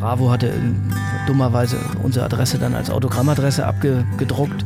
Bravo 0.00 0.30
hatte 0.30 0.54
dummerweise 1.26 1.76
unsere 2.02 2.24
Adresse 2.24 2.58
dann 2.58 2.74
als 2.74 2.88
Autogrammadresse 2.88 3.66
abgedruckt. 3.66 4.64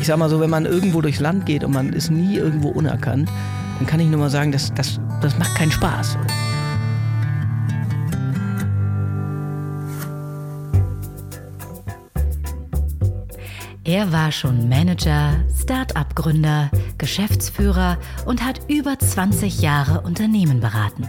Ich 0.00 0.06
sag 0.06 0.16
mal 0.16 0.30
so, 0.30 0.40
wenn 0.40 0.48
man 0.48 0.64
irgendwo 0.64 1.02
durchs 1.02 1.20
Land 1.20 1.44
geht 1.44 1.64
und 1.64 1.74
man 1.74 1.92
ist 1.92 2.10
nie 2.10 2.36
irgendwo 2.36 2.70
unerkannt, 2.70 3.30
dann 3.76 3.86
kann 3.86 4.00
ich 4.00 4.08
nur 4.08 4.18
mal 4.18 4.30
sagen, 4.30 4.50
das, 4.50 4.72
das, 4.72 4.98
das 5.20 5.38
macht 5.38 5.54
keinen 5.56 5.70
Spaß. 5.70 6.16
Er 13.84 14.10
war 14.10 14.32
schon 14.32 14.70
Manager, 14.70 15.34
Start-up-Gründer, 15.60 16.70
Geschäftsführer 16.96 17.98
und 18.24 18.42
hat 18.42 18.60
über 18.68 18.98
20 18.98 19.60
Jahre 19.60 20.00
Unternehmen 20.00 20.60
beraten. 20.60 21.08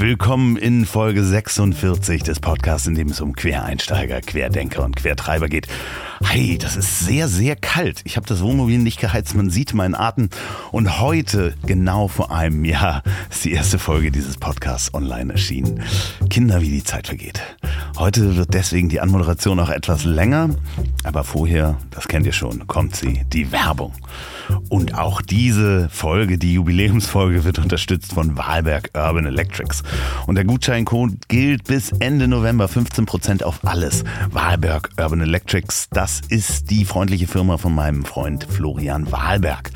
Willkommen 0.00 0.56
in 0.56 0.86
Folge 0.86 1.22
46 1.22 2.22
des 2.22 2.40
Podcasts, 2.40 2.86
in 2.86 2.94
dem 2.94 3.08
es 3.08 3.20
um 3.20 3.34
Quereinsteiger, 3.34 4.22
Querdenker 4.22 4.82
und 4.82 4.96
Quertreiber 4.96 5.50
geht. 5.50 5.68
Hey, 6.22 6.58
das 6.58 6.76
ist 6.76 7.00
sehr, 7.00 7.28
sehr 7.28 7.56
kalt. 7.56 8.02
Ich 8.04 8.16
habe 8.16 8.26
das 8.26 8.42
Wohnmobil 8.42 8.78
nicht 8.78 9.00
geheizt, 9.00 9.34
man 9.34 9.48
sieht 9.48 9.72
meinen 9.72 9.94
Atem. 9.94 10.28
Und 10.70 11.00
heute, 11.00 11.54
genau 11.66 12.08
vor 12.08 12.30
einem 12.30 12.64
Jahr, 12.64 13.02
ist 13.30 13.44
die 13.44 13.52
erste 13.52 13.78
Folge 13.78 14.12
dieses 14.12 14.36
Podcasts 14.36 14.92
online 14.92 15.32
erschienen. 15.32 15.82
Kinder, 16.28 16.60
wie 16.60 16.68
die 16.68 16.84
Zeit 16.84 17.06
vergeht. 17.06 17.40
Heute 17.98 18.36
wird 18.36 18.52
deswegen 18.52 18.90
die 18.90 19.00
Anmoderation 19.00 19.58
auch 19.60 19.70
etwas 19.70 20.04
länger, 20.04 20.50
aber 21.04 21.24
vorher, 21.24 21.78
das 21.90 22.06
kennt 22.06 22.26
ihr 22.26 22.32
schon, 22.32 22.66
kommt 22.66 22.96
sie, 22.96 23.22
die 23.32 23.50
Werbung. 23.50 23.92
Und 24.68 24.94
auch 24.98 25.22
diese 25.22 25.88
Folge, 25.88 26.38
die 26.38 26.54
Jubiläumsfolge, 26.54 27.44
wird 27.44 27.58
unterstützt 27.58 28.12
von 28.12 28.36
Wahlberg 28.36 28.90
Urban 28.94 29.26
Electrics. 29.26 29.82
Und 30.26 30.34
der 30.34 30.44
Gutscheincode 30.44 31.28
gilt 31.28 31.64
bis 31.64 31.92
Ende 31.92 32.28
November 32.28 32.66
15% 32.66 33.42
auf 33.42 33.60
alles. 33.64 34.04
Wahlberg 34.30 34.90
Urban 34.98 35.20
Electrics, 35.20 35.88
das 35.90 36.09
ist 36.28 36.70
die 36.70 36.84
freundliche 36.84 37.28
Firma 37.28 37.56
von 37.56 37.74
meinem 37.74 38.04
Freund 38.04 38.44
Florian 38.44 39.12
Wahlberg. 39.12 39.70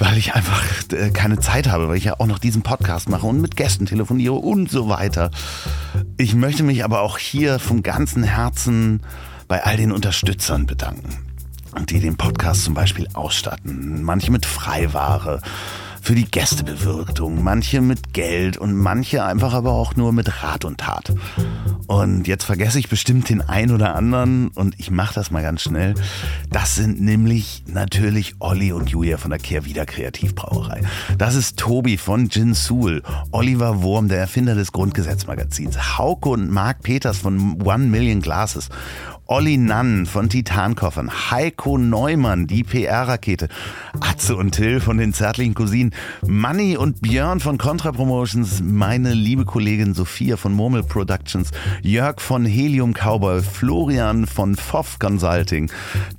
weil 0.00 0.16
ich 0.16 0.34
einfach 0.34 0.62
äh, 0.92 1.10
keine 1.10 1.40
Zeit 1.40 1.68
habe, 1.68 1.88
weil 1.88 1.96
ich 1.96 2.04
ja 2.04 2.20
auch 2.20 2.26
noch 2.26 2.38
diesen 2.38 2.62
Podcast 2.62 3.08
mache 3.08 3.26
und 3.26 3.40
mit 3.40 3.56
Gästen 3.56 3.84
telefoniere 3.84 4.34
und 4.34 4.70
so 4.70 4.88
weiter. 4.88 5.32
Ich 6.16 6.36
möchte 6.36 6.62
mich 6.62 6.84
aber 6.84 7.00
auch 7.00 7.18
hier 7.18 7.58
vom 7.58 7.82
ganzen 7.82 8.22
Herzen 8.22 9.00
bei 9.48 9.64
all 9.64 9.76
den 9.76 9.90
Unterstützern 9.90 10.66
bedanken 10.66 11.27
die 11.88 12.00
den 12.00 12.16
Podcast 12.16 12.64
zum 12.64 12.74
Beispiel 12.74 13.08
ausstatten. 13.14 14.02
Manche 14.02 14.30
mit 14.30 14.46
Freiware 14.46 15.40
für 16.00 16.14
die 16.14 16.24
Gästebewirtung, 16.24 17.42
manche 17.42 17.80
mit 17.80 18.14
Geld 18.14 18.56
und 18.56 18.74
manche 18.74 19.24
einfach 19.24 19.52
aber 19.52 19.72
auch 19.72 19.96
nur 19.96 20.12
mit 20.12 20.42
Rat 20.42 20.64
und 20.64 20.78
Tat. 20.78 21.12
Und 21.86 22.26
jetzt 22.26 22.44
vergesse 22.44 22.78
ich 22.78 22.88
bestimmt 22.88 23.28
den 23.28 23.42
einen 23.42 23.74
oder 23.74 23.94
anderen 23.94 24.48
und 24.48 24.74
ich 24.78 24.90
mache 24.90 25.14
das 25.14 25.30
mal 25.30 25.42
ganz 25.42 25.62
schnell. 25.62 25.94
Das 26.50 26.74
sind 26.74 27.00
nämlich 27.00 27.62
natürlich 27.66 28.36
Olli 28.38 28.72
und 28.72 28.88
Julia 28.88 29.18
von 29.18 29.30
der 29.30 29.38
Kehrwieder 29.38 29.86
Kreativbrauerei. 29.86 30.82
Das 31.18 31.34
ist 31.34 31.58
Tobi 31.58 31.98
von 31.98 32.30
Gin 32.30 32.54
Sul, 32.54 33.02
Oliver 33.30 33.82
Wurm, 33.82 34.08
der 34.08 34.18
Erfinder 34.18 34.54
des 34.54 34.72
Grundgesetzmagazins, 34.72 35.98
Hauke 35.98 36.30
und 36.30 36.50
Marc 36.50 36.82
Peters 36.82 37.18
von 37.18 37.60
One 37.62 37.86
Million 37.86 38.20
Glasses 38.20 38.70
Olli 39.30 39.58
Nann 39.58 40.06
von 40.06 40.30
Titankoffern, 40.30 41.10
Heiko 41.30 41.76
Neumann, 41.76 42.46
die 42.46 42.64
PR-Rakete, 42.64 43.48
Atze 44.00 44.34
und 44.34 44.52
Till 44.52 44.80
von 44.80 44.96
den 44.96 45.12
zärtlichen 45.12 45.52
Cousinen, 45.52 45.92
Manny 46.26 46.78
und 46.78 47.02
Björn 47.02 47.38
von 47.38 47.58
Contra 47.58 47.92
Promotions, 47.92 48.62
meine 48.64 49.12
liebe 49.12 49.44
Kollegin 49.44 49.92
Sophia 49.92 50.38
von 50.38 50.54
Murmel 50.54 50.82
Productions, 50.82 51.50
Jörg 51.82 52.22
von 52.22 52.46
Helium 52.46 52.94
Cowboy, 52.94 53.42
Florian 53.42 54.26
von 54.26 54.56
Pfoff 54.56 54.98
Consulting, 54.98 55.70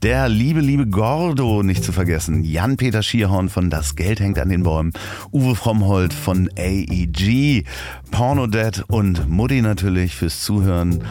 der 0.04 0.30
liebe, 0.30 0.60
liebe 0.60 0.86
Gordo 0.86 1.64
nicht 1.64 1.84
zu 1.84 1.92
vergessen, 1.92 2.44
Jan-Peter 2.44 3.02
Schierhorn 3.02 3.50
von 3.50 3.72
Das 3.72 3.96
Geld 3.96 4.20
hängt 4.20 4.38
an 4.38 4.50
den 4.50 4.62
Bäumen, 4.62 4.94
Uwe 5.32 5.56
Frommhold 5.56 6.14
von 6.14 6.48
AEG, 6.56 7.66
Pornodad 8.12 8.86
und 8.88 9.28
Mutti 9.28 9.64
natürlich 9.64 10.14
fürs 10.16 10.42
Zuhören, 10.42 11.04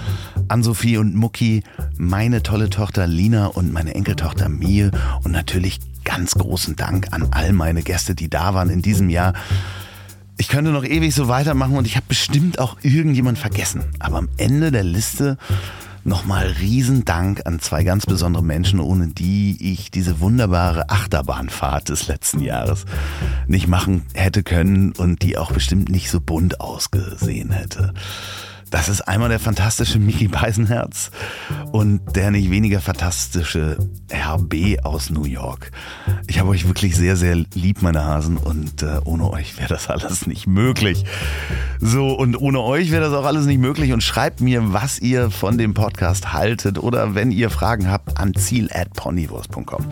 an 0.46 0.62
Sophie 0.62 0.96
und 0.96 1.16
Mucki, 1.16 1.64
meine 1.96 2.42
tolle 2.42 2.70
Tochter 2.70 3.06
Lina 3.06 3.46
und 3.46 3.72
meine 3.72 3.94
Enkeltochter 3.94 4.48
Mie 4.48 4.90
und 5.24 5.32
natürlich 5.32 5.80
ganz 6.04 6.34
großen 6.34 6.76
Dank 6.76 7.08
an 7.12 7.28
all 7.32 7.52
meine 7.52 7.82
Gäste, 7.82 8.14
die 8.14 8.30
da 8.30 8.54
waren 8.54 8.70
in 8.70 8.82
diesem 8.82 9.10
Jahr. 9.10 9.34
Ich 10.36 10.48
könnte 10.48 10.70
noch 10.70 10.84
ewig 10.84 11.14
so 11.14 11.28
weitermachen 11.28 11.76
und 11.76 11.86
ich 11.86 11.96
habe 11.96 12.06
bestimmt 12.08 12.58
auch 12.58 12.76
irgendjemand 12.82 13.38
vergessen. 13.38 13.84
Aber 13.98 14.18
am 14.18 14.28
Ende 14.36 14.70
der 14.70 14.84
Liste 14.84 15.36
nochmal 16.04 16.46
Riesendank 16.60 17.42
an 17.44 17.60
zwei 17.60 17.84
ganz 17.84 18.06
besondere 18.06 18.42
Menschen, 18.42 18.80
ohne 18.80 19.08
die 19.08 19.56
ich 19.60 19.90
diese 19.90 20.20
wunderbare 20.20 20.88
Achterbahnfahrt 20.90 21.88
des 21.88 22.06
letzten 22.08 22.40
Jahres 22.40 22.86
nicht 23.46 23.68
machen 23.68 24.04
hätte 24.14 24.42
können 24.42 24.92
und 24.92 25.22
die 25.22 25.36
auch 25.36 25.52
bestimmt 25.52 25.88
nicht 25.88 26.10
so 26.10 26.20
bunt 26.20 26.60
ausgesehen 26.60 27.50
hätte. 27.50 27.92
Das 28.70 28.88
ist 28.88 29.02
einmal 29.02 29.30
der 29.30 29.38
fantastische 29.38 29.98
Mickey 29.98 30.28
Beisenherz 30.28 31.10
und 31.72 32.00
der 32.16 32.30
nicht 32.30 32.50
weniger 32.50 32.80
fantastische 32.80 33.78
RB 34.12 34.84
aus 34.84 35.08
New 35.08 35.24
York. 35.24 35.70
Ich 36.26 36.38
habe 36.38 36.50
euch 36.50 36.66
wirklich 36.66 36.94
sehr, 36.94 37.16
sehr 37.16 37.34
lieb, 37.54 37.80
meine 37.80 38.04
Hasen, 38.04 38.36
und 38.36 38.82
äh, 38.82 39.00
ohne 39.04 39.30
euch 39.30 39.58
wäre 39.58 39.68
das 39.68 39.88
alles 39.88 40.26
nicht 40.26 40.46
möglich. 40.46 41.04
So, 41.80 42.12
und 42.12 42.38
ohne 42.38 42.60
euch 42.60 42.90
wäre 42.90 43.02
das 43.02 43.14
auch 43.14 43.24
alles 43.24 43.46
nicht 43.46 43.58
möglich. 43.58 43.92
Und 43.92 44.02
schreibt 44.02 44.40
mir, 44.40 44.72
was 44.72 44.98
ihr 44.98 45.30
von 45.30 45.56
dem 45.56 45.72
Podcast 45.72 46.32
haltet 46.32 46.78
oder 46.78 47.14
wenn 47.14 47.30
ihr 47.30 47.48
Fragen 47.48 47.90
habt, 47.90 48.18
an 48.18 48.34
ziel.ponywurst.com. 48.34 49.86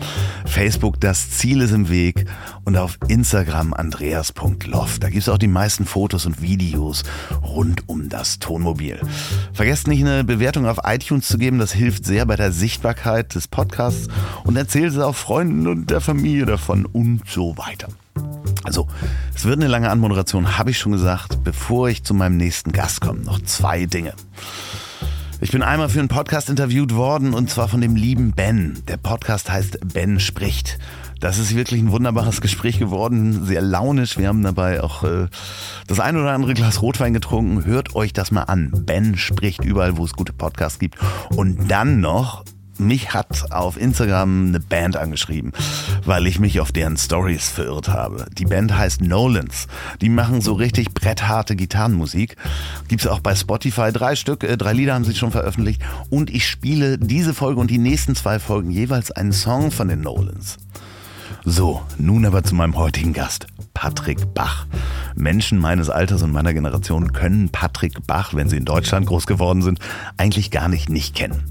Facebook, 0.45 0.99
das 1.01 1.31
Ziel 1.31 1.61
ist 1.61 1.71
im 1.71 1.89
Weg 1.89 2.25
und 2.63 2.77
auf 2.77 2.99
Instagram 3.07 3.73
andreas.loff. 3.73 4.99
Da 4.99 5.09
gibt 5.09 5.21
es 5.21 5.29
auch 5.29 5.39
die 5.39 5.47
meisten 5.47 5.85
Fotos 5.85 6.25
und 6.25 6.41
Videos 6.41 7.03
rund 7.41 7.89
um 7.89 8.09
das 8.09 8.39
Tonmuseum 8.39 8.66
Wohnmobil. 8.67 8.99
Vergesst 9.53 9.87
nicht 9.87 10.01
eine 10.01 10.23
Bewertung 10.23 10.67
auf 10.67 10.79
iTunes 10.83 11.27
zu 11.27 11.37
geben, 11.37 11.57
das 11.57 11.71
hilft 11.71 12.05
sehr 12.05 12.25
bei 12.25 12.35
der 12.35 12.51
Sichtbarkeit 12.51 13.33
des 13.33 13.47
Podcasts 13.47 14.09
und 14.43 14.57
erzählt 14.57 14.91
es 14.91 14.99
auch 14.99 15.15
Freunden 15.15 15.67
und 15.67 15.89
der 15.89 16.01
Familie 16.01 16.45
davon 16.45 16.85
und 16.85 17.21
so 17.29 17.57
weiter. 17.57 17.87
Also, 18.63 18.87
es 19.33 19.45
wird 19.45 19.59
eine 19.59 19.67
lange 19.67 19.89
Anmoderation, 19.89 20.57
habe 20.57 20.71
ich 20.71 20.79
schon 20.79 20.91
gesagt. 20.91 21.43
Bevor 21.43 21.87
ich 21.87 22.03
zu 22.03 22.13
meinem 22.13 22.35
nächsten 22.35 22.73
Gast 22.73 22.99
komme, 22.99 23.21
noch 23.21 23.41
zwei 23.43 23.85
Dinge. 23.85 24.13
Ich 25.39 25.51
bin 25.51 25.61
einmal 25.61 25.87
für 25.87 25.99
einen 25.99 26.07
Podcast 26.07 26.49
interviewt 26.49 26.95
worden 26.95 27.33
und 27.33 27.49
zwar 27.49 27.67
von 27.69 27.79
dem 27.79 27.95
lieben 27.95 28.33
Ben. 28.33 28.83
Der 28.87 28.97
Podcast 28.97 29.49
heißt 29.49 29.79
Ben 29.93 30.19
spricht. 30.19 30.77
Das 31.19 31.39
ist 31.39 31.55
wirklich 31.55 31.81
ein 31.81 31.91
wunderbares 31.91 32.41
Gespräch 32.41 32.79
geworden, 32.79 33.45
sehr 33.45 33.61
launisch. 33.61 34.17
Wir 34.17 34.27
haben 34.27 34.43
dabei 34.43 34.83
auch 34.83 35.03
äh, 35.03 35.27
das 35.87 35.99
ein 35.99 36.15
oder 36.15 36.31
andere 36.31 36.53
Glas 36.53 36.81
Rotwein 36.81 37.13
getrunken. 37.13 37.65
Hört 37.65 37.95
euch 37.95 38.13
das 38.13 38.31
mal 38.31 38.43
an. 38.43 38.71
Ben 38.85 39.17
spricht 39.17 39.63
überall, 39.63 39.97
wo 39.97 40.05
es 40.05 40.13
gute 40.13 40.33
Podcasts 40.33 40.79
gibt. 40.79 40.97
Und 41.29 41.71
dann 41.71 41.99
noch 41.99 42.43
mich 42.79 43.13
hat 43.13 43.51
auf 43.51 43.75
Instagram 43.75 44.49
eine 44.49 44.59
Band 44.59 44.97
angeschrieben, 44.97 45.51
weil 46.05 46.27
ich 46.27 46.39
mich 46.39 46.59
auf 46.59 46.71
deren 46.71 46.97
Stories 46.97 47.49
verirrt 47.49 47.89
habe. 47.89 48.27
Die 48.37 48.45
Band 48.45 48.77
heißt 48.77 49.01
Nolans. 49.01 49.67
Die 50.01 50.09
machen 50.09 50.41
so 50.41 50.53
richtig 50.53 50.93
brettharte 50.93 51.55
Gitarrenmusik. 51.55 52.35
Gibt's 52.87 53.07
auch 53.07 53.19
bei 53.19 53.35
Spotify. 53.35 53.91
Drei 53.91 54.15
Stück, 54.15 54.43
äh, 54.43 54.57
drei 54.57 54.73
Lieder 54.73 54.93
haben 54.93 55.05
sie 55.05 55.15
schon 55.15 55.31
veröffentlicht. 55.31 55.81
Und 56.09 56.29
ich 56.29 56.47
spiele 56.47 56.97
diese 56.97 57.33
Folge 57.33 57.59
und 57.59 57.71
die 57.71 57.79
nächsten 57.79 58.15
zwei 58.15 58.39
Folgen 58.39 58.69
jeweils 58.69 59.11
einen 59.11 59.33
Song 59.33 59.71
von 59.71 59.87
den 59.87 60.01
Nolans. 60.01 60.57
So, 61.49 61.81
nun 61.97 62.25
aber 62.25 62.43
zu 62.43 62.55
meinem 62.55 62.75
heutigen 62.75 63.13
Gast, 63.13 63.47
Patrick 63.73 64.33
Bach. 64.33 64.67
Menschen 65.15 65.59
meines 65.59 65.89
Alters 65.89 66.21
und 66.21 66.33
meiner 66.33 66.53
Generation 66.53 67.13
können 67.13 67.47
Patrick 67.47 68.05
Bach, 68.05 68.33
wenn 68.33 68.49
sie 68.49 68.57
in 68.57 68.65
Deutschland 68.65 69.05
groß 69.05 69.27
geworden 69.27 69.61
sind, 69.61 69.79
eigentlich 70.17 70.51
gar 70.51 70.67
nicht 70.67 70.89
nicht 70.89 71.15
kennen. 71.15 71.45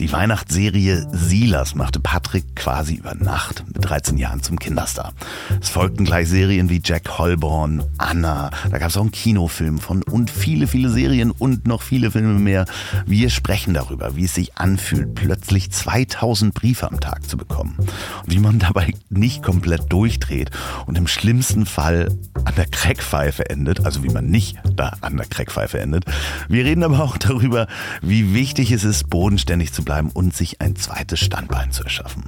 Die 0.00 0.12
Weihnachtsserie 0.12 1.08
Silas 1.10 1.74
machte 1.74 1.98
Patrick 1.98 2.54
quasi 2.54 2.94
über 2.94 3.16
Nacht 3.16 3.64
mit 3.66 3.84
13 3.84 4.16
Jahren 4.16 4.44
zum 4.44 4.56
Kinderstar. 4.56 5.12
Es 5.60 5.70
folgten 5.70 6.04
gleich 6.04 6.28
Serien 6.28 6.70
wie 6.70 6.80
Jack 6.84 7.18
Holborn, 7.18 7.82
Anna, 7.98 8.50
da 8.70 8.78
gab 8.78 8.90
es 8.90 8.96
auch 8.96 9.00
einen 9.00 9.10
Kinofilm 9.10 9.78
von 9.80 10.04
und 10.04 10.30
viele, 10.30 10.68
viele 10.68 10.88
Serien 10.90 11.32
und 11.32 11.66
noch 11.66 11.82
viele 11.82 12.12
Filme 12.12 12.38
mehr. 12.38 12.66
Wir 13.06 13.28
sprechen 13.28 13.74
darüber, 13.74 14.14
wie 14.14 14.26
es 14.26 14.34
sich 14.36 14.56
anfühlt, 14.56 15.16
plötzlich 15.16 15.72
2000 15.72 16.54
Briefe 16.54 16.88
am 16.88 17.00
Tag 17.00 17.28
zu 17.28 17.36
bekommen. 17.36 17.76
Wie 18.24 18.38
man 18.38 18.60
dabei 18.60 18.94
nicht 19.10 19.42
komplett 19.42 19.92
durchdreht 19.92 20.52
und 20.86 20.96
im 20.96 21.08
schlimmsten 21.08 21.66
Fall 21.66 22.08
an 22.44 22.54
der 22.54 22.66
Crackpfeife 22.66 23.50
endet, 23.50 23.84
also 23.84 24.04
wie 24.04 24.10
man 24.10 24.26
nicht 24.26 24.58
da 24.76 24.92
an 25.00 25.16
der 25.16 25.26
Crackpfeife 25.26 25.80
endet. 25.80 26.04
Wir 26.48 26.64
reden 26.64 26.84
aber 26.84 27.02
auch 27.02 27.18
darüber, 27.18 27.66
wie 28.00 28.32
wichtig 28.32 28.70
es 28.70 28.84
ist, 28.84 29.10
bodenständig 29.10 29.72
zu 29.72 29.87
bleiben 29.88 30.10
und 30.12 30.36
sich 30.36 30.60
ein 30.60 30.76
zweites 30.76 31.18
Standbein 31.18 31.72
zu 31.72 31.82
erschaffen. 31.82 32.24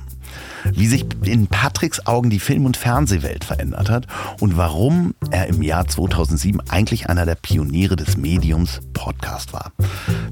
Wie 0.65 0.87
sich 0.87 1.05
in 1.25 1.47
Patricks 1.47 2.07
Augen 2.07 2.31
die 2.31 2.41
Film- 2.41 2.65
und 2.65 2.79
Fernsehwelt 2.79 3.45
verändert 3.45 3.91
hat 3.91 4.07
und 4.41 4.57
warum 4.57 5.15
er 5.31 5.47
im 5.49 5.61
Jahr 5.61 5.87
2007 5.87 6.63
eigentlich 6.71 7.11
einer 7.11 7.27
der 7.27 7.35
Pioniere 7.35 7.97
des 7.97 8.17
Mediums 8.17 8.81
Podcast 8.95 9.53
war. 9.53 9.73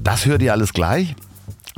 Das 0.01 0.25
hört 0.25 0.41
ihr 0.41 0.53
alles 0.53 0.73
gleich. 0.73 1.15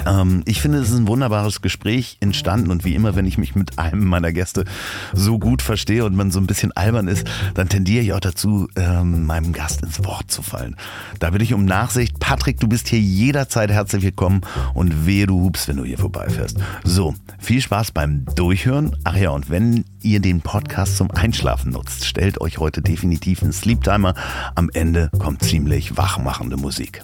Ähm, 0.06 0.44
ich 0.46 0.62
finde, 0.62 0.80
es 0.80 0.90
ist 0.90 0.98
ein 0.98 1.08
wunderbares 1.08 1.62
Gespräch 1.62 2.18
entstanden 2.20 2.72
und 2.72 2.84
wie 2.84 2.96
immer, 2.96 3.16
wenn 3.16 3.26
ich 3.26 3.38
mich 3.38 3.56
mit 3.56 3.80
einem 3.80 4.06
meiner 4.06 4.32
Gäste 4.32 4.66
so 5.14 5.40
gut 5.40 5.62
verstehe 5.62 6.06
und 6.06 6.16
man 6.16 6.32
so 6.32 6.40
ein 6.40 6.48
bisschen 6.48 6.72
albern 6.74 7.08
ist, 7.08 7.28
dann 7.54 7.70
tendiere 7.70 8.04
ich 8.04 8.14
auch 8.14 8.20
dazu, 8.20 8.68
ähm, 8.76 9.26
meinem 9.26 9.54
Gast 9.54 9.82
ins 9.84 10.04
Wort 10.04 10.32
zu 10.32 10.42
fallen. 10.42 10.76
Da 11.20 11.30
bitte 11.30 11.44
ich 11.44 11.54
um 11.54 11.66
Nachsicht. 11.66 12.20
Patrick, 12.20 12.60
du 12.60 12.68
bist 12.68 12.88
hier 12.88 13.00
jederzeit 13.00 13.72
herzlich 13.72 14.04
willkommen 14.04 14.42
und 14.74 15.06
wehe 15.06 15.28
du 15.28 15.42
hupst, 15.42 15.68
wenn 15.68 15.78
du 15.78 15.86
hier 15.86 15.98
vorbeifährst. 15.98 16.58
So, 16.84 17.16
viel 17.40 17.62
Spaß 17.62 17.92
beim 17.92 18.26
Durchhören. 18.36 18.96
Ach 19.04 19.16
ja, 19.16 19.30
und 19.30 19.50
wenn 19.50 19.86
ihr 20.02 20.20
den 20.20 20.42
Podcast 20.42 20.98
zum 20.98 21.12
Einschlafen 21.12 21.72
nutzt, 21.72 22.06
stellt 22.06 22.42
euch 22.42 22.58
heute 22.58 22.82
definitiv 22.82 23.44
einen 23.44 23.54
Sleeptimer. 23.54 24.14
Am 24.56 24.70
Ende 24.74 25.10
kommt 25.18 25.44
ziemlich 25.44 25.98
wachmachende 25.98 26.58
Musik. 26.58 27.04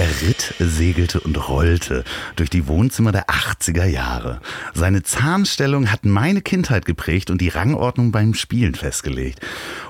Er 0.00 0.22
ritt, 0.22 0.54
segelte 0.58 1.20
und 1.20 1.36
rollte 1.50 2.04
durch 2.36 2.48
die 2.48 2.66
Wohnzimmer 2.66 3.12
der 3.12 3.26
80er 3.26 3.84
Jahre. 3.84 4.40
Seine 4.72 5.02
Zahnstellung 5.02 5.92
hat 5.92 6.06
meine 6.06 6.40
Kindheit 6.40 6.86
geprägt 6.86 7.30
und 7.30 7.42
die 7.42 7.50
Rangordnung 7.50 8.10
beim 8.10 8.32
Spielen 8.32 8.74
festgelegt. 8.74 9.40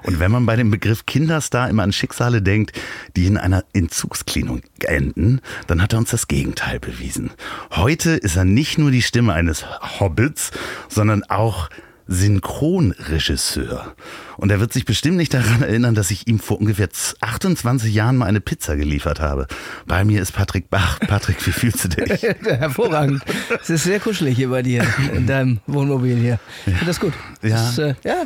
Und 0.02 0.18
wenn 0.18 0.32
man 0.32 0.46
bei 0.46 0.56
dem 0.56 0.72
Begriff 0.72 1.06
Kinderstar 1.06 1.70
immer 1.70 1.84
an 1.84 1.92
Schicksale 1.92 2.42
denkt, 2.42 2.72
die 3.14 3.26
in 3.26 3.36
einer 3.36 3.62
Entzugsklinik 3.72 4.64
enden, 4.80 5.42
dann 5.68 5.80
hat 5.80 5.92
er 5.92 6.00
uns 6.00 6.10
das 6.10 6.26
Gegenteil 6.26 6.80
bewiesen. 6.80 7.30
Heute 7.70 8.10
ist 8.10 8.34
er 8.34 8.44
nicht 8.44 8.78
nur 8.78 8.90
die 8.90 9.02
Stimme 9.02 9.34
eines 9.34 9.64
Hobbits, 10.00 10.50
sondern 10.88 11.22
auch 11.22 11.70
Synchronregisseur. 12.10 13.94
Und 14.36 14.50
er 14.50 14.58
wird 14.58 14.72
sich 14.72 14.84
bestimmt 14.84 15.16
nicht 15.16 15.32
daran 15.32 15.62
erinnern, 15.62 15.94
dass 15.94 16.10
ich 16.10 16.26
ihm 16.26 16.40
vor 16.40 16.58
ungefähr 16.58 16.88
28 17.20 17.94
Jahren 17.94 18.16
mal 18.16 18.26
eine 18.26 18.40
Pizza 18.40 18.76
geliefert 18.76 19.20
habe. 19.20 19.46
Bei 19.86 20.04
mir 20.04 20.20
ist 20.20 20.32
Patrick 20.32 20.70
Bach. 20.70 20.98
Patrick, 21.00 21.46
wie 21.46 21.52
fühlst 21.52 21.84
du 21.84 21.88
dich? 21.88 22.22
Hervorragend. 22.44 23.22
Es 23.62 23.70
ist 23.70 23.84
sehr 23.84 24.00
kuschelig 24.00 24.34
hier 24.36 24.48
bei 24.50 24.62
dir 24.62 24.84
in 25.14 25.26
deinem 25.26 25.60
Wohnmobil 25.68 26.16
hier. 26.16 26.40
Finde 26.64 26.84
das 26.84 26.98
gut. 26.98 27.12
Ja. 27.42 27.50
Das 27.50 27.70
ist, 27.70 27.78
äh, 27.78 27.94
ja. 28.04 28.24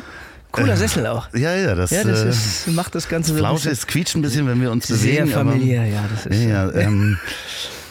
Cooler 0.51 0.77
Sessel 0.77 1.05
auch. 1.05 1.27
Ja, 1.33 1.53
ja, 1.55 1.75
das, 1.75 1.91
Ja, 1.91 2.03
das 2.03 2.23
äh, 2.23 2.29
ist, 2.29 2.67
macht 2.69 2.95
das 2.95 3.07
Ganze 3.07 3.33
so 3.33 3.37
Flaute, 3.37 3.69
es 3.69 3.85
quietscht 3.85 4.15
ein 4.15 4.21
bisschen, 4.21 4.47
wenn 4.47 4.61
wir 4.61 4.71
uns 4.71 4.87
sehr 4.87 5.23
bewegen. 5.23 5.27
familiär. 5.35 5.85
Ja, 5.85 6.05
das 6.09 6.25
Aber, 6.25 6.35
ist, 6.35 6.43
ja, 6.43 6.71
ähm, 6.73 7.19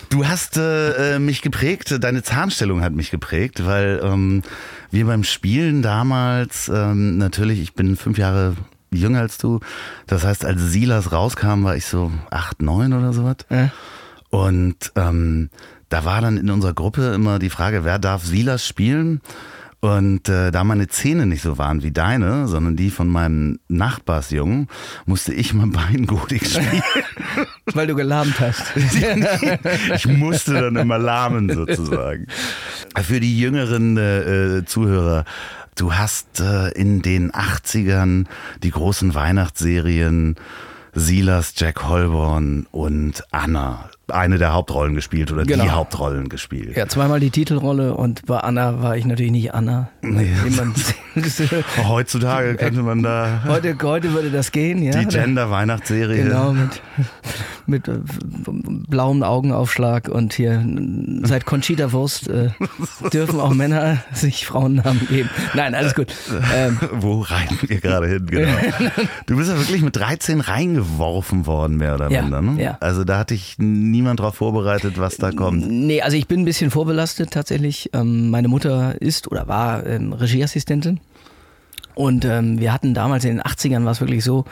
du 0.09 0.27
hast 0.27 0.57
äh, 0.57 1.19
mich 1.19 1.43
geprägt, 1.43 1.95
deine 2.01 2.23
Zahnstellung 2.23 2.83
hat 2.83 2.95
mich 2.95 3.11
geprägt, 3.11 3.67
weil 3.67 4.01
ähm, 4.03 4.43
wir 4.95 5.07
beim 5.07 5.25
Spielen 5.25 5.83
damals, 5.83 6.71
ähm, 6.73 7.19
natürlich, 7.19 7.61
ich 7.61 7.75
bin 7.75 7.97
fünf 7.97 8.17
Jahre 8.17 8.55
jünger 8.93 9.21
als 9.21 9.39
du, 9.39 9.61
das 10.07 10.25
heißt, 10.25 10.45
als 10.45 10.63
Silas 10.63 11.13
rauskam, 11.13 11.65
war 11.65 11.77
ich 11.77 11.85
so 11.85 12.13
acht, 12.31 12.63
neun 12.63 12.93
oder 12.93 13.13
sowas. 13.13 13.39
Ja. 13.51 13.71
Und 14.31 14.93
ähm, 14.97 15.51
da 15.89 16.05
war 16.05 16.21
dann 16.21 16.37
in 16.37 16.51
unserer 16.51 16.75
Gruppe 16.75 17.13
immer 17.13 17.39
die 17.39 17.51
Frage, 17.51 17.85
wer 17.85 17.99
darf 17.99 18.25
Silas 18.25 18.67
spielen? 18.67 19.21
Und 19.85 20.31
äh, 20.31 20.51
da 20.51 20.65
meine 20.65 20.89
Zähne 20.89 21.27
nicht 21.27 21.43
so 21.43 21.59
waren 21.59 21.83
wie 21.83 21.91
deine, 21.91 22.49
sondern 22.49 22.75
die 22.75 22.89
von 22.89 23.07
meinem 23.07 23.59
Nachbarsjungen, 23.69 24.69
musste 25.05 25.35
ich 25.35 25.53
mal 25.53 25.67
Beingotik 25.67 26.47
spielen. 26.47 26.83
Weil 27.75 27.89
du 27.89 27.95
gelahmt 27.95 28.41
hast. 28.41 28.63
ich 29.95 30.07
musste 30.07 30.55
dann 30.55 30.77
immer 30.77 30.97
lahmen 30.97 31.53
sozusagen. 31.53 32.29
Für 32.99 33.21
die 33.21 33.39
jüngeren 33.39 33.99
äh, 33.99 34.65
Zuhörer, 34.65 35.27
du 35.77 35.93
hast 35.93 36.41
äh, 36.41 36.71
in 36.71 37.03
den 37.03 37.31
80ern 37.33 38.25
die 38.63 38.71
großen 38.71 39.15
Weihnachtsserien 39.15 40.37
Silas, 40.95 41.53
Jack 41.59 41.87
Holborn 41.87 42.67
und 42.71 43.23
Anna 43.33 43.91
eine 44.09 44.39
der 44.39 44.53
Hauptrollen 44.53 44.95
gespielt 44.95 45.33
oder 45.33 45.45
Genau. 45.45 45.65
die 45.65 45.71
Hauptrollen 45.71 46.29
gespielt. 46.29 46.77
Ja, 46.77 46.87
zweimal 46.89 47.21
die 47.21 47.31
Titelrolle 47.31 47.95
und 47.95 48.27
bei 48.27 48.39
Anna 48.39 48.83
war 48.83 48.97
ich 48.97 49.05
natürlich 49.05 49.33
nicht 49.33 49.55
Anna. 49.55 49.89
Man- 50.03 50.75
Heutzutage 51.89 52.57
könnte 52.57 52.83
man 52.83 53.03
da 53.03 53.43
heute, 53.47 53.77
heute 53.83 54.13
würde 54.13 54.31
das 54.31 54.53
gehen, 54.53 54.83
ja. 54.83 54.93
die 54.99 55.07
Gender-Weihnachtsserie. 55.07 56.25
Genau, 56.25 56.53
mit, 56.53 56.83
mit 57.67 57.89
äh, 57.89 57.99
blauem 58.89 59.23
Augenaufschlag 59.23 60.09
und 60.09 60.33
hier 60.35 60.65
seit 61.23 61.47
Conchita 61.47 61.93
Wurst 61.93 62.29
äh, 62.29 62.51
dürfen 63.13 63.41
auch 63.41 63.55
Männer 63.55 63.99
sich 64.13 64.47
Frauennamen 64.47 65.07
geben. 65.09 65.31
Nein, 65.55 65.75
alles 65.75 65.95
gut. 65.95 66.13
Ähm, 66.55 66.79
Wo 66.93 67.21
reiten 67.21 67.59
wir 67.69 67.81
gerade 67.81 68.09
hin? 68.09 68.27
Genau. 68.27 68.49
Du 69.27 69.37
bist 69.37 69.51
ja 69.51 69.57
wirklich 69.59 69.83
mit 69.83 69.97
13 69.97 70.41
reingeworfen 70.41 71.47
worden, 71.47 71.77
mehr 71.77 71.95
oder 71.95 72.11
Ja, 72.11 72.23
minder. 72.23 72.43
Ne? 72.43 72.63
ja. 72.63 72.77
Also 72.81 73.05
da 73.05 73.19
hatte 73.19 73.35
ich 73.35 73.57
niemand 73.95 74.21
drauf 74.21 74.35
vorbereitet, 74.35 74.99
was 74.99 75.17
da 75.17 75.31
kommt. 75.31 75.69
nee, 75.71 76.03
also 76.03 76.17
ich 76.17 76.27
bin 76.27 76.41
ein 76.41 76.45
bisschen 76.45 76.71
vorbelastet 76.71 77.31
tatsächlich. 77.31 77.91
Ähm, 77.93 78.31
meine 78.31 78.49
Mutter 78.49 79.01
ist 79.01 79.31
oder 79.31 79.47
war 79.47 79.87
ähm, 79.87 80.13
Regieassistentin. 80.13 81.01
Und 81.95 82.25
ähm, 82.25 82.59
wir 82.59 82.73
hatten 82.73 82.93
damals 82.93 83.25
in 83.25 83.37
den 83.37 83.43
80ern 83.43 83.85
war 83.85 83.93
es 83.93 84.01
wirklich 84.01 84.25
so, 84.25 84.47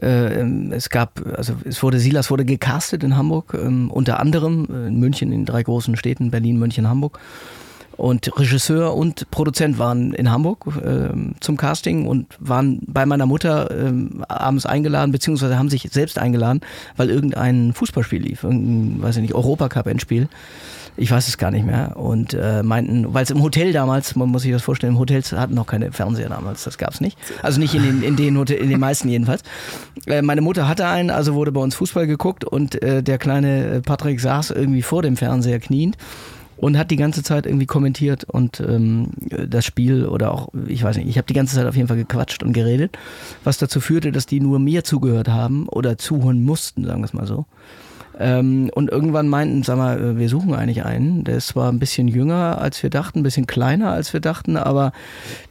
äh, 0.00 0.40
ähm, 0.40 0.72
es 0.72 0.88
gab, 0.88 1.20
also 1.36 1.52
es 1.64 1.82
wurde, 1.82 1.98
Silas 1.98 2.30
wurde 2.30 2.46
gecastet 2.46 3.04
in 3.04 3.16
Hamburg, 3.16 3.54
ähm, 3.54 3.90
unter 3.90 4.18
anderem 4.18 4.66
äh, 4.70 4.88
in 4.88 4.98
München, 4.98 5.30
in 5.30 5.44
drei 5.44 5.62
großen 5.62 5.94
Städten, 5.96 6.30
Berlin, 6.30 6.58
München, 6.58 6.88
Hamburg. 6.88 7.18
Und 7.96 8.38
Regisseur 8.38 8.94
und 8.94 9.30
Produzent 9.30 9.78
waren 9.78 10.12
in 10.12 10.30
Hamburg 10.30 10.66
ähm, 10.84 11.34
zum 11.40 11.56
Casting 11.56 12.06
und 12.06 12.26
waren 12.38 12.80
bei 12.86 13.06
meiner 13.06 13.26
Mutter 13.26 13.70
ähm, 13.70 14.24
abends 14.28 14.66
eingeladen, 14.66 15.12
beziehungsweise 15.12 15.58
haben 15.58 15.70
sich 15.70 15.88
selbst 15.90 16.18
eingeladen, 16.18 16.60
weil 16.96 17.08
irgendein 17.08 17.72
Fußballspiel 17.72 18.22
lief, 18.22 18.44
irgendein, 18.44 19.02
weiß 19.02 19.16
ich 19.16 19.22
nicht, 19.22 19.34
Europacup-Endspiel 19.34 20.28
Ich 20.98 21.10
weiß 21.10 21.26
es 21.28 21.38
gar 21.38 21.50
nicht 21.50 21.64
mehr. 21.64 21.96
Und 21.96 22.34
äh, 22.34 22.62
meinten, 22.62 23.14
weil 23.14 23.24
es 23.24 23.30
im 23.30 23.42
Hotel 23.42 23.72
damals, 23.72 24.14
man 24.14 24.28
muss 24.28 24.42
sich 24.42 24.52
das 24.52 24.62
vorstellen, 24.62 24.98
Hotels 24.98 25.32
hatten 25.32 25.54
noch 25.54 25.66
keine 25.66 25.90
Fernseher 25.92 26.28
damals, 26.28 26.64
das 26.64 26.76
gab 26.76 26.92
es 26.92 27.00
nicht. 27.00 27.16
Also 27.42 27.60
nicht 27.60 27.74
in 27.74 27.82
den, 27.82 28.02
in 28.02 28.16
den, 28.16 28.36
Hotel, 28.36 28.58
in 28.58 28.68
den 28.68 28.80
meisten 28.80 29.08
jedenfalls. 29.08 29.42
Äh, 30.06 30.20
meine 30.20 30.42
Mutter 30.42 30.68
hatte 30.68 30.86
einen, 30.86 31.08
also 31.08 31.34
wurde 31.34 31.52
bei 31.52 31.60
uns 31.60 31.74
Fußball 31.74 32.06
geguckt 32.06 32.44
und 32.44 32.82
äh, 32.82 33.02
der 33.02 33.16
kleine 33.16 33.80
Patrick 33.80 34.20
saß 34.20 34.50
irgendwie 34.50 34.82
vor 34.82 35.00
dem 35.00 35.16
Fernseher 35.16 35.60
kniend 35.60 35.96
und 36.56 36.78
hat 36.78 36.90
die 36.90 36.96
ganze 36.96 37.22
Zeit 37.22 37.46
irgendwie 37.46 37.66
kommentiert 37.66 38.24
und 38.24 38.60
ähm, 38.60 39.10
das 39.48 39.64
Spiel 39.64 40.06
oder 40.06 40.32
auch, 40.32 40.48
ich 40.66 40.82
weiß 40.82 40.96
nicht, 40.96 41.08
ich 41.08 41.18
habe 41.18 41.26
die 41.26 41.34
ganze 41.34 41.56
Zeit 41.56 41.66
auf 41.66 41.76
jeden 41.76 41.88
Fall 41.88 41.96
gequatscht 41.96 42.42
und 42.42 42.52
geredet, 42.52 42.98
was 43.44 43.58
dazu 43.58 43.80
führte, 43.80 44.12
dass 44.12 44.26
die 44.26 44.40
nur 44.40 44.58
mir 44.58 44.84
zugehört 44.84 45.28
haben 45.28 45.68
oder 45.68 45.98
zuhören 45.98 46.42
mussten, 46.42 46.84
sagen 46.84 47.00
wir 47.00 47.06
es 47.06 47.12
mal 47.12 47.26
so. 47.26 47.46
Ähm, 48.18 48.70
und 48.74 48.90
irgendwann 48.90 49.28
meinten, 49.28 49.62
sag 49.62 49.76
mal, 49.76 50.00
äh, 50.00 50.18
wir 50.18 50.28
suchen 50.28 50.54
eigentlich 50.54 50.84
einen. 50.84 51.24
Der 51.24 51.36
ist 51.36 51.48
zwar 51.48 51.70
ein 51.70 51.78
bisschen 51.78 52.08
jünger, 52.08 52.58
als 52.60 52.82
wir 52.82 52.88
dachten, 52.88 53.20
ein 53.20 53.22
bisschen 53.22 53.46
kleiner, 53.46 53.92
als 53.92 54.12
wir 54.12 54.20
dachten, 54.20 54.56
aber 54.56 54.92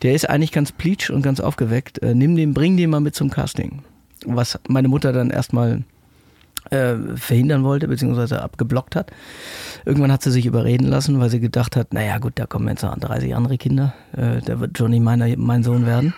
der 0.02 0.14
ist 0.14 0.28
eigentlich 0.28 0.52
ganz 0.52 0.72
pleatsch 0.72 1.12
und 1.12 1.22
ganz 1.22 1.40
aufgeweckt. 1.40 2.00
Äh, 2.00 2.16
nimm 2.16 2.36
den, 2.36 2.56
bring 2.56 2.76
den 2.76 2.90
mal 2.90 3.02
mit 3.02 3.14
zum 3.14 3.30
Casting. 3.30 3.84
Was 4.26 4.60
meine 4.68 4.88
Mutter 4.88 5.14
dann 5.14 5.30
erstmal 5.30 5.84
äh, 6.72 6.96
verhindern 7.16 7.64
wollte, 7.64 7.88
beziehungsweise 7.88 8.42
abgeblockt 8.42 8.96
hat. 8.96 9.12
Irgendwann 9.86 10.12
hat 10.12 10.24
sie 10.24 10.32
sich 10.32 10.46
überreden 10.46 10.88
lassen, 10.88 11.20
weil 11.20 11.30
sie 11.30 11.40
gedacht 11.40 11.76
hat, 11.76 11.94
naja 11.94 12.18
gut, 12.18 12.34
da 12.36 12.46
kommen 12.46 12.68
jetzt 12.68 12.84
noch 12.84 12.98
30 12.98 13.36
andere 13.36 13.58
Kinder, 13.58 13.94
äh, 14.16 14.42
der 14.42 14.60
wird 14.60 14.78
Johnny 14.78 15.00
meiner, 15.00 15.28
mein 15.38 15.64
Sohn 15.64 15.86
werden. 15.86 16.14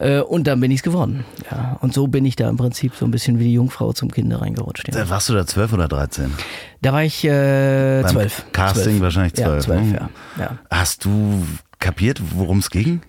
Äh, 0.00 0.20
und 0.20 0.46
dann 0.46 0.60
bin 0.60 0.70
ich 0.70 0.78
es 0.78 0.82
geworden. 0.82 1.24
Ja. 1.50 1.78
Und 1.80 1.92
so 1.94 2.06
bin 2.06 2.24
ich 2.24 2.36
da 2.36 2.48
im 2.48 2.56
Prinzip 2.56 2.94
so 2.94 3.04
ein 3.04 3.10
bisschen 3.10 3.38
wie 3.38 3.44
die 3.44 3.52
Jungfrau 3.54 3.92
zum 3.92 4.10
Kinder 4.10 4.40
reingerutscht. 4.40 4.88
Ja. 4.92 5.08
Warst 5.08 5.28
du 5.28 5.34
da 5.34 5.46
zwölf 5.46 5.72
oder 5.72 5.88
dreizehn? 5.88 6.32
Da 6.80 6.92
war 6.92 7.04
ich 7.04 7.24
äh, 7.24 8.02
zwölf. 8.06 8.44
Casting 8.52 8.84
12. 8.84 9.00
wahrscheinlich 9.00 9.34
zwölf. 9.34 9.54
Ja, 9.54 9.60
zwölf, 9.60 9.80
hm. 9.80 9.94
ja. 9.94 10.10
ja. 10.38 10.58
Hast 10.70 11.04
du 11.04 11.44
kapiert, 11.78 12.20
worum 12.34 12.58
es 12.58 12.70
ging? 12.70 13.02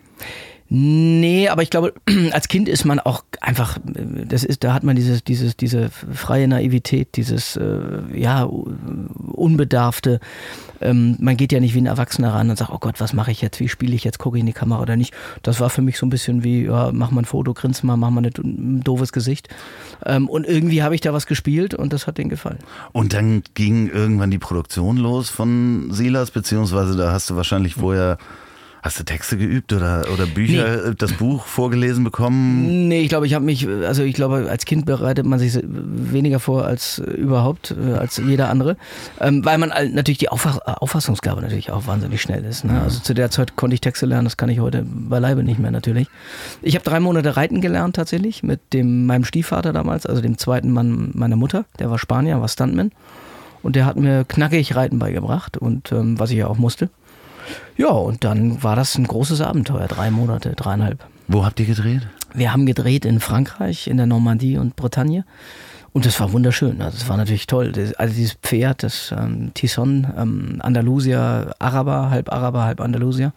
Nee, 0.75 1.49
aber 1.49 1.61
ich 1.61 1.69
glaube, 1.69 1.93
als 2.31 2.47
Kind 2.47 2.67
ist 2.67 2.83
man 2.83 2.99
auch 2.99 3.23
einfach, 3.41 3.77
das 3.85 4.43
ist, 4.43 4.63
da 4.63 4.73
hat 4.73 4.83
man 4.83 4.95
dieses, 4.95 5.23
dieses, 5.23 5.55
diese 5.55 5.91
freie 5.91 6.47
Naivität, 6.47 7.09
dieses, 7.15 7.57
äh, 7.57 7.99
ja, 8.11 8.41
unbedarfte. 8.41 10.19
Ähm, 10.81 11.15
man 11.19 11.37
geht 11.37 11.51
ja 11.51 11.59
nicht 11.59 11.75
wie 11.75 11.81
ein 11.81 11.85
Erwachsener 11.85 12.33
ran 12.33 12.49
und 12.49 12.57
sagt, 12.57 12.71
oh 12.71 12.79
Gott, 12.79 12.99
was 12.99 13.13
mache 13.13 13.29
ich 13.29 13.39
jetzt? 13.43 13.59
Wie 13.59 13.69
spiele 13.69 13.93
ich 13.93 14.03
jetzt? 14.03 14.17
Gucke 14.17 14.37
ich 14.37 14.39
in 14.39 14.47
die 14.47 14.53
Kamera 14.53 14.81
oder 14.81 14.95
nicht? 14.95 15.13
Das 15.43 15.59
war 15.59 15.69
für 15.69 15.83
mich 15.83 15.99
so 15.99 16.07
ein 16.07 16.09
bisschen 16.09 16.43
wie, 16.43 16.63
ja, 16.63 16.89
mach 16.91 17.11
mal 17.11 17.21
ein 17.21 17.25
Foto, 17.25 17.53
grinst 17.53 17.83
mal, 17.83 17.95
mach 17.95 18.09
mal 18.09 18.25
ein 18.25 18.81
doofes 18.83 19.13
Gesicht. 19.13 19.49
Ähm, 20.03 20.27
und 20.27 20.47
irgendwie 20.47 20.81
habe 20.81 20.95
ich 20.95 21.01
da 21.01 21.13
was 21.13 21.27
gespielt 21.27 21.75
und 21.75 21.93
das 21.93 22.07
hat 22.07 22.17
denen 22.17 22.31
gefallen. 22.31 22.57
Und 22.93 23.13
dann 23.13 23.43
ging 23.53 23.89
irgendwann 23.89 24.31
die 24.31 24.39
Produktion 24.39 24.97
los 24.97 25.29
von 25.29 25.89
Silas, 25.91 26.31
beziehungsweise 26.31 26.97
da 26.97 27.11
hast 27.11 27.29
du 27.29 27.35
wahrscheinlich 27.35 27.75
vorher 27.75 28.17
Hast 28.83 28.99
du 28.99 29.05
Texte 29.05 29.37
geübt 29.37 29.71
oder, 29.71 30.07
oder 30.13 30.25
Bücher, 30.25 30.89
nee. 30.89 30.95
das 30.97 31.13
Buch 31.13 31.45
vorgelesen 31.45 32.03
bekommen? 32.03 32.89
Nee, 32.89 32.99
ich 33.03 33.07
glaube, 33.07 33.25
ich 33.25 33.33
habe 33.33 33.45
mich, 33.45 33.65
also 33.65 34.03
ich 34.03 34.13
glaube, 34.13 34.47
als 34.49 34.65
Kind 34.65 34.85
bereitet 34.85 35.25
man 35.25 35.39
sich 35.39 35.57
weniger 35.63 36.41
vor 36.41 36.65
als 36.65 36.97
überhaupt, 36.97 37.73
als 37.97 38.17
jeder 38.17 38.49
andere. 38.49 38.75
Ähm, 39.21 39.45
weil 39.45 39.57
man 39.57 39.69
natürlich 39.93 40.17
die 40.17 40.27
Auffass 40.27 40.59
Auffassungsgabe 40.59 41.39
natürlich 41.39 41.71
auch 41.71 41.87
wahnsinnig 41.87 42.21
schnell 42.21 42.43
ist. 42.43 42.65
Ne? 42.65 42.81
Also 42.81 42.99
zu 42.99 43.13
der 43.13 43.31
Zeit 43.31 43.55
konnte 43.55 43.73
ich 43.73 43.79
Texte 43.79 44.05
lernen, 44.05 44.25
das 44.25 44.35
kann 44.35 44.49
ich 44.49 44.59
heute 44.59 44.85
beileibe 44.85 45.43
nicht 45.43 45.59
mehr 45.59 45.71
natürlich. 45.71 46.09
Ich 46.61 46.75
habe 46.75 46.83
drei 46.83 46.99
Monate 46.99 47.37
reiten 47.37 47.61
gelernt 47.61 47.95
tatsächlich 47.95 48.43
mit 48.43 48.59
dem, 48.73 49.05
meinem 49.05 49.23
Stiefvater 49.23 49.71
damals, 49.71 50.05
also 50.05 50.21
dem 50.21 50.37
zweiten 50.37 50.71
Mann 50.71 51.11
meiner 51.13 51.37
Mutter. 51.37 51.63
Der 51.79 51.89
war 51.89 51.99
Spanier, 51.99 52.41
war 52.41 52.49
Stuntman. 52.49 52.91
Und 53.61 53.77
der 53.77 53.85
hat 53.85 53.95
mir 53.95 54.25
knackig 54.25 54.75
Reiten 54.75 54.99
beigebracht 54.99 55.55
und 55.55 55.93
ähm, 55.93 56.19
was 56.19 56.31
ich 56.31 56.37
ja 56.37 56.47
auch 56.47 56.57
musste. 56.57 56.89
Ja, 57.77 57.89
und 57.89 58.23
dann 58.23 58.63
war 58.63 58.75
das 58.75 58.97
ein 58.97 59.05
großes 59.05 59.41
Abenteuer, 59.41 59.87
drei 59.87 60.11
Monate, 60.11 60.53
dreieinhalb. 60.55 61.03
Wo 61.27 61.45
habt 61.45 61.59
ihr 61.59 61.65
gedreht? 61.65 62.07
Wir 62.33 62.51
haben 62.51 62.65
gedreht 62.65 63.05
in 63.05 63.19
Frankreich, 63.19 63.87
in 63.87 63.97
der 63.97 64.05
Normandie 64.05 64.57
und 64.57 64.75
Bretagne. 64.75 65.25
Und 65.93 66.07
das 66.07 66.19
war 66.19 66.31
wunderschön. 66.33 66.81
Also 66.81 66.97
das 66.97 67.07
war 67.07 67.17
natürlich 67.17 67.45
toll. 67.45 67.71
Also 67.97 68.15
dieses 68.15 68.33
Pferd, 68.33 68.81
das 68.81 69.13
ähm, 69.15 69.53
Tison, 69.53 70.07
ähm, 70.17 70.55
Andalusier, 70.59 71.53
Araber, 71.59 72.09
halb 72.09 72.31
Araber, 72.31 72.63
halb 72.63 72.81
Andalusier 72.81 73.31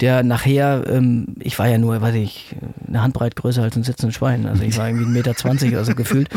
der 0.00 0.22
nachher, 0.22 0.84
ähm, 0.88 1.26
ich 1.40 1.58
war 1.58 1.68
ja 1.68 1.78
nur, 1.78 2.00
weiß 2.00 2.14
ich, 2.14 2.56
eine 2.88 3.02
Handbreit 3.02 3.36
größer 3.36 3.62
als 3.62 3.76
ein 3.76 3.82
sitzendes 3.82 4.16
Schwein. 4.16 4.46
Also 4.46 4.62
ich 4.62 4.76
war 4.78 4.88
irgendwie 4.88 5.04
1,20 5.04 5.12
Meter, 5.12 5.36
20, 5.36 5.76
also 5.76 5.94
gefühlt. 5.94 6.28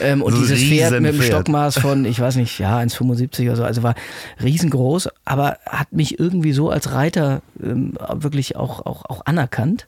Ähm, 0.00 0.22
und 0.22 0.32
so 0.32 0.40
dieses 0.40 0.62
Pferd 0.62 1.00
mit 1.00 1.12
einem 1.12 1.22
Stockmaß 1.22 1.78
von, 1.78 2.04
ich 2.04 2.18
weiß 2.18 2.36
nicht, 2.36 2.58
ja, 2.58 2.78
1,75 2.78 3.46
oder 3.46 3.56
so, 3.56 3.64
also 3.64 3.82
war 3.82 3.94
riesengroß, 4.42 5.10
aber 5.24 5.58
hat 5.66 5.92
mich 5.92 6.18
irgendwie 6.18 6.52
so 6.52 6.70
als 6.70 6.92
Reiter 6.92 7.42
ähm, 7.62 7.94
wirklich 8.14 8.56
auch, 8.56 8.84
auch, 8.86 9.04
auch 9.04 9.26
anerkannt. 9.26 9.86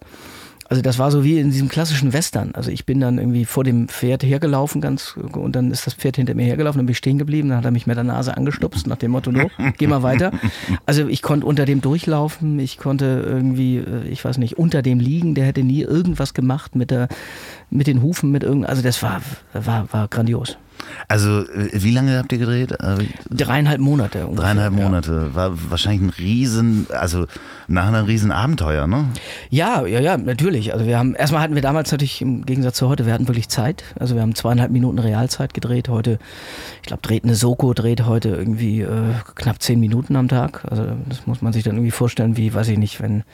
Also 0.69 0.83
das 0.83 0.99
war 0.99 1.11
so 1.11 1.25
wie 1.25 1.39
in 1.39 1.51
diesem 1.51 1.69
klassischen 1.69 2.13
Western. 2.13 2.53
Also 2.55 2.71
ich 2.71 2.87
bin 2.87 3.01
dann 3.01 3.19
irgendwie 3.19 3.45
vor 3.45 3.65
dem 3.65 3.89
Pferd 3.89 4.23
hergelaufen 4.23 4.81
ganz 4.81 5.17
und 5.33 5.55
dann 5.55 5.71
ist 5.71 5.87
das 5.87 5.95
Pferd 5.95 6.17
hinter 6.17 6.35
mir 6.35 6.45
hergelaufen, 6.45 6.79
dann 6.79 6.87
bin 6.87 6.93
ich 6.93 6.99
stehen 6.99 7.19
geblieben, 7.19 7.51
dann 7.51 7.59
hat 7.59 7.65
er 7.65 7.71
mich 7.71 7.87
mit 7.87 7.97
der 7.97 8.05
Nase 8.05 8.37
angestupst 8.37 8.87
nach 8.87 8.97
dem 8.97 9.11
Motto, 9.11 9.31
no, 9.31 9.51
geh 9.79 9.87
mal 9.87 10.03
weiter. 10.03 10.33
Also 10.87 11.09
ich 11.09 11.23
konnte 11.23 11.47
unter 11.47 11.65
dem 11.65 11.81
durchlaufen, 11.81 12.59
ich 12.59 12.79
konnte 12.79 13.25
irgendwie, 13.27 13.79
äh, 13.79 14.07
ich 14.09 14.25
weiß 14.25 14.39
nicht, 14.39 14.59
unter 14.59 14.83
dem 14.83 14.99
liegen, 14.99 15.35
der 15.35 15.47
hätte 15.47 15.63
nie 15.63 15.83
irgendwas 15.83 16.35
gemacht 16.35 16.75
mit 16.75 16.91
der 16.91 17.09
mit 17.71 17.87
den 17.87 18.03
Hufen, 18.03 18.31
mit 18.31 18.43
irgend, 18.43 18.67
also 18.67 18.83
das 18.83 19.03
war 19.03 19.23
war 19.53 19.93
war 19.93 20.09
grandios. 20.09 20.57
Also, 21.09 21.41
äh, 21.41 21.71
wie 21.73 21.93
lange 21.93 22.19
habt 22.19 22.33
ihr 22.33 22.39
gedreht? 22.39 22.73
Äh, 22.73 23.05
Dreieinhalb 23.31 23.81
Monate. 23.81 24.27
Ungefähr, 24.27 24.45
Dreieinhalb 24.45 24.73
Monate. 24.73 25.29
Ja. 25.31 25.35
War 25.35 25.71
wahrscheinlich 25.71 26.03
ein 26.03 26.11
Riesen, 26.11 26.87
also 26.91 27.27
nach 27.69 27.89
einem 27.89 28.05
riesen 28.05 28.33
Abenteuer, 28.33 28.87
ne? 28.87 29.07
Ja, 29.51 29.87
ja, 29.87 30.01
ja, 30.01 30.17
natürlich. 30.17 30.73
Also 30.73 30.87
wir 30.87 30.99
haben, 30.99 31.15
erstmal 31.15 31.43
hatten 31.43 31.55
wir 31.55 31.63
damals 31.63 31.91
natürlich 31.93 32.21
im 32.21 32.45
Gegensatz 32.45 32.77
zu 32.77 32.89
heute, 32.89 33.07
wir 33.07 33.13
hatten 33.13 33.29
wirklich 33.29 33.49
Zeit. 33.49 33.85
Also 33.99 34.15
wir 34.15 34.23
haben 34.23 34.35
zweieinhalb 34.35 34.71
Minuten 34.71 34.99
Realzeit 34.99 35.55
gedreht. 35.55 35.89
Heute, 35.89 36.19
ich 36.83 36.89
glaube, 36.89 37.03
dreht 37.03 37.25
eine 37.25 37.35
Soko, 37.35 37.75
dreht 37.75 38.07
heute 38.07 38.31
irgendwie 38.31 38.83
äh, 38.83 39.15
knapp 39.35 39.63
zehn 39.63 39.81
Minuten 39.81 40.17
am 40.17 40.29
Tag. 40.29 40.65
Also 40.71 40.87
das 41.09 41.27
muss 41.27 41.43
man 41.43 41.53
sich 41.53 41.65
dann 41.65 41.75
irgendwie 41.77 41.91
vorstellen, 41.91 42.37
wie, 42.37 42.53
weiß 42.53 42.69
ich 42.69 42.79
nicht, 42.79 43.01
wenn 43.01 43.25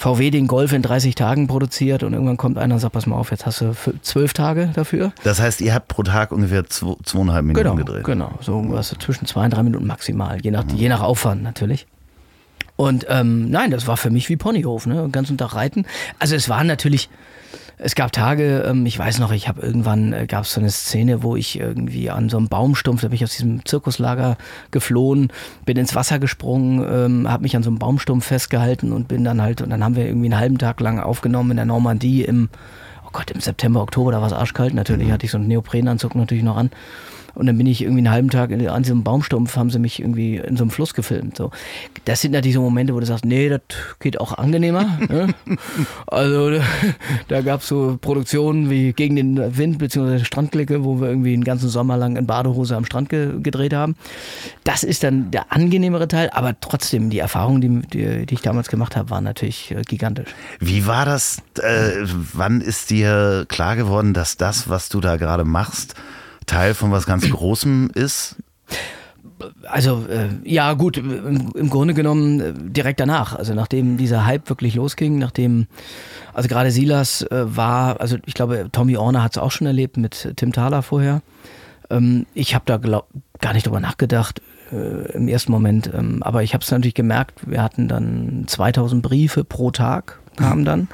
VW 0.00 0.30
den 0.30 0.46
Golf 0.46 0.72
in 0.72 0.80
30 0.80 1.14
Tagen 1.14 1.46
produziert 1.46 2.02
und 2.04 2.14
irgendwann 2.14 2.38
kommt 2.38 2.56
einer 2.56 2.72
und 2.72 2.80
sagt, 2.80 2.94
pass 2.94 3.06
mal 3.06 3.16
auf, 3.16 3.30
jetzt 3.32 3.44
hast 3.44 3.60
du 3.60 3.74
zwölf 4.00 4.32
Tage 4.32 4.70
dafür. 4.72 5.12
Das 5.24 5.42
heißt, 5.42 5.60
ihr 5.60 5.74
habt 5.74 5.88
pro 5.88 6.02
Tag 6.02 6.32
ungefähr 6.32 6.66
zwei, 6.66 6.94
zweieinhalb 7.04 7.44
Minuten 7.44 7.62
genau, 7.62 7.76
gedreht? 7.76 8.04
Genau, 8.04 8.32
so 8.40 8.52
irgendwas 8.52 8.96
zwischen 8.98 9.26
zwei 9.26 9.44
und 9.44 9.50
drei 9.50 9.62
Minuten 9.62 9.86
maximal, 9.86 10.40
je 10.40 10.52
nach, 10.52 10.64
mhm. 10.64 10.74
je 10.74 10.88
nach 10.88 11.02
Aufwand 11.02 11.42
natürlich. 11.42 11.86
Und 12.76 13.04
ähm, 13.10 13.50
nein, 13.50 13.70
das 13.70 13.86
war 13.86 13.98
für 13.98 14.08
mich 14.08 14.30
wie 14.30 14.38
Ponyhof, 14.38 14.86
ne? 14.86 14.94
Den 14.94 15.12
ganzen 15.12 15.36
Tag 15.36 15.54
reiten. 15.54 15.84
Also 16.18 16.34
es 16.34 16.48
war 16.48 16.64
natürlich 16.64 17.10
es 17.82 17.94
gab 17.94 18.12
Tage, 18.12 18.64
ähm, 18.66 18.84
ich 18.84 18.98
weiß 18.98 19.18
noch, 19.20 19.32
ich 19.32 19.48
habe 19.48 19.62
irgendwann, 19.62 20.12
äh, 20.12 20.26
gab 20.26 20.44
es 20.44 20.52
so 20.52 20.60
eine 20.60 20.70
Szene, 20.70 21.22
wo 21.22 21.34
ich 21.34 21.58
irgendwie 21.58 22.10
an 22.10 22.28
so 22.28 22.36
einem 22.36 22.48
Baumstumpf, 22.48 23.00
da 23.00 23.08
bin 23.08 23.14
ich 23.14 23.24
aus 23.24 23.32
diesem 23.32 23.64
Zirkuslager 23.64 24.36
geflohen, 24.70 25.32
bin 25.64 25.78
ins 25.78 25.94
Wasser 25.94 26.18
gesprungen, 26.18 26.84
ähm, 26.88 27.30
habe 27.30 27.42
mich 27.42 27.56
an 27.56 27.62
so 27.62 27.70
einem 27.70 27.78
Baumstumpf 27.78 28.26
festgehalten 28.26 28.92
und 28.92 29.08
bin 29.08 29.24
dann 29.24 29.40
halt, 29.40 29.62
und 29.62 29.70
dann 29.70 29.82
haben 29.82 29.96
wir 29.96 30.04
irgendwie 30.04 30.26
einen 30.26 30.38
halben 30.38 30.58
Tag 30.58 30.80
lang 30.80 31.00
aufgenommen 31.00 31.52
in 31.52 31.56
der 31.56 31.66
Normandie 31.66 32.22
im, 32.22 32.50
oh 33.06 33.10
Gott, 33.12 33.30
im 33.30 33.40
September, 33.40 33.80
Oktober, 33.80 34.12
da 34.12 34.20
war 34.20 34.26
es 34.26 34.34
arschkalt 34.34 34.74
natürlich, 34.74 35.08
mhm. 35.08 35.12
hatte 35.12 35.24
ich 35.24 35.32
so 35.32 35.38
einen 35.38 35.48
Neoprenanzug 35.48 36.14
natürlich 36.14 36.44
noch 36.44 36.56
an. 36.56 36.70
Und 37.34 37.46
dann 37.46 37.56
bin 37.58 37.66
ich 37.66 37.82
irgendwie 37.82 38.00
einen 38.00 38.10
halben 38.10 38.30
Tag 38.30 38.52
an 38.52 38.82
diesem 38.82 39.02
Baumstumpf, 39.02 39.56
haben 39.56 39.70
sie 39.70 39.78
mich 39.78 40.00
irgendwie 40.00 40.36
in 40.36 40.56
so 40.56 40.64
einem 40.64 40.70
Fluss 40.70 40.94
gefilmt. 40.94 41.36
So. 41.36 41.50
Das 42.04 42.20
sind 42.20 42.32
natürlich 42.32 42.54
so 42.54 42.62
Momente, 42.62 42.94
wo 42.94 43.00
du 43.00 43.06
sagst, 43.06 43.24
nee, 43.24 43.48
das 43.48 43.60
geht 44.00 44.20
auch 44.20 44.36
angenehmer. 44.36 44.98
ne? 45.08 45.34
Also 46.06 46.60
da 47.28 47.40
gab 47.40 47.60
es 47.60 47.68
so 47.68 47.98
Produktionen 48.00 48.70
wie 48.70 48.92
gegen 48.92 49.16
den 49.16 49.56
Wind 49.56 49.78
bzw. 49.78 50.24
Strandklicke, 50.24 50.84
wo 50.84 51.00
wir 51.00 51.08
irgendwie 51.08 51.34
einen 51.34 51.44
ganzen 51.44 51.68
Sommer 51.68 51.96
lang 51.96 52.16
in 52.16 52.26
Badehose 52.26 52.76
am 52.76 52.84
Strand 52.84 53.08
ge 53.08 53.40
gedreht 53.40 53.74
haben. 53.74 53.96
Das 54.64 54.82
ist 54.82 55.02
dann 55.02 55.30
der 55.30 55.52
angenehmere 55.52 56.08
Teil, 56.08 56.30
aber 56.32 56.58
trotzdem, 56.60 57.10
die 57.10 57.18
Erfahrungen, 57.18 57.60
die, 57.60 57.88
die, 57.88 58.26
die 58.26 58.34
ich 58.34 58.42
damals 58.42 58.68
gemacht 58.68 58.96
habe, 58.96 59.10
waren 59.10 59.24
natürlich 59.24 59.70
äh, 59.70 59.82
gigantisch. 59.82 60.30
Wie 60.58 60.86
war 60.86 61.04
das? 61.04 61.42
Äh, 61.60 62.06
wann 62.32 62.60
ist 62.60 62.90
dir 62.90 63.46
klar 63.48 63.76
geworden, 63.76 64.14
dass 64.14 64.36
das, 64.36 64.68
was 64.68 64.88
du 64.88 65.00
da 65.00 65.16
gerade 65.16 65.44
machst, 65.44 65.94
Teil 66.50 66.74
von 66.74 66.90
was 66.90 67.06
ganz 67.06 67.30
Großem 67.30 67.90
ist? 67.94 68.36
Also 69.68 70.04
äh, 70.10 70.28
ja 70.44 70.72
gut, 70.74 70.98
im, 70.98 71.52
im, 71.54 71.70
Grunde 71.70 71.94
genommen 71.94 72.40
äh, 72.40 72.52
direkt 72.56 72.98
danach, 72.98 73.36
also 73.36 73.54
nachdem 73.54 73.96
dieser 73.96 74.26
Hype 74.26 74.48
wirklich 74.50 74.74
losging, 74.74 75.18
nachdem, 75.18 75.66
also 76.34 76.48
gerade 76.48 76.72
Silas 76.72 77.22
äh, 77.22 77.56
war, 77.56 78.00
also 78.00 78.16
ich 78.26 78.34
glaube, 78.34 78.68
Tommy 78.72 78.96
Orner 78.96 79.22
hat 79.22 79.32
es 79.32 79.38
auch 79.38 79.52
schon 79.52 79.66
erlebt 79.66 79.96
mit 79.96 80.34
Tim 80.36 80.52
Thaler 80.52 80.82
vorher. 80.82 81.22
Ähm, 81.88 82.26
ich 82.34 82.54
habe 82.54 82.64
da 82.66 82.78
glaub, 82.78 83.08
gar 83.40 83.54
nicht 83.54 83.66
drüber 83.66 83.80
nachgedacht 83.80 84.42
äh, 84.72 85.12
im 85.12 85.28
ersten 85.28 85.52
Moment, 85.52 85.88
ähm, 85.94 86.22
aber 86.22 86.42
ich 86.42 86.52
habe 86.52 86.64
es 86.64 86.70
natürlich 86.70 86.94
gemerkt, 86.94 87.48
wir 87.48 87.62
hatten 87.62 87.86
dann 87.86 88.44
2000 88.46 89.02
Briefe 89.02 89.44
pro 89.44 89.70
Tag, 89.70 90.18
kamen 90.36 90.64
dann 90.64 90.88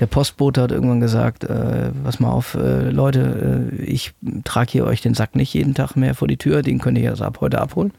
der 0.00 0.06
Postbote 0.06 0.62
hat 0.62 0.72
irgendwann 0.72 1.00
gesagt, 1.00 1.44
äh, 1.44 1.90
pass 2.02 2.20
mal 2.20 2.30
auf, 2.30 2.54
äh, 2.54 2.90
Leute, 2.90 3.70
äh, 3.70 3.82
ich 3.82 4.12
trage 4.44 4.72
hier 4.72 4.86
euch 4.86 5.02
den 5.02 5.14
Sack 5.14 5.36
nicht 5.36 5.52
jeden 5.52 5.74
Tag 5.74 5.94
mehr 5.94 6.14
vor 6.14 6.26
die 6.26 6.38
Tür, 6.38 6.62
den 6.62 6.78
könnt 6.78 6.98
ihr 6.98 7.10
also 7.10 7.24
ab 7.24 7.38
heute 7.40 7.60
abholen. 7.60 7.92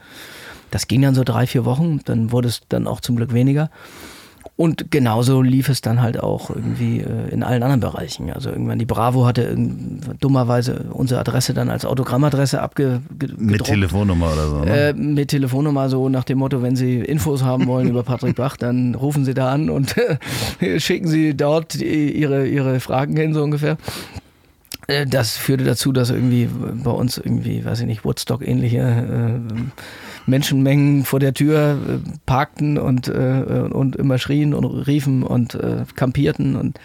Das 0.71 0.87
ging 0.87 1.01
dann 1.01 1.15
so 1.15 1.23
drei, 1.23 1.45
vier 1.45 1.63
Wochen, 1.63 1.99
dann 2.05 2.31
wurde 2.31 2.47
es 2.47 2.61
dann 2.69 2.87
auch 2.87 3.01
zum 3.01 3.17
Glück 3.17 3.33
weniger. 3.33 3.69
Und 4.61 4.91
genauso 4.91 5.41
lief 5.41 5.69
es 5.69 5.81
dann 5.81 6.03
halt 6.03 6.19
auch 6.19 6.51
irgendwie 6.51 6.99
äh, 6.99 7.29
in 7.31 7.41
allen 7.41 7.63
anderen 7.63 7.79
Bereichen. 7.79 8.31
Also 8.31 8.51
irgendwann 8.51 8.77
die 8.77 8.85
Bravo 8.85 9.25
hatte 9.25 9.57
dummerweise 10.19 10.85
unsere 10.91 11.19
Adresse 11.19 11.55
dann 11.55 11.71
als 11.71 11.83
Autogrammadresse 11.83 12.61
abgedruckt. 12.61 13.39
Mit 13.41 13.63
Telefonnummer 13.63 14.31
oder 14.31 14.47
so. 14.49 14.59
Ne? 14.59 14.89
Äh, 14.89 14.93
mit 14.93 15.29
Telefonnummer 15.29 15.89
so 15.89 16.09
nach 16.09 16.25
dem 16.25 16.37
Motto, 16.37 16.61
wenn 16.61 16.75
Sie 16.75 16.99
Infos 16.99 17.41
haben 17.41 17.65
wollen 17.65 17.87
über 17.87 18.03
Patrick 18.03 18.35
Bach, 18.35 18.55
dann 18.55 18.93
rufen 18.93 19.25
Sie 19.25 19.33
da 19.33 19.51
an 19.51 19.71
und 19.71 19.95
schicken 20.77 21.07
Sie 21.07 21.35
dort 21.35 21.73
Ihre, 21.73 22.45
Ihre 22.45 22.79
Fragen 22.79 23.17
hin, 23.17 23.33
so 23.33 23.41
ungefähr. 23.41 23.77
Äh, 24.85 25.07
das 25.07 25.37
führte 25.37 25.63
dazu, 25.63 25.91
dass 25.91 26.11
irgendwie 26.11 26.47
bei 26.83 26.91
uns 26.91 27.17
irgendwie, 27.17 27.65
weiß 27.65 27.79
ich 27.79 27.87
nicht, 27.87 28.05
Woodstock-ähnliche 28.05 28.77
äh, 28.77 29.61
Menschenmengen 30.25 31.03
vor 31.05 31.19
der 31.19 31.33
Tür 31.33 31.77
äh, 31.87 32.09
parkten 32.25 32.77
und, 32.77 33.07
äh, 33.07 33.67
und 33.71 33.95
immer 33.95 34.17
schrien 34.17 34.53
und 34.53 34.65
riefen 34.65 35.23
und 35.23 35.55
äh, 35.55 35.85
kampierten 35.95 36.55
und 36.55 36.79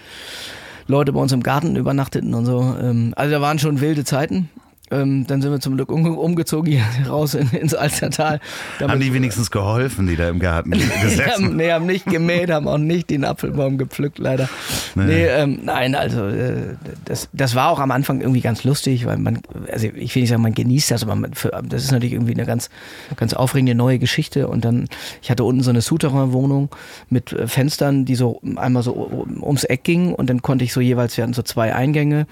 Leute 0.87 1.13
bei 1.13 1.21
uns 1.21 1.33
im 1.33 1.43
Garten 1.43 1.77
übernachteten 1.77 2.35
und 2.35 2.47
so. 2.47 2.77
Ähm, 2.81 3.13
also 3.17 3.33
da 3.33 3.41
waren 3.41 3.59
schon 3.59 3.81
wilde 3.81 4.05
Zeiten. 4.05 4.49
Ähm, 4.91 5.27
dann 5.27 5.43
sind 5.43 5.51
wir 5.51 5.59
zum 5.59 5.75
Glück 5.75 5.91
um, 5.91 6.17
umgezogen 6.17 6.71
hier 6.71 6.85
raus 7.09 7.35
in, 7.35 7.51
ins 7.51 7.75
Alstertal. 7.75 8.41
Damit, 8.79 8.93
haben 8.93 9.01
die 9.01 9.13
wenigstens 9.13 9.51
geholfen, 9.51 10.07
die 10.07 10.15
da 10.15 10.29
im 10.29 10.39
Garten 10.39 10.71
gesessen 11.03 11.27
haben? 11.27 11.57
Nee, 11.57 11.73
haben 11.73 11.87
nicht 11.87 12.07
gemäht, 12.07 12.51
haben 12.51 12.69
auch 12.69 12.79
nicht 12.79 13.11
den 13.11 13.25
Apfelbaum 13.25 13.79
gepflückt, 13.79 14.19
leider. 14.19 14.49
Nee, 14.95 15.05
nee 15.05 15.27
ähm, 15.27 15.61
nein, 15.65 15.97
also 15.97 16.29
äh, 16.29 16.77
das, 17.05 17.29
das 17.33 17.57
war 17.57 17.71
auch 17.71 17.81
am 17.81 17.91
Anfang 17.91 18.21
irgendwie 18.21 18.41
ganz 18.41 18.63
lustig, 18.63 19.07
weil 19.07 19.17
man, 19.17 19.41
also 19.73 19.89
ich 19.89 20.15
will 20.15 20.23
nicht 20.23 20.31
sagen, 20.31 20.43
man 20.43 20.55
genießt 20.55 20.93
das, 20.93 21.03
aber 21.03 21.17
man, 21.17 21.35
für, 21.35 21.51
das 21.69 21.83
ist 21.83 21.91
natürlich 21.91 22.13
irgendwie 22.13 22.35
eine 22.35 22.47
ganz, 22.47 22.71
ganz 23.17 23.35
aufregende 23.35 23.75
neue 23.75 23.99
Geschichte. 23.99 24.47
Und 24.47 24.65
dann, 24.65 24.89
ich 25.21 25.31
hatte 25.31 25.43
unten 25.43 25.63
so 25.63 25.71
eine 25.71 25.81
Souterrain-Wohnung 25.81 26.69
mit 27.11 27.33
äh, 27.33 27.49
Fenstern, 27.49 28.05
die 28.05 28.15
so 28.15 28.41
einmal 28.55 28.85
so 28.85 29.27
ums 29.43 29.65
Eck 29.65 29.83
gingen 29.83 30.15
und 30.15 30.31
dann 30.31 30.43
konnte 30.43 30.65
ich 30.65 30.73
so 30.73 30.81
jeweils, 30.81 31.17
wir 31.17 31.25
hatten 31.25 31.35
so 31.35 31.43
zwei 31.43 31.75
Eingänge 31.75 32.27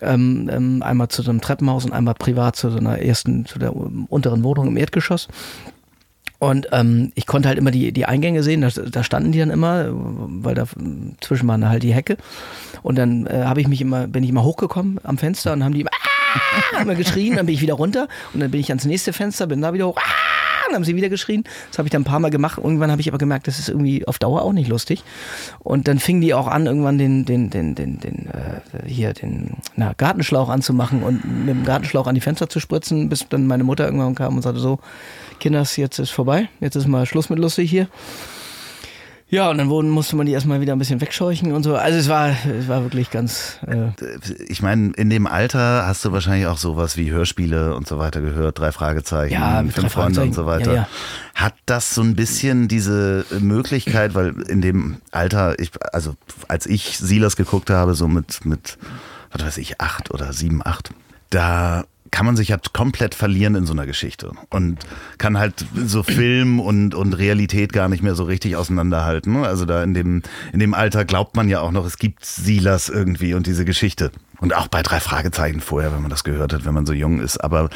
ähm, 0.00 0.50
ähm, 0.52 0.82
einmal 0.82 1.08
zu 1.08 1.22
so 1.22 1.30
einem 1.30 1.40
Treppenhaus 1.40 1.84
und 1.84 1.92
einmal 1.92 2.14
privat 2.14 2.56
zu 2.56 2.70
so 2.70 2.78
einer 2.78 2.98
ersten, 2.98 3.46
zu 3.46 3.58
der 3.58 3.74
unteren 3.74 4.44
Wohnung 4.44 4.68
im 4.68 4.76
Erdgeschoss. 4.76 5.28
Und 6.38 6.68
ähm, 6.72 7.12
ich 7.14 7.26
konnte 7.26 7.48
halt 7.48 7.58
immer 7.58 7.70
die, 7.70 7.92
die 7.92 8.04
Eingänge 8.04 8.42
sehen, 8.42 8.60
da, 8.60 8.68
da 8.68 9.02
standen 9.02 9.32
die 9.32 9.38
dann 9.38 9.50
immer, 9.50 9.86
weil 9.90 10.54
da 10.54 10.66
zwischen 11.20 11.48
waren 11.48 11.66
halt 11.68 11.82
die 11.82 11.94
Hecke. 11.94 12.18
Und 12.82 12.98
dann 12.98 13.26
äh, 13.26 13.44
habe 13.44 13.60
ich 13.60 13.68
mich 13.68 13.80
immer, 13.80 14.06
bin 14.06 14.22
ich 14.22 14.30
immer 14.30 14.44
hochgekommen 14.44 15.00
am 15.02 15.16
Fenster 15.16 15.54
und 15.54 15.64
haben 15.64 15.72
die 15.72 15.80
immer, 15.80 15.90
immer 16.82 16.94
geschrien, 16.94 17.36
dann 17.36 17.46
bin 17.46 17.54
ich 17.54 17.62
wieder 17.62 17.74
runter 17.74 18.08
und 18.34 18.40
dann 18.40 18.50
bin 18.50 18.60
ich 18.60 18.68
ans 18.68 18.84
nächste 18.84 19.14
Fenster, 19.14 19.46
bin 19.46 19.62
da 19.62 19.72
wieder 19.72 19.86
hoch, 19.86 19.96
ah, 19.98 20.55
haben 20.74 20.84
sie 20.84 20.96
wieder 20.96 21.08
geschrien. 21.08 21.44
Das 21.70 21.78
habe 21.78 21.88
ich 21.88 21.92
dann 21.92 22.02
ein 22.02 22.06
paar 22.06 22.20
Mal 22.20 22.30
gemacht. 22.30 22.58
Irgendwann 22.62 22.90
habe 22.90 23.00
ich 23.00 23.08
aber 23.08 23.18
gemerkt, 23.18 23.46
das 23.46 23.58
ist 23.58 23.68
irgendwie 23.68 24.06
auf 24.06 24.18
Dauer 24.18 24.42
auch 24.42 24.52
nicht 24.52 24.68
lustig. 24.68 25.02
Und 25.60 25.88
dann 25.88 25.98
fingen 25.98 26.20
die 26.20 26.34
auch 26.34 26.46
an, 26.46 26.66
irgendwann 26.66 26.98
den, 26.98 27.24
den, 27.24 27.50
den, 27.50 27.74
den, 27.74 27.98
den 28.00 28.26
äh, 28.26 28.86
hier 28.86 29.12
den 29.12 29.56
na, 29.76 29.92
Gartenschlauch 29.96 30.48
anzumachen 30.48 31.02
und 31.02 31.24
mit 31.24 31.54
dem 31.54 31.64
Gartenschlauch 31.64 32.06
an 32.06 32.14
die 32.14 32.20
Fenster 32.20 32.48
zu 32.48 32.60
spritzen, 32.60 33.08
bis 33.08 33.28
dann 33.28 33.46
meine 33.46 33.64
Mutter 33.64 33.84
irgendwann 33.84 34.14
kam 34.14 34.36
und 34.36 34.42
sagte 34.42 34.60
so, 34.60 34.78
Kinders, 35.40 35.76
jetzt 35.76 35.98
ist 35.98 36.10
vorbei, 36.10 36.48
jetzt 36.60 36.76
ist 36.76 36.86
mal 36.86 37.06
Schluss 37.06 37.30
mit 37.30 37.38
lustig 37.38 37.70
hier. 37.70 37.88
Ja, 39.28 39.50
und 39.50 39.58
dann 39.58 39.68
wurden, 39.68 39.90
musste 39.90 40.14
man 40.14 40.26
die 40.26 40.32
erstmal 40.32 40.60
wieder 40.60 40.72
ein 40.72 40.78
bisschen 40.78 41.00
wegscheuchen 41.00 41.52
und 41.52 41.64
so. 41.64 41.74
Also 41.74 41.98
es 41.98 42.08
war, 42.08 42.28
es 42.28 42.68
war 42.68 42.82
wirklich 42.82 43.10
ganz. 43.10 43.58
Äh 43.66 43.88
ich 44.46 44.62
meine, 44.62 44.92
in 44.92 45.10
dem 45.10 45.26
Alter 45.26 45.84
hast 45.86 46.04
du 46.04 46.12
wahrscheinlich 46.12 46.46
auch 46.46 46.58
sowas 46.58 46.96
wie 46.96 47.10
Hörspiele 47.10 47.74
und 47.74 47.88
so 47.88 47.98
weiter 47.98 48.20
gehört, 48.20 48.60
drei 48.60 48.70
Fragezeichen, 48.70 49.34
ja, 49.34 49.64
fünf 49.64 49.92
Freunde 49.92 50.22
und 50.22 50.32
so 50.32 50.46
weiter. 50.46 50.72
Ja, 50.72 50.74
ja. 50.82 50.88
Hat 51.34 51.54
das 51.66 51.92
so 51.92 52.02
ein 52.02 52.14
bisschen 52.14 52.68
diese 52.68 53.26
Möglichkeit, 53.40 54.14
weil 54.14 54.40
in 54.48 54.60
dem 54.60 54.98
Alter, 55.10 55.58
ich, 55.58 55.72
also 55.92 56.14
als 56.46 56.66
ich 56.66 56.96
Silas 56.96 57.34
geguckt 57.34 57.68
habe, 57.68 57.94
so 57.94 58.06
mit, 58.06 58.44
mit, 58.44 58.78
was 59.32 59.44
weiß 59.44 59.58
ich, 59.58 59.80
acht 59.80 60.12
oder 60.12 60.32
sieben, 60.32 60.64
acht, 60.64 60.90
da 61.30 61.84
kann 62.10 62.26
man 62.26 62.36
sich 62.36 62.50
halt 62.50 62.72
komplett 62.72 63.14
verlieren 63.14 63.54
in 63.54 63.66
so 63.66 63.72
einer 63.72 63.86
Geschichte 63.86 64.32
und 64.50 64.78
kann 65.18 65.38
halt 65.38 65.64
so 65.74 66.02
Film 66.02 66.60
und, 66.60 66.94
und 66.94 67.12
Realität 67.12 67.72
gar 67.72 67.88
nicht 67.88 68.02
mehr 68.02 68.14
so 68.14 68.24
richtig 68.24 68.56
auseinanderhalten. 68.56 69.44
Also 69.44 69.64
da 69.64 69.82
in 69.82 69.94
dem, 69.94 70.22
in 70.52 70.60
dem 70.60 70.74
Alter 70.74 71.04
glaubt 71.04 71.36
man 71.36 71.48
ja 71.48 71.60
auch 71.60 71.72
noch, 71.72 71.86
es 71.86 71.98
gibt 71.98 72.24
Silas 72.24 72.88
irgendwie 72.88 73.34
und 73.34 73.46
diese 73.46 73.64
Geschichte. 73.64 74.10
Und 74.38 74.54
auch 74.54 74.68
bei 74.68 74.82
drei 74.82 75.00
Fragezeichen 75.00 75.60
vorher, 75.60 75.92
wenn 75.92 76.02
man 76.02 76.10
das 76.10 76.24
gehört 76.24 76.52
hat, 76.52 76.64
wenn 76.64 76.74
man 76.74 76.86
so 76.86 76.92
jung 76.92 77.20
ist. 77.20 77.38
Aber 77.38 77.70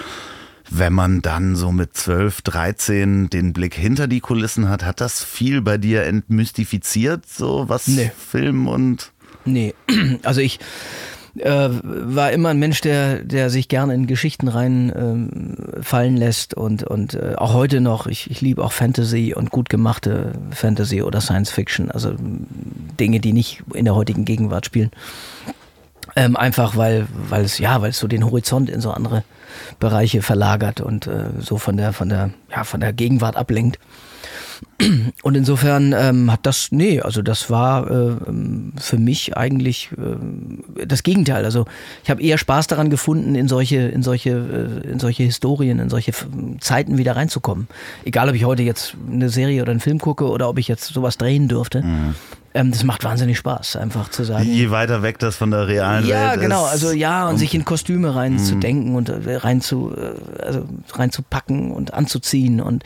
wenn 0.70 0.92
man 0.92 1.20
dann 1.20 1.57
so 1.57 1.72
mit 1.72 1.96
12, 1.96 2.42
13 2.42 3.31
den 3.31 3.52
Blick 3.52 3.74
hinter 3.74 4.07
die 4.07 4.20
Kulissen 4.20 4.68
hat, 4.68 4.85
hat 4.85 5.00
das 5.00 5.22
viel 5.24 5.62
bei 5.62 5.78
dir 5.78 6.05
entmystifiziert, 6.05 7.26
so 7.28 7.68
was 7.68 7.88
nee. 7.88 8.12
Film 8.16 8.68
und. 8.68 9.12
Nee, 9.44 9.74
also 10.22 10.40
ich 10.40 10.61
äh, 11.38 11.69
war 11.83 12.33
immer 12.33 12.51
ein 12.51 12.59
Mensch, 12.59 12.81
der, 12.81 13.23
der 13.23 13.51
sich 13.51 13.69
gerne 13.69 13.95
in 13.95 14.07
Geschichten 14.07 14.49
reinfallen 14.49 16.14
ähm, 16.14 16.16
lässt 16.16 16.55
und, 16.55 16.83
und 16.83 17.14
äh, 17.14 17.35
auch 17.37 17.55
heute 17.55 17.81
noch, 17.81 18.07
ich, 18.07 18.31
ich 18.31 18.40
liebe 18.40 18.64
auch 18.64 18.73
Fantasy 18.73 19.35
und 19.35 19.51
gut 19.51 19.69
gemachte 19.69 20.33
Fantasy 20.51 21.03
oder 21.03 21.21
Science 21.21 21.51
Fiction, 21.51 21.90
also 21.90 22.14
Dinge, 22.19 23.21
die 23.21 23.33
nicht 23.33 23.62
in 23.75 23.85
der 23.85 23.95
heutigen 23.95 24.25
Gegenwart 24.25 24.66
spielen. 24.66 24.90
Ähm, 26.16 26.37
einfach 26.37 26.77
weil, 26.77 27.07
weil 27.29 27.45
es, 27.45 27.59
ja, 27.59 27.81
weil 27.83 27.90
es 27.90 27.99
so 27.99 28.09
den 28.09 28.25
Horizont 28.25 28.69
in 28.69 28.81
so 28.81 28.90
andere 28.90 29.23
Bereiche 29.79 30.23
verlagert 30.23 30.81
und 30.81 31.07
äh, 31.07 31.27
so 31.38 31.59
von 31.59 31.77
der, 31.77 31.93
von 31.93 32.09
der, 32.09 32.31
ja, 32.51 32.64
von 32.64 32.81
der 32.81 32.93
Gegenwart 32.93 33.37
ablenkt. 33.37 33.79
Und 35.23 35.37
insofern 35.37 35.95
ähm, 35.97 36.33
hat 36.33 36.40
das, 36.45 36.69
nee, 36.71 37.01
also 37.01 37.23
das 37.23 37.51
war 37.51 37.90
äh, 37.90 38.16
für 38.79 38.97
mich 38.97 39.37
eigentlich 39.37 39.90
äh, 39.93 40.87
das 40.87 41.03
Gegenteil. 41.03 41.45
Also 41.45 41.66
ich 42.03 42.11
habe 42.11 42.23
eher 42.23 42.38
Spaß 42.38 42.66
daran 42.66 42.88
gefunden, 42.88 43.35
in 43.35 43.49
solche, 43.49 43.77
in 43.77 44.03
solche, 44.03 44.31
äh, 44.31 44.90
in 44.90 44.99
solche 44.99 45.23
Historien, 45.23 45.79
in 45.79 45.90
solche 45.90 46.12
Zeiten 46.61 46.97
wieder 46.97 47.16
reinzukommen. 47.16 47.69
Egal, 48.05 48.29
ob 48.29 48.35
ich 48.35 48.45
heute 48.45 48.62
jetzt 48.62 48.97
eine 49.11 49.29
Serie 49.29 49.62
oder 49.62 49.71
einen 49.71 49.81
Film 49.81 49.99
gucke 49.99 50.29
oder 50.29 50.49
ob 50.49 50.59
ich 50.59 50.69
jetzt 50.69 50.87
sowas 50.87 51.19
drehen 51.19 51.49
dürfte. 51.49 51.83
Mhm. 51.83 52.14
Ähm, 52.53 52.73
das 52.73 52.83
macht 52.83 53.05
wahnsinnig 53.05 53.38
Spaß, 53.38 53.77
einfach 53.77 54.09
zu 54.11 54.25
sagen. 54.25 54.45
Je 54.45 54.71
weiter 54.71 55.03
weg 55.03 55.21
das 55.21 55.37
von 55.37 55.53
der 55.53 55.69
realen 55.69 56.05
ja, 56.07 56.14
Welt 56.14 56.31
ist. 56.31 56.37
Ja, 56.37 56.43
genau. 56.43 56.64
Also 56.64 56.90
ja, 56.90 57.27
und, 57.27 57.35
und 57.35 57.38
sich 57.38 57.55
in 57.55 57.64
Kostüme 57.64 58.14
reinzudenken 58.16 58.90
mhm. 58.90 58.97
und 58.97 59.09
äh, 59.09 59.37
rein 59.37 59.61
zu, 59.61 59.95
äh, 59.97 60.43
also 60.43 60.64
reinzupacken 60.93 61.71
und 61.71 61.95
anzuziehen 61.95 62.61
und 62.61 62.83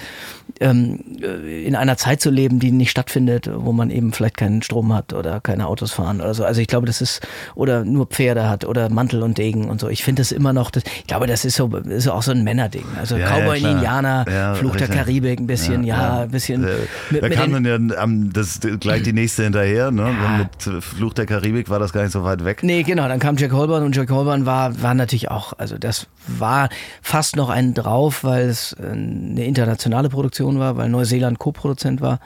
ähm, 0.60 1.00
äh, 1.20 1.64
in 1.64 1.74
einer 1.76 1.96
Zeit 1.96 2.20
zu 2.20 2.30
leben, 2.30 2.58
die 2.58 2.70
nicht 2.70 2.90
stattfindet, 2.90 3.50
wo 3.52 3.72
man 3.72 3.90
eben 3.90 4.12
vielleicht 4.12 4.36
keinen 4.36 4.62
Strom 4.62 4.92
hat 4.92 5.12
oder 5.12 5.40
keine 5.40 5.66
Autos 5.66 5.92
fahren 5.92 6.20
oder 6.20 6.34
so. 6.34 6.44
Also 6.44 6.60
ich 6.60 6.68
glaube, 6.68 6.86
das 6.86 7.00
ist, 7.00 7.26
oder 7.54 7.84
nur 7.84 8.06
Pferde 8.06 8.48
hat 8.48 8.64
oder 8.64 8.88
Mantel 8.88 9.22
und 9.22 9.38
Degen 9.38 9.68
und 9.68 9.80
so. 9.80 9.88
Ich 9.88 10.04
finde 10.04 10.20
das 10.20 10.32
immer 10.32 10.52
noch, 10.52 10.70
das, 10.70 10.84
ich 10.98 11.06
glaube, 11.06 11.26
das 11.26 11.44
ist 11.44 11.56
so, 11.56 11.74
ist 11.76 12.08
auch 12.08 12.22
so 12.22 12.32
ein 12.32 12.44
Männerding. 12.44 12.84
Also 12.98 13.16
ja, 13.16 13.28
Cowboy 13.28 13.58
ja, 13.58 13.70
Indianer, 13.70 14.24
ja, 14.30 14.54
Fluch 14.54 14.76
der 14.76 14.88
Karibik 14.88 15.40
ein 15.40 15.46
bisschen, 15.46 15.84
ja, 15.84 16.20
ein 16.20 16.30
bisschen. 16.30 16.62
Mit, 17.10 17.22
da 17.22 17.28
mit 17.28 17.36
kam 17.36 17.52
dann 17.52 17.64
ja 17.64 17.96
am, 17.98 18.32
das 18.32 18.60
gleich 18.80 19.02
die 19.02 19.12
nächste 19.12 19.44
hinterher, 19.44 19.90
ne? 19.90 20.14
Mit 20.38 20.82
Fluch 20.84 21.14
der 21.14 21.26
Karibik 21.26 21.68
war 21.68 21.78
das 21.78 21.92
gar 21.92 22.02
nicht 22.02 22.12
so 22.12 22.24
weit 22.24 22.44
weg. 22.44 22.62
Nee, 22.62 22.82
genau, 22.82 23.08
dann 23.08 23.18
kam 23.18 23.36
Jack 23.36 23.52
Holborn 23.52 23.82
und 23.82 23.96
Jack 23.96 24.10
Holborn 24.10 24.46
war, 24.46 24.82
war 24.82 24.94
natürlich 24.94 25.30
auch, 25.30 25.52
also 25.58 25.78
das 25.78 26.06
war 26.26 26.68
fast 27.02 27.36
noch 27.36 27.50
einen 27.50 27.74
drauf, 27.74 28.24
weil 28.24 28.48
es 28.48 28.74
eine 28.78 29.44
internationale 29.44 30.08
Produktion 30.08 30.43
Produktion 30.44 30.58
war, 30.58 30.76
weil 30.76 30.88
Neuseeland 30.88 31.38
Co-Produzent 31.38 32.00
war. 32.00 32.20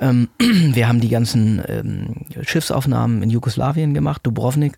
Ähm, 0.00 0.28
wir 0.38 0.88
haben 0.88 1.00
die 1.00 1.08
ganzen 1.08 1.62
ähm, 1.66 2.26
Schiffsaufnahmen 2.42 3.22
in 3.22 3.30
Jugoslawien 3.30 3.94
gemacht, 3.94 4.20
Dubrovnik 4.24 4.76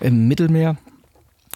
im 0.00 0.28
Mittelmeer. 0.28 0.76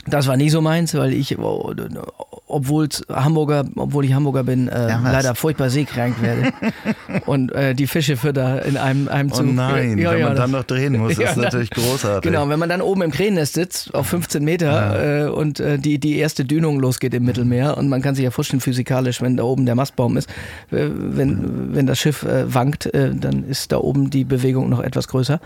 Das 0.07 0.27
war 0.27 0.37
nie 0.37 0.49
so 0.49 0.61
meins, 0.63 0.95
weil 0.95 1.13
ich, 1.13 1.37
obwohl 1.39 2.89
Hamburger, 3.09 3.65
obwohl 3.77 4.05
ich 4.07 4.15
Hamburger 4.15 4.45
bin, 4.45 4.69
äh, 4.69 4.89
ja, 4.89 5.01
leider 5.05 5.35
furchtbar 5.35 5.69
seekrank 5.69 6.23
werde 6.23 6.53
und 7.27 7.53
äh, 7.53 7.75
die 7.75 7.87
Fische 7.87 8.17
fütter 8.17 8.65
in 8.65 8.77
einem, 8.77 9.09
einem 9.09 9.31
oh 9.31 9.35
Zug. 9.35 9.47
Oh 9.47 9.53
nein, 9.53 9.99
ja, 9.99 10.13
wenn 10.13 10.21
ja, 10.21 10.29
man 10.29 10.37
dann 10.37 10.51
noch 10.53 10.65
drehen 10.65 10.97
muss, 10.97 11.19
ist 11.19 11.37
natürlich 11.37 11.71
großartig. 11.71 12.23
Genau, 12.23 12.49
wenn 12.49 12.59
man 12.59 12.71
dann 12.71 12.81
oben 12.81 13.03
im 13.03 13.11
Krähennest 13.11 13.55
sitzt, 13.55 13.95
auf 13.95 14.07
15 14.07 14.43
Meter 14.43 15.27
äh, 15.27 15.29
und 15.29 15.61
äh, 15.61 15.79
die, 15.79 15.99
die 15.99 16.17
erste 16.17 16.45
Dünung 16.47 16.81
losgeht 16.81 17.13
im 17.13 17.25
Mittelmeer 17.25 17.77
und 17.77 17.89
man 17.89 18.01
kann 18.01 18.15
sich 18.15 18.25
ja 18.25 18.31
vorstellen, 18.31 18.61
physikalisch, 18.61 19.21
wenn 19.21 19.37
da 19.37 19.43
oben 19.43 19.67
der 19.67 19.75
Mastbaum 19.75 20.17
ist, 20.17 20.31
äh, 20.71 20.89
wenn, 20.91 21.75
wenn 21.75 21.87
das 21.87 21.99
Schiff 21.99 22.23
äh, 22.23 22.53
wankt, 22.53 22.91
dann 22.93 23.45
ist 23.49 23.73
da 23.73 23.79
oben 23.79 24.11
die 24.11 24.25
Bewegung 24.25 24.69
noch 24.69 24.81
etwas 24.81 25.09
größer. 25.09 25.41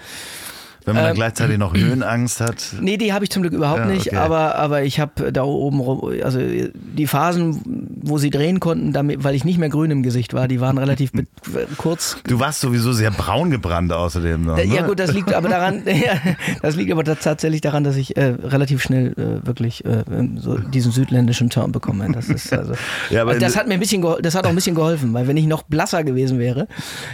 Wenn 0.85 0.97
man 0.97 1.07
ähm, 1.07 1.14
gleichzeitig 1.14 1.59
noch 1.59 1.75
Höhenangst 1.77 2.40
hat? 2.40 2.75
Nee, 2.81 2.97
die 2.97 3.12
habe 3.12 3.25
ich 3.25 3.31
zum 3.31 3.42
Glück 3.42 3.55
überhaupt 3.55 3.81
ja, 3.81 3.87
nicht, 3.87 4.14
aber, 4.14 4.57
aber 4.57 4.83
ich 4.83 5.01
habe 5.01 5.33
da 5.33 5.42
oben, 5.42 5.81
also 6.23 6.38
die 6.40 7.07
Phasen, 7.07 7.61
wo 8.03 8.18
sie 8.18 8.31
drehen 8.31 8.61
konnten, 8.61 8.92
damit, 8.92 9.25
weil 9.25 9.35
ich 9.35 9.44
nicht 9.44 9.59
mehr 9.59 9.68
grün 9.68 9.90
im 9.90 10.03
Gesicht 10.03 10.35
war. 10.35 10.49
Die 10.49 10.61
waren 10.61 10.79
relativ 10.79 11.12
kurz. 11.79 12.18
Du 12.27 12.38
warst 12.38 12.61
sowieso 12.61 12.92
sehr 12.92 13.11
braun 13.11 13.51
gebrannt 13.51 13.92
außerdem. 13.92 14.44
Noch, 14.44 14.57
ne? 14.57 14.64
Ja 14.64 14.83
gut, 14.83 14.99
das 14.99 15.12
liegt 15.12 15.33
aber 15.33 15.49
daran, 15.49 15.83
ja, 15.87 16.20
das 16.61 16.77
liegt 16.77 16.92
aber 16.92 17.05
tatsächlich 17.05 17.61
daran, 17.61 17.85
dass 17.85 17.97
ich 17.97 18.16
äh, 18.16 18.35
relativ 18.42 18.83
schnell 18.83 19.12
äh, 19.12 19.47
wirklich 19.47 19.85
äh, 19.85 20.05
so 20.37 20.59
diesen 20.59 20.92
südländischen 20.92 21.51
Turn 21.51 21.73
bekomme. 21.73 22.11
Das 22.12 22.29
ist 22.29 22.53
also, 22.53 22.75
ja, 23.11 23.23
aber 23.23 23.38
das 23.38 23.57
hat 23.57 23.66
mir 23.68 23.75
ein 23.75 23.81
bisschen, 23.81 24.05
das 24.20 24.35
hat 24.35 24.44
auch 24.44 24.51
ein 24.51 24.55
bisschen 24.55 24.75
geholfen, 24.75 25.14
weil 25.14 25.27
wenn 25.27 25.37
ich 25.37 25.47
noch 25.47 25.62
blasser 25.62 26.05
gewesen 26.05 26.38
wäre, 26.38 26.68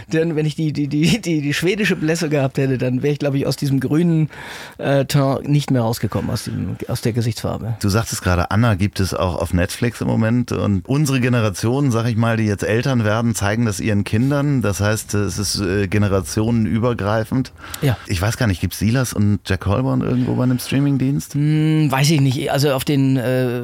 dann 0.09 0.35
wenn 0.35 0.45
ich 0.45 0.55
die 0.55 0.73
die 0.73 0.87
die 0.87 1.21
die, 1.21 1.41
die 1.41 1.53
schwedische 1.53 1.95
Blässe 1.95 2.29
gehabt 2.29 2.57
hätte, 2.57 2.77
dann 2.77 3.01
wäre 3.01 3.13
ich 3.13 3.19
glaube 3.19 3.37
ich 3.37 3.47
aus 3.47 3.55
diesem 3.61 3.79
grünen 3.79 4.29
äh, 4.77 5.05
Turn 5.05 5.43
nicht 5.43 5.71
mehr 5.71 5.81
rausgekommen 5.81 6.29
aus 6.29 6.45
dem 6.45 6.75
aus 6.87 7.01
der 7.01 7.13
Gesichtsfarbe. 7.13 7.75
Du 7.81 7.89
sagtest 7.89 8.21
gerade, 8.21 8.51
Anna 8.51 8.75
gibt 8.75 8.99
es 8.99 9.13
auch 9.13 9.35
auf 9.35 9.53
Netflix 9.53 10.01
im 10.01 10.07
Moment 10.07 10.51
und 10.51 10.87
unsere 10.87 11.19
Generation, 11.19 11.91
sag 11.91 12.07
ich 12.07 12.17
mal, 12.17 12.37
die 12.37 12.45
jetzt 12.45 12.63
Eltern 12.63 13.03
werden, 13.03 13.35
zeigen 13.35 13.65
das 13.65 13.79
ihren 13.79 14.03
Kindern. 14.03 14.61
Das 14.61 14.79
heißt, 14.79 15.13
es 15.13 15.37
ist 15.37 15.59
äh, 15.59 15.87
generationenübergreifend. 15.87 17.53
Ja. 17.81 17.97
Ich 18.07 18.21
weiß 18.21 18.37
gar 18.37 18.47
nicht, 18.47 18.61
gibt 18.61 18.73
es 18.73 18.79
Silas 18.79 19.13
und 19.13 19.39
Jack 19.45 19.65
Holborn 19.65 20.01
irgendwo 20.01 20.35
bei 20.35 20.43
einem 20.43 20.59
Streamingdienst? 20.59 21.33
Hm, 21.35 21.91
weiß 21.91 22.09
ich 22.11 22.21
nicht. 22.21 22.51
Also 22.51 22.73
auf 22.73 22.83
den 22.83 23.17
äh, 23.17 23.61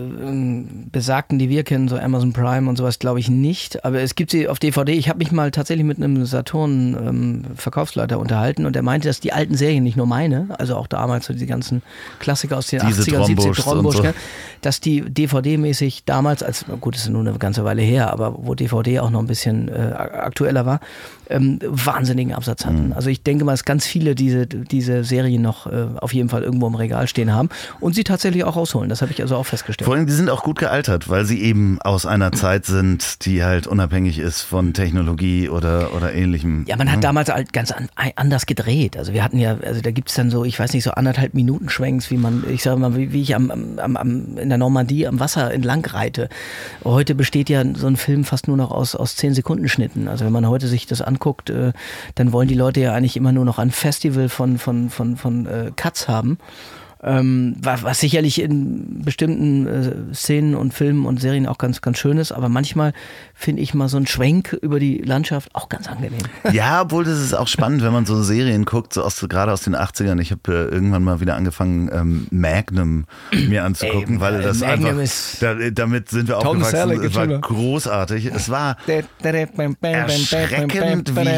besagten, 0.92 1.40
die 1.40 1.50
wir 1.50 1.64
kennen, 1.64 1.88
so 1.88 1.98
Amazon 1.98 2.34
Prime 2.34 2.70
und 2.70 2.76
sowas, 2.76 3.00
glaube 3.00 3.20
ich 3.20 3.30
nicht. 3.30 3.84
Aber 3.84 4.00
es 4.02 4.16
gibt 4.16 4.32
sie 4.32 4.48
auf 4.48 4.60
DVD. 4.60 4.94
Ich 4.94 5.10
habe 5.10 5.20
mich 5.20 5.32
mal 5.32 5.52
tatsächlich 5.52 5.86
mit 5.86 5.98
einem 5.98 6.26
Saturn-Verkaufsleiter 6.26 8.16
ähm, 8.16 8.22
unterhalten 8.22 8.66
und 8.66 8.76
der 8.76 8.84
meinte, 8.84 9.08
dass 9.08 9.20
die 9.20 9.34
alten 9.34 9.56
Serien, 9.56 9.86
nicht 9.88 9.98
nur 9.98 10.06
meine, 10.06 10.48
also 10.60 10.76
auch 10.76 10.88
damals 10.88 11.26
so 11.26 11.34
die 11.34 11.46
ganzen 11.46 11.82
Klassiker 12.20 12.58
aus 12.58 12.68
den 12.68 12.82
Diese 12.86 13.04
80er, 13.04 13.26
70er, 13.26 13.56
Trombusch, 13.56 13.96
so. 13.96 14.04
dass 14.62 14.82
die 14.82 15.02
DVD-mäßig 15.02 16.04
damals, 16.06 16.44
als 16.44 16.66
gut, 16.82 16.96
das 16.96 17.04
ist 17.04 17.10
nur 17.10 17.22
eine 17.22 17.38
ganze 17.40 17.64
Weile 17.64 17.82
her, 17.82 18.12
aber 18.12 18.36
wo 18.38 18.54
DVD 18.54 19.00
auch 19.00 19.10
noch 19.10 19.22
ein 19.22 19.28
bisschen 19.28 19.70
äh, 19.70 19.94
aktueller 19.94 20.66
war, 20.66 20.82
ähm, 21.30 21.60
wahnsinnigen 21.64 22.34
Absatz 22.34 22.66
hatten. 22.66 22.88
Mhm. 22.88 22.94
Also 22.94 23.10
ich 23.10 23.24
denke 23.24 23.46
mal, 23.46 23.54
dass 23.54 23.64
ganz 23.64 23.86
viele 23.86 24.14
diese, 24.14 24.46
diese 24.46 25.04
Serien 25.04 25.42
noch 25.42 25.68
äh, 25.68 25.88
auf 26.00 26.14
jeden 26.14 26.30
Fall 26.30 26.44
irgendwo 26.44 26.68
im 26.68 26.76
Regal 26.76 27.08
stehen 27.08 27.34
haben 27.34 27.50
und 27.80 27.96
sie 27.96 28.04
tatsächlich 28.04 28.44
auch 28.44 28.56
rausholen. 28.56 28.90
Das 28.90 29.02
habe 29.02 29.12
ich 29.12 29.22
also 29.22 29.36
auch 29.36 29.46
festgestellt. 29.46 29.86
Vor 29.86 29.96
allem, 29.96 30.06
die 30.06 30.14
sind 30.14 30.30
auch 30.30 30.44
gut 30.44 30.60
gealtert, 30.60 31.10
weil 31.10 31.26
sie 31.26 31.42
eben 31.42 31.80
aus 31.82 32.06
einer 32.06 32.32
Zeit 32.32 32.66
sind, 32.66 33.26
die 33.26 33.44
halt 33.44 33.68
unabhängig 33.68 34.20
ist 34.20 34.42
von 34.42 34.74
Technologie 34.74 35.50
oder, 35.50 35.94
oder 35.96 36.14
ähnlichem. 36.14 36.66
Ja, 36.68 36.76
man 36.76 36.92
hat 36.92 37.04
damals 37.04 37.30
halt 37.30 37.54
ganz 37.54 37.72
an, 37.72 37.90
anders 38.16 38.46
gedreht. 38.46 38.98
Also 38.98 39.14
wir 39.14 39.24
hatten 39.24 39.40
ja, 39.40 39.58
also 39.58 39.77
da 39.82 39.92
gibt 39.92 40.10
es 40.10 40.16
dann 40.16 40.30
so, 40.30 40.44
ich 40.44 40.60
weiß 40.60 40.74
nicht, 40.74 40.84
so 40.84 40.92
anderthalb 40.92 41.34
Minuten 41.34 41.70
Schwenks, 41.70 42.12
wie 42.12 42.18
man, 42.18 42.44
ich 42.50 42.64
sage 42.64 42.80
mal, 42.80 42.96
wie, 42.96 43.12
wie 43.12 43.22
ich 43.22 43.36
am, 43.36 43.78
am, 43.78 43.98
am, 43.98 44.38
in 44.38 44.50
der 44.50 44.58
Normandie 44.58 45.08
am 45.08 45.20
Wasser 45.20 45.54
entlang 45.54 45.86
reite. 45.86 46.30
Heute 46.84 47.16
besteht 47.16 47.50
ja 47.50 47.64
so 47.76 47.88
ein 47.88 47.98
Film 47.98 48.24
fast 48.24 48.48
nur 48.48 48.58
noch 48.58 48.72
aus, 48.72 48.96
aus 48.96 49.16
zehn 49.16 49.34
Sekunden 49.34 49.68
Schnitten. 49.68 50.08
Also 50.08 50.26
wenn 50.26 50.34
man 50.34 50.48
heute 50.48 50.68
sich 50.68 50.86
das 50.86 51.02
anguckt, 51.02 51.50
äh, 51.50 51.74
dann 52.16 52.32
wollen 52.32 52.48
die 52.48 52.56
Leute 52.56 52.80
ja 52.80 52.94
eigentlich 52.94 53.18
immer 53.18 53.32
nur 53.32 53.46
noch 53.46 53.60
ein 53.60 53.72
Festival 53.72 54.30
von, 54.30 54.58
von, 54.58 54.90
von, 54.90 55.18
von 55.18 55.46
äh, 55.46 55.72
Cuts 55.76 56.08
haben. 56.08 56.38
Ähm, 57.04 57.56
was, 57.62 57.84
was, 57.84 58.00
sicherlich 58.00 58.42
in 58.42 59.04
bestimmten 59.04 59.68
äh, 59.68 60.16
Szenen 60.16 60.56
und 60.56 60.74
Filmen 60.74 61.06
und 61.06 61.22
Serien 61.22 61.46
auch 61.46 61.60
ganz, 61.60 61.82
ganz 61.82 62.00
schön 62.00 62.18
ist, 62.18 62.32
aber 62.32 62.50
manchmal 62.50 62.92
finde 63.36 63.62
ich 63.62 63.76
mal 63.76 63.88
so 63.88 63.98
einen 63.98 64.08
Schwenk 64.08 64.58
über 64.62 64.80
die 64.80 64.98
Landschaft 64.98 65.54
auch 65.54 65.70
ganz 65.70 65.88
angenehm. 65.88 66.24
Ja, 66.52 66.82
obwohl 66.82 67.04
das 67.04 67.20
ist 67.20 67.36
auch 67.36 67.48
spannend, 67.48 67.84
wenn 67.84 67.94
man 67.94 68.08
so 68.08 68.24
Serien 68.24 68.66
guckt, 68.66 68.94
so 68.94 69.04
aus, 69.04 69.24
gerade 69.30 69.52
aus 69.52 69.62
den 69.62 69.76
80ern. 69.76 70.20
Ich 70.20 70.32
habe 70.32 70.42
äh, 70.48 70.74
irgendwann 70.74 71.04
mal 71.04 71.20
wieder 71.20 71.36
angefangen, 71.36 71.90
ähm, 71.94 72.28
Magnum 72.32 73.06
mir 73.32 73.64
anzugucken, 73.64 74.16
Ey, 74.16 74.22
weil 74.22 74.42
das 74.42 74.62
Magnum 74.62 74.90
einfach, 74.90 75.04
ist 75.04 75.44
da, 75.44 75.54
damit 75.72 76.10
sind 76.10 76.30
wir 76.30 76.40
Tom 76.40 76.64
aufgewachsen. 76.64 76.90
Selleck, 76.90 77.04
es 77.04 77.16
war 77.16 77.28
großartig. 77.28 78.26
Es 78.26 78.50
war 78.50 78.76
erschreckend, 79.94 81.16
wie 81.16 81.28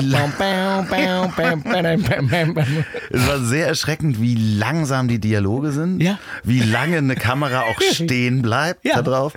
es 3.11 3.27
war 3.27 3.39
sehr 3.39 3.67
erschreckend, 3.67 4.21
wie 4.21 4.35
langsam 4.35 5.09
die 5.09 5.19
Dialoge 5.19 5.48
sind, 5.71 6.01
ja. 6.01 6.19
wie 6.43 6.59
lange 6.59 6.97
eine 6.97 7.15
Kamera 7.15 7.61
auch 7.61 7.81
stehen 7.91 8.41
bleibt 8.41 8.85
ja. 8.85 8.95
da 8.95 9.01
drauf. 9.01 9.33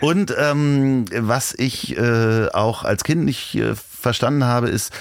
Und 0.00 0.34
ähm, 0.38 1.04
was 1.14 1.54
ich 1.56 1.96
äh, 1.96 2.48
auch 2.52 2.84
als 2.84 3.04
Kind 3.04 3.24
nicht 3.24 3.54
äh, 3.54 3.74
verstanden 3.74 4.44
habe, 4.44 4.68
ist, 4.68 4.92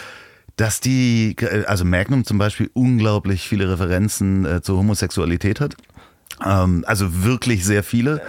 dass 0.56 0.80
die, 0.80 1.36
also 1.66 1.86
Magnum 1.86 2.26
zum 2.26 2.38
Beispiel, 2.38 2.70
unglaublich 2.74 3.48
viele 3.48 3.70
Referenzen 3.70 4.46
äh, 4.46 4.62
zur 4.62 4.78
Homosexualität 4.78 5.60
hat. 5.60 5.76
Ähm, 6.46 6.84
also 6.88 7.24
wirklich 7.24 7.66
sehr 7.66 7.84
viele. 7.84 8.22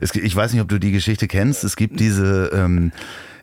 Es, 0.00 0.14
ich 0.14 0.34
weiß 0.34 0.52
nicht, 0.52 0.62
ob 0.62 0.68
du 0.68 0.78
die 0.78 0.92
Geschichte 0.92 1.26
kennst. 1.28 1.64
Es 1.64 1.76
gibt 1.76 2.00
diese 2.00 2.50
ähm, 2.54 2.92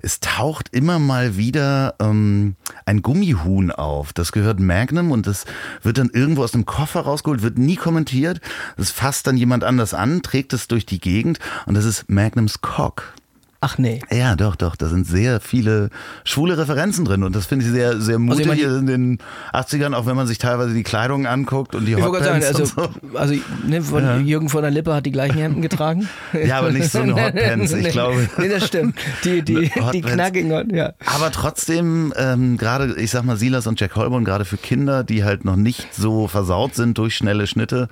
es 0.07 0.21
taucht 0.21 0.69
immer 0.71 0.99
mal 0.99 1.35
wieder 1.35 1.95
ähm, 1.99 2.55
ein 2.85 3.01
Gummihuhn 3.01 3.71
auf. 3.71 4.13
Das 4.13 4.31
gehört 4.31 4.57
Magnum 4.57 5.11
und 5.11 5.27
das 5.27 5.43
wird 5.83 5.97
dann 5.97 6.09
irgendwo 6.09 6.45
aus 6.45 6.53
dem 6.53 6.65
Koffer 6.65 7.01
rausgeholt, 7.01 7.41
wird 7.41 7.57
nie 7.57 7.75
kommentiert. 7.75 8.39
Das 8.77 8.89
fasst 8.89 9.27
dann 9.27 9.35
jemand 9.35 9.65
anders 9.65 9.93
an, 9.93 10.21
trägt 10.21 10.53
es 10.53 10.69
durch 10.69 10.85
die 10.85 11.01
Gegend 11.01 11.39
und 11.65 11.75
das 11.75 11.83
ist 11.83 12.09
Magnums 12.09 12.61
Cock. 12.61 13.15
Ach 13.59 13.79
nee. 13.79 13.99
Ja, 14.11 14.35
doch, 14.35 14.55
doch. 14.55 14.75
Da 14.75 14.87
sind 14.87 15.07
sehr 15.07 15.39
viele 15.39 15.89
schwule 16.23 16.57
Referenzen 16.59 17.05
drin 17.05 17.23
und 17.23 17.35
das 17.35 17.47
finde 17.47 17.65
ich 17.65 17.71
sehr, 17.71 17.99
sehr 17.99 18.19
mutig 18.19 18.47
also 18.47 18.61
ich 18.61 18.67
mein, 18.67 18.79
in 18.79 18.85
den 18.85 19.17
80ern, 19.51 19.95
auch 19.95 20.05
wenn 20.05 20.15
man 20.15 20.27
sich 20.27 20.37
teilweise 20.37 20.75
die 20.75 20.83
Kleidung 20.83 21.25
anguckt 21.25 21.73
und 21.73 21.85
die 21.85 21.95
Hotpants 21.95 22.25
sagen, 22.25 22.43
also, 22.43 22.65
so. 22.65 23.17
also 23.17 23.33
ne, 23.65 23.81
von 23.81 24.03
ja. 24.03 24.17
Jürgen 24.17 24.49
von 24.49 24.61
der 24.61 24.69
Lippe 24.69 24.93
hat 24.93 25.07
die 25.07 25.11
gleichen 25.11 25.39
Hemden 25.39 25.63
getragen. 25.63 26.07
ja, 26.45 26.59
aber 26.59 26.71
nicht 26.71 26.91
so 26.91 26.99
eine 26.99 27.15
Hotpants, 27.25 27.73
ich 27.73 27.89
glaube. 27.89 28.29
Nee, 28.37 28.49
das 28.49 28.67
stimmt. 28.67 28.95
Die, 29.23 29.41
die, 29.41 29.71
die 29.93 30.01
knackigen, 30.01 30.75
ja. 30.75 30.93
Aber 31.05 31.31
trotzdem, 31.31 32.13
ähm, 32.15 32.57
gerade, 32.57 32.95
ich 32.97 33.09
sag 33.09 33.23
mal, 33.23 33.37
Silas 33.37 33.65
und 33.65 33.79
Jack 33.79 33.95
Holborn, 33.95 34.23
gerade 34.23 34.45
für 34.45 34.57
Kinder, 34.57 35.03
die 35.03 35.23
halt 35.23 35.45
noch 35.45 35.55
nicht 35.55 35.93
so 35.93 36.27
versaut 36.27 36.75
sind 36.75 36.97
durch 36.97 37.15
schnelle 37.15 37.47
Schnitte, 37.47 37.89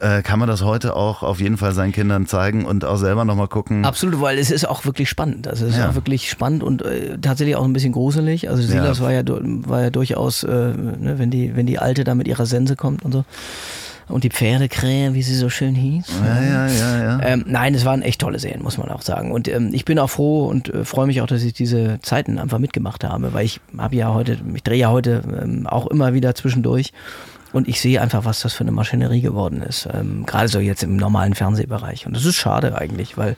äh, 0.00 0.22
kann 0.22 0.38
man 0.38 0.48
das 0.48 0.62
heute 0.62 0.94
auch 0.94 1.22
auf 1.22 1.40
jeden 1.40 1.56
Fall 1.56 1.72
seinen 1.72 1.92
Kindern 1.92 2.26
zeigen 2.26 2.64
und 2.64 2.84
auch 2.84 2.96
selber 2.96 3.24
nochmal 3.24 3.48
gucken. 3.48 3.84
Absolut, 3.84 4.20
weil 4.20 4.38
es 4.38 4.50
ist 4.50 4.68
auch 4.68 4.84
wirklich 4.84 5.08
spannend. 5.08 5.48
Also 5.48 5.66
es 5.66 5.72
ist 5.72 5.78
ja. 5.78 5.90
auch 5.90 5.94
wirklich 5.94 6.30
spannend 6.30 6.62
und 6.62 6.82
äh, 6.82 7.18
tatsächlich 7.18 7.56
auch 7.56 7.64
ein 7.64 7.72
bisschen 7.72 7.92
gruselig. 7.92 8.48
Also 8.50 8.62
Silas 8.62 8.98
ja. 8.98 9.04
war 9.04 9.12
ja 9.12 9.22
war 9.26 9.82
ja 9.82 9.90
durchaus, 9.90 10.42
äh, 10.42 10.48
ne, 10.48 11.14
wenn 11.16 11.30
die 11.30 11.56
wenn 11.56 11.66
die 11.66 11.78
Alte 11.78 12.04
da 12.04 12.14
mit 12.14 12.28
ihrer 12.28 12.46
Sense 12.46 12.76
kommt 12.76 13.04
und 13.04 13.12
so 13.12 13.24
und 14.08 14.24
die 14.24 14.30
Pferdekrähe, 14.30 15.14
wie 15.14 15.22
sie 15.22 15.34
so 15.34 15.48
schön 15.48 15.74
hieß. 15.74 16.06
Ja, 16.24 16.42
ja, 16.42 16.66
ja, 16.68 17.02
ja. 17.02 17.20
Ähm, 17.22 17.44
nein, 17.46 17.74
es 17.74 17.84
waren 17.84 18.02
echt 18.02 18.20
tolle 18.20 18.38
Serien, 18.38 18.62
muss 18.62 18.78
man 18.78 18.88
auch 18.88 19.02
sagen. 19.02 19.32
Und 19.32 19.48
ähm, 19.48 19.70
ich 19.72 19.84
bin 19.84 19.98
auch 19.98 20.10
froh 20.10 20.46
und 20.46 20.72
äh, 20.72 20.84
freue 20.84 21.06
mich 21.06 21.20
auch, 21.22 21.26
dass 21.26 21.42
ich 21.42 21.54
diese 21.54 21.98
Zeiten 22.02 22.38
einfach 22.38 22.58
mitgemacht 22.58 23.02
habe, 23.02 23.32
weil 23.32 23.44
ich 23.44 23.60
habe 23.76 23.96
ja 23.96 24.14
heute, 24.14 24.38
ich 24.54 24.62
drehe 24.62 24.78
ja 24.78 24.90
heute 24.90 25.22
ähm, 25.42 25.66
auch 25.66 25.88
immer 25.88 26.14
wieder 26.14 26.34
zwischendurch 26.34 26.92
und 27.52 27.68
ich 27.68 27.80
sehe 27.80 28.00
einfach, 28.00 28.24
was 28.24 28.40
das 28.40 28.54
für 28.54 28.62
eine 28.64 28.72
Maschinerie 28.72 29.20
geworden 29.20 29.62
ist. 29.62 29.88
Ähm, 29.92 30.26
gerade 30.26 30.48
so 30.48 30.58
jetzt 30.58 30.82
im 30.82 30.96
normalen 30.96 31.34
Fernsehbereich. 31.34 32.06
Und 32.06 32.16
das 32.16 32.24
ist 32.24 32.36
schade 32.36 32.76
eigentlich, 32.76 33.16
weil, 33.16 33.36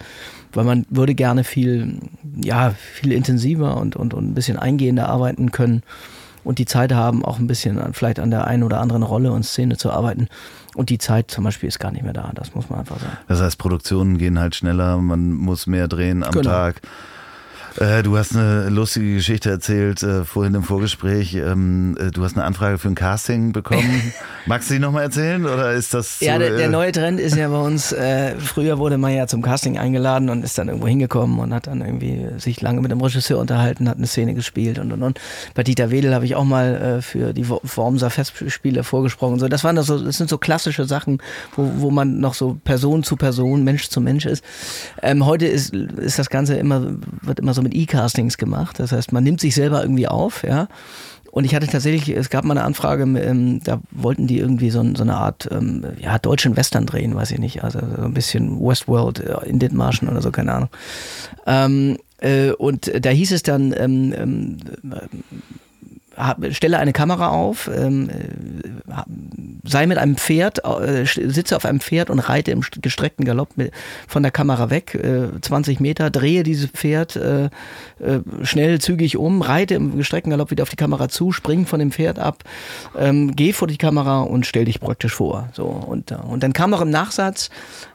weil 0.53 0.65
man 0.65 0.87
würde 0.91 1.15
gerne 1.15 1.45
viel, 1.45 1.99
ja, 2.43 2.71
viel 2.71 3.13
intensiver 3.13 3.77
und, 3.77 3.97
und, 3.97 4.15
und 4.15 4.31
ein 4.31 4.35
bisschen 4.35 4.59
eingehender 4.59 5.09
arbeiten 5.09 5.53
können 5.53 5.83
und 6.45 6.59
die 6.59 6.65
Zeit 6.67 6.93
haben, 6.93 7.25
auch 7.25 7.39
ein 7.39 7.47
bisschen 7.47 7.79
an, 7.79 7.93
vielleicht 7.93 8.19
an 8.19 8.31
der 8.31 8.47
einen 8.47 8.63
oder 8.63 8.81
anderen 8.81 9.03
Rolle 9.03 9.33
und 9.33 9.45
Szene 9.45 9.77
zu 9.77 9.91
arbeiten. 9.91 10.29
Und 10.75 10.91
die 10.91 10.99
Zeit 10.99 11.31
zum 11.31 11.45
Beispiel 11.45 11.69
ist 11.69 11.79
gar 11.79 11.91
nicht 11.91 12.05
mehr 12.05 12.13
da. 12.13 12.31
Das 12.35 12.55
muss 12.55 12.71
man 12.71 12.81
einfach 12.81 12.99
sagen. 12.99 13.19
Das 13.27 13.41
heißt, 13.41 13.59
Produktionen 13.59 14.17
gehen 14.17 14.39
halt 14.39 14.55
schneller, 14.55 14.97
man 14.99 15.33
muss 15.33 15.67
mehr 15.67 15.89
drehen 15.89 16.23
am 16.23 16.33
genau. 16.33 16.49
Tag. 16.49 16.81
Äh, 17.79 18.03
du 18.03 18.17
hast 18.17 18.35
eine 18.35 18.69
lustige 18.71 19.15
Geschichte 19.15 19.51
erzählt 19.51 20.03
äh, 20.03 20.25
vorhin 20.25 20.55
im 20.55 20.63
Vorgespräch. 20.63 21.35
Ähm, 21.35 21.97
äh, 21.99 22.11
du 22.11 22.25
hast 22.25 22.37
eine 22.37 22.45
Anfrage 22.45 22.79
für 22.79 22.89
ein 22.89 22.95
Casting 22.95 23.53
bekommen. 23.53 24.13
Magst 24.47 24.69
du 24.69 24.75
die 24.75 24.81
nochmal 24.81 25.05
erzählen 25.05 25.45
oder 25.47 25.73
ist 25.73 25.95
das? 25.95 26.21
Ja, 26.21 26.35
so, 26.35 26.41
der, 26.41 26.57
der, 26.57 26.67
äh, 26.67 26.69
neue 26.69 26.93
Trend 26.93 27.21
ist 27.21 27.37
ja 27.37 27.49
bei 27.49 27.61
uns. 27.61 27.93
Äh, 27.93 28.35
früher 28.39 28.79
wurde 28.79 28.99
man 28.99 29.15
ja 29.15 29.27
zum 29.27 29.43
Casting 29.43 29.79
eingeladen 29.79 30.29
und 30.29 30.43
ist 30.43 30.59
dann 30.59 30.69
irgendwo 30.69 30.89
hingekommen 30.89 31.39
und 31.39 31.55
hat 31.55 31.67
dann 31.67 31.81
irgendwie 31.81 32.27
sich 32.39 32.61
lange 32.61 32.81
mit 32.81 32.91
dem 32.91 33.01
Regisseur 33.01 33.39
unterhalten, 33.39 33.89
hat 33.89 33.99
eine 33.99 34.07
Szene 34.07 34.35
gespielt 34.35 34.79
und 34.79 34.93
und 34.93 35.03
und. 35.03 35.21
Bei 35.55 35.63
Dieter 35.63 35.91
Wedel 35.91 36.15
habe 36.15 36.25
ich 36.25 36.35
auch 36.35 36.45
mal 36.45 37.01
für 37.03 37.33
die 37.33 37.49
Wormser 37.49 38.11
Festspiele 38.11 38.83
vorgesprochen. 38.83 39.39
So, 39.39 39.49
das 39.49 39.63
waren 39.63 39.77
das 39.77 39.87
so, 39.87 40.03
das 40.03 40.17
sind 40.17 40.31
so 40.31 40.39
klassische 40.39 40.85
Sachen, 40.85 41.19
wo, 41.55 41.71
wo 41.77 41.91
man 41.91 42.19
noch 42.19 42.35
so 42.35 42.59
Person 42.65 43.03
zu 43.03 43.17
Person, 43.17 43.65
Mensch 43.65 43.89
zu 43.89 44.01
Mensch 44.01 44.27
ist. 44.27 44.45
Ähm, 45.03 45.27
heute 45.27 45.47
ist, 45.47 45.75
ist 45.75 46.19
das 46.19 46.31
Ganze 46.31 46.57
immer 46.57 46.87
wird 47.23 47.41
immer 47.41 47.55
so 47.55 47.61
mit 47.69 47.75
E-Castings 47.75 48.39
gemacht. 48.39 48.79
Das 48.79 48.93
heißt, 48.93 49.13
man 49.13 49.25
nimmt 49.25 49.41
sich 49.41 49.55
selber 49.55 49.83
irgendwie 49.83 50.09
auf, 50.09 50.43
ja. 50.43 50.69
Und 51.31 51.45
ich 51.45 51.55
hatte 51.55 51.67
tatsächlich, 51.67 52.09
es 52.09 52.31
gab 52.31 52.45
mal 52.45 52.57
eine 52.57 52.65
Anfrage, 52.65 53.03
ähm, 53.03 53.61
da 53.63 53.81
wollten 53.91 54.27
die 54.27 54.39
irgendwie 54.39 54.71
so, 54.71 54.83
so, 54.95 55.03
eine 55.03 55.17
Art, 55.17 55.49
ähm, 55.53 55.85
ja, 56.01 56.19
deutschen 56.19 56.57
Western 56.57 56.87
drehen, 56.87 57.15
weiß 57.15 57.33
ich 57.33 57.39
nicht. 57.39 57.63
Also 57.63 57.81
so 57.81 58.03
ein 58.03 58.15
bisschen 58.15 58.59
Westworld 58.61 59.21
äh, 59.21 59.47
in 59.47 59.59
Dithmarschen 59.59 60.09
oder 60.09 60.23
so, 60.23 60.31
keine 60.31 60.55
Ahnung. 60.55 60.69
Ähm, 61.47 61.99
äh, 62.19 62.53
und 62.53 62.91
da 63.05 63.11
hieß 63.11 63.33
es 63.33 63.43
dann, 63.43 63.75
ähm, 63.77 64.15
ähm, 64.17 64.57
stelle 66.51 66.79
eine 66.79 66.93
Kamera 66.93 67.29
auf, 67.29 67.71
ähm, 67.75 68.11
sei 69.65 69.87
mit 69.87 69.99
einem 69.99 70.17
Pferd, 70.17 70.65
äh, 70.65 71.05
sitze 71.05 71.57
auf 71.57 71.65
einem 71.65 71.81
Pferd 71.81 72.11
und 72.11 72.19
reite 72.19 72.51
im 72.51 72.63
gestreckten 72.81 73.25
Galopp 73.25 73.51
von 74.07 74.23
der 74.23 74.33
Kamera 74.33 74.71
weg, 74.71 74.95
äh, 74.95 75.29
20 75.41 75.81
Meter, 75.81 76.11
drehe 76.11 76.43
dieses 76.43 76.71
Pferd 76.71 77.17
äh, 77.17 77.45
äh, 77.45 78.21
schnell, 78.43 78.81
zügig 78.81 79.17
um, 79.17 79.43
reite 79.43 79.75
im 79.75 79.97
gestreckten 79.97 80.31
Galopp 80.31 80.51
wieder 80.51 80.63
auf 80.63 80.71
die 80.71 80.77
Kamera 80.77 81.09
zu, 81.09 81.33
spring 81.33 81.67
von 81.67 81.79
dem 81.79 81.93
Pferd 81.93 82.19
ab, 82.19 82.45
ähm, 82.97 83.37
geh 83.37 83.53
vor 83.53 83.69
die 83.69 83.79
Kamera 83.79 84.23
und 84.23 84.47
stell 84.47 84.65
dich 84.65 84.81
praktisch 84.81 85.15
vor. 85.15 85.49
So 85.53 85.65
und, 85.65 86.11
äh, 86.11 86.17
und 86.17 86.43
dann 86.43 86.53
kam 86.53 86.71
noch 86.71 86.81
im 86.81 86.91
Nachsatz, 86.91 87.51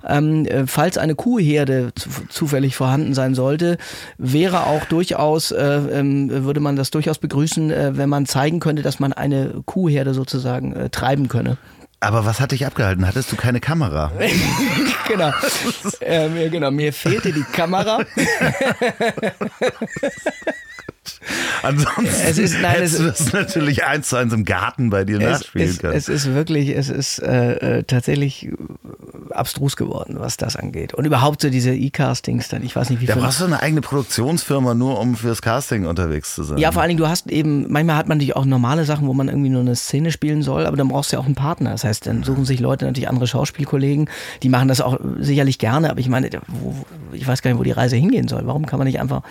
ähm, 0.08 0.46
äh, 0.46 0.68
falls 0.68 0.98
eine 0.98 1.16
Kuhherde 1.16 1.92
zu, 1.96 2.10
zufällig 2.30 2.76
vorhanden 2.76 3.14
sein 3.14 3.36
sollte, 3.36 3.78
wäre 4.18 4.68
auch 4.68 4.86
durchaus, 4.86 5.52
äh, 5.52 6.04
würde 6.44 6.60
man 6.60 6.76
das 6.76 6.92
durchaus 6.92 7.18
begrüßen, 7.18 7.72
äh, 7.72 7.98
wenn 7.98 8.10
man 8.10 8.13
zeigen 8.26 8.60
könnte, 8.60 8.82
dass 8.82 9.00
man 9.00 9.14
eine 9.14 9.62
Kuhherde 9.66 10.14
sozusagen 10.14 10.74
äh, 10.74 10.90
treiben 10.90 11.28
könne. 11.28 11.58
Aber 12.00 12.26
was 12.26 12.42
hat 12.42 12.52
dich 12.52 12.66
abgehalten? 12.66 13.08
Hattest 13.08 13.32
du 13.32 13.38
keine 13.38 13.60
Kamera? 13.62 14.12
genau. 15.08 15.32
Ähm, 16.02 16.52
genau. 16.52 16.70
Mir 16.70 16.92
fehlte 16.92 17.32
die 17.32 17.44
Kamera. 17.44 18.00
Ansonsten 21.64 22.06
Es 22.26 22.38
ist- 22.38 22.62
nein, 22.62 22.72
hättest 22.74 22.94
es- 23.00 23.00
du 23.00 23.06
das 23.26 23.34
natürlich 23.34 23.84
eins 23.86 24.10
zu 24.10 24.16
eins 24.18 24.34
im 24.34 24.46
Garten 24.46 24.90
bei 24.90 25.04
dir 25.06 25.20
nachspielen 25.20 25.70
es, 25.70 25.80
können. 25.80 25.94
es 25.96 26.10
ist 26.10 26.34
wirklich, 26.34 26.70
es 26.70 26.90
ist 26.90 27.20
äh, 27.20 27.80
äh, 27.80 27.84
tatsächlich 27.84 28.48
äh, 28.48 28.52
abstrus 29.32 29.76
geworden, 29.76 30.16
was 30.20 30.38
das 30.38 30.56
angeht. 30.56 30.94
Und 30.94 31.06
überhaupt 31.06 31.42
so 31.42 31.50
diese 31.50 31.74
E-Castings 31.74 32.50
dann, 32.50 32.64
ich 32.64 32.76
weiß 32.76 32.90
nicht, 32.90 33.02
wie 33.02 33.06
da 33.06 33.14
viel. 33.14 33.22
brauchst 33.22 33.42
du 33.42 33.46
eine 33.46 33.62
eigene 33.62 33.82
Produktionsfirma, 33.82 34.74
nur 34.74 35.00
um 35.00 35.16
fürs 35.16 35.42
Casting 35.42 35.86
unterwegs 35.86 36.36
zu 36.36 36.44
sein. 36.44 36.58
Ja, 36.58 36.72
vor 36.72 36.82
allen 36.82 36.90
Dingen, 36.90 37.00
du 37.00 37.08
hast 37.08 37.30
eben, 37.32 37.72
manchmal 37.72 37.96
hat 37.96 38.08
man 38.08 38.18
natürlich 38.18 38.36
auch 38.36 38.46
normale 38.46 38.86
Sachen, 38.86 39.08
wo 39.08 39.14
man 39.14 39.28
irgendwie 39.28 39.50
nur 39.50 39.62
eine 39.62 39.76
Szene 39.76 40.12
spielen 40.12 40.42
soll, 40.42 40.66
aber 40.66 40.78
dann 40.78 40.88
brauchst 40.88 41.12
du 41.12 41.16
ja 41.16 41.22
auch 41.22 41.26
einen 41.26 41.36
Partner. 41.36 41.72
Das 41.72 41.84
heißt, 41.84 42.06
dann 42.08 42.24
suchen 42.24 42.46
sich 42.46 42.60
Leute 42.60 42.86
natürlich 42.86 43.10
andere 43.10 43.28
Schauspielkollegen, 43.28 44.10
die 44.44 44.50
machen 44.50 44.68
das 44.68 44.82
auch 44.82 45.00
sicherlich 45.20 45.58
gerne, 45.60 45.90
aber 45.90 46.00
ich 46.00 46.10
meine, 46.10 46.30
wo, 46.48 46.76
ich 47.14 47.28
weiß 47.28 47.42
gar 47.42 47.52
nicht, 47.52 47.60
wo 47.60 47.64
die 47.64 47.72
Reise 47.72 47.96
hingehen 47.96 48.28
soll. 48.28 48.42
Warum 48.46 48.66
kann 48.66 48.80
man 48.80 48.88
nicht 48.88 49.00
einfach 49.00 49.22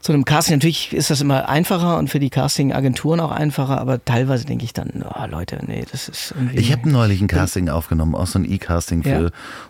zu 0.00 0.12
einem 0.12 0.24
Casting, 0.24 0.54
natürlich 0.56 0.92
ist 0.92 1.10
das 1.10 1.20
immer 1.20 1.48
einfacher 1.48 1.98
und 1.98 2.08
für 2.10 2.20
die 2.20 2.30
Casting-Agenturen 2.30 3.18
auch 3.18 3.32
einfacher, 3.32 3.80
aber 3.80 4.04
teilweise 4.04 4.44
denke 4.44 4.64
ich 4.64 4.72
dann, 4.72 5.04
oh 5.04 5.26
Leute, 5.28 5.58
nee, 5.66 5.84
das 5.90 6.08
ist 6.08 6.32
irgendwie. 6.36 6.58
Ich 6.58 6.70
habe 6.70 6.88
neulich 6.88 7.20
ein 7.20 7.26
Casting 7.26 7.68
aufgenommen, 7.68 8.14
auch 8.14 8.28
so 8.28 8.38
ein 8.38 8.44
E-Casting 8.50 9.02
für 9.02 9.08
Ja. 9.08 9.18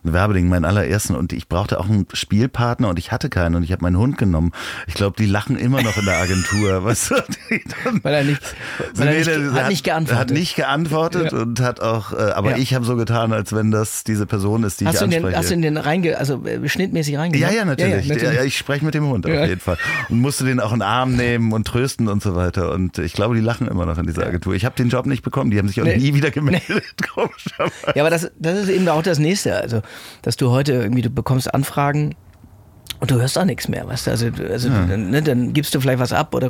ein 0.04 0.12
Werbeding, 0.12 0.48
meinen 0.48 0.66
allerersten. 0.66 1.14
Und 1.16 1.32
ich 1.32 1.48
brauchte 1.48 1.80
auch 1.80 1.88
einen 1.88 2.06
Spielpartner 2.12 2.88
und 2.90 2.98
ich 2.98 3.12
hatte 3.12 3.30
keinen 3.30 3.54
und 3.54 3.62
ich 3.62 3.72
habe 3.72 3.82
meinen 3.82 3.96
Hund 3.96 4.18
genommen. 4.18 4.52
Ich 4.86 4.94
glaube, 4.94 5.16
die 5.18 5.24
lachen 5.26 5.56
immer 5.56 5.80
noch 5.82 5.96
in 5.96 6.04
der 6.04 6.18
Agentur. 6.18 6.84
weißt 6.84 7.10
du? 7.12 7.14
Weil 8.02 8.14
er 8.14 8.24
nicht, 8.24 8.42
weil 8.94 9.08
er 9.08 9.14
nicht, 9.14 9.26
der- 9.28 9.52
hat 9.54 9.68
nicht 9.70 9.84
geantwortet. 9.84 10.18
Hat 10.20 10.30
nicht 10.30 10.56
geantwortet 10.56 11.32
Ja. 11.32 11.38
und 11.38 11.60
hat 11.60 11.80
auch, 11.80 12.12
äh, 12.12 12.16
aber 12.32 12.50
Ja. 12.50 12.56
ich 12.58 12.74
habe 12.74 12.84
so 12.84 12.96
getan, 12.96 13.32
als 13.32 13.54
wenn 13.54 13.70
das 13.70 14.04
diese 14.04 14.26
Person 14.26 14.64
ist, 14.64 14.80
die 14.80 14.86
hast, 14.86 14.96
ich 14.96 15.02
anspreche. 15.02 15.26
den, 15.28 15.36
hast 15.36 15.50
du 15.50 15.54
in 15.54 15.62
den 15.62 15.76
reinge, 15.78 16.18
also 16.18 16.44
äh, 16.44 16.68
schnittmäßig 16.68 17.16
reingemacht? 17.16 17.50
ja, 17.52 17.56
ja, 17.58 17.64
natürlich. 17.64 18.06
Ja, 18.06 18.32
ja, 18.32 18.42
ich 18.44 18.58
spreche 18.58 18.84
mit 18.84 18.94
dem 18.94 19.06
Hund 19.06 19.24
auf 19.24 19.32
jeden 19.32 19.60
Fall. 19.60 19.78
Und 20.10 20.15
musste 20.20 20.44
den 20.44 20.60
auch 20.60 20.72
in 20.72 20.78
den 20.80 20.82
Arm 20.88 21.16
nehmen 21.16 21.52
und 21.52 21.66
trösten 21.66 22.08
und 22.08 22.22
so 22.22 22.34
weiter. 22.34 22.72
Und 22.72 22.98
ich 22.98 23.12
glaube, 23.12 23.34
die 23.34 23.40
lachen 23.40 23.68
immer 23.68 23.86
noch 23.86 23.98
in 23.98 24.06
dieser 24.06 24.26
Agentur. 24.26 24.54
Ich 24.54 24.64
habe 24.64 24.74
den 24.76 24.88
Job 24.88 25.06
nicht 25.06 25.22
bekommen. 25.22 25.50
Die 25.50 25.58
haben 25.58 25.68
sich 25.68 25.80
auch 25.80 25.84
Nee. 25.84 25.96
nie 25.96 26.14
wieder 26.14 26.30
gemeldet, 26.30 26.84
komischerweise. 27.14 27.72
Ja, 27.94 28.02
aber 28.02 28.10
das, 28.10 28.30
das 28.38 28.58
ist 28.60 28.68
eben 28.68 28.88
auch 28.88 29.02
das 29.02 29.18
Nächste. 29.18 29.56
Also, 29.56 29.82
dass 30.22 30.36
du 30.36 30.50
heute 30.50 30.72
irgendwie, 30.72 31.02
du 31.02 31.10
bekommst 31.10 31.52
Anfragen 31.54 32.14
und 32.98 33.10
du 33.10 33.16
hörst 33.16 33.38
auch 33.38 33.44
nichts 33.44 33.68
mehr, 33.68 33.86
weißt 33.86 34.06
du? 34.06 34.10
Also, 34.10 34.26
also 34.50 34.68
dann, 34.68 35.10
ne, 35.10 35.22
dann 35.22 35.52
gibst 35.52 35.74
du 35.74 35.80
vielleicht 35.80 35.98
was 35.98 36.12
ab 36.12 36.34
oder 36.34 36.46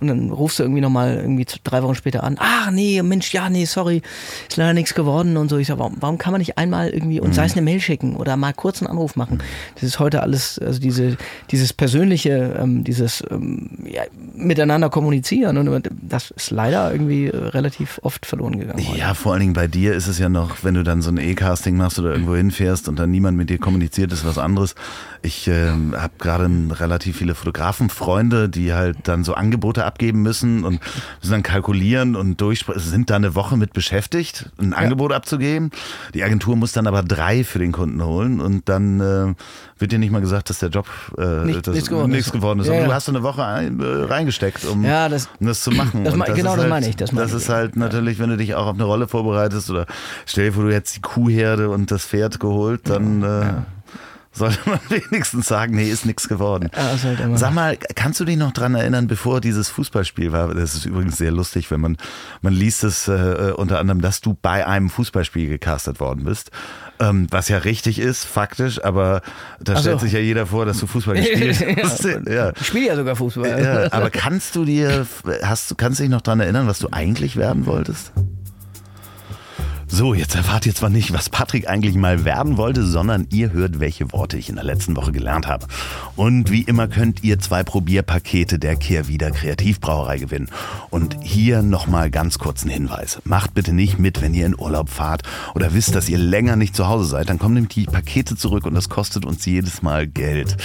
und 0.00 0.08
dann 0.08 0.30
rufst 0.30 0.58
du 0.58 0.64
irgendwie 0.64 0.82
nochmal 0.82 1.16
irgendwie 1.16 1.46
drei 1.64 1.82
Wochen 1.82 1.94
später 1.94 2.22
an. 2.22 2.36
Ach 2.38 2.70
nee, 2.70 3.00
Mensch, 3.02 3.32
ja, 3.32 3.48
nee, 3.48 3.64
sorry, 3.64 4.02
ist 4.48 4.56
leider 4.56 4.74
nichts 4.74 4.94
geworden 4.94 5.36
und 5.36 5.48
so. 5.48 5.56
Ich 5.56 5.68
sag, 5.68 5.78
warum, 5.78 5.96
warum 6.00 6.18
kann 6.18 6.32
man 6.32 6.40
nicht 6.40 6.58
einmal 6.58 6.90
irgendwie 6.90 7.20
und 7.20 7.34
sei 7.34 7.46
es 7.46 7.52
eine 7.52 7.62
Mail 7.62 7.80
schicken 7.80 8.16
oder 8.16 8.36
mal 8.36 8.52
kurz 8.52 8.82
einen 8.82 8.90
Anruf 8.90 9.16
machen? 9.16 9.38
Das 9.74 9.84
ist 9.84 9.98
heute 9.98 10.22
alles, 10.22 10.58
also 10.58 10.80
diese, 10.80 11.16
dieses 11.50 11.72
persönliche, 11.72 12.56
ähm, 12.60 12.84
dieses 12.84 13.24
ähm, 13.30 13.70
ja, 13.90 14.02
miteinander 14.34 14.90
kommunizieren 14.90 15.56
und 15.56 15.88
das 16.02 16.30
ist 16.32 16.50
leider 16.50 16.92
irgendwie 16.92 17.28
äh, 17.28 17.36
relativ 17.36 18.00
oft 18.02 18.26
verloren 18.26 18.58
gegangen. 18.58 18.86
heute. 18.86 18.98
Ja, 18.98 19.14
vor 19.14 19.32
allen 19.32 19.40
Dingen 19.40 19.52
bei 19.54 19.66
dir 19.66 19.94
ist 19.94 20.08
es 20.08 20.18
ja 20.18 20.28
noch, 20.28 20.62
wenn 20.62 20.74
du 20.74 20.82
dann 20.82 21.00
so 21.00 21.10
ein 21.10 21.16
E-Casting 21.16 21.76
machst 21.76 21.98
oder 21.98 22.12
irgendwo 22.12 22.36
hinfährst 22.36 22.88
und 22.88 22.98
dann 22.98 23.10
niemand 23.10 23.38
mit 23.38 23.48
dir 23.48 23.58
kommuniziert, 23.58 24.12
ist 24.12 24.26
was 24.26 24.36
anderes. 24.36 24.74
Ich 25.22 25.48
ähm, 25.76 25.94
habe 26.00 26.14
gerade 26.18 26.48
relativ 26.80 27.16
viele 27.18 27.34
Fotografenfreunde, 27.34 28.48
die 28.48 28.72
halt 28.72 28.96
dann 29.04 29.24
so 29.24 29.34
Angebote 29.34 29.84
abgeben 29.84 30.22
müssen 30.22 30.64
und 30.64 30.80
müssen 31.20 31.32
dann 31.32 31.42
kalkulieren 31.42 32.16
und 32.16 32.40
durchsprechen, 32.40 32.80
sind 32.80 33.10
da 33.10 33.16
eine 33.16 33.34
Woche 33.34 33.56
mit 33.56 33.72
beschäftigt, 33.72 34.50
ein 34.58 34.72
Angebot 34.74 35.12
abzugeben. 35.12 35.70
Die 36.14 36.22
Agentur 36.22 36.56
muss 36.56 36.72
dann 36.72 36.86
aber 36.86 37.02
drei 37.02 37.44
für 37.44 37.58
den 37.58 37.72
Kunden 37.72 38.02
holen 38.02 38.40
und 38.40 38.68
dann 38.68 39.00
äh, 39.00 39.34
wird 39.78 39.92
dir 39.92 39.98
nicht 39.98 40.10
mal 40.12 40.20
gesagt, 40.20 40.50
dass 40.50 40.58
der 40.58 40.70
Job 40.70 40.86
äh, 41.18 41.44
Nicht- 41.44 41.66
das, 41.66 41.74
nichts 41.74 41.88
geworden 41.88 42.10
ist. 42.10 42.16
nichts 42.16 42.32
geworden 42.32 42.60
ist. 42.60 42.66
Ja, 42.66 42.72
Aber 42.72 42.82
ja. 42.82 42.88
du 42.88 42.94
hast 42.94 43.08
eine 43.08 43.22
Woche 43.22 43.44
ein, 43.44 43.80
äh, 43.80 43.84
reingesteckt, 43.84 44.64
um, 44.64 44.84
Ja, 44.84 45.08
das- 45.08 45.28
um 45.40 45.46
das 45.46 45.60
zu 45.62 45.70
machen. 45.70 46.04
Das 46.04 46.14
mein- 46.16 46.34
genau 46.34 46.52
das 46.52 46.60
halt, 46.60 46.70
meine 46.70 46.88
ich, 46.88 46.96
das 46.96 47.10
das 47.10 47.30
ich 47.30 47.36
ist 47.36 47.48
halt 47.48 47.76
natürlich, 47.76 48.18
wenn 48.18 48.30
du 48.30 48.36
dich 48.36 48.54
auch 48.54 48.66
auf 48.66 48.74
eine 48.74 48.84
Rolle 48.84 49.08
vorbereitest 49.08 49.70
oder 49.70 49.86
stell 50.24 50.46
dir 50.46 50.52
vor, 50.52 50.64
du 50.64 50.72
hättest 50.74 50.96
die 50.96 51.00
Kuhherde 51.02 51.68
und 51.70 51.90
das 51.90 52.04
Pferd 52.06 52.40
geholt, 52.40 52.88
dann 52.88 53.22
äh, 53.22 53.44
sollte 54.36 54.58
man 54.68 54.78
wenigstens 54.88 55.46
sagen, 55.46 55.74
nee, 55.74 55.90
ist 55.90 56.06
nichts 56.06 56.28
geworden. 56.28 56.70
Ja, 56.74 57.36
Sag 57.36 57.54
mal, 57.54 57.76
kannst 57.94 58.20
du 58.20 58.24
dich 58.24 58.36
noch 58.36 58.52
dran 58.52 58.74
erinnern, 58.74 59.06
bevor 59.06 59.40
dieses 59.40 59.68
Fußballspiel 59.68 60.32
war? 60.32 60.54
Das 60.54 60.74
ist 60.74 60.84
übrigens 60.84 61.16
sehr 61.16 61.32
lustig, 61.32 61.70
wenn 61.70 61.80
man, 61.80 61.96
man 62.42 62.52
liest 62.52 62.84
es 62.84 63.08
äh, 63.08 63.52
unter 63.56 63.78
anderem, 63.78 64.00
dass 64.00 64.20
du 64.20 64.36
bei 64.40 64.66
einem 64.66 64.90
Fußballspiel 64.90 65.48
gecastet 65.48 66.00
worden 66.00 66.24
bist. 66.24 66.50
Ähm, 66.98 67.26
was 67.30 67.48
ja 67.48 67.58
richtig 67.58 67.98
ist, 67.98 68.24
faktisch, 68.24 68.82
aber 68.82 69.20
da 69.60 69.74
Ach 69.74 69.76
so. 69.76 69.82
stellt 69.82 70.00
sich 70.00 70.12
ja 70.12 70.20
jeder 70.20 70.46
vor, 70.46 70.64
dass 70.64 70.78
du 70.78 70.86
Fußball 70.86 71.16
gespielt 71.16 71.64
hast. 71.82 72.04
ja. 72.26 72.52
Ich 72.58 72.66
spiele 72.66 72.86
ja 72.86 72.96
sogar 72.96 73.16
Fußball. 73.16 73.62
Ja, 73.62 73.92
aber 73.92 74.10
kannst 74.10 74.56
du 74.56 74.64
dir, 74.64 75.06
hast 75.42 75.70
du, 75.70 75.74
kannst 75.74 75.98
du 75.98 76.04
dich 76.04 76.10
noch 76.10 76.22
dran 76.22 76.40
erinnern, 76.40 76.66
was 76.66 76.78
du 76.78 76.88
eigentlich 76.90 77.36
werden 77.36 77.66
wolltest? 77.66 78.12
So, 79.88 80.14
jetzt 80.14 80.34
erfahrt 80.34 80.66
ihr 80.66 80.74
zwar 80.74 80.90
nicht, 80.90 81.12
was 81.12 81.30
Patrick 81.30 81.68
eigentlich 81.68 81.94
mal 81.94 82.24
werden 82.24 82.56
wollte, 82.56 82.84
sondern 82.84 83.28
ihr 83.30 83.52
hört, 83.52 83.78
welche 83.78 84.10
Worte 84.12 84.36
ich 84.36 84.48
in 84.48 84.56
der 84.56 84.64
letzten 84.64 84.96
Woche 84.96 85.12
gelernt 85.12 85.46
habe. 85.46 85.66
Und 86.16 86.50
wie 86.50 86.62
immer 86.62 86.88
könnt 86.88 87.22
ihr 87.22 87.38
zwei 87.38 87.62
Probierpakete 87.62 88.58
der 88.58 88.74
Kehrwieder 88.74 89.30
Kreativbrauerei 89.30 90.18
gewinnen. 90.18 90.48
Und 90.90 91.16
hier 91.22 91.62
nochmal 91.62 92.10
ganz 92.10 92.40
kurz 92.40 92.64
ein 92.64 92.70
Hinweis. 92.70 93.20
Macht 93.24 93.54
bitte 93.54 93.72
nicht 93.72 94.00
mit, 94.00 94.20
wenn 94.20 94.34
ihr 94.34 94.46
in 94.46 94.58
Urlaub 94.58 94.88
fahrt 94.90 95.22
oder 95.54 95.72
wisst, 95.72 95.94
dass 95.94 96.08
ihr 96.08 96.18
länger 96.18 96.56
nicht 96.56 96.74
zu 96.74 96.88
Hause 96.88 97.04
seid. 97.04 97.28
Dann 97.28 97.38
kommen 97.38 97.54
nämlich 97.54 97.74
die 97.74 97.84
Pakete 97.84 98.34
zurück 98.36 98.66
und 98.66 98.74
das 98.74 98.88
kostet 98.88 99.24
uns 99.24 99.46
jedes 99.46 99.82
Mal 99.82 100.08
Geld. 100.08 100.56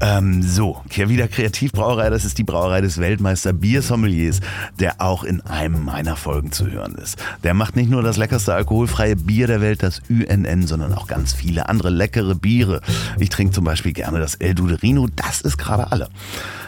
Ähm, 0.00 0.42
so, 0.42 0.82
Kehrwieder 0.90 1.28
Kreativbrauerei, 1.28 2.10
das 2.10 2.24
ist 2.24 2.38
die 2.38 2.44
Brauerei 2.44 2.80
des 2.80 2.98
Weltmeister 2.98 3.52
Biersommeliers, 3.52 4.40
der 4.80 5.00
auch 5.00 5.22
in 5.22 5.42
einem 5.42 5.84
meiner 5.84 6.16
Folgen 6.16 6.50
zu 6.50 6.68
hören 6.68 6.96
ist. 6.96 7.16
Der 7.44 7.54
macht 7.54 7.76
nicht 7.76 7.88
nur 7.88 8.02
das 8.02 8.16
leckerste 8.16 8.47
alkoholfreie 8.54 9.16
Bier 9.16 9.46
der 9.46 9.60
Welt, 9.60 9.82
das 9.82 10.02
UNN, 10.08 10.66
sondern 10.66 10.94
auch 10.94 11.06
ganz 11.06 11.32
viele 11.32 11.68
andere 11.68 11.90
leckere 11.90 12.34
Biere. 12.34 12.80
Ich 13.18 13.28
trinke 13.28 13.52
zum 13.52 13.64
Beispiel 13.64 13.92
gerne 13.92 14.18
das 14.18 14.34
El 14.36 14.54
Duderino, 14.54 15.06
das 15.14 15.40
ist 15.40 15.58
gerade 15.58 15.90
alle. 15.92 16.08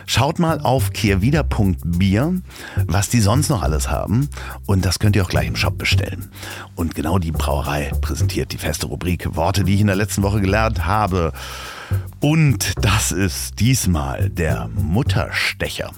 Schaut 0.06 0.38
mal 0.40 0.60
auf 0.60 0.92
kehrwieder.bier, 0.92 2.34
was 2.86 3.08
die 3.10 3.20
sonst 3.20 3.48
noch 3.48 3.62
alles 3.62 3.90
haben. 3.90 4.28
Und 4.66 4.84
das 4.84 4.98
könnt 4.98 5.14
ihr 5.14 5.22
auch 5.22 5.28
gleich 5.28 5.46
im 5.46 5.56
Shop 5.56 5.78
bestellen. 5.78 6.30
Und 6.74 6.94
genau 6.94 7.18
die 7.18 7.30
Brauerei 7.30 7.92
präsentiert 8.00 8.52
die 8.52 8.58
feste 8.58 8.86
Rubrik 8.86 9.36
Worte, 9.36 9.62
die 9.62 9.74
ich 9.74 9.80
in 9.80 9.86
der 9.86 9.96
letzten 9.96 10.22
Woche 10.22 10.40
gelernt 10.40 10.84
habe. 10.84 11.32
Und 12.20 12.74
das 12.84 13.12
ist 13.12 13.60
diesmal 13.60 14.30
der 14.30 14.68
Mutterstecher. 14.74 15.92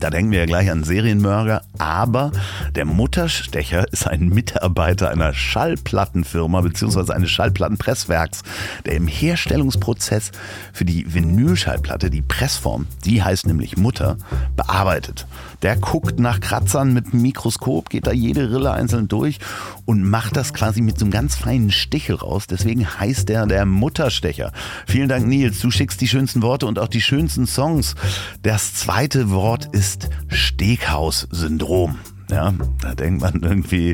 Da 0.00 0.10
denken 0.10 0.30
wir 0.30 0.40
ja 0.40 0.46
gleich 0.46 0.70
an 0.70 0.84
Serienmörder, 0.84 1.62
aber 1.78 2.32
der 2.74 2.84
Mutterstecher 2.84 3.90
ist 3.92 4.06
ein 4.06 4.28
Mitarbeiter 4.28 5.10
einer 5.10 5.32
Schallplattenfirma 5.32 6.60
bzw. 6.60 7.12
eines 7.12 7.30
Schallplattenpresswerks, 7.30 8.42
der 8.84 8.94
im 8.94 9.08
Herstellungsprozess 9.08 10.32
für 10.72 10.84
die 10.84 11.12
Vinylschallplatte, 11.14 12.10
die 12.10 12.22
Pressform, 12.22 12.86
die 13.04 13.22
heißt 13.22 13.46
nämlich 13.46 13.76
Mutter, 13.76 14.18
bearbeitet. 14.54 15.26
Der 15.62 15.76
guckt 15.76 16.20
nach 16.20 16.40
Kratzern 16.40 16.92
mit 16.92 17.12
dem 17.12 17.22
Mikroskop, 17.22 17.88
geht 17.88 18.06
da 18.06 18.12
jede 18.12 18.50
Rille 18.50 18.72
einzeln 18.72 19.08
durch 19.08 19.38
und 19.86 20.02
macht 20.02 20.36
das 20.36 20.52
quasi 20.52 20.82
mit 20.82 20.98
so 20.98 21.06
einem 21.06 21.12
ganz 21.12 21.36
feinen 21.36 21.70
Stichel 21.70 22.16
raus. 22.16 22.46
Deswegen 22.46 22.86
heißt 22.86 23.28
der 23.28 23.46
der 23.46 23.64
Mutterstecher. 23.64 24.52
Vielen 24.86 25.08
Dank, 25.08 25.26
Nils. 25.26 25.60
Du 25.60 25.70
schickst 25.70 26.00
die 26.00 26.08
schönsten 26.08 26.42
Worte 26.42 26.66
und 26.66 26.78
auch 26.78 26.88
die 26.88 27.00
schönsten 27.00 27.46
Songs. 27.46 27.94
Das 28.42 28.74
zweite 28.74 29.30
Wort 29.30 29.66
ist 29.72 29.85
Steghaus-Syndrom. 30.28 31.98
Ja, 32.28 32.52
da 32.80 32.94
denkt 32.96 33.20
man 33.20 33.40
irgendwie, 33.40 33.90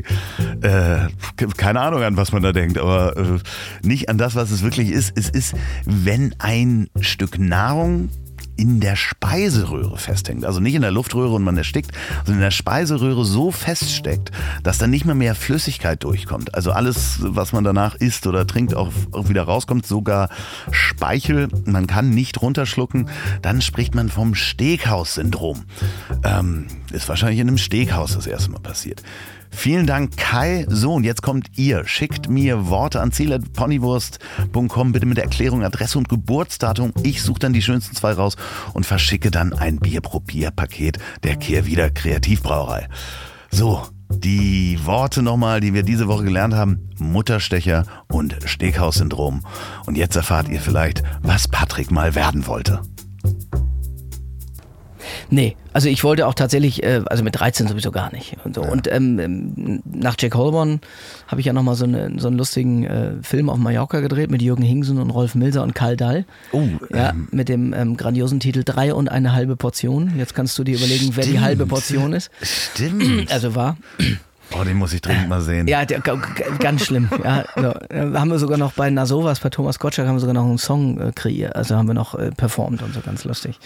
äh, 0.61 1.07
keine 1.55 1.81
Ahnung 1.81 2.01
an 2.01 2.17
was 2.17 2.31
man 2.31 2.41
da 2.41 2.51
denkt, 2.51 2.79
aber 2.79 3.15
äh, 3.15 3.39
nicht 3.83 4.09
an 4.09 4.17
das, 4.17 4.33
was 4.33 4.49
es 4.49 4.63
wirklich 4.63 4.89
ist. 4.89 5.15
Es 5.15 5.29
ist, 5.29 5.53
wenn 5.85 6.33
ein 6.39 6.89
Stück 6.99 7.37
Nahrung 7.37 8.09
in 8.55 8.79
der 8.79 8.95
Speiseröhre 8.95 9.97
festhängt. 9.97 10.45
Also 10.45 10.59
nicht 10.59 10.75
in 10.75 10.81
der 10.81 10.91
Luftröhre 10.91 11.33
und 11.33 11.43
man 11.43 11.57
erstickt, 11.57 11.91
sondern 12.17 12.35
in 12.35 12.41
der 12.41 12.51
Speiseröhre 12.51 13.25
so 13.25 13.51
feststeckt, 13.51 14.31
dass 14.63 14.77
dann 14.77 14.89
nicht 14.89 15.05
mehr 15.05 15.15
mehr 15.15 15.35
Flüssigkeit 15.35 16.03
durchkommt. 16.03 16.53
Also 16.53 16.71
alles, 16.71 17.17
was 17.19 17.53
man 17.53 17.63
danach 17.63 17.95
isst 17.95 18.27
oder 18.27 18.45
trinkt, 18.45 18.75
auch, 18.75 18.91
wieder 19.27 19.43
rauskommt, 19.43 19.85
sogar 19.85 20.29
Speichel. 20.71 21.47
Man 21.65 21.87
kann 21.87 22.09
nicht 22.09 22.41
runterschlucken. 22.41 23.09
Dann 23.41 23.61
spricht 23.61 23.95
man 23.95 24.09
vom 24.09 24.35
Steghaus-Syndrom. 24.35 25.63
Ähm, 26.23 26.67
ist 26.91 27.09
wahrscheinlich 27.09 27.39
in 27.39 27.47
einem 27.47 27.57
Steghaus 27.57 28.13
das 28.13 28.27
erste 28.27 28.51
Mal 28.51 28.59
passiert. 28.59 29.01
Vielen 29.55 29.87
Dank, 29.87 30.17
Kai. 30.17 30.65
So, 30.67 30.93
und 30.93 31.03
jetzt 31.03 31.21
kommt 31.21 31.57
ihr. 31.57 31.85
Schickt 31.85 32.29
mir 32.29 32.67
Worte 32.67 32.99
an 32.99 33.11
ziel.ponywurst.com, 33.11 34.91
bitte 34.91 35.05
mit 35.05 35.19
Erklärung, 35.19 35.63
Adresse 35.63 35.97
und 35.97 36.09
Geburtsdatum. 36.09 36.91
Ich 37.03 37.21
suche 37.21 37.39
dann 37.39 37.53
die 37.53 37.61
schönsten 37.61 37.95
zwei 37.95 38.13
raus 38.13 38.35
und 38.73 38.85
verschicke 38.85 39.31
dann 39.31 39.53
ein 39.53 39.77
Bierprobierpaket 39.77 40.97
der 41.23 41.37
Kehrwieder 41.37 41.91
Kreativbrauerei. 41.91 42.89
So, 43.51 43.83
die 44.09 44.79
Worte 44.83 45.21
nochmal, 45.21 45.61
die 45.61 45.73
wir 45.73 45.83
diese 45.83 46.07
Woche 46.07 46.25
gelernt 46.25 46.55
haben. 46.55 46.89
Mutterstecher 46.97 47.85
und 48.11 48.35
Steghaus-Syndrom. 48.43 49.45
Und 49.85 49.95
jetzt 49.95 50.15
erfahrt 50.15 50.49
ihr 50.49 50.59
vielleicht, 50.59 51.03
was 51.21 51.47
Patrick 51.47 51.91
mal 51.91 52.15
werden 52.15 52.47
wollte. 52.47 52.81
Nee, 55.33 55.57
also 55.73 55.89
ich 55.89 56.03
wollte 56.03 56.27
auch 56.27 56.35
tatsächlich, 56.35 56.83
äh, 56.83 57.01
also 57.07 57.23
mit 57.23 57.39
13 57.39 57.67
sowieso 57.67 57.89
gar 57.89 58.13
nicht. 58.13 58.35
Und, 58.43 58.53
so. 58.53 58.61
ja. 58.61 58.69
und 58.69 58.87
ähm, 58.91 59.17
ähm, 59.17 59.81
nach 59.83 60.15
Jack 60.19 60.35
Holborn 60.35 60.79
habe 61.27 61.41
ich 61.41 61.47
ja 61.47 61.53
nochmal 61.53 61.73
so, 61.73 61.85
eine, 61.85 62.19
so 62.19 62.27
einen 62.27 62.37
lustigen 62.37 62.83
äh, 62.83 63.13
Film 63.23 63.49
auf 63.49 63.57
Mallorca 63.57 63.99
gedreht 64.01 64.29
mit 64.29 64.43
Jürgen 64.43 64.61
Hingsen 64.61 64.99
und 64.99 65.09
Rolf 65.09 65.33
Milser 65.33 65.63
und 65.63 65.73
Karl 65.73 65.97
Dahl. 65.97 66.25
Oh, 66.51 66.61
ja, 66.93 67.09
ähm, 67.09 67.29
mit 67.31 67.49
dem 67.49 67.73
ähm, 67.73 67.97
grandiosen 67.97 68.41
Titel 68.41 68.61
Drei 68.63 68.93
und 68.93 69.09
eine 69.09 69.33
halbe 69.33 69.55
Portion. 69.55 70.13
Jetzt 70.19 70.35
kannst 70.35 70.55
du 70.59 70.63
dir 70.63 70.77
überlegen, 70.77 71.11
Stimmt. 71.11 71.17
wer 71.17 71.25
die 71.25 71.39
halbe 71.39 71.65
Portion 71.65 72.13
ist. 72.13 72.29
Stimmt. 72.43 73.31
Also 73.31 73.55
war. 73.55 73.75
Oh, 74.51 74.63
den 74.63 74.77
muss 74.77 74.93
ich 74.93 75.01
dringend 75.01 75.29
mal 75.29 75.41
sehen. 75.41 75.67
Ja, 75.67 75.83
der, 75.83 75.99
ganz 76.59 76.85
schlimm. 76.85 77.09
Ja, 77.23 77.45
so. 77.55 77.73
Haben 77.91 78.29
wir 78.29 78.37
sogar 78.37 78.59
noch 78.59 78.73
bei 78.73 78.91
Nasovas, 78.91 79.39
bei 79.39 79.49
Thomas 79.49 79.79
Gottschalk, 79.79 80.07
haben 80.07 80.17
wir 80.17 80.19
sogar 80.19 80.35
noch 80.35 80.45
einen 80.45 80.59
Song 80.59 80.99
äh, 80.99 81.11
kreiert. 81.11 81.55
Also 81.55 81.75
haben 81.75 81.87
wir 81.87 81.95
noch 81.95 82.13
äh, 82.13 82.29
performt 82.29 82.83
und 82.83 82.93
so 82.93 83.01
ganz 83.01 83.23
lustig. 83.23 83.57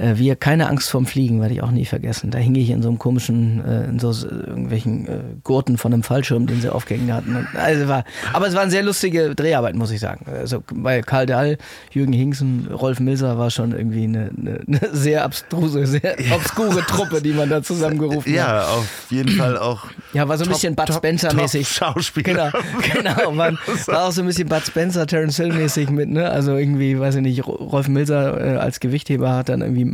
Äh, 0.00 0.16
wir 0.16 0.36
keine 0.36 0.68
Angst 0.68 0.90
vorm 0.90 1.06
Fliegen, 1.06 1.40
werde 1.40 1.54
ich 1.54 1.62
auch 1.62 1.70
nie 1.70 1.84
vergessen. 1.84 2.30
Da 2.30 2.38
hing 2.38 2.54
ich 2.54 2.70
in 2.70 2.82
so 2.82 2.88
einem 2.88 2.98
komischen, 2.98 3.62
äh, 3.64 3.84
in 3.84 3.98
so 3.98 4.10
irgendwelchen 4.26 5.06
äh, 5.06 5.18
Gurten 5.44 5.76
von 5.76 5.92
einem 5.92 6.02
Fallschirm, 6.02 6.46
den 6.46 6.60
sie 6.60 6.70
aufgehängt 6.70 7.12
hatten. 7.12 7.36
Und, 7.36 7.46
also 7.54 7.88
war, 7.88 8.04
aber 8.32 8.46
es 8.46 8.54
waren 8.54 8.70
sehr 8.70 8.82
lustige 8.82 9.34
Dreharbeiten, 9.34 9.78
muss 9.78 9.90
ich 9.90 10.00
sagen. 10.00 10.24
Also 10.26 10.62
bei 10.72 11.02
Karl 11.02 11.26
Dahl, 11.26 11.58
Jürgen 11.90 12.12
Hingsen, 12.12 12.68
Rolf 12.72 13.00
Milser 13.00 13.38
war 13.38 13.50
schon 13.50 13.72
irgendwie 13.72 14.04
eine, 14.04 14.30
eine, 14.36 14.80
sehr 14.92 15.24
abstruse, 15.24 15.86
sehr 15.86 16.16
obskure 16.32 16.80
Truppe, 16.82 17.20
die 17.20 17.32
man 17.32 17.50
da 17.50 17.62
zusammengerufen 17.70 18.32
ja, 18.32 18.46
hat. 18.46 18.50
Ja, 18.50 18.68
auf 18.68 19.06
jeden 19.10 19.30
Fall 19.30 19.58
auch. 19.58 19.84
Ja, 20.12 20.28
war 20.28 20.38
so 20.38 20.44
ein 20.44 20.48
top, 20.48 20.54
bisschen 20.56 20.74
Bud 20.74 20.92
Spencer-mäßig. 20.92 21.68
Schauspieler. 21.68 22.52
Genau, 22.94 23.14
genau. 23.14 23.32
Man, 23.32 23.58
war 23.86 24.08
auch 24.08 24.12
so 24.12 24.22
ein 24.22 24.26
bisschen 24.26 24.48
Bud 24.48 24.66
Spencer, 24.66 25.06
Terence 25.06 25.36
Hill-mäßig 25.36 25.90
mit, 25.90 26.08
ne? 26.08 26.30
Also 26.30 26.56
irgendwie, 26.56 26.98
weiß 26.98 27.16
ich 27.16 27.22
nicht, 27.22 27.46
Rolf 27.46 27.88
Milser 27.88 28.60
als 28.60 28.80
Gewichtheber 28.80 29.34
hat 29.34 29.48
dann 29.48 29.60
irgendwie 29.60 29.89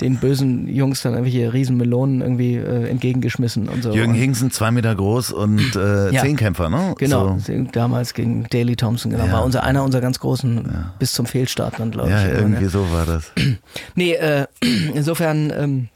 den 0.00 0.16
bösen 0.16 0.68
Jungs 0.68 1.02
dann 1.02 1.12
irgendwelche 1.12 1.52
Riesenmelonen 1.52 2.20
irgendwie 2.20 2.56
äh, 2.56 2.88
entgegengeschmissen 2.88 3.68
und 3.68 3.82
so. 3.82 3.92
Jürgen 3.92 4.14
Hingsen, 4.14 4.50
zwei 4.50 4.70
Meter 4.70 4.94
groß 4.94 5.32
und 5.32 5.76
äh, 5.76 6.12
ja. 6.12 6.22
Zehnkämpfer, 6.22 6.68
ne? 6.68 6.94
Genau, 6.98 7.38
so. 7.38 7.52
damals 7.72 8.14
gegen 8.14 8.46
Daley 8.50 8.76
Thompson, 8.76 9.10
genau. 9.10 9.26
Ja. 9.26 9.32
War 9.32 9.44
unser, 9.44 9.62
einer 9.62 9.84
unserer 9.84 10.02
ganz 10.02 10.20
großen 10.20 10.56
ja. 10.56 10.94
bis 10.98 11.12
zum 11.12 11.26
Fehlstart 11.26 11.74
dann, 11.78 11.90
glaube 11.90 12.08
ich. 12.08 12.14
Ja, 12.14 12.28
irgendwie 12.28 12.66
so 12.66 12.90
war 12.90 13.06
das. 13.06 13.32
nee, 13.94 14.12
äh, 14.14 14.46
insofern 14.94 15.52
ähm, 15.56 15.88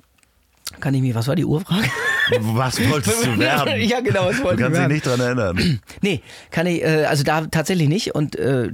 kann 0.81 0.95
ich 0.95 1.03
mich, 1.03 1.15
was 1.15 1.29
war 1.29 1.37
die 1.37 1.45
Urfrage? 1.45 1.89
Was 2.41 2.81
wolltest 2.89 3.27
du 3.27 3.39
werden? 3.39 3.81
ja, 3.83 4.01
genau, 4.01 4.27
was 4.27 4.43
wollte 4.43 4.63
ich. 4.63 4.69
Du 4.69 4.73
kannst 4.73 4.81
dich 4.81 4.89
nicht 4.89 5.07
dran 5.07 5.21
erinnern. 5.21 5.81
nee, 6.01 6.23
kann 6.51 6.67
ich, 6.67 6.83
äh, 6.83 7.05
also 7.05 7.23
da 7.23 7.43
tatsächlich 7.47 7.89
nicht. 7.89 8.15
Und 8.15 8.37
äh, 8.37 8.71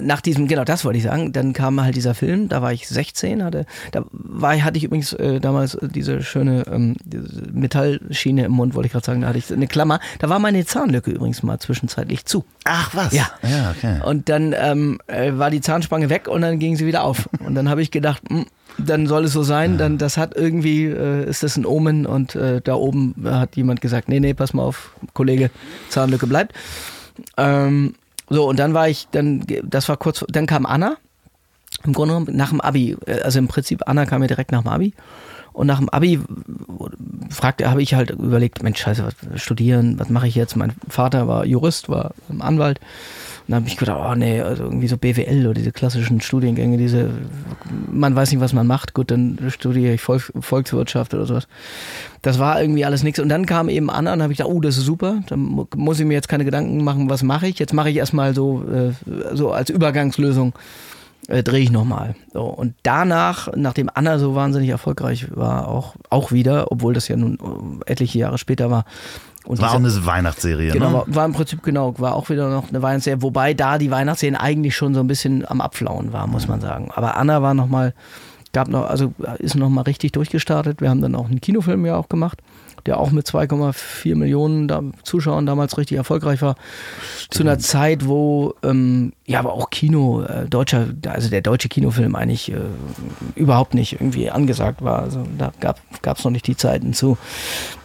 nach 0.00 0.20
diesem, 0.20 0.48
genau 0.48 0.64
das 0.64 0.84
wollte 0.84 0.98
ich 0.98 1.04
sagen, 1.04 1.32
dann 1.32 1.52
kam 1.52 1.80
halt 1.80 1.94
dieser 1.94 2.14
Film, 2.14 2.48
da 2.48 2.60
war 2.60 2.72
ich 2.72 2.88
16, 2.88 3.44
hatte, 3.44 3.66
da 3.92 4.04
war, 4.10 4.60
hatte 4.62 4.78
ich 4.78 4.84
übrigens 4.84 5.12
äh, 5.12 5.38
damals 5.40 5.78
diese 5.80 6.22
schöne 6.22 6.64
ähm, 6.70 6.96
diese 7.04 7.42
Metallschiene 7.52 8.44
im 8.44 8.52
Mund, 8.52 8.74
wollte 8.74 8.86
ich 8.86 8.92
gerade 8.92 9.06
sagen, 9.06 9.20
da 9.20 9.28
hatte 9.28 9.38
ich 9.38 9.52
eine 9.52 9.68
Klammer. 9.68 10.00
Da 10.18 10.28
war 10.28 10.40
meine 10.40 10.64
Zahnlücke 10.64 11.12
übrigens 11.12 11.42
mal 11.44 11.60
zwischenzeitlich 11.60 12.24
zu. 12.24 12.44
Ach 12.64 12.94
was? 12.94 13.12
Ja. 13.12 13.30
ja 13.42 13.72
okay. 13.76 14.00
Und 14.04 14.28
dann 14.28 14.54
ähm, 14.58 14.98
äh, 15.06 15.32
war 15.34 15.50
die 15.50 15.60
Zahnspange 15.60 16.10
weg 16.10 16.26
und 16.26 16.42
dann 16.42 16.58
ging 16.58 16.76
sie 16.76 16.86
wieder 16.86 17.04
auf. 17.04 17.28
Und 17.44 17.54
dann 17.54 17.68
habe 17.68 17.82
ich 17.82 17.90
gedacht, 17.92 18.28
mh, 18.28 18.40
hm, 18.40 18.46
dann 18.78 19.06
soll 19.06 19.24
es 19.24 19.32
so 19.32 19.42
sein, 19.42 19.78
dann 19.78 19.98
das 19.98 20.16
hat 20.16 20.36
irgendwie, 20.36 20.86
äh, 20.86 21.28
ist 21.28 21.42
das 21.42 21.56
ein 21.56 21.66
Omen 21.66 22.06
und 22.06 22.34
äh, 22.34 22.60
da 22.62 22.74
oben 22.74 23.14
hat 23.24 23.56
jemand 23.56 23.80
gesagt, 23.80 24.08
nee, 24.08 24.20
nee, 24.20 24.34
pass 24.34 24.54
mal 24.54 24.62
auf, 24.62 24.92
Kollege, 25.14 25.50
Zahnlücke 25.88 26.26
bleibt. 26.26 26.54
Ähm, 27.36 27.94
so, 28.28 28.48
und 28.48 28.58
dann 28.58 28.74
war 28.74 28.88
ich, 28.88 29.08
dann, 29.10 29.44
das 29.62 29.88
war 29.88 29.96
kurz, 29.96 30.24
dann 30.28 30.46
kam 30.46 30.66
Anna, 30.66 30.96
im 31.84 31.92
Grunde 31.92 32.14
genommen 32.14 32.36
nach 32.36 32.50
dem 32.50 32.60
Abi, 32.60 32.96
äh, 33.06 33.20
also 33.20 33.38
im 33.38 33.48
Prinzip 33.48 33.82
Anna 33.86 34.06
kam 34.06 34.22
ja 34.22 34.28
direkt 34.28 34.52
nach 34.52 34.62
dem 34.62 34.68
Abi. 34.68 34.94
Und 35.52 35.66
nach 35.66 35.78
dem 35.78 35.90
Abi 35.90 36.18
fragte, 37.28 37.70
habe 37.70 37.82
ich 37.82 37.92
halt 37.92 38.10
überlegt, 38.10 38.62
Mensch, 38.62 38.80
scheiße, 38.80 39.04
was, 39.04 39.42
studieren, 39.42 39.98
was 39.98 40.08
mache 40.08 40.26
ich 40.26 40.34
jetzt? 40.34 40.56
Mein 40.56 40.72
Vater 40.88 41.28
war 41.28 41.44
Jurist, 41.44 41.90
war 41.90 42.14
Anwalt. 42.38 42.80
Dann 43.52 43.60
habe 43.64 43.68
ich 43.68 43.76
gedacht, 43.76 44.00
oh 44.02 44.14
nee, 44.14 44.40
also 44.40 44.64
irgendwie 44.64 44.88
so 44.88 44.96
BWL 44.96 45.44
oder 45.44 45.52
diese 45.52 45.72
klassischen 45.72 46.22
Studiengänge, 46.22 46.78
diese, 46.78 47.10
man 47.90 48.16
weiß 48.16 48.30
nicht, 48.30 48.40
was 48.40 48.54
man 48.54 48.66
macht, 48.66 48.94
gut, 48.94 49.10
dann 49.10 49.38
studiere 49.48 49.92
ich 49.92 50.00
Volks, 50.00 50.32
Volkswirtschaft 50.40 51.12
oder 51.12 51.26
sowas. 51.26 51.48
Das 52.22 52.38
war 52.38 52.62
irgendwie 52.62 52.86
alles 52.86 53.02
nichts. 53.02 53.20
Und 53.20 53.28
dann 53.28 53.44
kam 53.44 53.68
eben 53.68 53.90
Anna 53.90 54.14
und 54.14 54.22
habe 54.22 54.32
ich 54.32 54.38
gedacht, 54.38 54.54
oh, 54.54 54.60
das 54.60 54.78
ist 54.78 54.86
super, 54.86 55.20
dann 55.26 55.66
muss 55.76 56.00
ich 56.00 56.06
mir 56.06 56.14
jetzt 56.14 56.30
keine 56.30 56.46
Gedanken 56.46 56.82
machen, 56.82 57.10
was 57.10 57.22
mache 57.22 57.46
ich. 57.46 57.58
Jetzt 57.58 57.74
mache 57.74 57.90
ich 57.90 57.96
erstmal 57.96 58.34
so, 58.34 58.64
äh, 58.64 58.92
so 59.36 59.52
als 59.52 59.68
Übergangslösung 59.68 60.54
äh, 61.28 61.42
drehe 61.42 61.60
ich 61.60 61.70
nochmal. 61.70 62.14
So, 62.32 62.44
und 62.44 62.74
danach, 62.84 63.50
nachdem 63.54 63.90
Anna 63.92 64.18
so 64.18 64.34
wahnsinnig 64.34 64.70
erfolgreich 64.70 65.26
war, 65.36 65.68
auch, 65.68 65.94
auch 66.08 66.32
wieder, 66.32 66.72
obwohl 66.72 66.94
das 66.94 67.06
ja 67.08 67.16
nun 67.16 67.82
äh, 67.86 67.90
etliche 67.90 68.18
Jahre 68.18 68.38
später 68.38 68.70
war, 68.70 68.86
und 69.44 69.60
war 69.60 69.72
auch 69.72 69.76
eine 69.76 70.06
Weihnachtsserie, 70.06 70.72
genau, 70.72 70.88
ne? 70.88 70.94
War, 70.94 71.04
war, 71.08 71.24
im 71.26 71.32
Prinzip 71.32 71.62
genau, 71.62 71.98
war 71.98 72.14
auch 72.14 72.30
wieder 72.30 72.48
noch 72.48 72.68
eine 72.68 72.82
Weihnachtsserie, 72.82 73.22
wobei 73.22 73.54
da 73.54 73.78
die 73.78 73.90
Weihnachtsserien 73.90 74.36
eigentlich 74.36 74.76
schon 74.76 74.94
so 74.94 75.00
ein 75.00 75.06
bisschen 75.06 75.48
am 75.48 75.60
Abflauen 75.60 76.12
war, 76.12 76.26
muss 76.26 76.48
man 76.48 76.60
sagen. 76.60 76.90
Aber 76.94 77.16
Anna 77.16 77.42
war 77.42 77.54
nochmal, 77.54 77.94
gab 78.52 78.68
noch, 78.68 78.88
also 78.88 79.12
ist 79.38 79.56
nochmal 79.56 79.84
richtig 79.84 80.12
durchgestartet. 80.12 80.80
Wir 80.80 80.90
haben 80.90 81.00
dann 81.00 81.14
auch 81.14 81.26
einen 81.26 81.40
Kinofilm 81.40 81.84
ja 81.86 81.96
auch 81.96 82.08
gemacht 82.08 82.38
der 82.86 82.98
auch 82.98 83.10
mit 83.10 83.26
2,4 83.26 84.16
Millionen 84.16 84.68
da 84.68 84.82
Zuschauern 85.02 85.46
damals 85.46 85.78
richtig 85.78 85.96
erfolgreich 85.96 86.42
war. 86.42 86.56
Stimmt. 87.16 87.34
Zu 87.34 87.42
einer 87.42 87.58
Zeit, 87.58 88.06
wo 88.06 88.54
ähm, 88.62 89.12
ja 89.26 89.38
aber 89.38 89.52
auch 89.52 89.70
Kino, 89.70 90.22
äh, 90.22 90.48
deutscher, 90.48 90.88
also 91.06 91.30
der 91.30 91.42
deutsche 91.42 91.68
Kinofilm 91.68 92.14
eigentlich 92.14 92.52
äh, 92.52 92.56
überhaupt 93.34 93.74
nicht 93.74 93.94
irgendwie 93.94 94.30
angesagt 94.30 94.82
war. 94.82 95.00
Also 95.00 95.24
da 95.38 95.52
gab 95.60 96.18
es 96.18 96.24
noch 96.24 96.32
nicht 96.32 96.46
die 96.46 96.56
Zeiten 96.56 96.92
zu 96.92 97.18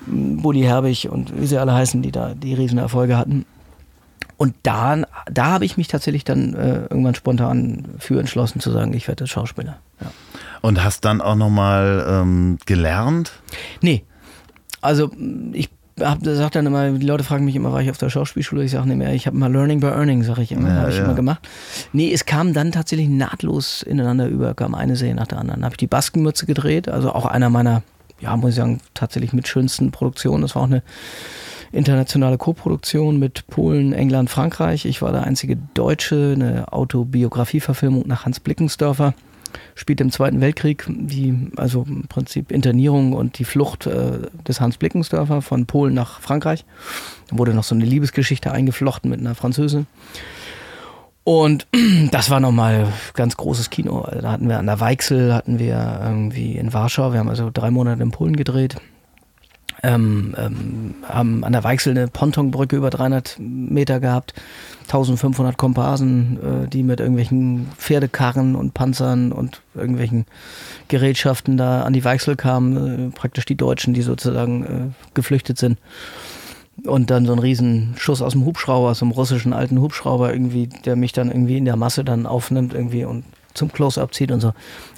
Buddy 0.05 0.61
Herbig 0.61 1.09
und 1.09 1.39
wie 1.39 1.47
sie 1.47 1.57
alle 1.57 1.73
heißen, 1.73 2.01
die 2.01 2.11
da 2.11 2.33
die 2.33 2.53
Riesenerfolge 2.53 3.17
hatten. 3.17 3.45
Und 4.37 4.53
da, 4.63 4.97
da 5.25 5.45
habe 5.45 5.65
ich 5.65 5.77
mich 5.77 5.87
tatsächlich 5.87 6.23
dann 6.23 6.53
äh, 6.53 6.81
irgendwann 6.83 7.15
spontan 7.15 7.85
für 7.97 8.19
entschlossen 8.19 8.61
zu 8.61 8.71
sagen, 8.71 8.93
ich 8.93 9.07
werde 9.07 9.25
Schauspieler. 9.25 9.79
Ja. 9.99 10.11
Und 10.61 10.83
hast 10.83 11.05
dann 11.05 11.21
auch 11.21 11.35
nochmal 11.35 12.05
ähm, 12.07 12.59
gelernt? 12.65 13.31
Nee, 13.81 14.03
also 14.81 15.11
ich 15.53 15.69
hab, 15.99 16.19
sag 16.23 16.51
dann 16.51 16.65
immer, 16.65 16.91
die 16.91 17.05
Leute 17.05 17.23
fragen 17.23 17.45
mich 17.45 17.55
immer, 17.55 17.71
war 17.71 17.81
ich 17.81 17.89
auf 17.89 17.97
der 17.97 18.09
Schauspielschule? 18.09 18.63
Ich 18.63 18.71
sage 18.71 18.87
nicht 18.87 18.97
mehr, 18.97 19.13
ich 19.13 19.27
habe 19.27 19.37
mal 19.37 19.51
Learning 19.51 19.79
by 19.79 19.87
Earning, 19.87 20.23
sage 20.23 20.43
ich 20.43 20.51
immer, 20.51 20.69
ja, 20.69 20.75
habe 20.75 20.91
ich 20.91 20.97
ja. 20.97 21.03
immer 21.03 21.15
gemacht. 21.15 21.47
Nee, 21.93 22.11
es 22.13 22.25
kam 22.25 22.53
dann 22.53 22.71
tatsächlich 22.71 23.09
nahtlos 23.09 23.81
ineinander 23.81 24.27
über, 24.27 24.53
kam 24.53 24.75
eine 24.75 24.95
Serie 24.95 25.15
nach 25.15 25.27
der 25.27 25.39
anderen. 25.39 25.63
Habe 25.63 25.73
ich 25.73 25.77
die 25.77 25.87
Baskenmütze 25.87 26.45
gedreht, 26.45 26.87
also 26.89 27.11
auch 27.11 27.25
einer 27.25 27.49
meiner, 27.49 27.81
ja, 28.19 28.35
muss 28.37 28.51
ich 28.51 28.55
sagen, 28.57 28.79
tatsächlich 28.93 29.33
mit 29.33 29.47
schönsten 29.47 29.91
Produktionen. 29.91 30.43
Das 30.43 30.55
war 30.55 30.63
auch 30.63 30.67
eine 30.67 30.83
internationale 31.71 32.37
Koproduktion 32.37 33.19
mit 33.19 33.47
Polen, 33.47 33.93
England, 33.93 34.29
Frankreich. 34.29 34.85
Ich 34.85 35.01
war 35.01 35.11
der 35.11 35.23
einzige 35.23 35.57
Deutsche, 35.73 36.33
eine 36.35 36.71
Autobiografieverfilmung 36.71 38.07
nach 38.07 38.25
Hans 38.25 38.39
Blickensdörfer 38.39 39.13
spielt 39.77 40.01
im 40.01 40.11
Zweiten 40.11 40.41
Weltkrieg, 40.41 40.85
die, 40.89 41.51
also 41.55 41.83
im 41.87 42.07
Prinzip 42.07 42.51
Internierung 42.51 43.13
und 43.13 43.37
die 43.37 43.45
Flucht 43.45 43.85
äh, 43.85 44.19
des 44.47 44.59
Hans 44.59 44.77
Blickensdörfer 44.77 45.41
von 45.41 45.67
Polen 45.67 45.93
nach 45.93 46.19
Frankreich. 46.19 46.65
Da 47.29 47.37
wurde 47.37 47.53
noch 47.53 47.63
so 47.63 47.75
eine 47.75 47.85
Liebesgeschichte 47.85 48.51
eingeflochten 48.51 49.09
mit 49.09 49.19
einer 49.19 49.35
Französin. 49.35 49.85
Und 51.23 51.67
das 52.11 52.29
war 52.31 52.39
nochmal 52.39 52.91
ganz 53.13 53.37
großes 53.37 53.69
Kino. 53.69 54.01
Also 54.01 54.21
da 54.21 54.31
hatten 54.31 54.49
wir 54.49 54.57
an 54.57 54.65
der 54.65 54.79
Weichsel, 54.79 55.33
hatten 55.33 55.59
wir 55.59 55.99
irgendwie 56.03 56.57
in 56.57 56.73
Warschau, 56.73 57.13
wir 57.13 57.19
haben 57.19 57.29
also 57.29 57.51
drei 57.53 57.69
Monate 57.69 58.01
in 58.01 58.11
Polen 58.11 58.35
gedreht. 58.35 58.77
Ähm, 59.83 60.33
ähm, 60.37 60.95
haben 61.07 61.43
an 61.43 61.53
der 61.53 61.63
Weichsel 61.63 61.91
eine 61.91 62.07
Pontonbrücke 62.07 62.75
über 62.75 62.89
300 62.89 63.37
Meter 63.39 63.99
gehabt, 63.99 64.33
1500 64.83 65.57
Komparsen, 65.57 66.65
äh, 66.65 66.67
die 66.67 66.83
mit 66.83 66.99
irgendwelchen 66.99 67.67
Pferdekarren 67.77 68.55
und 68.55 68.73
Panzern 68.73 69.31
und 69.31 69.61
irgendwelchen 69.75 70.25
Gerätschaften 70.87 71.57
da 71.57 71.83
an 71.83 71.93
die 71.93 72.03
Weichsel 72.03 72.35
kamen, 72.35 73.09
äh, 73.09 73.11
praktisch 73.11 73.45
die 73.45 73.57
Deutschen, 73.57 73.93
die 73.93 74.01
sozusagen 74.01 74.63
äh, 74.63 75.13
geflüchtet 75.13 75.57
sind. 75.57 75.77
Und 76.85 77.09
dann 77.09 77.25
so 77.25 77.33
ein 77.33 77.39
riesen 77.39 77.95
Schuss 77.97 78.21
aus 78.21 78.33
dem 78.33 78.45
Hubschrauber, 78.45 78.91
aus 78.91 78.99
dem 78.99 79.09
russischen 79.09 79.51
alten 79.51 79.81
Hubschrauber 79.81 80.31
irgendwie, 80.31 80.67
der 80.85 80.95
mich 80.95 81.11
dann 81.11 81.31
irgendwie 81.31 81.57
in 81.57 81.65
der 81.65 81.75
Masse 81.75 82.03
dann 82.03 82.27
aufnimmt 82.27 82.73
irgendwie 82.73 83.03
und 83.03 83.23
zum 83.57 83.71
Close-Up 83.71 84.13
zieht 84.13 84.31
und 84.31 84.39
so. 84.39 84.53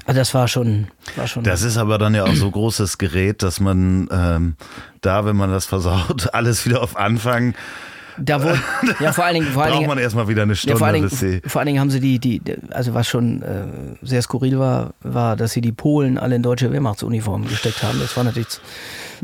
Also 0.06 0.20
das 0.20 0.34
war 0.34 0.48
schon, 0.48 0.88
war 1.16 1.28
schon. 1.28 1.44
Das 1.44 1.62
ist 1.62 1.78
aber 1.78 1.98
dann 1.98 2.14
ja 2.14 2.26
auch 2.26 2.36
so 2.36 2.50
großes 2.50 2.98
Gerät, 2.98 3.42
dass 3.42 3.60
man 3.60 4.08
ähm, 4.12 4.56
da, 5.02 5.26
wenn 5.26 5.36
man 5.36 5.50
das 5.50 5.66
versaut, 5.66 6.30
alles 6.34 6.66
wieder 6.66 6.82
auf 6.82 6.96
Anfang 6.96 7.56
da 8.22 8.44
wurde, 8.44 8.60
ja, 9.00 9.12
vor 9.14 9.26
allen 9.26 9.36
Dingen, 9.36 9.48
vor 9.48 9.64
allen 9.64 9.72
braucht 9.72 9.80
Dingen, 9.82 9.90
man 9.90 9.98
erstmal 9.98 10.28
wieder 10.28 10.44
eine 10.44 10.56
Stunde. 10.56 10.74
ja, 10.74 10.78
vor, 10.78 10.88
allen 10.88 11.08
Dingen, 11.10 11.42
vor 11.46 11.60
allen 11.62 11.66
Dingen 11.68 11.80
haben 11.80 11.90
sie 11.92 12.00
die, 12.00 12.20
die, 12.20 12.42
also 12.72 12.94
was 12.94 13.08
schon 13.08 13.42
äh, 13.42 13.66
sehr 14.02 14.22
skurril 14.22 14.60
war, 14.60 14.94
war, 15.02 15.36
dass 15.36 15.52
sie 15.54 15.62
die 15.62 15.72
Polen 15.72 16.18
alle 16.18 16.36
in 16.36 16.44
deutsche 16.44 16.72
Wehrmachtsuniformen 16.72 17.48
gesteckt 17.48 17.84
haben. 17.84 18.00
Das 18.00 18.16
war 18.18 18.24
natürlich 18.24 18.48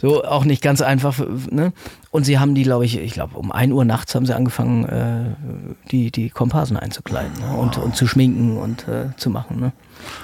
so 0.02 0.24
auch 0.26 0.46
nicht 0.46 0.62
ganz 0.62 0.82
einfach. 0.82 1.18
Ne? 1.50 1.72
Und 2.12 2.26
sie 2.26 2.39
haben 2.39 2.56
die, 2.56 2.64
glaube 2.64 2.86
ich, 2.86 2.98
ich 3.00 3.14
glaube 3.14 3.38
um 3.38 3.52
1 3.52 3.72
Uhr 3.74 3.86
nachts 3.86 4.16
haben 4.16 4.26
sie 4.26 4.36
angefangen, 4.36 4.86
äh, 4.86 5.89
die, 5.91 6.12
die 6.12 6.30
Komparsen 6.30 6.78
einzukleiden 6.78 7.32
ne? 7.39 7.58
und, 7.58 7.78
und 7.78 7.96
zu 7.96 8.08
schminken 8.08 8.58
und 8.58 8.88
äh, 8.88 9.16
zu 9.18 9.30
machen. 9.30 9.60
Ne? 9.60 9.72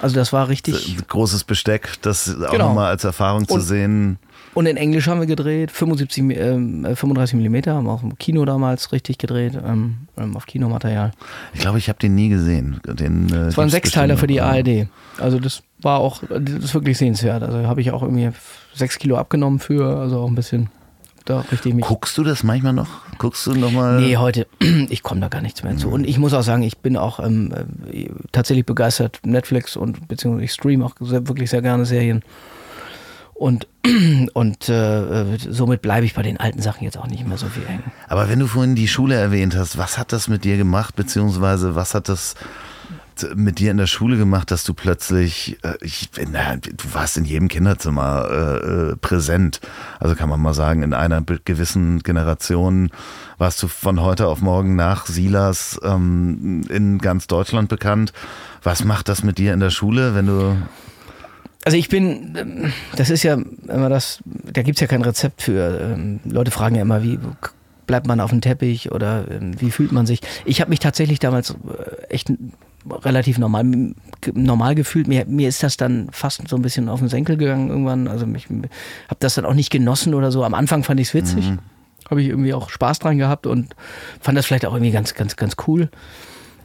Also 0.02 0.16
das 0.16 0.32
war 0.34 0.48
richtig. 0.50 0.98
großes 1.08 1.44
Besteck, 1.44 1.94
das 2.02 2.30
auch 2.46 2.52
Genau. 2.52 2.68
nochmal 2.70 2.90
als 2.92 3.04
Erfahrung 3.04 3.48
zu 3.48 3.56
Und- 3.56 3.62
sehen. 3.62 4.20
Und 4.54 4.66
in 4.66 4.78
Englisch 4.78 5.08
haben 5.08 5.20
wir 5.20 5.28
gedreht, 5.28 5.72
75, 5.72 6.24
ähm, 6.38 6.86
äh, 6.86 6.96
35 6.96 7.36
Millimeter, 7.36 7.76
haben 7.76 7.88
auch 7.88 8.04
im 8.04 8.18
Kino 8.18 8.44
damals 8.46 8.92
richtig 8.92 9.18
gedreht, 9.18 9.54
ähm, 9.66 10.08
ähm, 10.18 10.36
auf 10.36 10.46
Kinomaterial. 10.46 11.12
Ich 11.54 11.62
glaube, 11.62 11.78
ich 11.78 11.88
habe 11.88 12.00
den 12.00 12.16
nie 12.16 12.30
gesehen. 12.30 12.82
Den, 12.86 13.32
äh, 13.32 13.48
Es 13.48 13.58
waren 13.58 13.70
Sechsteiler 13.70 14.18
für 14.18 14.28
die. 14.28 14.42
ARD. 14.42 14.88
Also 15.18 15.40
das 15.40 15.62
war 15.82 16.00
auch, 16.00 16.22
das 16.30 16.64
ist 16.64 16.74
wirklich 16.74 16.98
sehenswert. 16.98 17.44
Also 17.44 17.68
habe 17.68 17.82
ich 17.82 17.92
auch 17.92 18.02
irgendwie 18.02 18.30
sechs 18.74 18.98
Kilo 18.98 19.18
abgenommen 19.18 19.60
für, 19.60 19.98
also 19.98 20.20
auch 20.20 20.28
ein 20.28 20.36
bisschen 20.36 20.70
da 21.26 21.42
richtig 21.52 21.74
mich. 21.74 21.86
Guckst 21.86 22.18
du 22.18 22.24
das 22.24 22.44
manchmal 22.44 22.74
noch? 22.74 22.90
Guckst 23.18 23.46
du 23.46 23.54
nochmal? 23.54 24.02
Nee, 24.02 24.18
heute, 24.18 24.48
ich 24.90 25.04
komme 25.04 25.22
da 25.22 25.28
gar 25.28 25.42
nichts 25.42 25.64
mehr 25.64 25.78
zu. 25.78 25.90
Und 25.90 26.08
ich 26.08 26.18
muss 26.18 26.34
auch 26.34 26.42
sagen, 26.44 26.64
ich 26.64 26.80
bin 26.80 26.98
auch 26.98 27.20
ähm, 27.20 27.54
äh, 27.92 28.10
tatsächlich 28.32 28.66
begeistert 28.66 29.20
Netflix 29.24 29.76
und 29.76 30.08
beziehungsweise 30.08 30.46
ich 30.46 30.52
stream 30.52 30.82
auch 30.84 30.96
sehr, 31.00 31.28
wirklich 31.28 31.50
sehr 31.50 31.62
gerne 31.62 31.86
Serien. 31.86 32.24
Und, 33.42 33.68
und 34.34 34.70
äh, 34.70 35.34
äh, 35.34 35.38
somit 35.40 35.82
bleibe 35.82 36.06
ich 36.06 36.14
bei 36.14 36.22
den 36.22 36.40
alten 36.40 36.62
Sachen 36.62 36.84
jetzt 36.84 36.96
auch 36.96 37.08
nicht 37.08 37.28
mehr 37.28 37.40
so 37.40 37.48
viel 37.48 37.66
hängen. 37.66 37.92
Aber 38.08 38.30
wenn 38.30 38.38
du 38.38 38.46
vorhin 38.46 38.76
die 38.76 38.88
Schule 38.88 39.16
erwähnt 39.16 39.56
hast, 39.56 39.80
was 39.80 39.98
hat 39.98 40.14
das 40.14 40.28
mit 40.28 40.44
dir 40.44 40.58
gemacht, 40.58 40.96
beziehungsweise 40.96 41.74
was 41.74 41.96
hat 41.96 42.08
das 42.08 42.36
mit 43.36 43.58
dir 43.58 43.72
in 43.72 43.78
der 43.78 43.88
Schule 43.88 44.16
gemacht, 44.16 44.52
dass 44.52 44.64
du 44.64 44.76
plötzlich, 44.76 45.58
äh, 45.64 45.74
ich, 45.82 46.12
na, 46.32 46.56
du 46.58 46.94
warst 46.94 47.18
in 47.18 47.26
jedem 47.26 47.48
Kinderzimmer 47.48 48.28
äh, 48.30 48.92
äh, 48.92 48.96
präsent. 48.98 49.60
Also 50.00 50.14
kann 50.14 50.30
man 50.30 50.40
mal 50.40 50.54
sagen, 50.54 50.84
in 50.84 50.94
einer 50.94 51.24
gewissen 51.24 52.04
Generation 52.04 52.92
warst 53.40 53.64
du 53.64 53.68
von 53.68 54.02
heute 54.02 54.28
auf 54.28 54.42
morgen 54.42 54.76
nach 54.76 55.08
Silas 55.08 55.80
ähm, 55.84 56.62
in 56.70 57.00
ganz 57.00 57.26
Deutschland 57.26 57.70
bekannt. 57.70 58.14
Was 58.62 58.84
macht 58.84 59.10
das 59.10 59.24
mit 59.24 59.40
dir 59.40 59.52
in 59.56 59.62
der 59.62 59.72
Schule, 59.72 60.14
wenn 60.14 60.28
du 60.28 60.58
Also 61.64 61.78
ich 61.78 61.90
bin, 61.90 62.36
ähm, 62.38 62.74
das 62.96 63.10
ist 63.10 63.24
ja 63.24 63.34
immer 63.34 63.90
das, 63.90 64.20
da 64.26 64.64
gibt's 64.64 64.82
ja 64.82 64.88
kein 64.88 65.04
Rezept 65.04 65.44
für. 65.44 65.94
Ähm, 65.94 66.20
Leute 66.26 66.52
fragen 66.52 66.76
ja 66.76 66.82
immer, 66.82 67.04
wie 67.04 67.20
bleibt 67.86 68.08
man 68.08 68.20
auf 68.20 68.32
dem 68.32 68.42
Teppich 68.42 68.92
oder 68.92 69.26
ähm, 69.30 69.60
wie 69.60 69.70
fühlt 69.70 69.92
man 69.92 70.06
sich. 70.06 70.22
Ich 70.46 70.62
habe 70.62 70.70
mich 70.70 70.80
tatsächlich 70.80 71.20
damals 71.20 71.52
äh, 71.52 72.06
echt 72.10 72.32
relativ 72.90 73.38
normal, 73.38 73.94
normal 74.34 74.76
gefühlt. 74.76 75.08
Mir, 75.08 75.26
mir 75.26 75.50
ist 75.50 75.62
das 75.62 75.78
dann 75.78 76.08
fast 76.12 76.48
so 76.48 76.56
ein 76.56 76.62
bisschen 76.64 76.90
auf 76.90 77.00
den 77.00 77.10
Senkel 77.10 77.38
gegangen 77.38 77.70
irgendwann. 77.70 78.08
Also 78.08 78.26
ich 78.36 78.46
habe 78.46 79.20
das 79.20 79.36
dann 79.36 79.46
auch 79.46 79.54
nicht 79.54 79.70
genossen 79.70 80.16
oder 80.16 80.32
so. 80.32 80.44
Am 80.44 80.56
Anfang 80.56 80.84
fand 80.84 81.00
ich's 81.00 81.14
witzig. 81.14 81.52
Habe 82.10 82.22
ich 82.22 82.30
irgendwie 82.30 82.54
auch 82.54 82.70
Spaß 82.70 83.00
dran 83.00 83.18
gehabt 83.18 83.46
und 83.46 83.76
fand 84.20 84.38
das 84.38 84.46
vielleicht 84.46 84.66
auch 84.66 84.74
irgendwie 84.74 84.92
ganz, 84.92 85.14
ganz, 85.14 85.36
ganz 85.36 85.56
cool. 85.68 85.90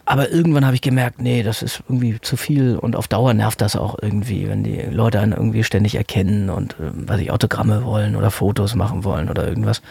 Aber 0.08 0.30
irgendwann 0.30 0.64
habe 0.64 0.76
ich 0.76 0.82
gemerkt, 0.82 1.20
nee, 1.20 1.42
das 1.42 1.62
ist 1.62 1.82
irgendwie 1.88 2.20
zu 2.20 2.36
viel 2.36 2.76
und 2.76 2.94
auf 2.94 3.08
Dauer 3.08 3.34
nervt 3.34 3.60
das 3.60 3.74
auch 3.74 3.96
irgendwie, 4.00 4.48
wenn 4.48 4.62
die 4.62 4.80
Leute 4.82 5.18
einen 5.18 5.32
irgendwie 5.32 5.64
ständig 5.64 5.96
erkennen 5.96 6.48
und 6.48 6.74
äh, 6.74 6.92
was 6.94 7.20
ich 7.20 7.32
Autogramme 7.32 7.84
wollen 7.84 8.14
oder 8.14 8.30
Fotos 8.30 8.76
machen 8.76 9.02
wollen 9.02 9.28
oder 9.28 9.46
irgendwas. 9.46 9.82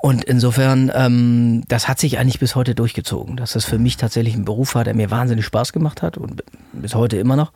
Und 0.00 0.24
insofern, 0.24 0.90
ähm, 0.94 1.64
das 1.66 1.88
hat 1.88 1.98
sich 1.98 2.18
eigentlich 2.18 2.38
bis 2.38 2.54
heute 2.54 2.76
durchgezogen, 2.76 3.36
dass 3.36 3.52
das 3.52 3.64
für 3.64 3.78
mich 3.78 3.96
tatsächlich 3.96 4.34
ein 4.34 4.44
Beruf 4.44 4.76
war, 4.76 4.84
der 4.84 4.94
mir 4.94 5.10
wahnsinnig 5.10 5.44
Spaß 5.44 5.72
gemacht 5.72 6.00
hat 6.00 6.16
und 6.16 6.42
bis 6.72 6.94
heute 6.94 7.16
immer 7.18 7.36
noch. 7.36 7.52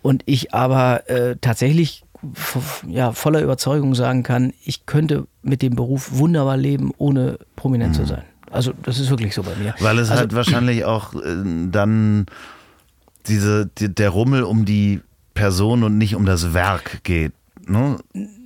Und 0.00 0.22
ich 0.26 0.54
aber 0.54 1.08
äh, 1.08 1.36
tatsächlich 1.40 2.02
ja, 2.88 3.12
voller 3.12 3.42
Überzeugung 3.42 3.94
sagen 3.94 4.22
kann, 4.22 4.54
ich 4.64 4.86
könnte 4.86 5.26
mit 5.42 5.60
dem 5.60 5.76
Beruf 5.76 6.12
wunderbar 6.12 6.56
leben, 6.56 6.92
ohne 6.96 7.38
prominent 7.56 7.94
zu 7.94 8.06
sein. 8.06 8.22
Also 8.54 8.72
das 8.82 9.00
ist 9.00 9.10
wirklich 9.10 9.34
so 9.34 9.42
bei 9.42 9.54
mir. 9.56 9.74
Weil 9.80 9.98
es 9.98 10.10
also, 10.10 10.20
halt 10.20 10.34
wahrscheinlich 10.34 10.84
auch 10.84 11.14
äh, 11.14 11.18
dann 11.70 12.26
diese, 13.26 13.68
die, 13.78 13.92
der 13.92 14.10
Rummel 14.10 14.44
um 14.44 14.64
die 14.64 15.00
Person 15.34 15.82
und 15.82 15.98
nicht 15.98 16.14
um 16.14 16.24
das 16.24 16.54
Werk 16.54 17.02
geht. 17.02 17.32
Ne? 17.66 17.96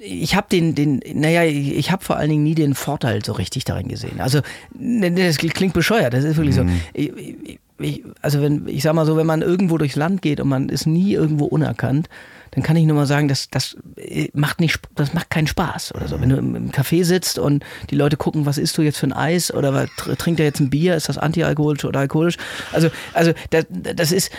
ich 0.01 0.37
habe 0.37 0.47
den, 0.49 0.75
den, 0.77 1.03
naja, 1.15 1.43
ich, 1.43 1.91
habe 1.91 2.05
vor 2.05 2.17
allen 2.17 2.31
Dingen 2.31 2.45
nie 2.45 2.55
den 2.55 2.75
Vorteil 2.75 3.25
so 3.25 3.33
richtig 3.33 3.65
darin 3.65 3.89
gesehen. 3.89 4.21
Also, 4.21 4.41
ne, 4.79 5.11
ne, 5.11 5.27
das 5.27 5.39
klingt 5.39 5.75
bescheuert, 5.75 6.15
das 6.15 6.23
ist 6.23 6.37
wirklich 6.37 6.55
so. 6.55 6.65
Ich, 6.95 7.13
ich, 7.17 7.59
ich, 7.81 8.05
also, 8.23 8.41
wenn, 8.41 8.69
ich 8.69 8.85
sag 8.85 8.95
mal 8.95 9.07
so, 9.07 9.17
wenn 9.17 9.27
man 9.27 9.43
irgendwo 9.43 9.77
durchs 9.77 9.97
Land 9.97 10.23
geht 10.23 10.41
und 10.41 10.49
man 10.49 10.69
ist 10.69 10.87
nie 10.87 11.15
irgendwo 11.15 11.47
unerkannt, 11.47 12.09
dann 12.53 12.62
kann 12.62 12.76
ich 12.76 12.84
nur 12.84 12.96
mal 12.96 13.07
sagen, 13.07 13.28
das, 13.28 13.49
das 13.51 13.76
äh, 13.96 14.28
macht 14.32 14.61
nicht, 14.61 14.80
das 14.94 15.14
macht 15.14 15.30
keinen 15.30 15.46
Spaß 15.46 15.94
oder 15.94 16.09
so. 16.09 16.20
Wenn 16.20 16.28
du 16.28 16.36
im, 16.36 16.70
Café 16.70 17.05
sitzt 17.05 17.38
und 17.38 17.64
die 17.90 17.96
Leute 17.96 18.16
gucken, 18.16 18.46
was 18.46 18.59
isst 18.59 18.76
du 18.78 18.82
jetzt 18.82 18.99
für 18.99 19.07
ein 19.07 19.12
Eis 19.12 19.53
oder 19.53 19.86
trinkt 20.18 20.40
er 20.40 20.46
jetzt 20.46 20.61
ein 20.61 20.70
Bier, 20.70 20.96
ist 20.96 21.09
das 21.09 21.18
antialkoholisch 21.18 21.84
oder 21.84 22.01
alkoholisch? 22.01 22.36
Also, 22.72 22.90
also 23.14 23.32
das, 23.51 23.66
das 23.70 24.12
ist, 24.12 24.30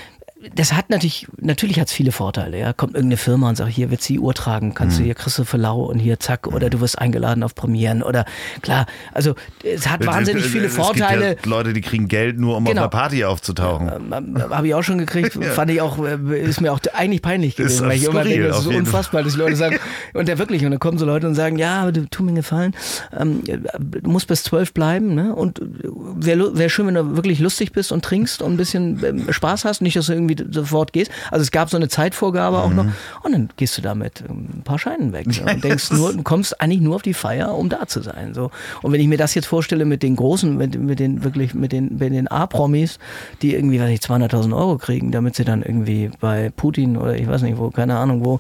das 0.56 0.72
hat 0.74 0.90
natürlich, 0.90 1.28
natürlich 1.42 1.80
hat 1.80 1.88
es 1.88 1.94
viele 1.94 2.12
Vorteile. 2.14 2.58
Ja, 2.58 2.72
kommt 2.72 2.96
irgendeine 2.96 3.18
Firma 3.18 3.50
und 3.50 3.56
sagt, 3.56 3.72
hier 3.72 3.88
du 3.88 3.98
die 3.98 4.20
Uhr 4.20 4.34
tragen, 4.34 4.74
kannst 4.74 4.96
Mhm. 4.96 5.00
du 5.02 5.06
hier 5.06 5.16
kriegst 5.16 5.38
du 5.38 5.44
für 5.44 5.58
lau 5.58 5.82
und 5.84 6.00
hier 6.00 6.20
zack 6.20 6.48
oder 6.48 6.70
du 6.70 6.80
wirst 6.80 6.98
eingeladen 6.98 7.44
auf 7.44 7.56
Premieren 7.56 8.02
oder 8.02 8.26
klar. 8.62 8.86
Also 9.14 9.36
es 9.64 9.90
hat 9.90 10.06
wahnsinnig 10.06 10.46
viele 10.46 10.68
es 10.68 10.76
Vorteile. 10.76 11.32
Gibt 11.36 11.46
ja 11.46 11.50
Leute, 11.52 11.74
die 11.74 11.82
kriegen 11.82 12.08
Geld 12.08 12.40
nur, 12.40 12.56
um 12.56 12.64
Genau. 12.66 12.72
auf 12.72 12.84
einer 12.84 12.90
Party 12.90 13.26
aufzutauchen. 13.26 13.90
Ähm, 14.14 14.44
Habe 14.50 14.68
ich 14.68 14.74
auch 14.76 14.84
schon 14.84 14.98
gekriegt, 14.98 15.34
fand 15.44 15.72
ich 15.72 15.82
auch, 15.82 15.98
äh, 16.06 16.40
ist 16.42 16.62
mir 16.62 16.72
auch 16.72 16.80
eigentlich 16.94 17.22
peinlich 17.22 17.56
gewesen, 17.58 17.88
weil 17.88 17.98
ich 17.98 18.06
immer 18.06 18.24
denke, 18.24 18.48
das 18.48 18.62
ist 18.62 18.68
unfassbar, 18.68 19.24
dass 19.24 19.36
Leute 19.36 19.56
sagen, 19.58 19.78
und 20.14 20.28
der 20.30 20.38
wirklich, 20.40 20.64
und 20.64 20.72
dann 20.72 20.80
kommen 20.80 20.98
so 20.98 21.06
Leute 21.06 21.28
und 21.28 21.36
sagen, 21.36 21.58
ja, 21.58 21.82
aber 21.82 21.92
du 21.92 22.06
tu 22.10 22.24
mir 22.24 22.34
gefallen, 22.34 22.74
ähm, 23.18 23.42
du 23.46 24.10
musst 24.10 24.28
bis 24.28 24.44
zwölf 24.44 24.74
bleiben, 24.74 25.14
ne? 25.16 25.36
Und 25.36 25.62
wäre 25.64 26.58
wär 26.58 26.70
schön, 26.70 26.88
wenn 26.88 26.96
du 26.96 27.16
wirklich 27.18 27.40
lustig 27.40 27.72
bist 27.74 27.92
und 27.92 28.06
trinkst 28.06 28.42
und 28.42 28.54
ein 28.54 28.58
bisschen 28.58 29.04
ähm, 29.04 29.34
Spaß 29.34 29.66
hast, 29.66 29.82
nicht, 29.82 29.96
dass 29.98 30.06
du 30.08 30.14
irgendwie 30.14 30.29
sofort 30.52 30.94
gehst. 30.94 31.12
Also 31.32 31.44
es 31.44 31.52
gab 31.52 31.70
so 31.70 31.78
eine 31.78 31.88
Zeitvorgabe 31.88 32.60
auch 32.60 32.72
noch, 32.72 32.86
und 33.24 33.32
dann 33.32 33.50
gehst 33.58 33.78
du 33.78 33.82
damit 33.82 34.24
ein 34.28 34.62
paar 34.64 34.80
Scheinen 34.80 35.14
weg 35.14 35.28
ne? 35.28 35.54
und 35.54 35.64
denkst 35.64 35.92
nur, 35.92 36.14
du 36.14 36.24
kommst 36.24 36.60
eigentlich 36.62 36.82
nur 36.82 36.96
auf 36.96 37.02
die 37.02 37.14
Feier, 37.14 37.56
um 37.56 37.70
da 37.70 37.88
zu 37.88 38.02
sein. 38.02 38.34
So. 38.34 38.52
Und 38.82 38.92
wenn 38.92 39.02
ich 39.02 39.08
mir 39.08 39.18
das 39.18 39.36
jetzt 39.36 39.46
vorstelle 39.46 39.86
mit 39.86 40.04
den 40.04 40.16
großen, 40.16 40.56
mit, 40.56 40.80
mit 40.80 41.00
den 41.00 41.24
wirklich, 41.24 41.54
mit 41.54 41.72
den, 41.72 41.98
mit 41.98 42.14
den 42.14 42.28
A-Promis, 42.28 43.00
die 43.42 43.54
irgendwie, 43.54 43.80
weiß 43.80 43.92
ich, 43.92 44.00
200.000 44.00 44.56
Euro 44.56 44.78
kriegen, 44.78 45.12
damit 45.12 45.36
sie 45.36 45.44
dann 45.44 45.62
irgendwie 45.62 46.12
bei 46.20 46.52
Putin 46.56 46.98
oder 46.98 47.16
ich 47.16 47.28
weiß 47.28 47.42
nicht 47.42 47.58
wo, 47.58 47.70
keine 47.70 47.98
Ahnung 47.98 48.24
wo, 48.26 48.40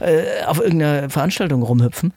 äh, 0.00 0.44
auf 0.46 0.60
irgendeiner 0.60 1.10
Veranstaltung 1.10 1.62
rumhüpfen, 1.62 2.12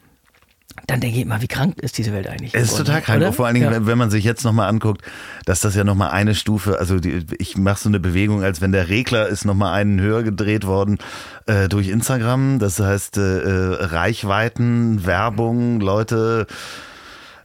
dann 0.87 0.99
denke 0.99 1.17
ich 1.17 1.23
immer, 1.23 1.41
wie 1.41 1.47
krank 1.47 1.77
ist 1.79 1.97
diese 1.97 2.11
Welt 2.11 2.27
eigentlich? 2.27 2.53
Es 2.53 2.71
ist 2.71 2.77
total 2.77 3.01
krank, 3.01 3.17
oder? 3.21 3.33
vor 3.33 3.45
allen 3.45 3.55
Dingen, 3.55 3.67
Ja. 3.67 3.71
wenn, 3.71 3.87
wenn 3.87 3.97
man 3.97 4.09
sich 4.11 4.23
jetzt 4.23 4.43
nochmal 4.43 4.67
anguckt, 4.69 5.01
dass 5.45 5.61
das 5.61 5.75
ja 5.75 5.83
nochmal 5.83 6.11
eine 6.11 6.35
Stufe, 6.35 6.77
also 6.79 6.99
die, 6.99 7.25
ich 7.39 7.57
mache 7.57 7.79
so 7.79 7.89
eine 7.89 7.99
Bewegung, 7.99 8.43
als 8.43 8.59
wenn 8.59 8.71
der 8.71 8.89
Regler 8.89 9.27
ist 9.27 9.45
nochmal 9.45 9.73
einen 9.73 10.01
höher 10.01 10.23
gedreht 10.23 10.65
worden 10.65 10.97
äh, 11.45 11.69
durch 11.69 11.87
Instagram. 11.87 12.59
Das 12.59 12.79
heißt, 12.79 13.17
äh, 13.17 13.21
äh, 13.39 13.83
Reichweiten, 13.85 15.05
Werbung, 15.05 15.79
Leute, 15.79 16.47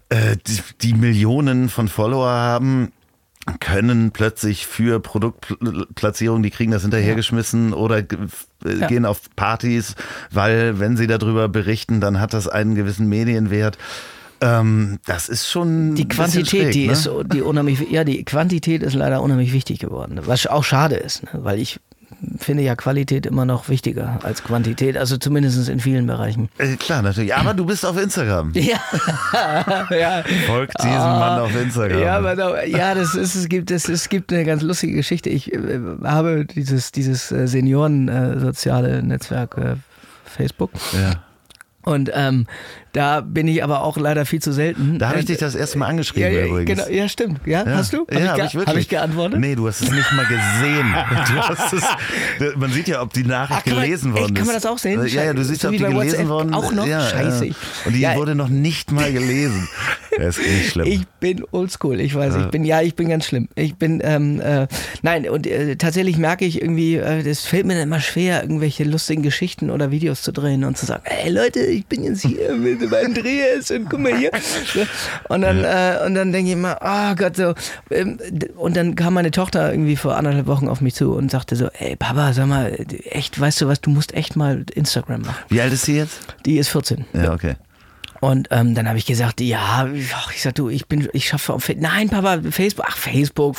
äh, 0.09 0.37
die, 0.47 0.59
die 0.83 0.95
Millionen 0.95 1.69
von 1.69 1.89
Follower 1.89 2.29
haben, 2.31 2.93
können 3.61 4.11
plötzlich 4.13 4.67
für 4.67 5.01
Produktplatzierung, 5.01 6.43
die 6.43 6.51
kriegen 6.51 6.71
das 6.73 6.83
hinterhergeschmissen 6.83 7.73
oder 7.73 8.03
ge- 8.03 8.19
äh, 8.65 8.77
Ja. 8.79 8.87
gehen 8.87 9.05
auf 9.05 9.21
Partys, 9.37 9.95
weil 10.31 10.79
wenn 10.79 10.97
sie 10.97 11.07
darüber 11.07 11.49
berichten, 11.49 12.01
dann 12.01 12.21
hat 12.21 12.35
das 12.35 12.49
einen 12.49 12.75
gewissen 12.75 13.09
Medienwert. 13.09 13.79
Ähm, 14.41 14.99
das 15.07 15.29
ist 15.29 15.49
schon 15.51 15.95
Die 15.97 16.07
Quantität, 16.07 16.47
schräg, 16.49 16.73
die 16.73 16.87
ne? 16.87 16.93
ist 16.93 17.11
die 17.33 17.43
unheimlich, 17.43 17.81
ja, 17.91 18.05
die 18.05 18.25
Quantität 18.25 18.83
ist 18.85 18.95
leider 18.95 19.21
unheimlich 19.21 19.53
wichtig 19.53 19.81
geworden, 19.81 20.21
was 20.25 20.47
auch 20.47 20.63
schade 20.65 20.95
ist, 20.95 21.25
ne? 21.25 21.31
weil 21.43 21.59
ich 21.59 21.81
finde 22.39 22.63
ja 22.63 22.75
Qualität 22.75 23.27
immer 23.27 23.45
noch 23.45 23.69
wichtiger 23.69 24.19
als 24.23 24.43
Quantität, 24.43 24.97
also 24.97 25.17
zumindest 25.19 25.69
in 25.69 25.81
vielen 25.81 26.07
Bereichen. 26.07 26.49
Äh, 26.59 26.77
klar, 26.77 27.03
natürlich. 27.03 27.35
Aber 27.35 27.55
du 27.55 27.65
bist 27.67 27.85
auf 27.85 28.01
Instagram. 28.01 28.53
Ja, 28.69 29.87
ja. 29.91 30.25
Folgt 30.47 30.79
diesem 30.83 30.99
Mann 30.99 31.41
auf 31.41 31.55
Instagram. 31.55 32.01
Ja, 32.01 32.17
aber 32.19 32.67
ja, 32.67 32.95
das 32.95 33.15
ist, 33.15 33.35
es 33.35 33.49
gibt, 33.49 33.71
es, 33.71 33.89
es 33.89 34.09
gibt 34.09 34.33
eine 34.33 34.45
ganz 34.45 34.63
lustige 34.63 34.95
Geschichte. 34.95 35.31
Ich 35.31 35.53
äh, 35.53 35.81
habe 36.05 36.45
dieses, 36.45 36.93
dieses 36.93 37.31
äh, 37.31 37.47
Senioren-soziale 37.47 39.03
Netzwerk 39.03 39.57
äh, 39.57 39.77
Facebook. 40.25 40.71
Ja. 40.93 41.23
Und 41.83 42.11
ähm, 42.13 42.47
da 42.93 43.21
bin 43.21 43.47
ich 43.49 43.63
aber 43.63 43.83
auch 43.85 43.97
leider 43.97 44.25
viel 44.27 44.41
zu 44.41 44.53
selten. 44.53 44.99
Da 44.99 45.09
habe 45.11 45.19
ich 45.19 45.25
Äh, 45.25 45.29
dich 45.29 45.39
das 45.39 45.55
erste 45.55 45.79
Mal 45.79 45.87
angeschrieben 45.87 46.33
ja, 46.33 46.41
ja, 46.41 46.47
übrigens. 46.47 46.71
genau, 46.85 46.89
ja, 46.91 47.09
stimmt. 47.09 47.41
Ja, 47.47 47.65
Ja. 47.67 47.77
hast 47.77 47.93
du? 47.93 48.07
Hab 48.11 48.13
ja, 48.13 48.19
ich, 48.21 48.29
habe 48.29 48.43
ich 48.47 48.55
wirklich. 48.55 48.67
hab 48.69 48.77
ich 48.77 48.89
geantwortet? 48.89 49.41
Nee, 49.41 49.55
du 49.55 49.67
hast 49.69 49.83
es 49.83 49.91
nicht 49.91 50.13
mal 50.13 50.27
gesehen. 50.27 50.95
Es, 52.41 52.57
man 52.57 52.71
sieht 52.73 52.89
ja, 52.89 53.03
ob 53.03 53.13
die 53.13 53.25
Nachricht 53.25 53.61
Ach, 53.63 53.67
man- 53.67 53.83
gelesen 53.83 54.13
echt, 54.13 54.21
worden 54.23 54.33
ist. 54.35 54.39
kann 54.39 54.47
man 54.47 54.55
das 54.55 54.67
auch 54.67 54.79
sehen? 54.79 55.07
Ja, 55.07 55.25
ja, 55.25 55.33
du 55.35 55.45
siehst, 55.45 55.63
So 55.63 55.69
ob 55.69 55.73
die 55.73 55.79
gelesen 55.79 55.97
WhatsApp 55.97 56.29
worden 56.29 56.55
auch 56.55 56.73
noch? 56.73 56.87
Ja, 56.87 57.01
Scheiße. 57.01 57.47
Ja. 57.47 57.55
Und 57.85 57.93
die 57.95 58.07
wurde 58.19 58.35
noch 58.35 58.49
nicht 58.49 58.93
mal 58.93 59.13
gelesen. 59.13 59.69
Das 60.17 60.37
ist 60.39 60.47
nicht 60.49 60.71
schlimm. 60.73 60.87
Ich 60.87 61.07
bin 61.21 61.45
oldschool, 61.53 62.01
ich 62.01 62.15
weiß, 62.15 62.35
ich 62.37 62.47
bin, 62.47 62.65
ja, 62.65 62.81
ich 62.83 62.97
bin 62.97 63.09
ganz 63.09 63.25
schlimm. 63.27 63.49
Ich 63.55 63.77
bin, 63.77 64.01
ähm, 64.03 64.41
äh, 64.41 64.67
nein, 65.03 65.29
und 65.29 65.47
äh, 65.47 65.77
tatsächlich 65.77 66.17
merke 66.19 66.45
ich 66.45 66.61
irgendwie, 66.61 66.97
äh, 66.97 67.23
das 67.23 67.45
fällt 67.45 67.67
mir 67.67 67.75
dann 67.75 67.85
immer 67.85 68.01
schwer, 68.01 68.43
irgendwelche 68.43 68.83
lustigen 68.85 69.23
Geschichten 69.23 69.71
oder 69.71 69.91
Videos 69.93 70.23
zu 70.23 70.33
drehen 70.33 70.65
und 70.65 70.77
zu 70.77 70.87
sagen, 70.87 71.03
hey 71.05 71.31
Leute, 71.31 71.61
ich 71.61 71.87
bin 71.87 72.03
jetzt 72.03 72.23
hier 72.23 72.55
mit 72.57 72.78
dem 72.81 72.93
Andreas 72.95 73.71
und 73.71 73.89
guck 73.91 74.01
mal 74.01 74.17
hier. 74.17 74.31
Und 75.29 75.43
dann, 75.43 75.65
äh, 75.65 76.05
und 76.07 76.15
dann 76.15 76.33
denke 76.33 76.49
ich 76.49 76.55
immer, 76.55 76.79
oh 76.81 77.15
Gott, 77.15 77.37
so. 77.37 77.55
Ähm, 77.91 78.19
und 78.57 78.77
dann 78.77 78.95
kam 78.95 79.15
meine 79.15 79.31
Tochter 79.31 79.71
irgendwie 79.71 79.97
vor 79.97 80.17
anderthalb 80.17 80.47
Wochen 80.47 80.69
auf 80.69 80.81
mich 80.81 80.95
zu 80.95 81.13
und 81.13 81.31
sagte 81.31 81.57
so, 81.57 81.69
ey 81.79 81.97
Papa, 81.97 82.33
sag 82.33 82.47
mal, 82.47 82.77
echt, 83.05 83.39
weißt 83.39 83.61
du 83.61 83.69
was, 83.69 83.81
du 83.81 83.91
musst 83.91 84.15
echt 84.15 84.37
mal 84.37 84.65
Instagram 84.75 85.23
machen. 85.23 85.45
Wie 85.49 85.61
alt 85.61 85.73
ist 85.73 85.85
sie 85.85 85.97
jetzt? 85.97 86.19
Die 86.47 86.59
ist 86.59 86.69
14. 86.69 87.05
Ja, 87.13 87.33
okay. 87.33 87.57
Und 88.21 88.49
ähm, 88.51 88.75
dann 88.75 88.89
habe 88.89 88.99
ich 88.99 89.07
gesagt, 89.07 89.41
ja, 89.41 89.87
ich 90.35 90.43
sag 90.43 90.55
du, 90.57 90.69
ich 90.69 90.87
bin, 90.87 91.09
ich 91.13 91.29
schaffe 91.29 91.53
auf, 91.55 91.65
Fa- 91.65 91.75
nein, 91.77 92.09
Papa, 92.09 92.39
Facebook, 92.51 92.85
ach 92.89 92.97
Facebook, 92.97 93.57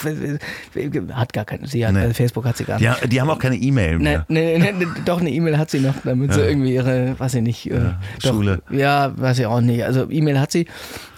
hat 1.13 1.33
gar 1.33 1.45
keine, 1.45 1.67
sie 1.67 1.85
hat, 1.85 1.93
Nee. 1.93 2.05
äh, 2.05 2.13
Facebook 2.13 2.45
hat 2.45 2.57
sie 2.57 2.65
gar 2.65 2.79
nicht. 2.79 2.89
ha- 2.89 3.07
die 3.07 3.21
haben 3.21 3.29
auch 3.29 3.39
keine 3.39 3.55
E-Mail 3.55 3.99
mehr. 3.99 4.25
nee, 4.27 4.57
nee, 4.57 4.71
nee, 4.73 4.85
doch 5.05 5.19
eine 5.21 5.29
E-Mail 5.29 5.57
hat 5.57 5.69
sie 5.71 5.79
noch, 5.79 5.95
damit 6.03 6.33
sie 6.33 6.41
irgendwie 6.41 6.73
ihre, 6.73 7.17
weiß 7.19 7.35
ich 7.35 7.41
nicht, 7.41 7.71
äh, 7.71 7.79
doch, 8.21 8.31
Schule. 8.33 8.61
Ja, 8.69 9.13
weiß 9.17 9.39
ich 9.39 9.45
auch 9.45 9.61
nicht. 9.61 9.83
Also 9.83 10.09
E-Mail 10.09 10.39
hat 10.39 10.51
sie, 10.51 10.65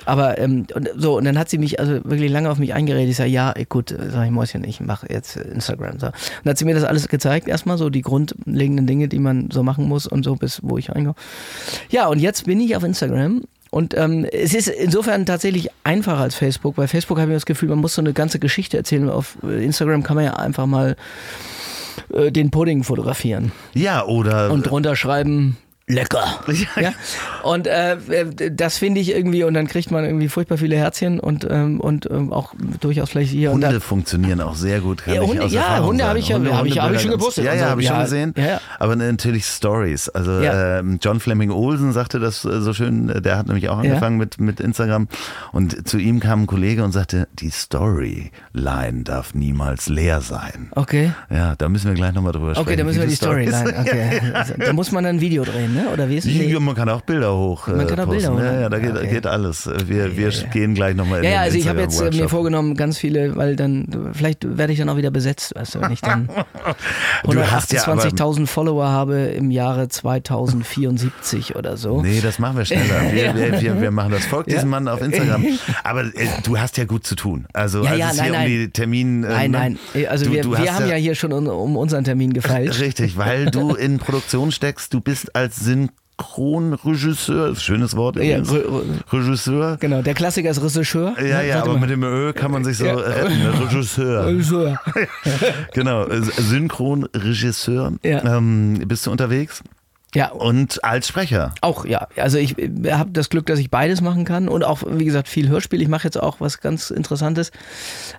aber 0.06 0.38
ähm, 0.38 0.66
und 0.74 0.90
so 0.96 1.18
und 1.18 1.26
dann 1.26 1.38
hat 1.38 1.50
sie 1.50 1.58
mich 1.58 1.80
also 1.80 1.94
wirklich 2.04 2.32
lange 2.32 2.50
auf 2.50 2.58
mich 2.58 2.74
eingeredet. 2.74 3.10
Ich 3.10 3.18
sage, 3.18 3.30
ja, 3.30 3.54
gut, 3.70 3.96
sag 4.12 4.26
ich 4.26 4.32
Mäuschen, 4.32 4.64
ich 4.64 4.80
mache 4.80 5.08
jetzt 5.12 5.36
Instagram. 5.38 6.00
So. 6.00 6.08
Und 6.08 6.14
dann 6.44 6.52
hat 6.52 6.58
sie 6.58 6.66
mir 6.66 6.76
das 6.76 6.84
alles 6.84 7.08
gezeigt, 7.08 7.48
erstmal 7.48 7.78
so 7.78 7.90
die 7.90 8.02
grundlegenden 8.02 8.88
Dinge, 8.88 9.08
die 9.08 9.20
man 9.20 9.50
so 9.52 9.64
machen 9.64 9.88
muss 9.88 10.08
und 10.08 10.24
so 10.24 10.36
bis 10.36 10.60
wo 10.64 10.78
ich 10.78 10.90
reinkomme. 10.90 11.16
Ja, 11.90 12.08
und 12.08 12.20
jetzt 12.20 12.46
bin 12.46 12.60
ich 12.60 12.76
auf 12.76 12.84
Instagram. 12.84 13.42
Und 13.70 13.96
ähm, 13.98 14.26
es 14.30 14.54
ist 14.54 14.68
insofern 14.68 15.26
tatsächlich 15.26 15.70
einfacher 15.86 16.20
als 16.20 16.36
Facebook. 16.36 16.76
Bei 16.76 16.90
Facebook 16.90 17.18
habe 17.20 17.32
ich 17.32 17.38
das 17.38 17.46
Gefühl, 17.46 17.70
man 17.70 17.80
muss 17.80 17.96
so 17.96 18.02
eine 18.02 18.12
ganze 18.12 18.38
Geschichte 18.38 18.76
erzählen. 18.76 19.10
Auf 19.10 19.38
äh, 19.44 19.64
Instagram 19.64 20.04
kann 20.04 20.16
man 20.18 20.26
ja 20.26 20.34
einfach 20.36 20.66
mal 20.66 20.98
äh, 22.14 22.32
den 22.34 22.52
Pudding 22.52 22.84
fotografieren 22.84 23.54
Ja, 23.74 24.06
oder. 24.06 24.52
und 24.52 24.64
drunter 24.64 24.98
schreiben, 24.98 25.56
lecker. 25.92 26.24
Ja? 26.80 26.92
Und 27.44 27.68
äh, 27.68 27.98
das 28.52 28.78
finde 28.78 29.00
ich 29.02 29.10
irgendwie, 29.16 29.44
und 29.44 29.54
dann 29.54 29.68
kriegt 29.68 29.92
man 29.92 30.04
irgendwie 30.06 30.28
furchtbar 30.30 30.58
viele 30.58 30.76
Herzchen 30.76 31.20
und, 31.20 31.46
ähm, 31.50 31.80
und 31.80 32.10
ähm, 32.10 32.32
auch 32.34 32.54
durchaus 32.80 33.10
vielleicht 33.12 33.32
hier. 33.32 33.52
Hunde 33.52 33.80
funktionieren 33.80 34.42
auch 34.42 34.56
sehr 34.56 34.80
gut. 34.82 35.04
Kann 35.04 35.16
Ja, 35.16 35.22
Hunde- 35.22 35.46
ja, 35.48 35.84
Hunde 35.84 36.06
habe 36.08 36.20
ich 36.20 36.28
ja- 36.30 36.36
Hunde- 36.38 36.56
habe 36.56 36.68
ich- 36.68 36.80
habe 36.80 36.96
ich 36.96 37.02
schon 37.02 37.12
ganz- 37.12 37.36
Ja, 37.38 37.54
ja, 37.54 37.70
habe 37.70 37.82
ich 37.82 37.88
schon 37.88 38.00
gesehen. 38.02 38.34
ja. 38.38 38.60
Aber 38.80 38.96
natürlich 38.96 39.46
Stories. 39.46 40.10
Also 40.10 40.40
ähm, 40.42 41.00
John 41.02 41.20
Fleming 41.20 41.52
Olsen 41.52 41.92
sagte 41.94 42.20
das 42.20 42.46
äh, 42.46 42.62
so 42.62 42.74
schön. 42.74 43.10
äh, 43.10 43.22
Der 43.22 43.38
hat 43.38 43.48
nämlich 43.48 43.70
auch 43.70 43.78
angefangen 43.80 44.18
mit, 44.18 44.40
mit 44.40 44.60
Instagram. 44.60 45.08
Und 45.52 45.88
zu 45.88 45.98
ihm 45.98 46.20
kam 46.20 46.44
ein 46.44 46.48
Kollege 46.48 46.84
und 46.84 46.92
sagte, 46.92 47.28
die 47.40 47.50
Storyline 47.50 49.04
darf 49.04 49.34
niemals 49.34 49.90
leer 49.90 50.22
sein. 50.22 50.70
Okay. 50.76 51.12
Ja, 51.30 51.56
da 51.56 51.70
müssen 51.70 51.88
wir 51.88 51.96
gleich 51.96 52.14
nochmal 52.14 52.32
drüber 52.34 52.52
sprechen. 52.56 52.68
Okay, 52.68 52.76
da 52.78 52.84
müssen 52.84 53.00
wir 53.00 53.08
die 53.08 53.16
Storyline. 53.16 53.74
Okay. 53.80 54.22
Also, 54.34 54.54
da 54.58 54.74
muss 54.74 54.92
man 54.92 55.04
dann 55.04 55.18
ein 55.18 55.22
Video 55.22 55.44
drehen, 55.44 55.74
ne? 55.74 55.81
Oder 55.94 56.10
wie 56.10 56.18
ist 56.18 56.26
es? 56.26 56.34
Ja, 56.36 56.60
man 56.60 56.76
kann 56.76 56.90
auch 56.90 57.02
Bilder 57.02 57.36
hoch. 57.36 57.68
Man 57.68 57.82
äh, 57.82 57.86
kann 57.86 58.00
auch 58.00 58.06
posten. 58.06 58.36
Bilder 58.36 58.44
Ja, 58.46 58.58
hoch- 58.58 58.62
ja, 58.62 58.70
da 58.70 58.80
geht, 58.80 58.92
Okay. 58.98 59.08
geht 59.08 59.28
alles. 59.28 59.70
Wir, 59.88 60.16
wir 60.18 60.30
gehen 60.52 60.74
gleich 60.76 60.96
nochmal 60.96 61.20
in 61.20 61.26
Ja, 61.26 61.30
ja, 61.32 61.40
also 61.42 61.58
ich 61.58 61.68
habe 61.68 61.82
jetzt 61.82 62.00
äh, 62.02 62.10
mir 62.12 62.30
vorgenommen, 62.30 62.76
ganz 62.76 62.98
viele, 62.98 63.36
weil 63.36 63.56
dann, 63.56 64.12
vielleicht 64.14 64.58
werde 64.58 64.74
ich 64.74 64.80
dann 64.80 64.90
auch 64.90 64.98
wieder 64.98 65.12
besetzt, 65.12 65.54
weißt 65.56 65.76
du, 65.76 65.82
wenn 65.82 65.92
ich 65.92 66.02
dann 66.02 66.30
Du 67.24 67.40
hast 67.52 67.72
ja 67.74 67.86
aber- 67.88 68.04
128.000 68.04 68.48
Follower 68.48 68.88
habe 68.88 69.16
im 69.20 69.52
Jahre 69.52 69.88
2074 69.90 71.56
oder 71.56 71.78
so. 71.78 72.02
Nee, 72.02 72.22
das 72.22 72.40
machen 72.40 72.58
wir 72.58 72.66
schneller. 72.66 73.12
Wir, 73.12 73.22
Ja. 73.32 73.36
wir, 73.36 73.62
wir, 73.62 73.82
wir 73.82 73.92
machen 73.92 74.12
das. 74.12 74.26
Folgt 74.26 74.50
Ja. 74.50 74.56
diesem 74.56 74.70
Mann 74.70 74.88
auf 74.88 75.02
Instagram. 75.02 75.46
Aber 75.84 76.02
äh, 76.04 76.28
du 76.44 76.58
hast 76.58 76.78
ja 76.78 76.86
gut 76.86 77.06
zu 77.06 77.16
tun. 77.16 77.46
Also 77.54 77.84
Ja, 77.84 77.92
als 77.92 78.00
ja, 78.00 78.10
es 78.12 78.22
hier 78.22 78.32
nein. 78.32 78.42
um 78.42 78.48
die 78.48 78.70
Termin... 78.72 79.24
äh, 79.24 79.28
Nein, 79.30 79.52
ne? 79.52 79.58
nein, 79.94 80.08
also 80.10 80.26
Du- 80.26 80.32
wir, 80.34 80.42
du 80.44 80.52
wir 80.58 80.74
haben 80.74 80.88
ja 80.88 80.96
hier 80.96 81.16
schon 81.16 81.34
un, 81.34 81.48
um 81.48 81.76
unseren 81.78 82.04
Termin 82.04 82.34
gefeilt. 82.34 82.80
Richtig, 82.80 83.18
weil 83.18 83.52
du 83.52 83.76
in 83.76 84.00
Produktion 84.00 84.52
steckst. 84.52 84.94
Du 84.94 85.02
bist 85.02 85.36
als 85.36 85.56
Synchronregisseur, 85.62 87.56
schönes 87.56 87.96
Wort 87.96 88.18
Ja, 88.18 88.38
Regisseur. 89.12 89.78
Genau, 89.80 90.02
der 90.02 90.14
Klassiker 90.14 90.50
ist 90.52 90.62
Regisseur. 90.62 91.16
Ja, 91.22 91.42
ja, 91.42 91.62
aber 91.62 91.74
man. 91.74 91.82
mit 91.82 91.90
dem 91.90 92.04
Ö 92.04 92.34
kann 92.34 92.52
man 92.52 92.64
sich 92.64 92.78
so 92.78 92.86
Ja. 92.86 92.96
retten. 92.96 93.40
ne? 93.40 93.54
Regisseur. 93.62 94.26
Regisseur. 94.28 94.80
Genau, 95.74 96.06
äh, 96.08 96.22
Synchronregisseur. 96.22 97.94
Ja. 98.04 98.38
Ähm, 98.38 98.84
bist 98.88 99.06
du 99.08 99.12
unterwegs? 99.12 99.64
Ja, 100.14 100.30
Und 100.32 100.84
als 100.84 101.08
Sprecher. 101.08 101.54
Auch 101.62 101.86
ja, 101.86 102.06
also 102.18 102.38
ich 102.38 102.56
habe 102.90 103.12
das 103.12 103.30
Glück, 103.30 103.46
dass 103.46 103.60
ich 103.60 103.70
beides 103.72 104.02
machen 104.02 104.26
kann 104.26 104.50
und 104.50 104.66
auch 104.66 104.84
wie 104.86 105.06
gesagt 105.06 105.30
viel 105.30 105.48
Hörspiel. 105.48 105.82
Ich 105.82 105.88
mache 105.88 106.04
jetzt 106.04 106.20
auch 106.20 106.42
was 106.42 106.60
ganz 106.60 106.90
Interessantes. 106.92 107.54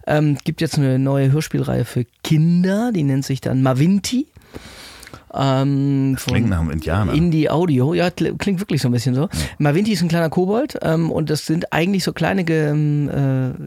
Ähm, 0.07 0.39
gibt 0.43 0.63
jetzt 0.63 0.79
eine 0.79 0.99
neue 0.99 1.33
Hörspielreihe 1.33 1.85
für 1.85 2.07
Kinder, 2.25 2.93
die 2.95 3.03
nennt 3.03 3.27
sich 3.27 3.43
dann 3.43 3.63
Mavinti. 3.63 4.27
Ähm, 5.35 6.17
Klingt 6.25 6.49
nach 6.51 6.61
einem 6.61 6.71
Indianer. 6.71 7.13
Indie 7.13 7.49
Audio, 7.51 7.95
ja, 7.95 8.09
kl- 8.09 8.37
klingt 8.39 8.61
wirklich 8.61 8.83
so 8.83 8.89
ein 8.89 8.93
bisschen 8.93 9.15
so. 9.15 9.29
Mavinti 9.59 9.93
ist 9.93 10.03
ein 10.03 10.09
kleiner 10.09 10.29
Kobold 10.31 10.79
ähm, 10.83 11.11
und 11.11 11.31
das 11.31 11.47
sind 11.47 11.73
eigentlich 11.73 12.05
so 12.05 12.13
kleine, 12.13 12.43
ähm, 12.51 13.09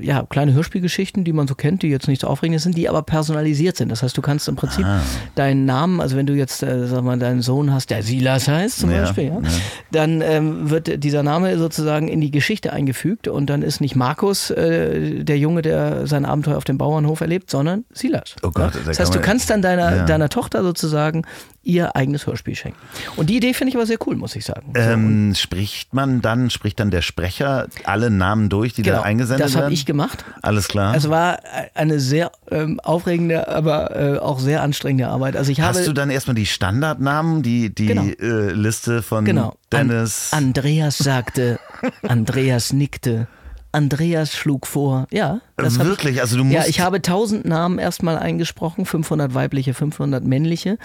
äh, 0.02 0.06
ja, 0.06 0.24
kleine 0.30 0.54
Hörspielgeschichten, 0.54 1.24
die 1.24 1.34
man 1.34 1.48
so 1.48 1.56
kennt, 1.56 1.82
die 1.84 1.88
jetzt 1.88 2.08
nicht 2.08 2.22
so 2.22 2.28
aufregend 2.28 2.62
sind, 2.62 2.78
die 2.78 2.88
aber 2.90 3.02
personalisiert 3.02 3.78
sind. 3.78 3.90
Das 3.92 4.04
heißt, 4.04 4.16
du 4.18 4.22
kannst 4.22 4.48
im 4.48 4.56
Prinzip 4.56 4.86
Ah. 4.86 5.00
deinen 5.36 5.66
Namen, 5.66 6.02
also 6.02 6.16
wenn 6.18 6.26
du 6.26 6.34
jetzt, 6.34 6.62
äh, 6.64 6.88
sag 6.88 7.04
mal, 7.04 7.18
deinen 7.18 7.42
Sohn 7.42 7.74
hast, 7.74 7.90
der 7.90 8.04
Silas 8.04 8.48
heißt 8.48 8.80
zum 8.80 8.92
Ja, 8.92 9.02
Beispiel, 9.02 9.26
ja, 9.26 9.40
ja. 9.42 9.50
dann 9.92 10.22
ähm, 10.22 10.70
wird 10.70 11.04
dieser 11.04 11.24
Name 11.24 11.58
sozusagen 11.58 12.08
in 12.08 12.22
die 12.22 12.32
Geschichte 12.32 12.72
eingefügt 12.74 13.28
und 13.28 13.50
dann 13.50 13.62
ist 13.62 13.82
nicht 13.82 13.96
Markus 13.96 14.50
äh, 14.52 15.24
der 15.24 15.38
Junge, 15.40 15.62
der 15.62 16.06
sein 16.08 16.26
Abenteuer 16.26 16.58
auf 16.58 16.64
dem 16.66 16.78
Bauernhof 16.78 17.22
erlebt, 17.22 17.50
sondern 17.50 17.86
Silas. 17.92 18.36
Oh 18.44 18.52
Gott, 18.54 18.76
da 18.76 18.80
das 18.86 19.00
heißt, 19.00 19.16
du 19.16 19.20
kannst 19.20 19.50
dann 19.50 19.62
deiner, 19.62 19.96
Ja. 19.96 20.06
deiner 20.06 20.30
Tochter 20.30 20.62
sozusagen 20.64 21.24
ihr 21.66 21.96
eigenes 21.96 22.26
Hörspiel 22.28 22.56
schenken. 22.56 22.78
Und 23.18 23.30
die 23.30 23.38
Idee 23.38 23.54
finde 23.54 23.70
ich 23.70 23.76
aber 23.76 23.86
sehr 23.86 23.98
cool, 24.08 24.16
muss 24.16 24.36
ich 24.36 24.46
sagen. 24.46 24.72
So, 24.74 24.80
Ähm, 24.80 25.34
spricht 25.36 25.94
man 25.94 26.22
dann, 26.22 26.50
spricht 26.50 26.80
dann 26.80 26.92
der 26.92 27.02
Sprecher 27.02 27.68
alle 27.84 28.10
Namen 28.10 28.50
durch, 28.50 28.74
die 28.74 28.84
genau, 28.84 28.98
da 28.98 29.04
eingesendet 29.04 29.46
das 29.46 29.54
werden? 29.56 29.64
habe 29.66 29.74
ich 29.74 29.86
gemacht. 29.86 30.24
Alles 30.42 30.68
klar. 30.68 30.96
Es 30.96 31.10
war 31.10 31.40
eine 31.74 32.00
sehr 32.00 32.32
ähm, 32.52 32.80
aufregende, 32.80 33.48
aber 33.48 33.96
äh, 33.96 34.18
auch 34.20 34.40
sehr 34.40 34.62
anstrengende 34.62 35.08
Arbeit. 35.10 35.36
Also 35.36 35.52
ich 35.52 35.60
habe 35.62 35.78
Hast 35.78 35.88
du 35.88 35.94
dann 35.94 36.10
erstmal 36.10 36.36
die 36.36 36.46
Standardnamen, 36.46 37.42
die, 37.44 37.74
die 37.74 37.88
Genau. 37.88 38.04
äh, 38.06 38.52
Liste 38.52 39.02
von 39.02 39.26
genau. 39.26 39.56
Dennis? 39.72 40.30
An, 40.32 40.46
Andreas 40.46 40.98
sagte, 41.00 41.60
Andreas 42.08 42.72
nickte, 42.74 43.28
Andreas 43.76 44.34
schlug 44.34 44.66
vor. 44.68 45.06
Ja, 45.12 45.42
das 45.58 45.78
Wirklich? 45.80 46.16
Ich, 46.16 46.22
Also 46.22 46.38
du 46.38 46.44
musst- 46.46 46.56
Ja, 46.56 46.64
ich 46.68 46.80
habe 46.80 47.02
tausend 47.02 47.46
Namen 47.46 47.78
erstmal 47.78 48.18
eingesprochen, 48.18 48.86
500 48.86 49.34
weibliche, 49.34 49.74
500 49.74 50.24
männliche, 50.24 50.78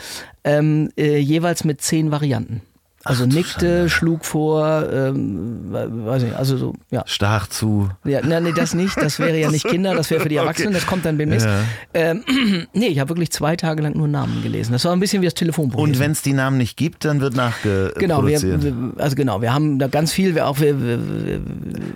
ähm, 0.45 0.91
äh, 0.99 1.19
jeweils 1.19 1.65
mit 1.65 1.81
zehn 1.81 2.11
Varianten. 2.11 2.63
Also 3.03 3.25
nickte, 3.25 3.89
schlug 3.89 4.27
vor, 4.27 4.87
ähm, 4.93 5.73
weiß 5.73 6.23
nicht, 6.23 6.37
also 6.37 6.59
so, 6.59 6.75
ja. 6.91 7.03
Stach 7.07 7.47
zu. 7.47 7.89
Ja, 8.05 8.21
na, 8.23 8.41
nee, 8.41 8.53
das 8.53 8.75
nicht. 8.75 8.95
Das 8.99 9.19
wäre 9.19 9.39
ja 9.39 9.51
nicht 9.51 9.67
Kinder, 9.67 9.95
das 9.95 10.11
wäre 10.11 10.21
für 10.21 10.29
die 10.29 10.37
Erwachsenen. 10.37 10.75
Das 10.75 10.87
kommt 10.87 11.07
dann 11.07 11.17
demnächst. 11.17 11.47
Ja. 11.47 11.63
Ähm, 11.95 12.25
nee, 12.75 12.89
ich 12.89 13.01
habe 13.01 13.09
wirklich 13.09 13.33
zwei 13.33 13.57
Tage 13.57 13.83
lang 13.83 13.97
nur 13.97 14.07
Namen 14.07 14.43
gelesen. 14.43 14.73
Das 14.73 14.85
war 14.85 14.93
ein 14.93 15.01
bisschen 15.01 15.23
wie 15.23 15.27
das 15.27 15.33
Telefonbuch. 15.33 15.81
Und 15.81 15.99
wenn 15.99 16.11
es 16.11 16.21
die 16.21 16.35
Namen 16.35 16.59
nicht 16.59 16.77
gibt, 16.77 17.07
dann 17.07 17.23
wird 17.23 17.35
nachgeproduziert. 17.37 17.99
Genau, 17.99 18.27
wir, 18.27 18.43
wir, 18.43 18.93
also 18.99 19.17
genau, 19.17 19.41
wir 19.41 19.55
haben 19.55 19.79
da 19.79 19.89
ganz 19.89 20.13
viel, 20.13 20.35
wir 20.35 20.47
auch 20.47 20.61
wir, 20.61 20.79
wir, 20.83 20.99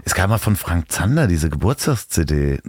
es 0.04 0.14
gab 0.14 0.30
mal 0.30 0.38
von 0.38 0.56
Frank 0.56 0.90
Zander 0.90 1.26
diese 1.26 1.50
Geburtstags-CD, 1.50 2.52
äh, 2.54 2.60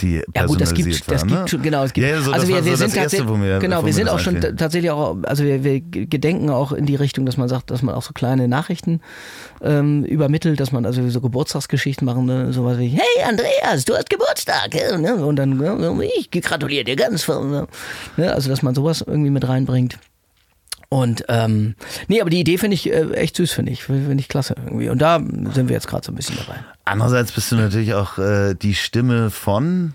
die 0.00 0.22
ja 0.34 0.46
gut, 0.46 0.60
das 0.60 0.74
personalisiert 0.74 0.96
gibt, 0.96 1.12
das 1.12 1.20
war, 1.20 1.28
gibt 1.28 1.40
ne? 1.42 1.48
schon, 1.48 1.62
genau, 1.62 1.84
es 1.84 1.92
gibt, 1.92 2.08
Ja, 2.08 2.20
so, 2.20 2.32
also 2.32 2.44
das 2.44 2.48
wir, 2.48 2.58
so 2.58 2.64
wir 2.64 2.70
das 2.72 2.80
sind 2.80 2.96
Erste, 2.96 3.18
tatsächlich, 3.18 3.60
genau, 3.60 3.86
wir 3.86 3.92
sind 3.92 4.06
das 4.06 4.14
auch 4.14 4.18
schon 4.18 4.40
tatsächlich 4.40 4.90
auch, 4.90 5.16
also 5.22 5.44
wir, 5.44 5.62
wir 5.62 5.80
gedenken 5.80 6.50
auch 6.50 6.72
in 6.72 6.86
die 6.86 6.96
Richtung, 6.96 7.24
dass 7.24 7.36
man 7.36 7.48
sagt, 7.48 7.70
dass 7.70 7.83
man 7.84 7.94
auch 7.94 8.02
so 8.02 8.12
kleine 8.12 8.48
Nachrichten 8.48 9.00
ähm, 9.62 10.04
übermittelt, 10.04 10.60
dass 10.60 10.72
man 10.72 10.86
also 10.86 11.08
so 11.08 11.20
Geburtstagsgeschichten 11.20 12.04
machen, 12.04 12.26
ne? 12.26 12.52
sowas 12.52 12.78
wie, 12.78 12.88
hey 12.88 13.24
Andreas, 13.28 13.84
du 13.84 13.94
hast 13.94 14.10
Geburtstag, 14.10 14.74
ne? 14.98 15.14
und 15.14 15.36
dann, 15.36 15.60
ja, 15.62 15.76
ich 16.18 16.30
gratuliere 16.30 16.84
dir 16.84 16.96
ganz, 16.96 17.26
ne? 17.28 17.66
also 18.18 18.50
dass 18.50 18.62
man 18.62 18.74
sowas 18.74 19.04
irgendwie 19.06 19.30
mit 19.30 19.46
reinbringt. 19.46 19.98
Und 20.94 21.24
ähm, 21.28 21.74
nee, 22.06 22.20
aber 22.20 22.30
die 22.30 22.38
Idee 22.38 22.56
finde 22.56 22.74
ich 22.74 22.88
äh, 22.88 23.10
echt 23.14 23.36
süß, 23.36 23.50
finde 23.50 23.72
ich. 23.72 23.82
Finde 23.82 24.14
ich 24.20 24.28
klasse 24.28 24.54
irgendwie. 24.64 24.90
Und 24.90 25.02
da 25.02 25.18
sind 25.18 25.68
wir 25.68 25.74
jetzt 25.74 25.88
gerade 25.88 26.06
so 26.06 26.12
ein 26.12 26.14
bisschen 26.14 26.36
dabei. 26.36 26.60
Andererseits 26.84 27.32
bist 27.32 27.50
du 27.50 27.56
natürlich 27.56 27.94
auch 27.94 28.18
äh, 28.18 28.54
die 28.54 28.74
Stimme 28.74 29.30
von 29.30 29.94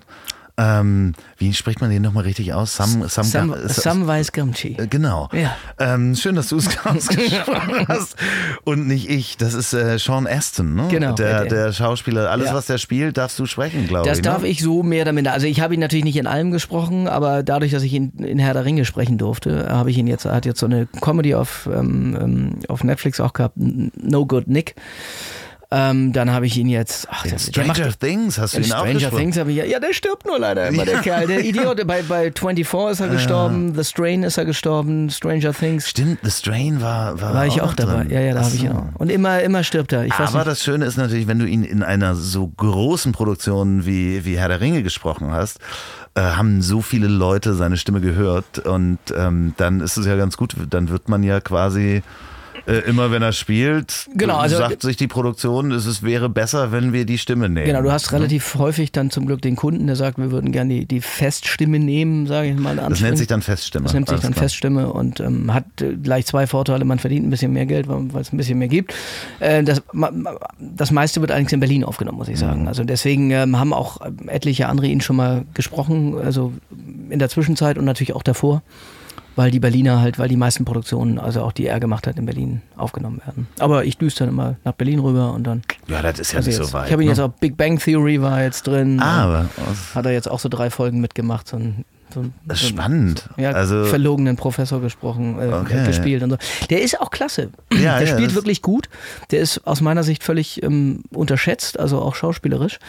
ähm, 0.60 1.14
wie 1.38 1.54
spricht 1.54 1.80
man 1.80 1.90
den 1.90 2.02
nochmal 2.02 2.26
richtig 2.26 2.54
aus? 2.54 2.76
Sam, 2.76 3.08
Sam, 3.08 3.24
Sam, 3.24 3.56
Samwise 3.68 4.32
Gamgee. 4.34 4.76
Äh, 4.78 4.88
genau. 4.88 5.30
Ja. 5.32 5.56
Ähm, 5.80 6.16
schön, 6.16 6.36
dass 6.36 6.50
du 6.50 6.58
es 6.58 6.68
ausgesprochen 6.86 7.86
hast. 7.88 8.18
Und 8.66 8.86
nicht 8.88 9.10
ich. 9.10 9.38
Das 9.38 9.54
ist 9.54 9.74
äh, 9.74 9.98
Sean 9.98 10.28
Aston, 10.28 10.76
ne? 10.76 10.88
Genau. 10.90 11.14
Der, 11.14 11.46
der 11.46 11.72
Schauspieler. 11.72 12.30
Alles, 12.30 12.48
Ja. 12.48 12.54
was 12.54 12.66
der 12.66 12.78
spielt, 12.78 13.18
darfst 13.18 13.40
du 13.40 13.46
sprechen, 13.46 13.88
glaube 13.88 14.08
ich. 14.08 14.12
Das 14.12 14.22
darf 14.22 14.42
ne? 14.42 14.50
ich 14.50 14.62
so 14.62 14.84
mehr 14.84 15.04
oder 15.04 15.14
minder. 15.14 15.32
Also 15.32 15.48
ich 15.48 15.62
habe 15.62 15.74
ihn 15.74 15.80
natürlich 15.80 16.04
nicht 16.06 16.18
in 16.18 16.28
allem 16.28 16.52
gesprochen, 16.52 17.08
aber 17.08 17.42
dadurch, 17.42 17.72
dass 17.72 17.84
ich 17.84 17.94
ihn 17.94 18.12
in 18.18 18.38
Herr 18.38 18.54
der 18.54 18.66
Ringe 18.66 18.84
sprechen 18.84 19.18
durfte, 19.18 19.68
habe 19.70 19.92
ich 19.92 19.98
ihn 19.98 20.08
jetzt, 20.08 20.26
er 20.26 20.34
hat 20.34 20.46
jetzt 20.46 20.60
so 20.60 20.66
eine 20.66 20.88
Comedy 21.00 21.36
auf, 21.36 21.70
ähm, 21.74 22.18
ähm, 22.20 22.56
auf 22.68 22.84
Netflix 22.84 23.20
auch 23.22 23.32
gehabt, 23.32 23.56
No 23.56 24.26
Good 24.26 24.48
Nick. 24.50 24.76
Ähm, 25.72 26.14
dann 26.14 26.32
habe 26.32 26.48
ich 26.48 26.58
ihn 26.58 26.68
jetzt. 26.68 27.08
Ach, 27.12 27.22
der 27.24 27.38
Stranger 27.38 27.68
macht, 27.86 28.00
Things 28.00 28.40
hast 28.40 28.56
du 28.56 28.62
ihn 28.62 28.74
auch 28.74 28.88
Stranger. 28.88 29.12
Things 29.12 29.38
habe 29.38 29.52
ich 29.52 29.58
ja. 29.58 29.66
Ja, 29.66 29.80
der 29.80 29.94
stirbt 29.94 30.26
nur 30.26 30.40
leider 30.40 30.68
immer, 30.68 30.84
der 30.84 31.02
Kerl. 31.02 31.28
Der 31.28 31.46
Idiot. 31.46 31.86
Bei, 31.86 32.02
bei 32.02 32.32
24 32.32 32.92
ist 32.94 33.00
er 33.02 33.08
gestorben, 33.10 33.76
The 33.76 33.84
Strain 33.84 34.24
ist 34.24 34.38
er 34.40 34.46
gestorben, 34.46 35.12
Stranger 35.12 35.54
Things. 35.54 35.88
Stimmt, 35.88 36.20
The 36.24 36.32
Strain 36.32 36.82
war, 36.82 37.22
war, 37.22 37.36
War 37.36 37.46
ich 37.46 37.62
auch 37.62 37.76
dabei. 37.76 38.04
drin. 38.06 38.10
Ja, 38.10 38.20
ja, 38.20 38.34
da 38.34 38.46
habe 38.46 38.56
ich 38.56 38.64
ihn 38.64 38.72
auch. 38.72 38.86
Und 38.96 39.12
immer, 39.12 39.42
immer 39.44 39.64
stirbt 39.64 39.94
er. 39.94 40.06
Ich 40.06 40.14
Aber 40.14 40.44
das 40.44 40.64
Schöne 40.64 40.86
ist 40.86 40.98
natürlich, 40.98 41.28
wenn 41.28 41.38
du 41.38 41.46
ihn 41.46 41.64
in 41.64 41.84
einer 41.84 42.16
so 42.16 42.48
großen 42.48 43.12
Produktion 43.12 43.86
wie, 43.86 44.26
wie 44.26 44.40
Herr 44.40 44.48
der 44.48 44.62
Ringe 44.62 44.82
gesprochen 44.82 45.32
hast, 45.32 45.60
äh, 46.16 46.22
haben 46.22 46.64
so 46.64 46.82
viele 46.82 47.08
Leute 47.08 47.54
seine 47.54 47.78
Stimme 47.78 48.02
gehört 48.02 48.58
und 48.58 48.98
ähm, 49.16 49.54
dann 49.58 49.82
ist 49.82 49.98
es 49.98 50.08
ja 50.08 50.16
ganz 50.16 50.36
gut, 50.36 50.56
dann 50.72 50.90
wird 50.90 51.10
man 51.10 51.22
ja 51.22 51.40
quasi 51.40 52.02
äh, 52.70 52.80
immer 52.90 53.12
wenn 53.12 53.22
er 53.22 53.32
spielt, 53.34 54.08
Genau, 54.16 54.38
also- 54.38 54.58
sagt 54.58 54.82
sich 54.82 54.96
die 54.98 55.08
Produktion, 55.08 55.72
es 55.72 55.86
ist- 55.86 56.04
wäre 56.04 56.30
besser, 56.30 56.72
wenn 56.72 56.94
wir 56.94 57.06
die 57.06 57.18
Stimme 57.18 57.50
nehmen. 57.50 57.66
Genau, 57.66 57.82
du 57.82 57.92
hast 57.92 58.12
relativ 58.12 58.56
häufig 58.56 58.92
dann 58.92 59.10
zum 59.10 59.26
Glück 59.26 59.42
den 59.42 59.56
Kunden, 59.56 59.88
der 59.88 59.96
sagt, 59.96 60.18
wir 60.18 60.32
würden 60.32 60.52
gerne 60.52 60.74
die, 60.74 60.86
die 60.86 61.02
Feststimme 61.02 61.80
nehmen, 61.80 62.28
sage 62.28 62.50
ich 62.50 62.58
mal. 62.58 62.76
Das 62.76 63.02
nennt 63.02 63.18
sich 63.18 63.28
dann 63.28 63.42
Feststimme. 63.42 63.84
Das 63.86 63.94
nennt 63.94 64.08
sich 64.08 64.14
Alles 64.14 64.24
dann 64.24 64.34
klar. 64.34 64.44
Feststimme 64.44 64.94
und 64.94 65.20
ähm, 65.20 65.54
hat 65.54 65.66
äh, 65.82 65.96
gleich 65.96 66.26
zwei 66.26 66.48
Vorteile. 66.48 66.86
Man 66.86 67.00
verdient 67.00 67.26
ein 67.26 67.30
bisschen 67.30 67.52
mehr 67.54 67.66
Geld, 67.66 67.88
weil 67.88 68.22
es 68.22 68.32
ein 68.32 68.38
bisschen 68.38 68.60
mehr 68.60 68.68
gibt. 68.68 68.94
Äh, 69.40 69.64
das, 69.64 69.82
das 70.60 70.92
meiste 70.92 71.22
wird 71.22 71.32
allerdings 71.32 71.52
in 71.52 71.60
Berlin 71.60 71.84
aufgenommen, 71.84 72.18
muss 72.18 72.28
ich 72.28 72.36
Mhm. 72.36 72.40
sagen. 72.40 72.68
Also 72.68 72.84
deswegen 72.84 73.32
ähm, 73.32 73.58
haben 73.60 73.74
auch 73.74 74.00
etliche 74.28 74.68
andere 74.68 74.88
ihn 74.88 75.02
schon 75.02 75.16
mal 75.16 75.46
gesprochen, 75.54 76.16
also 76.24 76.54
in 77.10 77.20
der 77.20 77.30
Zwischenzeit 77.30 77.78
und 77.78 77.86
natürlich 77.86 78.14
auch 78.14 78.24
davor. 78.24 78.62
Weil 79.36 79.52
die 79.52 79.60
Berliner 79.60 80.02
halt, 80.02 80.20
weil 80.20 80.28
die 80.28 80.36
meisten 80.36 80.66
Produktionen, 80.66 81.18
also 81.18 81.42
auch 81.44 81.52
die 81.54 81.66
er 81.68 81.80
gemacht 81.80 82.08
hat, 82.08 82.18
in 82.18 82.26
Berlin 82.26 82.62
aufgenommen 82.76 83.22
werden. 83.26 83.48
Aber 83.60 83.86
ich 83.86 83.98
düse 83.98 84.18
dann 84.20 84.30
immer 84.30 84.56
nach 84.66 84.74
Berlin 84.74 85.00
rüber 85.00 85.34
und 85.34 85.44
dann. 85.46 85.62
Ja, 85.88 86.02
das 86.02 86.20
ist 86.20 86.34
ja 86.34 86.38
Also 86.38 86.50
nicht 86.50 86.60
jetzt, 86.60 86.68
so 86.68 86.74
weit. 86.74 86.88
ich 86.88 86.92
habe 86.92 87.04
ihn 87.04 87.08
ne? 87.08 87.12
jetzt 87.12 87.20
auch 87.20 87.30
Big 87.30 87.56
Bang 87.56 87.78
Theory 87.80 88.22
war 88.22 88.42
jetzt 88.44 88.68
drin. 88.68 89.00
Ah, 89.00 89.24
aber 89.24 89.50
Hat 89.96 90.06
er 90.06 90.12
jetzt 90.12 90.30
auch 90.30 90.40
so 90.40 90.50
drei 90.50 90.70
Folgen 90.70 91.00
mitgemacht. 91.00 91.48
So 91.48 91.56
ein, 91.58 91.86
so 92.14 92.22
ein, 92.22 92.34
das 92.46 92.58
ist 92.62 92.68
so 92.70 92.74
ein- 92.74 92.78
spannend. 92.78 93.30
ja, 93.38 93.52
also, 93.52 93.86
verlogenen 93.86 94.36
Professor 94.36 94.82
gesprochen, 94.82 95.40
äh, 95.40 95.54
Okay. 95.54 95.86
gespielt 95.86 96.22
und 96.24 96.32
so. 96.32 96.38
Der 96.70 96.82
ist 96.82 97.00
auch 97.00 97.12
klasse. 97.12 97.50
Ja, 97.72 98.00
der 98.00 98.08
ja, 98.08 98.14
spielt 98.16 98.36
wirklich 98.36 98.62
gut. 98.62 98.90
Der 99.32 99.40
ist 99.40 99.66
aus 99.66 99.80
meiner 99.80 100.04
Sicht 100.04 100.24
völlig 100.24 100.62
ähm, 100.64 101.04
unterschätzt, 101.14 101.80
also 101.80 102.02
auch 102.02 102.16
schauspielerisch. 102.16 102.80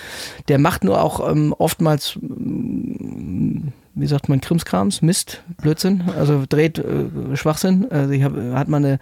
Der 0.49 0.59
macht 0.59 0.83
nur 0.85 1.01
auch 1.03 1.31
ähm, 1.31 1.55
oftmals, 1.59 2.19
ähm, 2.23 3.73
wie 4.01 4.07
sagt 4.07 4.29
man, 4.29 4.41
Krimskrams, 4.41 5.03
Mist, 5.03 5.43
Blödsinn, 5.61 6.05
also 6.19 6.45
dreht 6.49 6.79
äh, 6.79 7.37
Schwachsinn. 7.37 7.87
Also 7.91 8.13
ich 8.13 8.23
hab, 8.23 8.35
hat 8.55 8.69
mal 8.69 8.79
eine 8.79 8.99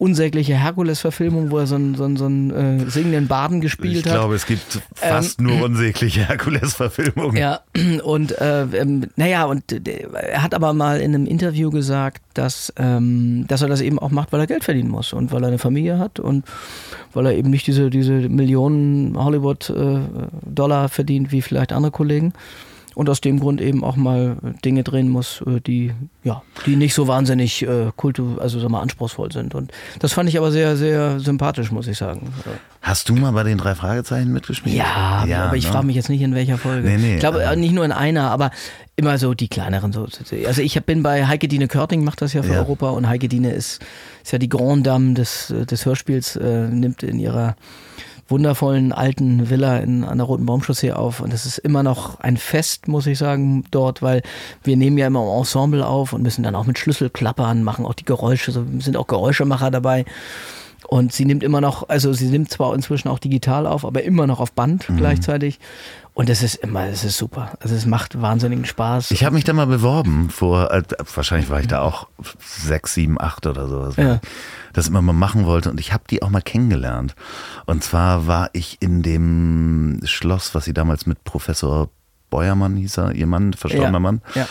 unsägliche 0.00 0.54
Herkules-Verfilmung, 0.54 1.50
wo 1.50 1.58
er 1.58 1.66
so 1.66 1.74
einen, 1.74 1.94
so 1.94 2.04
einen, 2.04 2.16
so 2.16 2.24
einen 2.24 2.50
äh, 2.80 2.90
singenden 2.90 3.28
Baden 3.28 3.60
gespielt 3.60 3.98
ich 3.98 4.06
hat. 4.06 4.14
glaube, 4.14 4.34
es 4.34 4.46
gibt 4.46 4.80
fast 4.94 5.42
nur 5.42 5.62
unsägliche 5.62 6.26
Herkules-Verfilmungen. 6.26 7.36
Ja, 7.36 7.60
und 8.02 8.32
äh, 8.40 8.62
ähm, 8.62 9.08
naja, 9.16 9.44
und 9.44 9.70
äh, 9.72 10.06
er 10.12 10.42
hat 10.42 10.54
aber 10.54 10.72
mal 10.72 11.00
in 11.02 11.14
einem 11.14 11.26
Interview 11.26 11.68
gesagt, 11.70 12.22
dass, 12.32 12.72
ähm, 12.78 13.44
dass 13.46 13.60
er 13.60 13.68
das 13.68 13.82
eben 13.82 13.98
auch 13.98 14.10
macht, 14.10 14.32
weil 14.32 14.40
er 14.40 14.46
Geld 14.46 14.64
verdienen 14.64 14.88
muss 14.88 15.12
und 15.12 15.32
weil 15.32 15.42
er 15.42 15.48
eine 15.48 15.58
Familie 15.58 15.98
hat 15.98 16.18
und 16.18 16.46
weil 17.12 17.26
er 17.26 17.34
eben 17.34 17.50
nicht 17.50 17.66
diese, 17.66 17.90
diese 17.90 18.12
Millionen 18.12 19.22
Hollywood-Dollar 19.22 20.88
verdient 20.88 21.30
wie 21.30 21.42
vielleicht 21.42 21.72
andere 21.72 21.92
Kollegen. 21.92 22.32
Und 22.94 23.08
aus 23.08 23.20
dem 23.20 23.38
Grund 23.40 23.60
eben 23.60 23.84
auch 23.84 23.96
mal 23.96 24.36
Dinge 24.64 24.82
drehen 24.82 25.08
muss, 25.08 25.42
äh, 25.46 25.60
die, 25.60 25.92
ja, 26.24 26.42
die 26.66 26.76
nicht 26.76 26.94
so 26.94 27.06
wahnsinnig 27.08 27.62
äh, 27.62 27.90
kultu, 27.96 28.38
also 28.38 28.58
sag 28.58 28.70
mal, 28.70 28.80
anspruchsvoll 28.80 29.30
sind. 29.32 29.54
Und 29.54 29.72
das 30.00 30.12
fand 30.12 30.28
ich 30.28 30.36
aber 30.36 30.50
sehr, 30.50 30.76
sehr 30.76 31.20
sympathisch, 31.20 31.70
muss 31.70 31.86
ich 31.86 31.98
sagen. 31.98 32.32
Hast 32.82 33.08
du 33.08 33.14
mal 33.14 33.32
bei 33.32 33.44
den 33.44 33.58
drei 33.58 33.74
Fragezeichen 33.74 34.32
mitgespielt? 34.32 34.74
Ja, 34.74 35.24
aber 35.44 35.56
ich 35.56 35.64
ne? 35.64 35.70
frage 35.70 35.86
mich 35.86 35.96
jetzt 35.96 36.08
nicht 36.08 36.22
in 36.22 36.34
welcher 36.34 36.58
Folge. 36.58 36.88
Nee, 36.88 36.96
nee, 36.96 37.14
ich 37.14 37.20
glaube 37.20 37.42
äh, 37.42 37.56
nicht 37.56 37.72
nur 37.72 37.84
in 37.84 37.92
einer, 37.92 38.30
aber 38.30 38.50
immer 38.96 39.18
so 39.18 39.34
die 39.34 39.48
kleineren. 39.48 39.92
So. 39.92 40.06
Also 40.46 40.62
ich 40.62 40.80
bin 40.84 41.02
bei 41.02 41.26
Heike 41.26 41.48
Dine 41.48 41.68
Körting, 41.68 42.04
macht 42.04 42.22
das 42.22 42.32
ja 42.32 42.42
für 42.42 42.52
Ja. 42.52 42.58
Europa 42.58 42.90
und 42.90 43.08
Heike 43.08 43.28
Dine 43.28 43.52
ist, 43.52 43.80
ist 44.22 44.32
ja 44.32 44.38
die 44.38 44.48
Grand 44.48 44.86
Dame 44.86 45.14
des, 45.14 45.54
des 45.70 45.86
Hörspiels, 45.86 46.36
äh, 46.36 46.68
nimmt 46.68 47.02
in 47.02 47.18
ihrer 47.18 47.56
wundervollen 48.30 48.92
alten 48.92 49.50
Villa 49.50 49.78
in, 49.78 50.04
an 50.04 50.18
der 50.18 50.26
Roten 50.26 50.46
Baumchaussee 50.46 50.92
auf 50.92 51.20
und 51.20 51.32
es 51.32 51.46
ist 51.46 51.58
immer 51.58 51.82
noch 51.82 52.20
ein 52.20 52.36
Fest, 52.36 52.88
muss 52.88 53.06
ich 53.06 53.18
sagen, 53.18 53.64
dort, 53.70 54.02
weil 54.02 54.22
wir 54.62 54.76
nehmen 54.76 54.98
ja 54.98 55.06
immer 55.06 55.22
im 55.22 55.38
Ensemble 55.38 55.86
auf 55.86 56.12
und 56.12 56.22
müssen 56.22 56.42
dann 56.42 56.54
auch 56.54 56.66
mit 56.66 56.78
Schlüssel 56.78 57.10
klappern, 57.10 57.62
machen 57.62 57.84
auch 57.84 57.94
die 57.94 58.04
Geräusche, 58.04 58.52
so 58.52 58.64
sind 58.78 58.96
auch 58.96 59.06
Geräuschemacher 59.06 59.70
dabei. 59.70 60.04
Und 60.92 61.12
sie 61.12 61.24
nimmt 61.24 61.44
immer 61.44 61.60
noch, 61.60 61.88
also 61.88 62.12
sie 62.12 62.26
nimmt 62.26 62.50
zwar 62.50 62.74
inzwischen 62.74 63.06
auch 63.06 63.20
digital 63.20 63.64
auf, 63.68 63.84
aber 63.84 64.02
immer 64.02 64.26
noch 64.26 64.40
auf 64.40 64.50
Band 64.50 64.90
Mhm. 64.90 64.96
gleichzeitig. 64.96 65.60
Und 66.14 66.28
es 66.28 66.42
ist 66.42 66.56
immer, 66.56 66.88
es 66.88 67.04
ist 67.04 67.16
super. 67.16 67.52
Also 67.60 67.76
es 67.76 67.86
macht 67.86 68.20
wahnsinnigen 68.20 68.64
Spaß. 68.64 69.12
Ich 69.12 69.22
habe 69.24 69.36
mich 69.36 69.44
da 69.44 69.52
mal 69.52 69.68
beworben 69.68 70.30
vor, 70.30 70.72
äh, 70.72 70.82
wahrscheinlich 71.14 71.48
war 71.48 71.60
ich 71.60 71.68
da 71.68 71.82
auch 71.82 72.08
sechs, 72.40 72.94
sieben, 72.94 73.20
acht 73.20 73.46
oder 73.46 73.68
sowas, 73.68 73.94
Ja. 73.96 74.18
das 74.72 74.88
immer 74.88 75.00
mal 75.00 75.12
machen 75.12 75.46
wollte 75.46 75.70
und 75.70 75.78
ich 75.78 75.92
habe 75.92 76.02
die 76.10 76.24
auch 76.24 76.28
mal 76.30 76.42
kennengelernt. 76.42 77.14
Und 77.66 77.84
zwar 77.84 78.26
war 78.26 78.50
ich 78.52 78.78
in 78.80 79.02
dem 79.02 80.00
Schloss, 80.02 80.56
was 80.56 80.64
sie 80.64 80.74
damals 80.74 81.06
mit 81.06 81.22
Professor 81.22 81.88
Beuermann 82.30 82.74
hieß 82.76 82.98
er, 82.98 83.12
ihr 83.12 83.28
Mann, 83.28 83.52
verstorbener 83.52 83.92
Ja. 83.92 84.00
Mann, 84.00 84.22
Ja. 84.34 84.46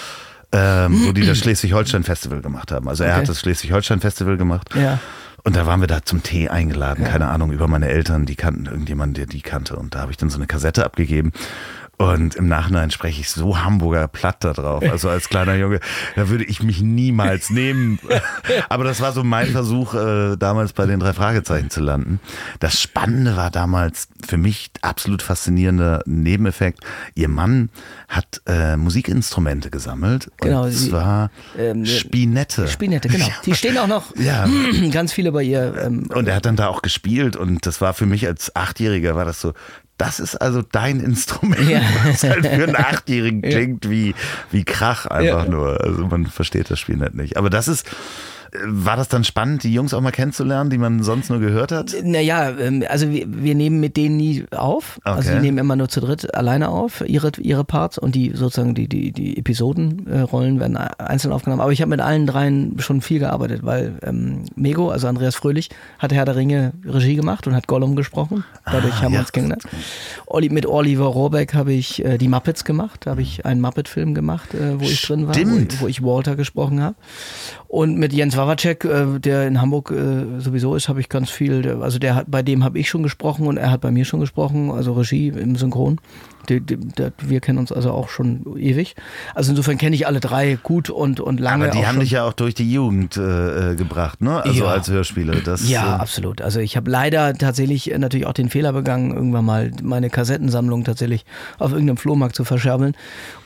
ähm, 0.54 1.04
wo 1.06 1.12
die 1.12 1.26
das 1.26 1.38
Schleswig-Holstein-Festival 1.40 2.42
gemacht 2.42 2.72
haben. 2.72 2.88
Also 2.88 3.04
er 3.04 3.12
Okay. 3.12 3.20
hat 3.24 3.30
das 3.30 3.42
Schleswig-Holstein-Festival 3.42 4.38
gemacht. 4.38 4.70
Ja. 4.74 5.00
Und 5.50 5.56
da 5.56 5.66
waren 5.66 5.82
wir 5.82 5.88
da 5.88 6.04
zum 6.04 6.22
Tee 6.22 6.48
eingeladen, 6.48 7.06
keine 7.06 7.28
Ahnung, 7.28 7.52
über 7.52 7.68
meine 7.68 7.88
Eltern, 7.88 8.28
die 8.28 8.36
kannten 8.36 8.68
irgendjemanden, 8.68 9.16
der 9.16 9.26
die 9.26 9.42
kannte. 9.42 9.78
Und 9.78 9.96
da 9.96 10.02
habe 10.02 10.12
ich 10.12 10.18
dann 10.18 10.30
so 10.30 10.38
eine 10.38 10.46
Kassette 10.46 10.86
abgegeben. 10.86 11.32
Und 12.02 12.36
im 12.36 12.48
Nachhinein 12.48 12.92
spreche 12.92 13.20
ich 13.20 13.30
so 13.30 13.62
Hamburger 13.62 14.08
Platt 14.08 14.38
da 14.46 14.54
drauf. 14.54 14.82
Also 14.90 15.10
als 15.10 15.28
kleiner 15.28 15.56
Junge, 15.56 15.82
da 16.16 16.30
würde 16.30 16.46
ich 16.46 16.64
mich 16.64 16.82
niemals 16.82 17.50
nehmen. 17.50 18.00
Aber 18.70 18.86
das 18.86 19.02
war 19.02 19.12
so 19.12 19.26
mein 19.26 19.48
Versuch, 19.48 19.94
äh, 19.96 20.38
damals 20.38 20.72
bei 20.72 20.86
den 20.86 21.02
drei 21.02 21.12
Fragezeichen 21.12 21.70
zu 21.70 21.82
landen. 21.82 22.22
Das 22.62 22.80
Spannende 22.80 23.36
war 23.36 23.52
damals 23.52 24.08
für 24.26 24.38
mich 24.38 24.72
absolut 24.82 25.22
faszinierender 25.22 26.02
Nebeneffekt. 26.06 26.80
Ihr 27.16 27.28
Mann 27.28 27.70
hat 28.08 28.42
äh, 28.46 28.78
Musikinstrumente 28.78 29.70
gesammelt. 29.70 30.32
Genau, 30.38 30.64
Und 30.64 30.72
sie- 30.72 30.90
zwar 30.92 31.32
ähm, 31.58 31.86
Spinette. 31.86 32.70
Spinette, 32.70 33.10
genau. 33.10 33.28
Die 33.46 33.54
stehen 33.56 33.78
auch 33.78 33.88
noch 33.88 34.16
Ja. 34.16 34.48
ganz 34.92 35.12
viele 35.12 35.34
bei 35.34 35.44
ihr. 35.44 35.76
Ähm, 35.84 36.08
Und 36.14 36.30
er 36.30 36.36
hat 36.36 36.46
dann 36.46 36.56
da 36.56 36.68
auch 36.68 36.82
gespielt 36.82 37.36
und 37.36 37.66
das 37.66 37.82
war 37.82 37.94
für 37.94 38.06
mich 38.06 38.26
als 38.26 38.56
Achtjähriger 38.56 39.16
war 39.18 39.26
das 39.26 39.42
so, 39.42 39.54
das 40.00 40.20
ist 40.20 40.36
also 40.38 40.64
dein 40.64 41.00
Instrument, 41.02 41.70
Ja. 41.70 41.82
was 42.06 42.24
halt 42.24 42.48
für 42.48 42.64
einen 42.64 42.76
Achtjährigen 42.76 43.44
klingt 43.44 43.88
wie, 43.90 44.16
wie 44.52 44.64
Krach 44.64 45.06
einfach 45.06 45.44
Ja. 45.46 45.50
nur. 45.52 45.80
Also 45.84 46.08
man 46.08 46.26
versteht 46.26 46.72
das 46.72 46.80
Spiel 46.80 46.98
nicht. 47.14 47.38
Aber 47.38 47.52
das 47.52 47.68
ist, 47.68 47.86
war 48.66 48.98
das 48.98 49.08
dann 49.10 49.24
spannend, 49.24 49.64
die 49.64 49.74
Jungs 49.74 49.94
auch 49.94 50.02
mal 50.02 50.12
kennenzulernen, 50.12 50.70
die 50.70 50.78
man 50.78 51.04
sonst 51.04 51.30
nur 51.30 51.40
gehört 51.40 51.72
hat? 51.72 51.96
Naja, 52.04 52.50
ähm, 52.60 52.84
also 52.88 53.10
wir, 53.12 53.26
wir 53.28 53.56
nehmen 53.56 53.80
mit 53.80 53.98
denen 53.98 54.18
nie 54.18 54.46
auf. 54.52 55.00
Also 55.04 55.30
Okay. 55.30 55.40
die 55.40 55.46
nehmen 55.46 55.58
immer 55.58 55.76
nur 55.76 55.90
zu 55.90 56.00
dritt 56.02 56.34
alleine 56.36 56.70
auf, 56.70 57.04
ihre, 57.08 57.32
ihre 57.40 57.64
Parts 57.64 57.98
und 57.98 58.16
die 58.16 58.32
sozusagen 58.34 58.74
die, 58.76 58.88
die, 58.88 59.12
die 59.12 59.38
Episodenrollen 59.38 60.60
werden 60.60 60.78
einzeln 60.78 61.32
aufgenommen. 61.32 61.62
Aber 61.62 61.72
ich 61.72 61.82
habe 61.82 61.90
mit 61.90 62.02
allen 62.02 62.26
dreien 62.26 62.76
schon 62.80 63.02
viel 63.02 63.20
gearbeitet, 63.20 63.62
weil 63.64 63.94
ähm, 64.04 64.46
Mego, 64.56 64.90
also 64.90 65.08
Andreas 65.08 65.36
Fröhlich, 65.36 65.70
hat 66.00 66.14
Herr 66.14 66.26
der 66.26 66.36
Ringe 66.36 66.74
Regie 66.86 67.16
gemacht 67.16 67.46
und 67.48 67.56
hat 67.56 67.68
Gollum 67.68 67.96
gesprochen. 67.96 68.44
Dadurch 68.66 68.94
Ah, 68.96 69.02
haben 69.04 69.12
wir 69.12 69.16
ja. 69.16 69.22
uns 69.22 69.32
kennengelernt. 69.32 69.64
Olli, 70.26 70.50
mit 70.50 70.66
Oliver 70.66 71.06
Rohrbeck 71.06 71.54
habe 71.54 71.74
ich 71.74 72.04
äh, 72.04 72.18
die 72.18 72.28
Muppets 72.28 72.64
gemacht, 72.66 73.02
da 73.06 73.12
habe 73.12 73.22
ich 73.22 73.46
einen 73.46 73.62
Muppet-Film 73.62 74.14
gemacht, 74.14 74.54
äh, 74.54 74.80
wo 74.80 74.84
ich 74.84 75.02
drin 75.02 75.22
war, 75.28 75.30
wo, 75.30 75.40
Stimmt. 75.40 75.82
wo 75.82 75.88
ich 75.88 76.02
Walter 76.04 76.36
gesprochen 76.36 76.82
habe. 76.82 76.96
Und 77.68 77.98
mit 77.98 78.14
Jens 78.14 78.36
Wawacek, 78.40 78.86
äh, 78.86 79.20
der 79.20 79.48
in 79.48 79.62
Hamburg 79.62 79.92
äh, 79.92 80.40
sowieso 80.40 80.76
ist, 80.76 80.88
habe 80.90 81.00
ich 81.00 81.10
ganz 81.10 81.30
viel. 81.30 81.80
Also 81.82 82.00
der 82.00 82.16
hat, 82.16 82.26
bei 82.30 82.42
dem 82.42 82.64
habe 82.64 82.80
ich 82.80 82.90
schon 82.90 83.04
gesprochen 83.04 83.48
und 83.48 83.58
er 83.58 83.72
hat 83.72 83.82
bei 83.82 83.92
mir 83.92 84.06
schon 84.06 84.20
gesprochen, 84.22 84.72
also 84.72 84.94
Regie 84.94 85.28
im 85.30 85.56
Synchron. 85.56 86.00
Die, 86.48 86.62
die, 86.62 86.78
der, 86.78 87.12
wir 87.22 87.42
kennen 87.42 87.60
uns 87.60 87.72
also 87.72 87.92
auch 87.92 88.10
schon 88.10 88.58
ewig. 88.58 88.96
Also 89.36 89.52
insofern 89.52 89.78
kenne 89.78 89.96
ich 89.96 90.08
alle 90.08 90.20
drei 90.20 90.58
gut 90.64 90.90
und, 90.90 91.20
und 91.20 91.40
lange. 91.40 91.66
Aber 91.66 91.74
die 91.74 91.86
haben 91.86 92.00
dich 92.00 92.12
ja 92.12 92.24
auch 92.24 92.34
durch 92.34 92.56
die 92.56 92.72
Jugend 92.72 93.18
äh, 93.18 93.74
äh, 93.74 93.76
gebracht, 93.76 94.22
ne? 94.22 94.42
Also 94.44 94.64
Ja. 94.64 94.72
als 94.72 94.90
Hörspiele. 94.90 95.42
Das, 95.44 95.70
Ja, 95.70 95.98
äh, 95.98 96.00
absolut. 96.00 96.42
Also 96.42 96.60
ich 96.60 96.76
habe 96.78 96.90
leider 96.90 97.34
tatsächlich 97.36 97.92
äh, 97.92 97.98
natürlich 98.00 98.26
auch 98.26 98.34
den 98.34 98.50
Fehler 98.50 98.74
begangen, 98.74 99.14
irgendwann 99.14 99.46
mal 99.46 99.72
meine 99.84 100.10
Kassettensammlung 100.10 100.86
tatsächlich 100.86 101.24
auf 101.60 101.72
irgendeinem 101.72 101.98
Flohmarkt 101.98 102.36
zu 102.36 102.46
verscherbeln. 102.46 102.96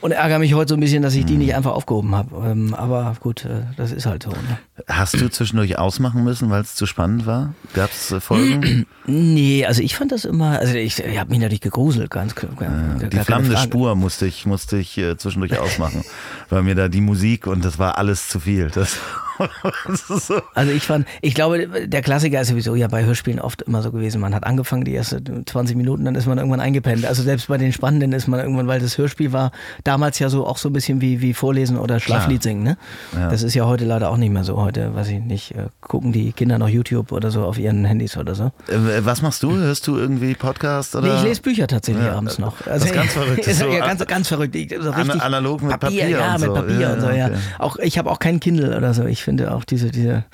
Und 0.00 0.12
ärgere 0.12 0.38
mich 0.38 0.54
heute 0.54 0.70
so 0.70 0.76
ein 0.76 0.80
bisschen, 0.80 1.02
dass 1.02 1.14
ich 1.14 1.26
die 1.26 1.36
nicht 1.36 1.54
einfach 1.54 1.72
aufgehoben 1.72 2.14
habe. 2.14 2.30
Ähm, 2.46 2.72
aber 2.74 3.16
gut, 3.20 3.44
äh, 3.44 3.64
das 3.76 3.92
ist 3.92 4.06
halt 4.06 4.22
so. 4.22 4.30
Ne? 4.30 4.58
Hast 4.88 5.20
du 5.20 5.30
zwischendurch 5.30 5.78
ausmachen 5.78 6.24
müssen, 6.24 6.50
weil 6.50 6.62
es 6.62 6.74
zu 6.74 6.86
spannend 6.86 7.26
war? 7.26 7.54
Gab 7.74 7.92
es 7.92 8.10
äh, 8.10 8.20
Folgen? 8.20 8.86
Nee, 9.06 9.66
also 9.66 9.82
ich 9.82 9.96
fand 9.96 10.12
das 10.12 10.24
immer, 10.24 10.58
also 10.58 10.72
ich, 10.76 10.98
ich 10.98 11.18
habe 11.18 11.28
mich 11.28 11.38
natürlich 11.38 11.60
gegruselt, 11.60 12.10
ganz 12.10 12.34
klar. 12.34 12.52
die 12.98 13.18
flammende 13.18 13.58
Spur 13.58 13.94
musste 13.96 14.24
ich, 14.24 14.46
musste 14.46 14.78
ich 14.78 14.96
äh, 14.96 15.18
zwischendurch 15.18 15.58
ausmachen, 15.60 16.02
weil 16.48 16.62
mir 16.62 16.74
da 16.74 16.88
die 16.88 17.02
Musik 17.02 17.46
und 17.46 17.62
das 17.66 17.78
war 17.78 17.98
alles 17.98 18.28
zu 18.28 18.40
viel. 18.40 18.70
Das. 18.70 18.96
Also 20.54 20.72
ich 20.72 20.84
fand, 20.84 21.06
ich 21.20 21.34
glaube, 21.34 21.66
der 21.86 22.02
Klassiker 22.02 22.40
ist 22.40 22.48
sowieso 22.48 22.74
ja 22.74 22.88
bei 22.88 23.04
Hörspielen 23.04 23.40
oft 23.40 23.62
immer 23.62 23.82
so 23.82 23.90
gewesen. 23.92 24.20
Man 24.20 24.34
hat 24.34 24.44
angefangen, 24.44 24.84
die 24.84 24.94
ersten 24.94 25.44
20 25.46 25.76
Minuten, 25.76 26.04
dann 26.04 26.14
ist 26.14 26.26
man 26.26 26.38
irgendwann 26.38 26.60
eingepennt. 26.60 27.04
Also 27.06 27.22
selbst 27.22 27.48
bei 27.48 27.58
den 27.58 27.72
Spannenden 27.72 28.12
ist 28.12 28.26
man 28.28 28.40
irgendwann, 28.40 28.66
weil 28.66 28.80
das 28.80 28.96
Hörspiel 28.98 29.32
war 29.32 29.52
damals 29.84 30.18
ja 30.18 30.28
so 30.28 30.46
auch 30.46 30.58
so 30.58 30.68
ein 30.68 30.72
bisschen 30.72 31.00
wie, 31.00 31.20
wie 31.20 31.34
Vorlesen 31.34 31.76
oder 31.78 32.00
Schlaflied 32.00 32.42
singen. 32.42 32.62
Ne? 32.62 32.76
Ja. 33.14 33.28
Das 33.30 33.42
ist 33.42 33.54
ja 33.54 33.66
heute 33.66 33.84
leider 33.84 34.10
auch 34.10 34.16
nicht 34.16 34.30
mehr 34.32 34.44
so. 34.44 34.56
Heute, 34.56 34.94
weiß 34.94 35.08
ich 35.08 35.20
nicht, 35.20 35.52
äh, 35.52 35.66
gucken 35.80 36.12
die 36.12 36.32
Kinder 36.32 36.58
noch 36.58 36.68
YouTube 36.68 37.12
oder 37.12 37.30
so 37.30 37.44
auf 37.44 37.58
ihren 37.58 37.84
Handys 37.84 38.16
oder 38.16 38.34
so. 38.34 38.44
Äh, 38.68 39.04
Was 39.04 39.22
machst 39.22 39.42
du? 39.42 39.52
Hörst 39.56 39.86
du 39.86 39.96
irgendwie 39.96 40.34
Podcast 40.34 40.94
oder? 40.96 41.08
Nee, 41.08 41.16
ich 41.18 41.22
lese 41.24 41.42
Bücher 41.42 41.66
tatsächlich 41.66 42.04
Ja, 42.04 42.16
abends 42.16 42.38
noch. 42.38 42.54
das 42.64 42.84
ist 42.84 42.94
ganz 42.94 43.12
verrückt. 43.14 43.46
Ist 43.46 43.58
So 43.58 43.66
ja, 43.68 43.82
an- 43.82 43.88
ganz, 43.88 44.06
ganz 44.06 44.28
verrückt. 44.28 44.54
So 44.80 44.90
richtig 44.90 45.22
analog 45.22 45.62
mit 45.62 45.78
Papier 45.80 46.08
ja, 46.08 46.34
und 46.34 46.40
mit 46.40 46.48
so. 46.50 46.54
Papier 46.54 46.80
Ja, 46.80 46.92
und 46.94 47.00
so, 47.00 47.10
ja. 47.10 47.26
okay. 47.26 47.36
Auch, 47.58 47.76
ich 47.78 47.98
habe 47.98 48.10
auch 48.10 48.18
kein 48.18 48.40
Kindle 48.40 48.76
oder 48.76 48.94
so. 48.94 49.04
Ich 49.04 49.23
finde 49.24 49.52
auch 49.54 49.64
diese, 49.64 49.90
diese, 49.90 50.24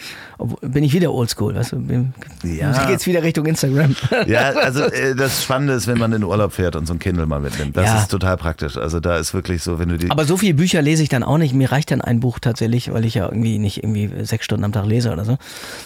bin 0.63 0.85
ich 0.85 0.93
wieder 0.93 1.13
oldschool, 1.13 1.55
weißt 1.55 1.73
du? 1.73 1.77
Bin, 1.81 2.13
Ja. 2.43 2.87
Geht's 2.89 3.07
wieder 3.07 3.23
Richtung 3.23 3.47
Instagram. 3.47 3.95
Ja, 4.27 4.51
also 4.51 4.83
äh, 4.85 5.15
das 5.15 5.43
Spannende 5.43 5.75
ist, 5.75 5.87
wenn 5.87 5.99
man 5.99 6.13
in 6.13 6.21
den 6.21 6.25
Urlaub 6.29 6.53
fährt 6.53 6.77
und 6.77 6.87
so 6.87 6.93
ein 6.95 6.99
Kindle 6.99 7.27
mal 7.27 7.41
mitnimmt. 7.41 7.77
Das 7.77 7.87
Ja. 7.87 7.99
ist 8.01 8.11
total 8.11 8.37
praktisch. 8.37 8.77
Also 8.77 9.01
da 9.01 9.17
ist 9.17 9.33
wirklich 9.35 9.63
so, 9.63 9.79
wenn 9.79 9.89
du 9.89 9.97
die. 9.99 10.11
Aber 10.11 10.25
so 10.25 10.37
viele 10.37 10.55
Bücher 10.55 10.83
lese 10.83 11.03
ich 11.03 11.09
dann 11.09 11.23
auch 11.23 11.39
nicht. 11.39 11.55
Mir 11.55 11.71
reicht 11.73 11.91
dann 11.91 12.01
ein 12.01 12.21
Buch 12.21 12.39
tatsächlich, 12.39 12.93
weil 12.93 13.05
ich 13.05 13.15
ja 13.15 13.27
irgendwie 13.27 13.59
nicht 13.59 13.83
irgendwie 13.83 14.11
sechs 14.25 14.45
Stunden 14.45 14.65
am 14.65 14.73
Tag 14.73 14.87
lese 14.87 15.13
oder 15.13 15.25
so, 15.25 15.39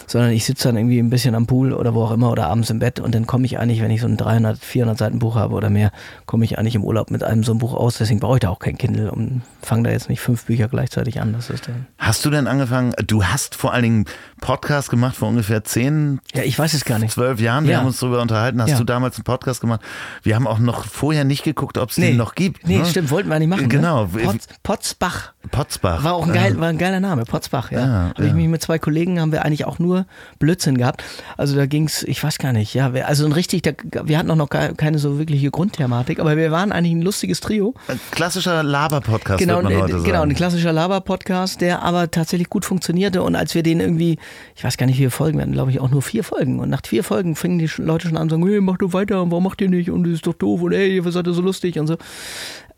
sondern 0.07 0.31
ich 0.31 0.45
sitze 0.45 0.67
dann 0.69 0.77
irgendwie 0.77 0.99
ein 0.99 1.09
bisschen 1.09 1.35
am 1.35 1.45
Pool 1.47 1.73
oder 1.73 1.93
wo 1.93 2.03
auch 2.03 2.11
immer 2.11 2.31
oder 2.31 2.47
abends 2.47 2.69
im 2.69 2.79
Bett 2.79 2.99
und 2.99 3.13
dann 3.13 3.27
komme 3.27 3.45
ich 3.45 3.59
eigentlich, 3.59 3.81
wenn 3.81 3.91
ich 3.91 4.01
so 4.01 4.07
ein 4.07 4.17
300, 4.17 4.57
400 4.57 4.97
Seiten 4.97 5.19
Buch 5.19 5.35
habe 5.35 5.53
oder 5.53 5.69
mehr, 5.69 5.91
komme 6.25 6.45
ich 6.45 6.57
eigentlich 6.57 6.75
im 6.75 6.83
Urlaub 6.83 7.11
mit 7.11 7.23
einem 7.23 7.43
so 7.43 7.51
einem 7.51 7.59
Buch 7.59 7.73
aus. 7.73 7.97
Deswegen 7.97 8.19
brauche 8.19 8.37
ich 8.37 8.41
da 8.41 8.49
auch 8.49 8.59
kein 8.59 8.77
Kindle 8.77 9.11
und 9.11 9.41
fange 9.61 9.83
da 9.83 9.91
jetzt 9.91 10.09
nicht 10.09 10.21
fünf 10.21 10.45
Bücher 10.45 10.67
gleichzeitig 10.67 11.21
an. 11.21 11.33
Das 11.33 11.49
ist 11.49 11.67
dann 11.67 11.85
Hast 11.97 12.25
du 12.25 12.29
denn 12.29 12.47
angefangen? 12.47 12.93
Du 13.05 13.25
hast 13.25 13.55
vor 13.55 13.73
allen 13.73 13.83
Dingen 13.83 14.05
Podcast 14.41 14.89
gemacht 14.89 15.15
vor 15.15 15.29
ungefähr 15.29 15.63
zehn, 15.63 16.19
ja, 16.33 16.43
ich 16.43 16.59
weiß 16.59 16.73
es 16.73 16.85
gar 16.85 16.99
nicht. 16.99 17.11
zwölf 17.13 17.39
Jahren. 17.39 17.65
Wir 17.65 17.73
Ja. 17.73 17.77
haben 17.79 17.87
uns 17.87 17.99
darüber 17.99 18.21
unterhalten. 18.21 18.61
Hast 18.61 18.71
Ja. 18.71 18.77
du 18.77 18.83
damals 18.83 19.15
einen 19.15 19.23
Podcast 19.23 19.61
gemacht? 19.61 19.81
Wir 20.23 20.35
haben 20.35 20.45
auch 20.45 20.59
noch 20.59 20.85
vorher 20.85 21.23
nicht 21.23 21.43
geguckt, 21.43 21.77
ob 21.77 21.89
es 21.89 21.95
den 21.95 22.17
noch 22.17 22.35
gibt. 22.35 22.67
Nee, 22.67 22.77
ne? 22.79 22.85
stimmt, 22.85 23.11
wollten 23.11 23.29
wir 23.29 23.39
nicht 23.39 23.47
machen. 23.47 23.69
Genau. 23.69 24.05
Ne? 24.05 24.23
Potz, 24.23 24.47
Potzbach. 24.61 25.31
Potzbach. 25.51 26.03
War 26.03 26.13
auch 26.13 26.27
ein, 26.27 26.33
geil, 26.33 26.59
war 26.59 26.67
ein 26.69 26.77
geiler 26.77 26.99
Name, 26.99 27.23
Potzbach, 27.25 27.71
ja. 27.71 27.79
Ja, 27.79 28.11
Habe 28.15 28.27
ich 28.27 28.33
mich 28.33 28.47
mit 28.47 28.61
zwei 28.61 28.79
Kollegen, 28.79 29.19
haben 29.21 29.31
wir 29.31 29.45
eigentlich 29.45 29.65
auch 29.65 29.79
nur 29.79 30.05
Blödsinn 30.39 30.77
gehabt. 30.77 31.03
Also 31.37 31.55
da 31.55 31.65
ging's, 31.65 32.03
ich 32.03 32.23
weiß 32.23 32.37
gar 32.39 32.51
nicht, 32.51 32.73
ja, 32.73 32.91
also 32.91 33.25
ein 33.25 33.31
richtig, 33.31 33.61
da, 33.63 33.71
wir 34.03 34.17
hatten 34.17 34.29
auch 34.31 34.35
noch 34.35 34.49
keine 34.49 34.97
so 34.99 35.17
wirkliche 35.19 35.51
Grundthematik, 35.51 36.19
aber 36.19 36.35
wir 36.35 36.51
waren 36.51 36.71
eigentlich 36.71 36.93
ein 36.93 37.01
lustiges 37.01 37.39
Trio. 37.39 37.73
Ein 37.87 37.99
klassischer 38.11 38.63
Laber-Podcast, 38.63 39.39
Genau, 39.39 39.61
man 39.61 39.75
heute 39.75 39.93
sagen. 39.93 40.03
genau, 40.03 40.21
ein 40.23 40.33
klassischer 40.33 40.73
Laber-Podcast, 40.73 41.61
der 41.61 41.83
aber 41.83 42.09
tatsächlich 42.11 42.49
gut 42.49 42.65
funktionierte. 42.65 43.21
Und 43.23 43.35
als 43.35 43.53
wir 43.55 43.63
den 43.63 43.79
irgendwie, 43.79 44.17
ich 44.55 44.63
weiß 44.63 44.77
gar 44.77 44.85
nicht, 44.85 44.95
wie 44.95 44.99
viele 44.99 45.11
Folgen, 45.11 45.37
wir 45.37 45.43
hatten 45.43 45.53
glaube 45.53 45.71
ich 45.71 45.79
auch 45.79 45.89
nur 45.89 46.01
vier 46.01 46.23
Folgen. 46.23 46.59
Und 46.59 46.69
nach 46.69 46.81
vier 46.85 47.03
Folgen 47.03 47.35
fingen 47.35 47.59
die 47.59 47.69
Leute 47.77 48.07
schon 48.07 48.17
an 48.17 48.29
zu 48.29 48.35
sagen, 48.35 48.47
hey, 48.47 48.61
mach 48.61 48.77
du 48.77 48.93
weiter, 48.93 49.29
warum 49.29 49.43
macht 49.43 49.61
ihr 49.61 49.69
nicht? 49.69 49.89
Und 49.89 50.03
das 50.03 50.13
ist 50.13 50.27
doch 50.27 50.33
doof 50.33 50.61
und 50.61 50.73
ey, 50.73 50.95
ihr 50.95 51.11
seid 51.11 51.27
ihr 51.27 51.33
so 51.33 51.41
lustig 51.41 51.79
und 51.79 51.87
so. 51.87 51.97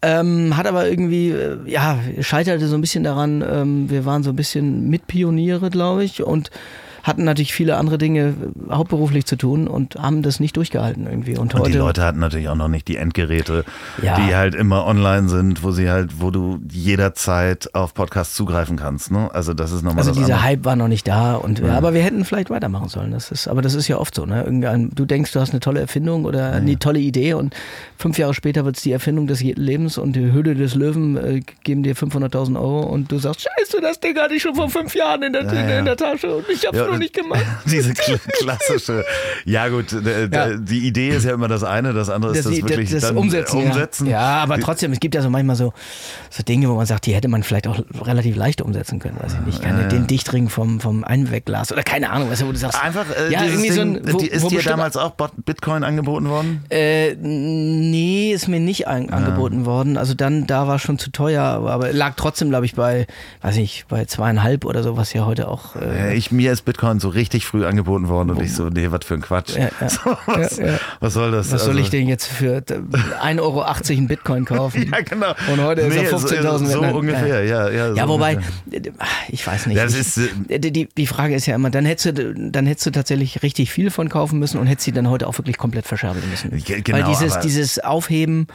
Ähm, 0.01 0.55
hat 0.55 0.67
aber 0.67 0.87
irgendwie, 0.87 1.31
äh, 1.31 1.57
ja, 1.65 1.99
scheiterte 2.19 2.67
so 2.67 2.75
ein 2.75 2.81
bisschen 2.81 3.03
daran, 3.03 3.43
ähm, 3.47 3.89
wir 3.89 4.05
waren 4.05 4.21
so 4.21 4.29
ein 4.29 4.35
bisschen 4.35 4.89
Mitpioniere, 4.89 5.71
glaube 5.71 6.03
ich, 6.03 6.21
und 6.21 6.51
hatten 7.07 7.23
natürlich 7.23 7.53
viele 7.53 7.77
andere 7.77 7.97
Dinge 7.97 8.35
äh, 8.69 8.71
hauptberuflich 8.71 9.25
zu 9.25 9.35
tun 9.37 9.67
und 9.67 9.95
haben 9.95 10.21
das 10.21 10.39
nicht 10.39 10.55
durchgehalten 10.57 11.07
irgendwie. 11.07 11.31
Und, 11.37 11.53
Und 11.53 11.61
heute, 11.61 11.71
die 11.71 11.77
Leute 11.77 12.03
hatten 12.03 12.19
natürlich 12.19 12.49
auch 12.49 12.55
noch 12.55 12.67
nicht 12.67 12.87
die 12.87 12.97
Endgeräte, 12.97 13.63
Ja. 14.01 14.15
die 14.19 14.35
halt 14.35 14.53
immer 14.55 14.85
online 14.85 15.29
sind, 15.29 15.63
wo 15.63 15.71
sie 15.71 15.89
halt, 15.89 16.21
wo 16.21 16.29
du 16.31 16.59
jederzeit 16.69 17.73
auf 17.73 17.93
Podcasts 17.93 18.35
zugreifen 18.35 18.75
kannst. 18.77 19.11
Ne? 19.11 19.29
Also 19.33 19.53
das 19.53 19.71
ist 19.71 19.83
nochmal 19.83 19.99
Also 19.99 20.11
dieser 20.11 20.35
andere. 20.35 20.43
Hype 20.43 20.65
war 20.65 20.75
noch 20.75 20.87
nicht 20.87 21.07
da 21.07 21.35
und 21.35 21.59
ja. 21.59 21.77
aber 21.77 21.93
wir 21.93 22.01
hätten 22.01 22.25
vielleicht 22.25 22.49
weitermachen 22.49 22.89
sollen. 22.89 23.11
Das 23.11 23.31
ist, 23.31 23.47
aber 23.47 23.61
das 23.61 23.73
ist 23.73 23.87
ja 23.87 23.97
oft 23.97 24.13
so, 24.13 24.25
ne? 24.25 24.43
Irgendein, 24.43 24.91
du 24.93 25.05
denkst, 25.05 25.31
du 25.31 25.39
hast 25.39 25.51
eine 25.51 25.59
tolle 25.59 25.79
Erfindung 25.79 26.25
oder 26.25 26.51
eine 26.51 26.77
tolle 26.79 26.99
Idee 26.99 27.33
und 27.33 27.55
fünf 27.97 28.17
Jahre 28.17 28.33
später 28.33 28.65
wird 28.65 28.77
es 28.77 28.83
die 28.83 28.91
Erfindung 28.91 29.27
des 29.27 29.41
Lebens 29.41 29.97
und 29.97 30.13
die 30.15 30.31
Höhle 30.31 30.55
des 30.55 30.75
Löwen 30.75 31.17
äh, 31.17 31.41
geben 31.63 31.83
dir 31.83 31.95
500.000 31.95 32.55
Euro 32.59 32.81
und 32.81 33.11
du 33.11 33.17
sagst, 33.19 33.41
scheiße, 33.41 33.79
das 33.81 33.99
Ding 33.99 34.17
hatte 34.17 34.33
ich 34.33 34.41
schon 34.41 34.55
vor 34.55 34.69
fünf 34.69 34.93
Jahren 34.95 35.23
in 35.23 35.33
der, 35.33 35.43
Ja, 35.45 35.51
in, 35.51 35.69
ja. 35.69 35.79
in 35.79 35.85
der 35.85 35.97
Tasche 35.97 36.35
und 36.35 36.45
ich 36.49 36.65
hab's 36.65 36.77
Ja, 36.77 36.85
und- 36.97 37.01
nicht 37.03 37.13
gemacht. 37.15 37.43
Diese 37.65 37.93
kl 37.93 38.19
klassische, 38.39 39.03
ja 39.45 39.67
gut, 39.69 39.91
Ja. 40.31 40.55
die 40.57 40.87
Idee 40.87 41.09
ist 41.09 41.23
ja 41.25 41.33
immer 41.33 41.47
das 41.47 41.63
eine, 41.63 41.93
das 41.93 42.09
andere 42.09 42.35
ist 42.37 42.45
das, 42.45 42.53
die- 42.53 42.63
wirklich 42.63 42.89
das 42.91 43.11
Umsetzen. 43.11 43.57
umsetzen. 43.57 44.05
Ja. 44.07 44.11
ja, 44.37 44.43
aber 44.43 44.59
trotzdem, 44.59 44.91
es 44.91 44.99
gibt 44.99 45.15
ja 45.15 45.21
so 45.21 45.29
manchmal 45.29 45.55
so, 45.55 45.73
so 46.29 46.43
Dinge, 46.43 46.69
wo 46.69 46.75
man 46.75 46.85
sagt, 46.85 47.05
die 47.05 47.13
hätte 47.15 47.27
man 47.27 47.43
vielleicht 47.43 47.67
auch 47.67 47.79
relativ 48.05 48.35
leicht 48.35 48.61
umsetzen 48.61 48.99
können. 48.99 49.17
Weiß 49.19 49.33
ich 49.33 49.39
nicht. 49.45 49.61
Keine, 49.61 49.81
Ja. 49.83 49.87
Den 49.87 50.07
Dichtring 50.07 50.49
vom, 50.49 50.79
vom 50.79 51.03
Einwegglas 51.03 51.71
oder 51.71 51.83
keine 51.83 52.09
Ahnung, 52.09 52.29
weißt 52.29 52.41
du, 52.41 52.47
wo 52.47 52.51
du 52.51 52.57
sagst. 52.57 52.81
Einfach, 52.81 53.05
äh, 53.17 53.31
ja, 53.31 53.43
irgendwie 53.43 53.69
so 53.71 53.81
ein, 53.81 53.93
Ding, 54.03 54.13
wo, 54.13 54.19
ist 54.19 54.43
wo 54.43 54.49
dir 54.49 54.61
damals 54.61 54.95
auch 54.97 55.11
Bitcoin 55.45 55.83
angeboten 55.83 56.29
worden? 56.29 56.63
Äh, 56.69 57.15
nee, 57.15 58.31
ist 58.33 58.47
mir 58.47 58.59
nicht 58.59 58.87
an, 58.87 59.09
angeboten 59.09 59.65
worden. 59.65 59.97
Also 59.97 60.13
dann, 60.13 60.47
da 60.47 60.67
war 60.67 60.79
schon 60.79 60.97
zu 60.99 61.11
teuer, 61.11 61.43
aber, 61.43 61.71
aber 61.71 61.91
lag 61.93 62.13
trotzdem, 62.15 62.49
glaube 62.49 62.65
ich, 62.65 62.75
bei, 62.75 63.07
weiß 63.41 63.57
ich, 63.57 63.85
bei 63.89 64.05
zweieinhalb 64.05 64.65
oder 64.65 64.83
so, 64.83 64.97
was 64.97 65.13
ja 65.13 65.25
heute 65.25 65.47
auch. 65.47 65.75
Äh, 65.75 66.11
Äh, 66.11 66.13
Ich, 66.15 66.31
mir 66.31 66.51
ist 66.51 66.63
Bitcoin 66.63 66.86
so 66.99 67.09
richtig 67.09 67.45
früh 67.45 67.65
angeboten 67.65 68.07
worden 68.09 68.31
und 68.31 68.41
ich 68.41 68.53
so, 68.53 68.69
nee, 68.69 68.89
was 68.91 69.01
für 69.05 69.13
ein 69.15 69.21
Quatsch. 69.21 69.55
Ja, 69.55 69.69
ja. 69.79 69.89
So, 69.89 70.17
was, 70.25 70.57
Ja, 70.57 70.79
was 70.99 71.13
soll 71.13 71.31
das? 71.31 71.51
was 71.51 71.61
soll 71.61 71.69
Also- 71.71 71.81
ich 71.81 71.89
denn 71.89 72.07
jetzt 72.07 72.27
für 72.27 72.57
äh, 72.57 72.61
1,80 72.61 73.39
Euro 73.41 73.61
einen 73.63 74.07
Bitcoin 74.07 74.45
kaufen? 74.45 74.89
Ja, 74.91 75.01
genau. 75.01 75.33
Und 75.51 75.61
heute 75.63 75.81
ist 75.81 75.95
er 75.95 76.03
Nee, 76.03 76.09
15.000 76.09 76.57
So, 76.57 76.65
so 76.67 76.81
ungefähr, 76.81 77.43
ja. 77.43 77.69
Ja, 77.69 77.93
Ja, 77.93 78.03
so 78.03 78.09
wobei, 78.13 78.37
ungefähr. 78.37 78.91
äh, 78.91 78.91
ich 79.29 79.45
weiß 79.45 79.65
nicht. 79.67 79.77
Das 79.77 79.93
ist, 79.95 80.17
äh, 80.49 80.59
die, 80.59 80.71
die, 80.71 80.87
die 80.97 81.07
Frage 81.07 81.35
ist 81.35 81.45
ja 81.45 81.55
immer, 81.55 81.69
dann 81.69 81.85
hättest, 81.85 82.17
du, 82.17 82.33
dann 82.33 82.65
hättest 82.65 82.85
du 82.85 82.91
tatsächlich 82.91 83.43
richtig 83.43 83.71
viel 83.71 83.91
von 83.91 84.09
kaufen 84.09 84.39
müssen 84.39 84.59
und 84.59 84.67
hättest 84.67 84.85
sie 84.85 84.91
dann 84.91 85.09
heute 85.09 85.27
auch 85.27 85.37
wirklich 85.37 85.57
komplett 85.57 85.85
verscherbeln 85.85 86.29
müssen. 86.29 86.51
Ge- 86.63 86.81
genau, 86.81 86.97
Weil 86.97 87.03
dieses, 87.05 87.39
dieses 87.39 87.79
Aufheben 87.79 88.47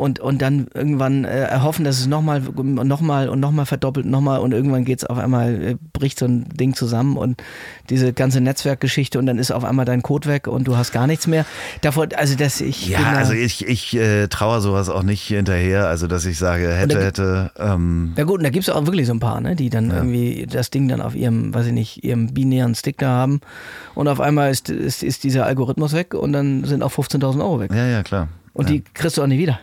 und, 0.00 0.18
und 0.18 0.42
dann 0.42 0.66
irgendwann 0.74 1.24
äh, 1.24 1.42
erhoffen, 1.44 1.84
dass 1.84 2.00
es 2.00 2.06
nochmal 2.06 2.42
und 2.56 2.88
nochmal 2.88 3.28
und 3.28 3.38
nochmal 3.38 3.66
verdoppelt, 3.66 4.06
nochmal 4.06 4.40
und 4.40 4.52
irgendwann 4.52 4.84
geht's 4.84 5.04
auf 5.04 5.18
einmal, 5.18 5.62
äh, 5.62 5.76
bricht 5.92 6.18
so 6.18 6.26
ein 6.26 6.48
Ding 6.48 6.74
zusammen 6.74 7.16
und 7.16 7.42
diese 7.90 8.12
ganze 8.12 8.40
Netzwerkgeschichte 8.40 9.18
und 9.18 9.26
dann 9.26 9.38
ist 9.38 9.50
auf 9.52 9.64
einmal 9.64 9.84
dein 9.84 10.02
Code 10.02 10.28
weg 10.28 10.46
und 10.46 10.66
du 10.66 10.76
hast 10.76 10.92
gar 10.92 11.06
nichts 11.06 11.26
mehr. 11.26 11.44
Davor, 11.82 12.06
also 12.16 12.34
dass 12.36 12.60
ich. 12.60 12.88
Ja, 12.88 12.98
da- 13.00 13.18
also 13.18 13.32
ich, 13.34 13.66
ich 13.66 13.94
äh, 13.96 14.26
traue 14.28 14.60
sowas 14.60 14.88
auch 14.88 15.02
nicht 15.02 15.22
hinterher. 15.22 15.86
Also, 15.88 16.06
dass 16.06 16.24
ich 16.24 16.38
sage, 16.38 16.72
hätte, 16.72 16.94
da- 16.96 17.00
hätte. 17.04 17.50
Ähm, 17.58 18.14
Ja 18.16 18.24
gut, 18.24 18.38
und 18.38 18.44
da 18.44 18.50
gibt's 18.50 18.68
auch 18.68 18.86
wirklich 18.86 19.06
so 19.06 19.12
ein 19.12 19.20
paar, 19.20 19.40
ne, 19.40 19.54
die 19.56 19.70
dann 19.70 19.90
irgendwie 19.90 20.46
das 20.50 20.70
Ding 20.70 20.88
dann 20.88 21.00
auf 21.00 21.14
ihrem, 21.14 21.52
weiß 21.54 21.66
ich 21.66 21.72
nicht, 21.72 22.02
ihrem 22.04 22.32
binären 22.32 22.74
Stick 22.74 22.98
da 22.98 23.08
haben 23.08 23.40
und 23.94 24.08
auf 24.08 24.20
einmal 24.20 24.50
ist, 24.50 24.70
ist, 24.70 25.02
ist 25.02 25.24
dieser 25.24 25.46
Algorithmus 25.46 25.92
weg 25.92 26.14
und 26.14 26.32
dann 26.32 26.64
sind 26.64 26.82
auch 26.82 26.92
15.000 26.92 27.40
Euro 27.40 27.60
weg. 27.60 27.70
ja, 27.74 27.86
ja, 27.86 28.02
klar. 28.02 28.28
Und 28.52 28.68
ja. 28.68 28.76
die 28.76 28.84
kriegst 28.94 29.16
du 29.16 29.22
auch 29.22 29.26
nie 29.26 29.38
wieder. 29.38 29.60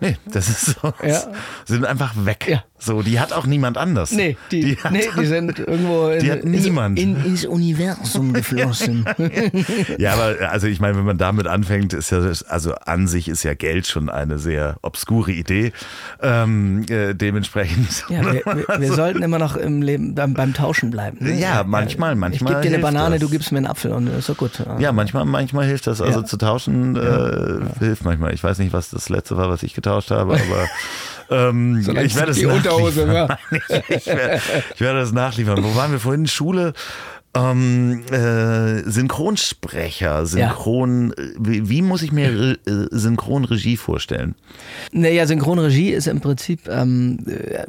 Nee, 0.00 0.16
das 0.30 0.48
ist 0.48 0.76
so. 0.80 0.92
Ja. 1.04 1.22
Sind 1.64 1.84
einfach 1.84 2.14
weg. 2.24 2.46
Ja. 2.48 2.64
So, 2.78 3.00
die 3.02 3.18
hat 3.18 3.32
auch 3.32 3.46
niemand 3.46 3.78
anders. 3.78 4.12
Nee, 4.12 4.36
die, 4.50 4.76
hat, 4.76 4.92
nee, 4.92 5.08
die 5.18 5.26
sind 5.26 5.58
irgendwo 5.58 6.08
in, 6.08 6.20
Die 6.20 6.30
hat 6.30 6.44
niemand. 6.44 6.98
In, 6.98 7.16
ins 7.24 7.46
Universum 7.46 8.32
geflossen. 8.34 9.06
Ja, 9.96 10.12
aber 10.12 10.50
also 10.50 10.66
ich 10.66 10.78
meine, 10.78 10.96
wenn 10.98 11.06
man 11.06 11.16
damit 11.16 11.46
anfängt, 11.46 11.94
ist 11.94 12.10
ja, 12.10 12.20
also 12.48 12.74
an 12.74 13.08
sich 13.08 13.28
ist 13.28 13.44
ja 13.44 13.54
Geld 13.54 13.86
schon 13.86 14.10
eine 14.10 14.38
sehr 14.38 14.76
obskure 14.82 15.32
Idee. 15.32 15.72
Ähm, 16.20 16.84
äh, 16.90 17.14
dementsprechend. 17.14 18.04
Ja, 18.10 18.20
wir, 18.20 18.42
wir, 18.44 18.80
wir 18.80 18.92
sollten 18.92 19.22
immer 19.22 19.38
noch 19.38 19.56
im 19.56 19.80
Leben 19.80 20.14
beim, 20.14 20.34
beim 20.34 20.52
Tauschen 20.52 20.90
bleiben. 20.90 21.16
Ne? 21.20 21.40
Ja, 21.40 21.64
manchmal, 21.64 22.12
Ich 22.12 22.18
manchmal 22.20 22.54
gebe 22.54 22.68
dir 22.68 22.74
eine 22.74 22.82
Banane, 22.82 23.18
das. 23.18 23.20
du 23.26 23.30
gibst 23.30 23.52
mir 23.52 23.58
einen 23.58 23.66
Apfel 23.66 23.92
und 23.92 24.06
ist 24.08 24.28
doch 24.28 24.36
gut. 24.36 24.62
Ja, 24.78 24.92
manchmal, 24.92 25.24
manchmal 25.24 25.66
hilft 25.66 25.86
das. 25.86 26.02
Also 26.02 26.20
zu 26.20 26.36
tauschen 26.36 26.94
äh, 26.96 27.78
hilft 27.78 28.04
manchmal. 28.04 28.34
Ich 28.34 28.44
weiß 28.44 28.58
nicht, 28.58 28.74
was 28.74 28.90
das 28.90 29.08
letzte 29.08 29.38
war, 29.38 29.48
was 29.48 29.62
ich 29.62 29.72
getauscht 29.72 29.85
ausgetauscht 29.86 30.10
habe, 30.10 30.34
aber 31.28 31.48
ähm, 31.48 31.78
ich 32.04 32.16
werde 32.16 32.32
es 32.32 32.38
die 32.38 32.46
Unterhose, 32.46 33.06
nachliefern. 33.06 33.82
ich, 33.88 34.06
werde, 34.06 34.40
ich 34.74 34.80
werde 34.80 35.00
das 35.00 35.12
nachliefern. 35.12 35.62
Wo 35.62 35.74
waren 35.74 35.92
wir 35.92 36.00
vorhin? 36.00 36.26
Schule? 36.26 36.72
Ähm, 37.34 38.02
äh, 38.10 38.88
Synchronsprecher, 38.90 40.24
Synchron, 40.24 41.12
wie, 41.38 41.68
wie 41.68 41.82
muss 41.82 42.00
ich 42.00 42.10
mir 42.10 42.30
Re- 42.30 42.58
äh, 42.66 42.86
Synchronregie 42.90 43.76
vorstellen? 43.76 44.34
Naja, 44.92 45.26
Synchronregie 45.26 45.90
ist 45.90 46.06
im 46.06 46.22
Prinzip 46.22 46.66
ähm, 46.66 47.18
äh, 47.26 47.64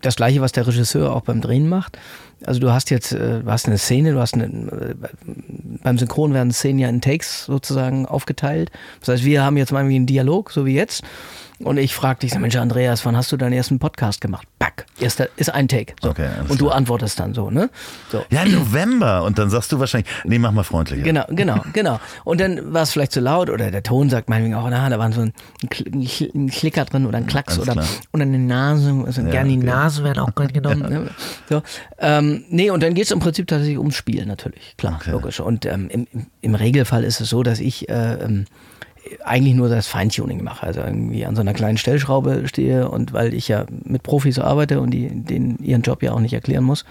das 0.00 0.14
gleiche, 0.14 0.40
was 0.42 0.52
der 0.52 0.64
Regisseur 0.64 1.12
auch 1.12 1.22
beim 1.22 1.40
Drehen 1.40 1.68
macht. 1.68 1.98
Also 2.44 2.60
du 2.60 2.70
hast 2.70 2.90
jetzt, 2.90 3.10
äh, 3.10 3.40
du 3.40 3.50
hast 3.50 3.66
eine 3.66 3.78
Szene, 3.78 4.12
du 4.12 4.20
hast 4.20 4.34
eine, 4.34 4.44
äh, 4.44 4.94
beim 5.82 5.98
Synchron 5.98 6.32
werden 6.32 6.52
Szenen 6.52 6.78
ja 6.78 6.88
in 6.88 7.00
Takes 7.00 7.46
sozusagen 7.46 8.06
aufgeteilt. 8.06 8.70
Das 9.00 9.08
heißt, 9.08 9.24
wir 9.24 9.42
haben 9.42 9.56
jetzt 9.56 9.72
mal 9.72 9.80
irgendwie 9.80 9.96
einen 9.96 10.06
Dialog, 10.06 10.52
so 10.52 10.66
wie 10.66 10.74
jetzt. 10.74 11.02
Und 11.62 11.76
ich 11.76 11.94
frage 11.94 12.20
dich, 12.20 12.34
Mensch, 12.38 12.56
Andreas, 12.56 13.04
wann 13.04 13.16
hast 13.16 13.30
du 13.32 13.36
deinen 13.36 13.52
ersten 13.52 13.78
Podcast 13.78 14.20
gemacht? 14.22 14.48
Back. 14.58 14.86
Erster, 14.98 15.28
ist 15.36 15.52
ein 15.52 15.68
Take. 15.68 15.94
So. 16.02 16.10
Okay, 16.10 16.28
Und 16.48 16.58
du 16.60 16.66
klar. 16.66 16.76
antwortest 16.78 17.20
dann 17.20 17.34
so, 17.34 17.50
ne? 17.50 17.68
So. 18.10 18.24
Ja, 18.30 18.42
im 18.44 18.52
November. 18.52 19.24
Und 19.24 19.38
dann 19.38 19.50
sagst 19.50 19.70
du 19.72 19.78
wahrscheinlich, 19.78 20.10
nee, 20.24 20.38
mach 20.38 20.52
mal 20.52 20.62
freundlicher. 20.62 21.02
Genau, 21.02 21.24
genau, 21.28 21.60
genau. 21.74 22.00
Und 22.24 22.40
dann 22.40 22.72
war 22.72 22.82
es 22.82 22.92
vielleicht 22.92 23.12
zu 23.12 23.20
laut 23.20 23.50
oder 23.50 23.70
der 23.70 23.82
Ton 23.82 24.08
sagt 24.08 24.30
meinetwegen 24.30 24.54
auch, 24.54 24.68
na, 24.70 24.88
da 24.88 24.98
war 24.98 25.12
so 25.12 25.20
ein, 25.20 25.32
ein 25.62 25.68
Kl- 25.68 26.34
ein 26.34 26.48
Klicker 26.48 26.84
drin 26.86 27.04
oder 27.06 27.18
ein 27.18 27.26
Klacks 27.26 27.54
Alles 27.58 27.62
oder, 27.68 27.72
klar. 27.74 27.86
oder 28.14 28.22
eine 28.22 28.38
Nase, 28.38 29.02
also 29.06 29.22
gerne 29.24 29.50
die 29.50 29.56
okay. 29.58 29.66
Nase 29.66 30.02
werden 30.04 30.18
auch 30.20 30.34
gern 30.34 30.48
genommen. 30.52 30.80
ne? 30.88 31.10
so, 31.48 31.62
ähm, 31.98 32.44
nee, 32.48 32.70
und 32.70 32.82
dann 32.82 32.94
geht 32.94 33.04
es 33.04 33.10
im 33.10 33.20
Prinzip 33.20 33.46
tatsächlich 33.48 33.78
ums 33.78 33.96
Spiel 33.96 34.24
natürlich, 34.24 34.74
klar, 34.78 34.98
logisch. 35.06 35.40
Und 35.40 35.66
ähm, 35.66 35.88
im, 35.90 36.06
im- 36.12 36.26
im 36.40 36.54
Regelfall 36.54 37.04
ist 37.04 37.20
es 37.20 37.28
so, 37.28 37.42
dass 37.42 37.60
ich 37.60 37.88
äh, 37.90 38.14
ähm, 38.14 38.46
eigentlich 39.24 39.54
nur 39.54 39.68
das 39.68 39.86
Feintuning 39.86 40.42
mache. 40.42 40.66
Also 40.66 40.80
irgendwie 40.80 41.24
an 41.24 41.34
so 41.34 41.40
einer 41.40 41.54
kleinen 41.54 41.78
Stellschraube 41.78 42.42
stehe 42.46 42.88
und 42.88 43.12
weil 43.12 43.34
ich 43.34 43.48
ja 43.48 43.66
mit 43.84 44.02
Profis 44.02 44.38
arbeite 44.38 44.80
und 44.80 44.90
die 44.90 45.08
denen 45.08 45.58
ihren 45.62 45.82
Job 45.82 46.02
ja 46.02 46.12
auch 46.12 46.20
nicht 46.20 46.34
erklären 46.34 46.64
muss. 46.64 46.84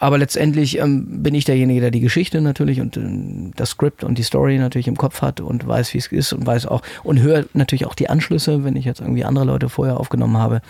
Aber 0.00 0.16
letztendlich 0.16 0.78
ähm, 0.78 1.22
bin 1.22 1.34
ich 1.34 1.44
derjenige, 1.44 1.82
der 1.82 1.90
die 1.90 2.00
Geschichte 2.00 2.40
natürlich 2.40 2.80
und 2.80 2.96
ähm, 2.96 3.52
das 3.54 3.70
Skript 3.70 4.02
und 4.02 4.16
die 4.16 4.22
Story 4.22 4.56
natürlich 4.56 4.88
im 4.88 4.96
Kopf 4.96 5.20
hat 5.20 5.42
und 5.42 5.66
weiß, 5.66 5.92
wie 5.92 5.98
es 5.98 6.06
ist 6.06 6.32
und 6.32 6.46
weiß 6.46 6.66
auch 6.66 6.80
und 7.04 7.20
hört 7.20 7.54
natürlich 7.54 7.84
auch 7.84 7.94
die 7.94 8.08
Anschlüsse, 8.08 8.64
wenn 8.64 8.76
ich 8.76 8.86
jetzt 8.86 9.00
irgendwie 9.00 9.26
andere 9.26 9.44
Leute 9.44 9.68
vorher 9.68 10.00
aufgenommen 10.00 10.38
habe 10.38 10.62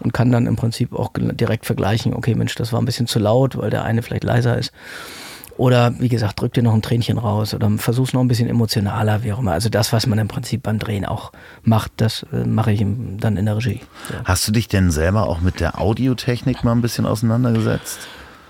und 0.00 0.14
kann 0.14 0.32
dann 0.32 0.46
im 0.46 0.56
Prinzip 0.56 0.94
auch 0.94 1.10
direkt 1.14 1.66
vergleichen, 1.66 2.14
okay, 2.14 2.34
Mensch, 2.34 2.54
das 2.54 2.72
war 2.72 2.80
ein 2.80 2.86
bisschen 2.86 3.06
zu 3.06 3.18
laut, 3.18 3.58
weil 3.58 3.68
der 3.68 3.84
eine 3.84 4.00
vielleicht 4.00 4.24
leiser 4.24 4.56
ist. 4.56 4.72
Oder 5.58 5.92
wie 5.98 6.08
gesagt, 6.08 6.40
drück 6.40 6.54
dir 6.54 6.62
noch 6.62 6.72
ein 6.72 6.82
Tränchen 6.82 7.18
raus 7.18 7.52
oder 7.52 7.68
versuch's 7.78 8.12
noch 8.12 8.20
ein 8.20 8.28
bisschen 8.28 8.48
emotionaler, 8.48 9.24
wie 9.24 9.32
auch 9.32 9.40
immer. 9.40 9.52
Also 9.52 9.68
das, 9.68 9.92
was 9.92 10.06
man 10.06 10.18
im 10.18 10.28
Prinzip 10.28 10.62
beim 10.62 10.78
Drehen 10.78 11.04
auch 11.04 11.32
macht, 11.64 11.92
das 11.96 12.24
äh, 12.32 12.44
mache 12.44 12.72
ich 12.72 12.86
dann 13.18 13.36
in 13.36 13.44
der 13.44 13.56
Regie. 13.56 13.80
So. 14.08 14.14
Hast 14.24 14.46
du 14.46 14.52
dich 14.52 14.68
denn 14.68 14.92
selber 14.92 15.28
auch 15.28 15.40
mit 15.40 15.58
der 15.58 15.80
Audiotechnik 15.80 16.62
mal 16.62 16.72
ein 16.72 16.80
bisschen 16.80 17.06
auseinandergesetzt? 17.06 17.98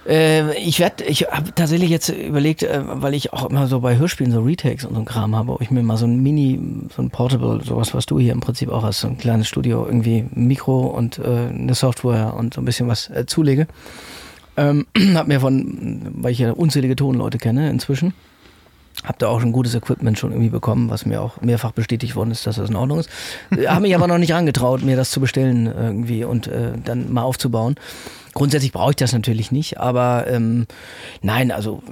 Äh, 0.07 0.59
ich 0.59 0.81
werde, 0.81 1.05
ich 1.05 1.23
habe 1.31 1.55
tatsächlich 1.55 1.89
jetzt 1.89 2.11
überlegt, 2.11 2.63
äh, 2.63 2.83
weil 2.85 3.15
ich 3.15 3.33
auch 3.33 3.49
immer 3.49 3.67
so 3.67 3.81
bei 3.81 3.97
Hörspielen 3.97 4.31
so 4.31 4.43
Retakes 4.43 4.85
und 4.85 4.95
so 4.95 5.01
ein 5.01 5.07
Kram 5.07 5.35
habe, 5.35 5.53
ob 5.53 5.63
ich 5.63 5.71
mir 5.71 5.83
mal 5.83 5.97
so 5.97 6.07
ein 6.07 6.23
Mini, 6.23 6.61
so 6.95 7.03
ein 7.03 7.11
Portable, 7.11 7.63
sowas, 7.65 7.95
was 7.95 8.05
du 8.05 8.19
hier 8.19 8.33
im 8.33 8.41
Prinzip 8.41 8.71
auch 8.71 8.83
hast, 8.83 9.01
so 9.01 9.09
ein 9.09 9.19
kleines 9.19 9.49
Studio, 9.49 9.87
irgendwie 9.87 10.27
ein 10.35 10.47
Mikro 10.47 10.87
und 10.87 11.19
äh, 11.19 11.49
eine 11.49 11.75
Software 11.75 12.35
und 12.35 12.53
so 12.53 12.61
ein 12.61 12.65
bisschen 12.67 12.89
was 12.89 13.09
äh, 13.11 13.27
zulege. 13.27 13.67
Ähm, 14.59 14.87
hab 15.15 15.29
mir 15.29 15.41
von, 15.41 16.03
weil 16.17 16.33
ich 16.33 16.41
ja 16.41 16.53
unzählige 16.53 16.97
Tonleute 16.97 17.39
kenne 17.39 17.71
inzwischen, 17.71 18.13
hab 19.05 19.19
da 19.21 19.29
auch 19.29 19.41
schon 19.41 19.53
gutes 19.53 19.75
Equipment 19.77 20.19
schon 20.19 20.33
irgendwie 20.33 20.51
bekommen, 20.51 20.91
was 20.91 21.07
mir 21.07 21.23
auch 21.23 21.41
mehrfach 21.41 21.71
bestätigt 21.71 22.17
worden 22.17 22.33
ist, 22.33 22.47
dass 22.47 22.57
das 22.57 22.69
in 22.69 22.77
Ordnung 22.77 22.99
ist. 22.99 23.09
Äh, 23.57 23.69
Habe 23.69 23.83
mich 23.83 23.95
aber 23.95 24.09
noch 24.09 24.19
nicht 24.19 24.33
rangetraut, 24.33 24.83
mir 24.83 24.97
das 24.97 25.11
zu 25.11 25.21
bestellen 25.21 25.67
irgendwie 25.67 26.25
und 26.25 26.49
äh, 26.49 26.73
dann 26.85 27.13
mal 27.13 27.23
aufzubauen. 27.23 27.77
Grundsätzlich 28.39 28.71
brauche 28.71 28.91
ich 28.91 28.97
das 28.97 29.13
natürlich 29.13 29.51
nicht, 29.51 29.79
aber 29.81 30.27
ähm, 30.29 30.67
nein, 31.23 31.51
also 31.51 31.83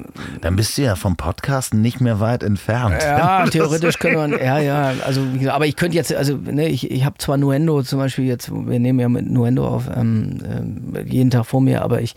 Dann 0.42 0.54
bist 0.54 0.78
du 0.78 0.82
ja 0.82 0.94
vom 0.94 1.16
Podcasten 1.16 1.80
nicht 1.82 2.00
mehr 2.00 2.20
weit 2.20 2.44
entfernt. 2.44 3.02
ja, 3.02 3.44
theoretisch 3.50 3.98
könnte 3.98 4.18
man, 4.18 4.30
ja, 4.30 4.60
ja, 4.60 4.92
also 5.04 5.22
aber 5.50 5.66
ich 5.66 5.74
könnte 5.74 5.96
jetzt, 5.96 6.14
also 6.14 6.36
ne, 6.36 6.68
ich, 6.68 6.88
ich 6.88 7.04
habe 7.04 7.18
zwar 7.18 7.36
Nuendo 7.36 7.82
zum 7.82 7.98
Beispiel 7.98 8.26
jetzt, 8.26 8.50
wir 8.52 8.78
nehmen 8.78 9.00
ja 9.00 9.08
mit 9.08 9.28
Nuendo 9.28 9.66
auf 9.66 9.88
ähm, 9.92 10.38
ähm, 10.48 10.94
jeden 11.04 11.30
Tag 11.30 11.46
vor 11.46 11.60
mir, 11.60 11.82
aber 11.82 12.00
ich 12.00 12.14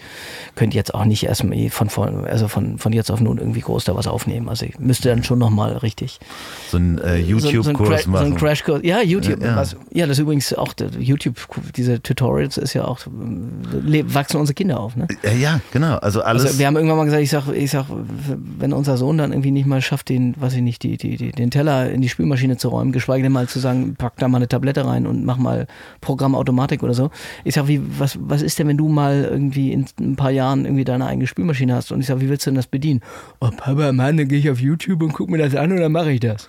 könnte 0.56 0.78
jetzt 0.78 0.94
auch 0.94 1.06
nicht 1.06 1.24
erstmal 1.24 1.70
von, 1.72 1.90
von 1.90 2.26
also 2.26 2.48
von, 2.48 2.78
von 2.78 2.94
jetzt 2.94 3.10
auf 3.10 3.20
nun 3.22 3.40
irgendwie 3.40 3.62
groß 3.62 3.84
da 3.86 3.96
was 3.96 4.06
aufnehmen. 4.06 4.48
Also 4.48 4.66
ich 4.68 4.78
müsste 4.78 5.10
dann 5.10 5.24
schon 5.24 5.40
nochmal 5.40 5.76
richtig 5.78 6.20
So 6.70 6.78
einen 6.78 7.00
äh, 7.00 7.24
so, 7.24 7.40
so, 7.40 7.48
ein 7.48 7.54
YouTube-Kurs 7.56 7.90
Cra- 7.90 8.04
so 8.04 8.10
machen. 8.12 8.26
ein 8.28 8.36
Crashkurs. 8.36 8.82
Ja, 8.84 9.02
YouTube. 9.02 9.42
Ja. 9.44 9.56
Was, 9.56 9.76
ja, 9.92 10.06
das 10.06 10.18
ist 10.18 10.22
übrigens 10.22 10.54
auch 10.54 10.74
YouTube, 11.00 11.36
diese 11.76 12.00
Tutorials 12.02 12.58
ist 12.58 12.76
ja 12.76 12.86
auch, 12.86 13.00
le- 13.84 14.14
wachsen 14.20 14.38
unsere 14.38 14.54
Kinder 14.54 14.80
auf, 14.80 14.96
ne? 14.96 15.08
Ja, 15.24 15.32
ja, 15.32 15.62
genau. 15.72 15.96
Also 15.96 16.22
alles. 16.22 16.46
Also 16.46 16.60
wir 16.60 16.68
haben 16.68 16.76
irgendwann 16.76 16.98
mal 16.98 17.06
gesagt, 17.06 17.24
ich 17.24 17.30
sag, 17.30 17.48
ich 17.48 17.72
sag, 17.72 17.86
wenn 18.60 18.74
unser 18.74 18.98
Sohn 18.98 19.18
dann 19.18 19.32
irgendwie 19.32 19.52
nicht 19.52 19.66
mal 19.66 19.82
schafft, 19.82 20.10
den, 20.10 20.36
weiß 20.40 20.56
ich 20.56 20.62
nicht, 20.62 20.84
die, 20.84 20.98
die, 20.98 21.16
die, 21.16 21.32
den 21.32 21.52
Teller 21.52 21.90
in 21.90 22.02
die 22.02 22.10
Spülmaschine 22.10 22.58
zu 22.58 22.70
räumen, 22.70 22.92
geschweige 22.92 23.24
denn 23.24 23.32
mal 23.32 23.48
zu 23.48 23.60
sagen, 23.60 23.96
pack 23.98 24.18
da 24.18 24.28
mal 24.28 24.38
eine 24.38 24.48
Tablette 24.48 24.86
rein 24.86 25.08
und 25.08 25.26
mach 25.26 25.38
mal 25.38 25.68
Programmautomatik 26.02 26.84
oder 26.84 26.94
so. 26.94 27.12
Ich 27.44 27.56
sag, 27.56 27.68
wie, 27.68 27.82
was, 27.98 28.18
was 28.22 28.42
ist 28.42 28.60
denn, 28.60 28.68
wenn 28.68 28.78
du 28.78 28.90
mal 28.90 29.24
irgendwie 29.24 29.72
in 29.72 29.86
ein 30.00 30.16
paar 30.16 30.32
Jahren 30.32 30.66
irgendwie 30.66 30.84
deine 30.84 31.06
eigene 31.06 31.28
Spülmaschine 31.28 31.74
hast? 31.74 31.92
Und 31.92 32.02
ich 32.02 32.08
sag, 32.08 32.20
wie 32.20 32.30
willst 32.30 32.46
du 32.46 32.52
denn 32.52 32.56
das 32.56 32.68
bedienen? 32.68 33.02
Oh, 33.40 33.50
Papa, 33.56 33.94
Mann, 33.94 34.18
dann 34.18 34.28
gehe 34.28 34.40
ich 34.40 34.50
auf 34.50 34.60
YouTube 34.60 35.02
und 35.02 35.14
guck 35.14 35.30
mir 35.30 35.38
das 35.38 35.56
an 35.56 35.72
und 35.72 35.80
dann 35.80 35.92
mache 35.92 36.12
ich 36.12 36.20
das. 36.20 36.48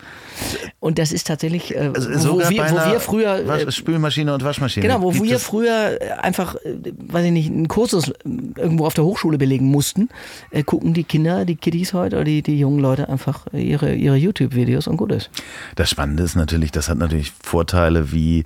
Und 0.80 0.98
das 0.98 1.12
ist 1.12 1.26
tatsächlich, 1.26 1.74
äh, 1.74 1.90
also 1.94 2.32
wo, 2.32 2.38
wir, 2.38 2.50
wo 2.50 2.92
wir 2.92 3.00
früher 3.00 3.38
äh, 3.38 3.46
Wasch 3.46 3.76
Spülmaschine 3.76 4.34
und 4.34 4.42
Waschmaschine. 4.42 4.86
Genau, 4.86 5.02
wo 5.02 5.10
Gibt 5.10 5.24
wir 5.24 5.38
früher 5.38 6.00
äh, 6.00 6.10
einfach, 6.12 6.56
äh, 6.56 6.92
weiß 6.98 7.26
ich 7.26 7.32
nicht, 7.32 7.49
einen 7.50 7.68
Kursus 7.68 8.08
äh, 8.08 8.12
irgendwo 8.56 8.86
auf 8.86 8.94
der 8.94 9.04
Hochschule 9.04 9.38
belegen 9.38 9.66
mussten, 9.66 10.08
äh, 10.50 10.62
gucken 10.62 10.94
die 10.94 11.04
Kinder, 11.04 11.44
die 11.44 11.56
Kiddies 11.56 11.92
heute 11.92 12.16
oder 12.16 12.24
die, 12.24 12.42
die 12.42 12.58
jungen 12.58 12.80
Leute 12.80 13.08
einfach 13.08 13.46
ihre, 13.52 13.94
ihre 13.94 14.16
YouTube-Videos 14.16 14.86
und 14.86 14.96
gut 14.96 15.12
ist. 15.12 15.30
Das 15.76 15.90
Spannende 15.90 16.22
ist 16.22 16.36
natürlich, 16.36 16.70
das 16.70 16.88
hat 16.88 16.98
natürlich 16.98 17.32
Vorteile 17.42 18.12
wie 18.12 18.44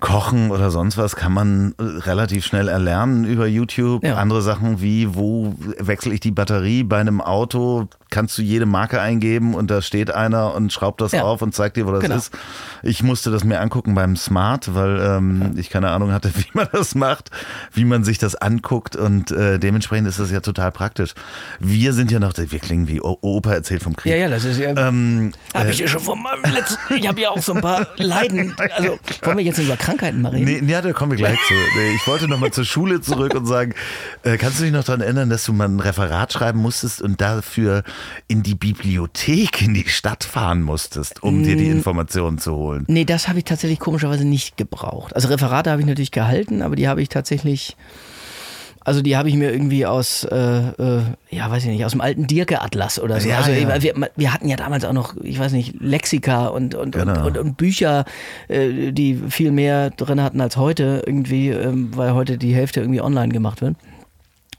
Kochen 0.00 0.50
oder 0.50 0.70
sonst 0.70 0.96
was 0.96 1.14
kann 1.14 1.32
man 1.32 1.74
äh, 1.78 1.82
relativ 1.82 2.44
schnell 2.44 2.68
erlernen 2.68 3.24
über 3.24 3.46
YouTube. 3.46 4.02
Ja. 4.02 4.16
Andere 4.16 4.42
Sachen 4.42 4.80
wie, 4.80 5.14
wo 5.14 5.54
wechsle 5.78 6.14
ich 6.14 6.20
die 6.20 6.30
Batterie 6.30 6.82
bei 6.82 6.98
einem 6.98 7.20
Auto, 7.20 7.88
kannst 8.10 8.36
du 8.38 8.42
jede 8.42 8.66
Marke 8.66 9.00
eingeben 9.00 9.54
und 9.54 9.70
da 9.70 9.82
steht 9.82 10.10
einer 10.12 10.54
und 10.54 10.72
schraubt 10.72 11.00
das 11.00 11.12
Ja. 11.12 11.22
auf 11.22 11.42
und 11.42 11.54
zeigt 11.54 11.76
dir, 11.76 11.86
wo 11.86 11.92
das 11.92 12.02
Genau. 12.02 12.16
ist. 12.16 12.32
Ich 12.82 13.02
musste 13.02 13.30
das 13.30 13.44
mir 13.44 13.60
angucken 13.60 13.94
beim 13.94 14.16
Smart, 14.16 14.74
weil 14.74 15.00
ähm, 15.00 15.52
ich 15.56 15.70
keine 15.70 15.90
Ahnung 15.90 16.12
hatte, 16.12 16.30
wie 16.34 16.46
man 16.54 16.68
das 16.72 16.94
macht, 16.94 17.30
wie 17.72 17.84
man 17.84 18.04
sich 18.04 18.18
das 18.18 18.34
anguckt 18.34 18.96
und 18.96 19.30
äh, 19.30 19.58
dementsprechend 19.58 20.08
ist 20.08 20.18
das 20.18 20.30
ja 20.30 20.40
total 20.40 20.72
praktisch. 20.72 21.14
Wir 21.58 21.92
sind 21.92 22.10
ja 22.10 22.18
noch, 22.18 22.32
wir 22.36 22.58
klingen 22.58 22.88
wie 22.88 23.00
Opa 23.00 23.52
erzählt 23.52 23.82
vom 23.82 23.94
Krieg. 23.96 24.12
Ja, 24.12 24.18
ja, 24.18 24.28
das 24.28 24.44
ist 24.44 24.58
ja. 24.58 24.70
Ähm, 24.76 25.32
Hab 25.54 25.68
ich 25.68 25.78
ja 25.78 25.88
schon 25.88 26.00
von 26.00 26.20
meinem 26.22 26.52
letzten. 26.54 26.94
Ich 26.94 27.06
habe 27.06 27.20
ja 27.20 27.30
auch 27.30 27.38
so 27.40 27.54
ein 27.54 27.60
paar 27.60 27.86
Leiden. 27.96 28.54
Also, 28.76 28.98
wollen 29.22 29.38
wir 29.38 29.44
jetzt 29.44 29.58
über 29.58 29.76
Krankheiten 29.76 30.22
mal 30.22 30.30
reden? 30.30 30.64
Nee, 30.66 30.72
ja, 30.72 30.82
da 30.82 30.92
kommen 30.92 31.12
wir 31.12 31.18
gleich 31.18 31.38
zu. 31.46 31.54
Nee, 31.76 31.94
Ich 31.94 32.06
wollte 32.06 32.26
nochmal 32.28 32.50
zur 32.52 32.64
Schule 32.64 33.00
zurück 33.00 33.34
und 33.34 33.46
sagen, 33.46 33.74
äh, 34.22 34.36
kannst 34.36 34.58
du 34.58 34.64
dich 34.64 34.72
noch 34.72 34.84
daran 34.84 35.00
erinnern, 35.00 35.30
dass 35.30 35.44
du 35.44 35.52
mal 35.52 35.68
ein 35.68 35.78
Referat 35.80 36.32
schreiben 36.32 36.58
musstest 36.60 37.00
und 37.02 37.20
dafür 37.20 37.82
in 38.28 38.42
die 38.42 38.54
Bibliothek 38.54 39.62
in 39.62 39.74
die 39.74 39.88
Stadt 39.88 40.24
fahren 40.24 40.62
musstest, 40.62 41.22
um 41.22 41.42
dir 41.42 41.56
die 41.56 41.68
Mm. 41.68 41.72
Informationen 41.78 42.38
zu 42.38 42.54
holen? 42.54 42.84
Nee, 42.88 43.04
das 43.04 43.28
habe 43.28 43.38
ich 43.38 43.44
tatsächlich 43.44 43.78
komischerweise 43.78 44.24
nicht 44.26 44.56
gebraucht. 44.56 45.14
Also 45.14 45.28
Referate 45.28 45.70
habe 45.70 45.80
ich 45.82 45.86
natürlich 45.86 46.10
gehalten, 46.10 46.62
aber 46.62 46.76
die 46.76 46.88
habe 46.88 47.02
ich 47.02 47.08
tatsächlich, 47.08 47.76
also 48.82 49.02
die 49.02 49.16
habe 49.16 49.28
ich 49.28 49.34
mir 49.36 49.52
irgendwie 49.52 49.84
aus, 49.84 50.24
äh, 50.24 50.36
äh, 50.36 51.02
ja, 51.30 51.50
weiß 51.50 51.64
ich 51.64 51.70
nicht, 51.70 51.84
aus 51.84 51.92
dem 51.92 52.00
alten 52.00 52.26
Dirke-Atlas 52.26 52.98
oder 52.98 53.20
so. 53.20 53.28
Ja, 53.28 53.38
also 53.38 53.50
ja. 53.52 53.82
Wir, 53.82 53.94
wir 54.16 54.32
hatten 54.32 54.48
ja 54.48 54.56
damals 54.56 54.84
auch 54.84 54.92
noch, 54.94 55.14
ich 55.22 55.38
weiß 55.38 55.52
nicht, 55.52 55.74
Lexika 55.80 56.46
und, 56.46 56.74
und, 56.74 56.92
Genau. 56.92 57.12
und, 57.20 57.26
und, 57.26 57.38
und 57.38 57.56
Bücher, 57.56 58.04
äh, 58.48 58.90
die 58.92 59.20
viel 59.28 59.52
mehr 59.52 59.90
drin 59.90 60.22
hatten 60.22 60.40
als 60.40 60.56
heute 60.56 61.02
irgendwie, 61.06 61.50
ähm, 61.50 61.90
weil 61.94 62.14
heute 62.14 62.38
die 62.38 62.54
Hälfte 62.54 62.80
irgendwie 62.80 63.00
online 63.02 63.32
gemacht 63.32 63.60
wird. 63.60 63.76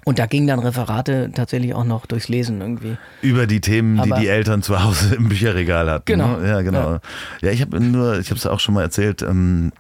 Und 0.03 0.17
da 0.19 0.25
gingen 0.25 0.47
dann 0.47 0.59
Referate 0.59 1.31
tatsächlich 1.33 1.73
auch 1.75 1.83
noch 1.83 2.05
durchs 2.07 2.27
Lesen 2.27 2.59
irgendwie. 2.61 2.97
Über 3.21 3.45
die 3.45 3.61
Themen, 3.61 4.01
die 4.01 4.11
Aber- 4.11 4.19
die 4.19 4.27
Eltern 4.27 4.63
zu 4.63 4.83
Hause 4.83 5.15
im 5.15 5.29
Bücherregal 5.29 5.89
hatten. 5.89 6.05
Genau. 6.05 6.37
Ne? 6.37 6.47
Ja, 6.49 6.61
genau. 6.61 6.93
Ja. 6.93 6.99
Ja, 7.41 7.51
ich 7.51 7.61
habe 7.61 7.79
nur, 7.79 8.17
ich 8.19 8.29
habe 8.31 8.37
es 8.39 8.47
auch 8.47 8.59
schon 8.59 8.73
mal 8.73 8.81
erzählt, 8.81 9.21
ähm, 9.21 9.71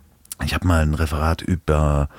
ich 0.45 0.53
habe 0.53 0.67
mal 0.67 0.81
ein 0.81 0.93
Referat 0.93 1.41
über 1.41 2.09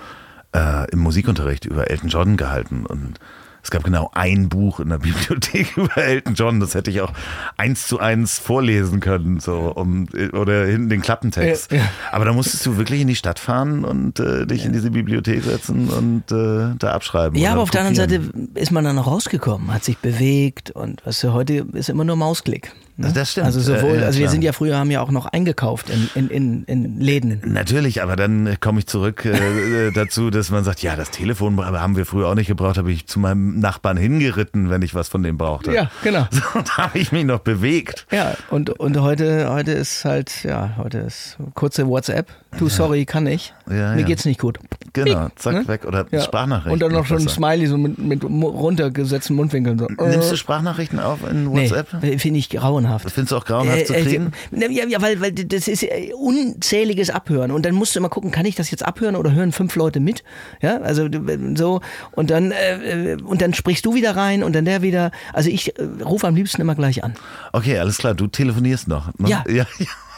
äh, 0.55 0.91
im 0.91 0.99
Musikunterricht 1.01 1.65
über 1.65 1.91
Elton 1.91 2.09
John 2.09 2.37
gehalten 2.37 2.85
und 2.87 3.19
Es 3.63 3.71
gab 3.71 3.85
genau 3.85 4.11
ein 4.13 4.49
Buch 4.49 4.81
in 4.81 4.89
der 4.89 4.99
Bibliothek 4.99 5.77
über 5.77 5.97
Elton 5.97 6.35
John, 6.35 6.61
das 6.61 6.75
hätte 6.75 6.91
ich 6.91 7.01
auch 7.01 7.13
eins 7.57 7.87
zu 7.87 8.01
eins 8.01 8.39
vorlesen 8.39 9.01
können, 9.01 9.41
so 9.41 9.73
um 9.75 10.09
oder 10.33 10.67
hinten 10.67 10.89
den 10.89 11.01
Klappentext. 11.01 11.71
Ja, 11.71 11.79
ja. 11.79 11.85
Aber 12.11 12.25
da 12.25 12.33
musstest 12.33 12.67
du 12.67 12.77
wirklich 12.77 13.01
in 13.01 13.09
die 13.09 13.17
Stadt 13.17 13.39
fahren 13.39 13.85
und 13.85 14.19
äh, 14.19 14.47
dich 14.47 14.65
in 14.65 14.73
diese 14.73 14.91
Bibliothek 14.91 15.45
setzen 15.45 15.89
und 15.89 16.33
äh, 16.33 16.75
da 16.79 16.93
abschreiben. 16.93 17.39
Ja, 17.39 17.53
aber 17.53 17.63
auf 17.63 17.71
der 17.71 17.83
anderen 17.83 18.09
kopieren. 18.09 18.33
Seite 18.33 18.61
ist 18.61 18.73
man 18.73 18.85
dann 18.85 18.97
noch 18.97 19.07
rausgekommen, 19.07 19.73
hat 19.73 19.85
sich 19.85 19.99
bewegt 19.99 20.71
und 20.71 21.01
was 21.05 21.21
du, 21.21 21.33
heute 21.33 21.67
ist 21.73 21.89
immer 21.89 22.05
nur 22.05 22.17
Mausklick. 22.17 22.73
Ne? 22.97 23.13
Das 23.15 23.33
stimmt. 23.33 23.47
Also 23.47 23.61
sowohl, 23.61 23.99
Äh, 23.99 24.05
also 24.05 24.19
wir 24.19 24.29
sind 24.29 24.45
ja 24.45 24.53
früher 24.53 24.77
haben 24.77 24.91
ja 24.91 25.01
auch 25.01 25.11
noch 25.11 25.27
eingekauft 25.27 25.91
in, 25.91 26.11
in, 26.15 26.29
in, 26.29 26.65
in 26.65 27.01
Läden. 27.01 27.41
Natürlich, 27.45 28.03
aber 28.03 28.17
dann 28.17 28.57
komme 28.61 28.81
ich 28.81 28.87
zurück 28.87 29.25
äh, 29.25 29.89
äh, 29.89 29.91
dazu, 29.95 30.31
dass 30.31 30.51
man 30.51 30.65
sagt, 30.65 30.83
ja, 30.83 30.97
das 30.97 31.11
Telefon 31.11 31.59
haben 31.65 31.97
wir 31.97 32.07
früher 32.07 32.29
auch 32.29 32.35
nicht 32.35 32.49
gebraucht, 32.49 32.79
habe 32.79 32.93
ich 32.93 33.07
zu 33.07 33.19
meinem 33.19 33.61
Nachbarn 33.61 33.97
hingeritten, 33.97 34.71
wenn 34.71 34.83
ich 34.83 34.95
was 34.95 35.09
von 35.09 35.23
dem 35.23 35.39
brauchte. 35.39 35.73
Ja, 35.73 35.91
genau. 36.03 36.27
So, 36.33 36.61
da 36.61 36.89
habe 36.89 36.99
ich 36.99 37.13
mich 37.13 37.25
noch 37.25 37.41
bewegt. 37.41 38.07
Ja, 38.11 38.35
und, 38.51 38.71
und 38.71 39.01
heute, 39.01 39.51
heute 39.51 39.73
ist 39.73 40.05
halt, 40.05 40.45
ja, 40.45 40.75
heute 40.77 40.99
ist 40.99 41.37
kurze 41.55 41.87
WhatsApp. 41.87 42.29
Du, 42.59 42.69
sorry, 42.69 43.07
kann 43.07 43.27
ich. 43.27 43.55
Ja, 43.69 43.95
Mir 43.95 44.01
ja. 44.01 44.07
geht's 44.07 44.25
nicht 44.25 44.39
gut. 44.39 44.59
Genau, 44.93 45.29
zack, 45.37 45.55
Ne? 45.55 45.69
weg. 45.69 45.87
Oder 45.87 46.05
Ja. 46.11 46.21
Sprachnachrichten. 46.21 46.73
Und 46.73 46.83
dann 46.83 46.93
noch 46.93 47.07
so 47.07 47.15
ein. 47.15 47.27
Smiley 47.27 47.67
so 47.67 47.79
mit, 47.79 47.99
mit 47.99 48.23
runtergesetzten 48.25 49.35
Mundwinkeln. 49.35 49.79
So. 49.79 49.87
Nimmst 49.87 50.29
du 50.31 50.35
Äh, 50.35 50.37
Sprachnachrichten 50.37 51.01
auf 51.01 51.21
in 51.29 51.45
nee, 51.51 51.71
WhatsApp? 51.71 51.89
finde 52.21 52.39
ich 52.39 52.51
grauenhaft. 52.51 53.11
Findest 53.11 53.33
du 53.33 53.37
auch 53.37 53.47
grauenhaft 53.47 53.87
zu 53.87 53.95
Äh, 53.95 54.01
äh, 54.01 54.05
kriegen? 54.05 54.33
ja, 54.53 54.85
ja, 54.87 55.01
weil, 55.01 55.21
weil 55.23 55.33
das 55.33 55.67
ist 55.67 55.83
äh, 55.83 56.13
unzähliges 56.15 57.09
Abhören. 57.09 57.51
Und 57.53 57.65
dann 57.65 57.75
musst 57.75 57.95
du 57.95 58.01
immer 58.01 58.11
gucken, 58.11 58.31
kann 58.31 58.45
ich 58.45 58.55
das 58.55 58.71
jetzt 58.71 58.85
abhören 58.85 59.17
oder 59.17 59.33
hören 59.33 59.53
fünf 59.53 59.75
Leute 59.77 60.01
mit? 60.01 60.23
Ja, 60.61 60.77
also 60.83 61.09
so. 61.55 61.81
Und 62.13 62.31
dann, 62.31 62.51
äh, 62.53 63.13
äh, 63.15 63.23
und 63.23 63.41
dann 63.41 63.55
sprichst 63.55 63.87
du 63.87 63.95
wieder 63.95 64.15
rein 64.15 64.43
und 64.43 64.55
dann 64.55 64.67
der 64.67 64.83
wieder. 64.83 65.11
Also 65.33 65.49
ich 65.49 65.79
äh, 65.79 65.83
rufe 66.05 66.27
am 66.27 66.35
liebsten 66.35 66.61
immer 66.61 66.75
gleich 66.75 67.03
an. 67.03 67.15
Okay, 67.53 67.79
alles 67.79 67.97
klar, 67.97 68.15
du 68.15 68.27
telefonierst 68.27 68.89
noch. 68.89 69.07
Ne? 69.19 69.31
Ja. 69.31 69.45
ja, 69.49 69.65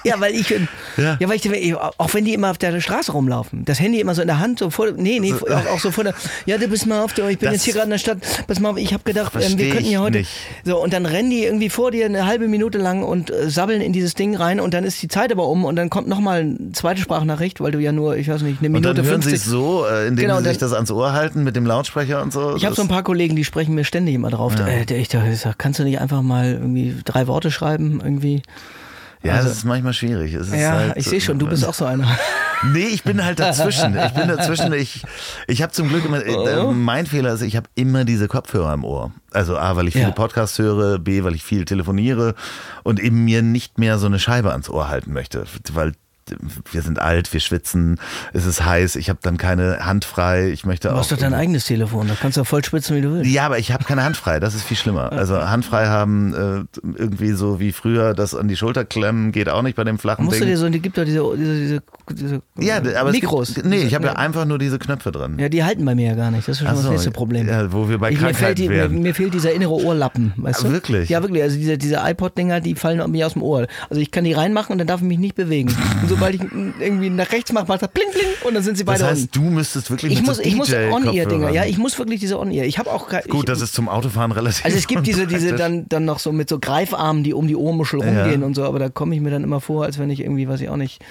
ja. 0.08 0.14
Ja, 0.14 0.20
weil 0.20 0.34
ich, 0.34 0.50
Ja. 0.50 1.16
ja. 1.18 1.28
weil 1.28 1.36
ich, 1.36 1.74
auch 1.74 2.12
wenn 2.14 2.24
die 2.24 2.34
immer 2.34 2.50
auf 2.50 2.58
der 2.58 2.78
Straße 2.80 3.12
rumlaufen, 3.12 3.64
das 3.64 3.80
Handy 3.80 4.00
immer 4.00 4.14
so 4.14 4.20
in 4.22 4.28
der 4.28 4.38
Hand, 4.38 4.58
so 4.58 4.70
vor, 4.70 4.88
nee, 4.96 5.18
nee, 5.20 5.32
auch, 5.34 5.66
auch 5.74 5.78
so 5.80 5.90
vor 5.90 6.04
der, 6.04 6.14
ja, 6.46 6.58
du 6.58 6.68
bist 6.68 6.86
mal 6.86 7.02
auf 7.02 7.12
der, 7.14 7.28
ich 7.30 7.38
bin 7.38 7.50
jetzt 7.52 7.64
hier 7.64 7.72
gerade 7.74 7.84
in 7.86 7.90
der 7.90 7.98
Stadt, 7.98 8.18
pass 8.46 8.60
mal 8.60 8.70
auf, 8.70 8.76
ich 8.76 8.92
habe 8.92 9.02
gedacht, 9.04 9.32
ähm, 9.34 9.58
wir 9.58 9.70
könnten 9.70 9.86
ja 9.86 9.90
ich 9.92 9.98
heute, 9.98 10.18
nicht. 10.18 10.30
so, 10.64 10.82
und 10.82 10.92
dann 10.92 11.06
rennen 11.06 11.30
die 11.30 11.44
irgendwie 11.44 11.70
vor 11.70 11.90
dir 11.90 12.06
eine 12.06 12.26
halbe 12.26 12.48
Minute 12.48 12.78
lang 12.78 13.02
und 13.02 13.30
äh, 13.30 13.48
sabbeln 13.50 13.80
in 13.80 13.92
dieses 13.92 14.14
Ding 14.14 14.36
rein 14.36 14.60
und 14.60 14.74
dann 14.74 14.84
ist 14.84 15.02
die 15.02 15.08
Zeit 15.08 15.32
aber 15.32 15.48
um 15.48 15.64
und 15.64 15.76
dann 15.76 15.90
kommt 15.90 16.06
nochmal 16.08 16.40
eine 16.40 16.72
zweite 16.72 17.00
Sprachnachricht, 17.00 17.60
weil 17.60 17.72
du 17.72 17.78
ja 17.78 17.92
nur, 17.92 18.16
ich 18.16 18.28
weiß 18.28 18.42
nicht, 18.42 18.58
eine 18.60 18.68
Und 18.68 18.72
Minute 18.72 18.94
dann 18.94 19.04
hören 19.06 19.22
sie 19.22 19.30
50. 19.30 19.34
es 19.34 19.44
so, 19.50 19.84
äh, 19.86 20.06
indem 20.06 20.26
Genau, 20.26 20.38
sie 20.38 20.44
sich 20.48 20.58
dann- 20.58 20.68
das 20.68 20.74
ans 20.74 20.90
Ohr 20.90 21.12
halten 21.12 21.42
mit 21.44 21.56
dem 21.56 21.66
Lautsprecher 21.66 22.22
und 22.22 22.32
so. 22.32 22.54
ich 22.56 22.64
habe 22.64 22.74
so 22.74 22.82
ein 22.82 22.88
paar 22.88 23.02
Kollegen, 23.02 23.36
die 23.36 23.44
sprechen 23.44 23.74
mir 23.74 23.84
ständig 23.84 24.14
immer 24.14 24.30
drauf. 24.30 24.54
Äh, 24.54 24.84
der, 24.84 24.98
ich, 24.98 25.08
da, 25.08 25.24
ich 25.26 25.40
sag, 25.40 25.58
kannst 25.58 25.78
du 25.80 25.84
nicht 25.84 25.98
einfach 26.00 26.22
mal 26.22 26.52
irgendwie 26.52 26.94
drei 27.04 27.26
Worte 27.26 27.50
schreiben, 27.50 28.00
irgendwie? 28.04 28.42
Ja, 29.24 29.34
also- 29.34 29.48
das 29.48 29.58
ist 29.58 29.64
manchmal 29.64 29.92
schwierig. 29.94 30.34
Es 30.34 30.50
Ja, 30.52 30.72
halt, 30.72 30.96
ich 30.96 31.06
sehe 31.06 31.20
schon, 31.20 31.38
du 31.38 31.46
bist 31.48 31.64
auch 31.66 31.74
so 31.74 31.84
einer. 31.84 32.06
Nee, 32.72 32.86
ich 32.86 33.02
bin 33.02 33.22
halt 33.22 33.40
dazwischen. 33.40 33.94
Ich 33.94 34.12
bin 34.14 34.26
dazwischen. 34.26 34.72
Ich, 34.72 35.02
ich 35.48 35.60
habe 35.60 35.70
zum 35.72 35.88
Glück 35.90 36.02
immer, 36.06 36.24
äh, 36.24 36.64
mein 36.72 37.04
Fehler 37.04 37.34
ist, 37.34 37.42
ich 37.42 37.56
habe 37.56 37.68
immer 37.74 38.06
diese 38.06 38.26
Kopfhörer 38.26 38.72
im 38.72 38.84
Ohr. 38.84 39.12
Also 39.32 39.58
A, 39.58 39.76
weil 39.76 39.86
ich 39.88 39.92
viele 39.92 40.06
Ja. 40.06 40.12
Podcasts 40.12 40.58
höre, 40.58 40.98
B, 40.98 41.24
weil 41.24 41.34
ich 41.34 41.44
viel 41.44 41.66
telefoniere 41.66 42.34
und 42.82 43.00
eben 43.00 43.22
mir 43.22 43.42
nicht 43.42 43.78
mehr 43.78 43.98
so 43.98 44.06
eine 44.06 44.18
Scheibe 44.18 44.50
ans 44.52 44.70
Ohr 44.70 44.88
halten 44.88 45.12
möchte. 45.12 45.44
Weil 45.74 45.92
wir 46.72 46.82
sind 46.82 46.98
alt, 46.98 47.32
wir 47.32 47.40
schwitzen, 47.40 48.00
es 48.32 48.46
ist 48.46 48.64
heiß, 48.64 48.96
ich 48.96 49.08
habe 49.08 49.18
dann 49.22 49.36
keine 49.36 49.84
Hand 49.84 50.04
frei. 50.04 50.50
Ich 50.50 50.64
möchte 50.66 50.88
Du 50.88 50.94
auch. 50.94 50.98
hast 50.98 51.12
doch 51.12 51.18
dein 51.18 51.34
eigenes 51.34 51.64
Telefon, 51.66 52.08
da 52.08 52.14
kannst 52.20 52.36
du 52.36 52.44
voll 52.44 52.64
spitzen, 52.64 52.96
wie 52.96 53.00
du 53.02 53.12
willst. 53.14 53.30
Ja, 53.30 53.46
aber 53.46 53.58
ich 53.58 53.72
habe 53.72 53.84
keine 53.84 54.04
Hand 54.04 54.16
frei, 54.16 54.40
das 54.40 54.54
ist 54.54 54.62
viel 54.64 54.76
schlimmer. 54.76 55.12
Also 55.12 55.36
handfrei 55.40 55.86
haben 55.86 56.34
äh, 56.34 56.78
irgendwie 56.98 57.32
so 57.32 57.60
wie 57.60 57.72
früher, 57.72 58.14
das 58.14 58.34
an 58.34 58.48
die 58.48 58.56
Schulter 58.56 58.84
klemmen 58.84 59.32
geht 59.32 59.48
auch 59.48 59.62
nicht 59.62 59.76
bei 59.76 59.84
dem 59.84 59.98
flachen 59.98 60.24
Musst 60.24 60.40
du 60.40 60.44
Ding. 60.44 60.54
dir 60.54 60.58
so, 60.58 60.68
die 60.68 60.80
gibt 60.80 60.96
doch 60.98 61.04
diese, 61.04 61.22
diese, 61.36 61.82
diese, 62.10 62.42
ja, 62.58 62.78
aber 63.00 63.10
Mikros. 63.10 63.54
Gibt, 63.54 63.66
nee, 63.66 63.82
ich 63.82 63.94
habe 63.94 64.06
ja 64.06 64.12
ja, 64.12 64.18
einfach 64.18 64.44
nur 64.44 64.58
diese 64.58 64.78
Knöpfe 64.78 65.12
drin. 65.12 65.38
ja, 65.38 65.48
die 65.48 65.64
halten 65.64 65.84
bei 65.84 65.94
mir 65.94 66.08
ja 66.08 66.14
gar 66.14 66.30
nicht. 66.30 66.48
Das 66.48 66.56
ist 66.56 66.58
schon 66.60 66.68
Ach 66.68 66.74
das 66.74 66.82
so, 66.82 66.90
nächste 66.90 67.10
Problem. 67.10 67.48
Ja, 67.48 67.72
wo 67.72 67.88
wir 67.88 67.98
bei 67.98 68.10
ich, 68.10 68.20
mir, 68.20 68.34
fehlt 68.34 68.58
die, 68.58 68.68
mir, 68.68 68.88
mir 68.88 69.14
fehlt 69.14 69.34
dieser 69.34 69.52
innere 69.52 69.72
Ohrlappen, 69.72 70.32
weißt 70.36 70.60
Ah, 70.60 70.68
du? 70.68 70.72
wirklich? 70.72 71.08
Ja, 71.08 71.22
wirklich. 71.22 71.42
Also 71.42 71.56
diese, 71.56 71.78
diese 71.78 71.96
iPod-Dinger, 72.04 72.60
die 72.60 72.74
fallen 72.74 73.10
mir 73.10 73.26
aus 73.26 73.32
dem 73.34 73.42
Ohr. 73.42 73.66
Also 73.90 74.00
ich 74.00 74.10
kann 74.10 74.24
die 74.24 74.32
reinmachen 74.32 74.72
und 74.72 74.78
dann 74.78 74.86
darf 74.86 75.00
ich 75.00 75.06
mich 75.06 75.18
nicht 75.18 75.34
bewegen. 75.34 75.74
Und 76.02 76.08
sobald 76.14 76.34
ich 76.34 76.42
irgendwie 76.42 77.10
nach 77.10 77.30
rechts 77.32 77.52
mache, 77.52 77.66
macht 77.66 77.82
er 77.82 77.88
pling, 77.88 78.10
pling 78.12 78.26
und 78.44 78.54
dann 78.54 78.62
sind 78.62 78.76
sie 78.76 78.84
Das 78.84 79.00
beide 79.00 79.10
heißt, 79.10 79.28
du 79.34 79.42
müsstest 79.42 79.90
wirklich 79.90 80.12
Ich 80.12 80.18
mit 80.18 80.26
muss, 80.26 80.36
so 80.36 80.42
ich 80.42 80.54
muss 80.54 80.72
On-Ear-Dinger, 80.72 81.50
ja, 81.50 81.64
ich 81.64 81.78
muss 81.78 81.98
wirklich 81.98 82.20
diese 82.20 82.38
On-Ear. 82.38 82.64
Ich 82.66 82.78
habe 82.78 82.92
auch 82.92 83.08
kein, 83.08 83.22
Gut, 83.24 83.40
ich, 83.40 83.44
das 83.46 83.60
ist 83.60 83.74
zum 83.74 83.88
Autofahren 83.88 84.32
relativ 84.32 84.64
Also 84.64 84.76
es 84.76 84.86
gibt 84.86 85.06
diese, 85.06 85.26
diese 85.26 85.54
dann, 85.54 85.88
dann 85.88 86.04
noch 86.04 86.18
so 86.18 86.32
mit 86.32 86.48
so 86.48 86.58
Greifarmen, 86.58 87.24
die 87.24 87.34
um 87.34 87.46
die 87.46 87.56
Ohrmuschel 87.56 88.00
rumgehen 88.00 88.42
und 88.42 88.54
so, 88.54 88.64
aber 88.64 88.78
da 88.78 88.88
komme 88.88 89.14
ich 89.14 89.20
mir 89.20 89.30
dann 89.30 89.44
immer 89.44 89.60
vor, 89.60 89.84
als 89.84 89.98
wenn 89.98 90.10
ich 90.10 90.20
irgendwie, 90.20 90.48
weiß 90.48 90.60
ich 90.60 90.68
auch 90.68 90.76
nicht, 90.76 91.02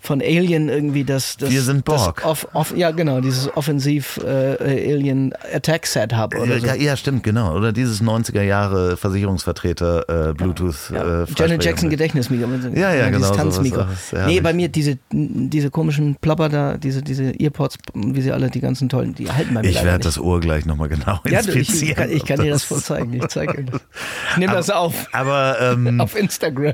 von 0.00 0.20
Alien 0.20 0.68
irgendwie 0.68 1.04
das, 1.04 1.36
das 1.36 1.50
Wir 1.50 1.62
sind 1.62 1.84
Borg. 1.84 2.24
Off, 2.24 2.46
off, 2.52 2.74
ja 2.76 2.90
genau, 2.90 3.20
dieses 3.20 3.54
offensiv 3.56 4.18
äh, 4.24 4.92
Alien 4.92 5.32
Attack 5.54 5.86
Set 5.86 6.12
habe 6.12 6.38
oder 6.38 6.58
so. 6.58 6.66
Ja, 6.66 6.74
ja, 6.74 6.96
stimmt, 6.96 7.22
genau. 7.22 7.54
Oder 7.56 7.72
dieses 7.72 8.02
90er 8.02 8.42
Jahre 8.42 8.96
Versicherungsvertreter 8.96 10.30
äh, 10.30 10.34
Bluetooth. 10.34 10.90
Ja, 10.92 11.22
Äh, 11.22 11.26
Janet 11.36 11.64
Jackson. 11.64 11.90
Gedächtnismikro. 11.90 12.48
Ja, 12.74 12.94
ja, 12.94 13.10
genau, 13.10 13.30
Tanzmikro. 13.30 13.82
sowas 13.82 14.26
nee, 14.26 14.40
bei 14.40 14.52
mir 14.52 14.68
diese, 14.68 14.98
diese 15.12 15.70
komischen 15.70 16.16
Plapper 16.20 16.48
da, 16.48 16.76
diese, 16.76 17.02
diese 17.02 17.32
Earpods, 17.38 17.78
wie 17.94 18.20
sie 18.20 18.32
alle, 18.32 18.50
die 18.50 18.60
ganzen 18.60 18.88
tollen, 18.88 19.14
die 19.14 19.30
halten 19.30 19.54
bei 19.54 19.62
mir 19.62 19.68
Ich 19.68 19.82
werde 19.82 20.04
das 20.04 20.18
Ohr 20.18 20.40
gleich 20.40 20.66
nochmal 20.66 20.88
genau 20.88 21.20
ja, 21.28 21.40
inspizieren. 21.40 21.88
ich 21.88 21.96
kann, 21.96 22.10
ich 22.10 22.24
kann 22.24 22.40
dir 22.40 22.50
das 22.50 22.64
voll 22.64 22.80
zeigen. 22.80 23.12
Ich 23.14 23.28
zeige 23.28 23.64
dir 23.64 23.72
das. 23.72 23.80
Ich 24.32 24.36
nehme 24.36 24.52
das 24.52 24.70
auf. 24.70 24.94
Aber 25.12 25.56
ähm, 25.60 26.00
Auf 26.00 26.16
Instagram. 26.16 26.66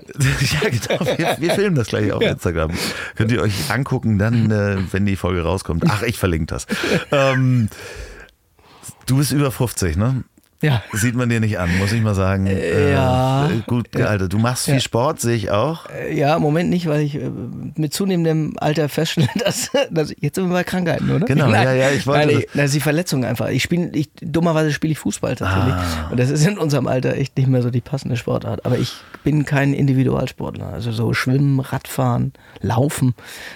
ja, 0.62 0.68
genau. 0.68 1.18
Wir, 1.18 1.36
wir 1.38 1.50
filmen 1.54 1.74
das 1.76 1.88
gleich 1.88 2.12
auf 2.12 2.22
Instagram. 2.22 2.70
Könnt 3.16 3.32
ihr 3.32 3.42
euch 3.42 3.70
angucken, 3.70 4.18
dann, 4.18 4.50
äh, 4.50 4.78
wenn 4.92 5.06
die 5.06 5.16
Folge 5.16 5.42
rauskommt. 5.42 5.84
Ach, 5.88 6.02
ich 6.02 6.18
verlinke 6.18 6.46
das. 6.46 6.66
Ähm, 7.12 7.68
du 9.06 9.16
bist 9.18 9.32
über 9.32 9.50
50, 9.50 9.96
ne? 9.96 10.24
Ja. 10.66 10.82
Sieht 10.92 11.14
man 11.14 11.28
dir 11.28 11.40
nicht 11.40 11.58
an, 11.58 11.70
muss 11.78 11.92
ich 11.92 12.02
mal 12.02 12.14
sagen. 12.14 12.46
Äh, 12.46 12.92
ja. 12.92 13.48
Gut 13.66 13.92
gealtert. 13.92 14.32
Du 14.32 14.38
machst 14.38 14.64
viel 14.64 14.74
Ja. 14.74 14.80
Sport, 14.80 15.20
sehe 15.20 15.36
ich 15.36 15.50
auch. 15.50 15.88
Äh, 15.90 16.16
Ja, 16.18 16.36
im 16.36 16.42
Moment 16.42 16.70
nicht, 16.70 16.86
weil 16.88 17.00
ich 17.02 17.14
äh, 17.14 17.30
mit 17.76 17.94
zunehmendem 17.94 18.54
Alter 18.58 18.88
feststelle, 18.88 19.28
dass, 19.44 19.70
dass 19.90 20.12
jetzt 20.20 20.34
sind 20.36 20.48
wir 20.48 20.52
bei 20.54 20.64
Krankheiten, 20.64 21.10
oder? 21.10 21.24
Genau, 21.26 21.50
ja, 21.50 21.72
ja, 21.72 21.90
ich 21.90 22.06
wollte 22.06 22.26
Nein, 22.26 22.34
das- 22.36 22.52
das 22.54 22.64
ist 22.66 22.74
die 22.74 22.80
Verletzung 22.80 23.24
einfach. 23.24 23.48
Ich 23.48 23.62
spiele, 23.62 23.90
ich, 23.92 24.10
dummerweise 24.20 24.72
spiele 24.72 24.92
ich 24.92 24.98
Fußball 24.98 25.36
tatsächlich. 25.36 25.74
Ah. 25.74 26.08
Und 26.10 26.18
das 26.18 26.30
ist 26.30 26.46
in 26.46 26.58
unserem 26.58 26.86
Alter 26.86 27.14
echt 27.14 27.36
nicht 27.36 27.48
mehr 27.48 27.62
so 27.62 27.70
die 27.70 27.80
passende 27.80 28.16
Sportart. 28.16 28.64
Aber 28.66 28.78
ich 28.78 28.94
bin 29.24 29.44
kein 29.44 29.72
Individualsportler. 29.74 30.68
Also 30.72 30.92
so 30.92 31.12
Schwimmen, 31.12 31.60
Radfahren, 31.60 32.32
Laufen 32.60 33.14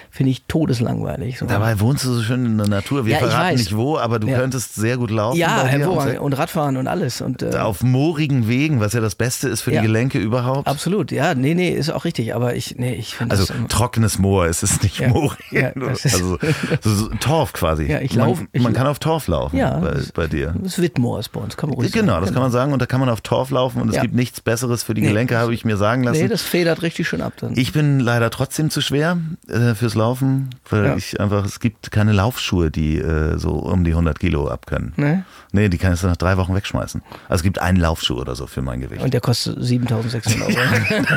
finde 0.09 0.31
ich 0.31 0.43
todeslangweilig. 0.47 1.39
So. 1.39 1.45
Dabei 1.45 1.79
wohnst 1.79 2.03
du 2.05 2.13
so 2.13 2.21
schön 2.21 2.45
in 2.45 2.57
der 2.57 2.67
Natur. 2.67 3.05
Wir 3.05 3.13
Ja, 3.13 3.17
ich 3.19 3.23
verraten 3.25 3.53
weiß. 3.53 3.59
nicht 3.59 3.75
wo, 3.75 3.97
aber 3.97 4.19
du 4.19 4.27
Ja. 4.27 4.37
könntest 4.37 4.75
sehr 4.75 4.97
gut 4.97 5.09
laufen. 5.11 5.37
ja, 5.37 5.63
hervorragend. 5.65 6.19
Und 6.19 6.33
Radfahren 6.33 6.77
und 6.77 6.87
alles. 6.87 7.00
Und, 7.21 7.41
äh, 7.43 7.57
Auf 7.57 7.83
moorigen 7.83 8.47
Wegen, 8.47 8.79
was 8.79 8.93
ja 8.93 9.01
das 9.01 9.15
Beste 9.15 9.49
ist 9.49 9.61
für 9.61 9.71
Ja. 9.73 9.81
die 9.81 9.87
Gelenke 9.87 10.19
überhaupt. 10.19 10.67
absolut, 10.67 11.11
ja, 11.11 11.33
nee, 11.35 11.53
nee, 11.55 11.69
ist 11.69 11.89
auch 11.91 12.05
richtig. 12.05 12.35
Aber 12.35 12.55
ich, 12.55 12.75
nee, 12.77 12.93
ich 12.93 13.15
finde 13.15 13.35
Also 13.35 13.51
trockenes 13.69 14.19
Moor, 14.19 14.45
es 14.45 14.63
ist 14.63 14.83
nicht 14.83 14.99
Ja. 14.99 15.09
moorig. 15.09 15.39
Ja, 15.51 15.71
also 15.75 16.37
so, 16.81 17.07
Torf 17.19 17.53
quasi. 17.53 17.85
Ja, 17.85 17.99
ich 17.99 18.15
man, 18.15 18.27
lauf- 18.29 18.43
ich 18.51 18.61
man 18.61 18.73
kann 18.73 18.87
auf 18.87 18.99
Torf 18.99 19.27
laufen 19.27 19.57
Ja, 19.57 19.77
bei, 19.79 19.99
bei 20.13 20.27
dir. 20.27 20.53
Das 20.61 20.79
Whitmore 20.81 21.19
ist 21.19 21.29
bei 21.29 21.39
uns, 21.39 21.57
kann 21.57 21.69
man 21.69 21.77
ruhig 21.77 21.91
Genau, 21.91 22.13
sagen. 22.13 22.25
das 22.25 22.33
kann 22.33 22.41
man 22.41 22.51
sagen. 22.51 22.73
Und 22.73 22.81
da 22.81 22.85
kann 22.85 22.99
man 22.99 23.09
auf 23.09 23.21
Torf 23.21 23.49
laufen 23.51 23.81
und 23.81 23.89
es 23.93 23.99
gibt 24.01 24.13
nichts 24.13 24.41
Besseres 24.41 24.83
für 24.83 24.93
die 24.93 25.01
Nee. 25.01 25.07
Gelenke, 25.07 25.37
habe 25.37 25.53
ich 25.53 25.65
mir 25.65 25.77
sagen 25.77 26.03
lassen. 26.03 26.21
Nee, 26.21 26.27
das 26.27 26.41
federt 26.41 26.81
richtig 26.81 27.07
schön 27.07 27.21
ab 27.21 27.33
dann. 27.37 27.57
ich 27.57 27.73
bin 27.73 27.99
leider 27.99 28.29
trotzdem 28.29 28.69
zu 28.69 28.81
schwer 28.81 29.17
äh, 29.47 29.73
fürs 29.75 29.95
Laufen, 29.95 30.49
weil 30.69 30.97
ich 30.97 31.19
einfach, 31.19 31.45
es 31.45 31.59
gibt 31.59 31.91
keine 31.91 32.11
Laufschuhe, 32.13 32.71
die 32.71 32.97
äh, 32.97 33.37
so 33.37 33.51
um 33.51 33.83
die 33.83 33.91
100 33.91 34.19
Kilo 34.19 34.47
abkönnen. 34.47 34.93
Ne? 34.95 35.25
Nee, 35.51 35.69
die 35.69 35.77
kannst 35.77 36.03
du 36.03 36.07
nach 36.07 36.17
drei 36.17 36.37
Wochen 36.37 36.53
wegschmeißen. 36.55 36.80
Also 36.81 37.01
es 37.29 37.43
gibt 37.43 37.59
einen 37.59 37.77
Laufschuh 37.77 38.15
oder 38.15 38.35
so 38.35 38.47
für 38.47 38.61
mein 38.61 38.81
Gewicht. 38.81 39.03
Und 39.03 39.13
der 39.13 39.21
kostet 39.21 39.57
7600 39.63 40.49
Euro. 40.49 40.61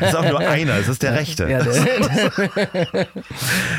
Das 0.00 0.10
ist 0.10 0.16
auch 0.16 0.28
nur 0.28 0.40
einer, 0.40 0.74
es 0.74 0.88
ist 0.88 1.02
der 1.02 1.14
rechte. 1.14 1.48
ja, 1.48 1.62
der, 1.62 3.06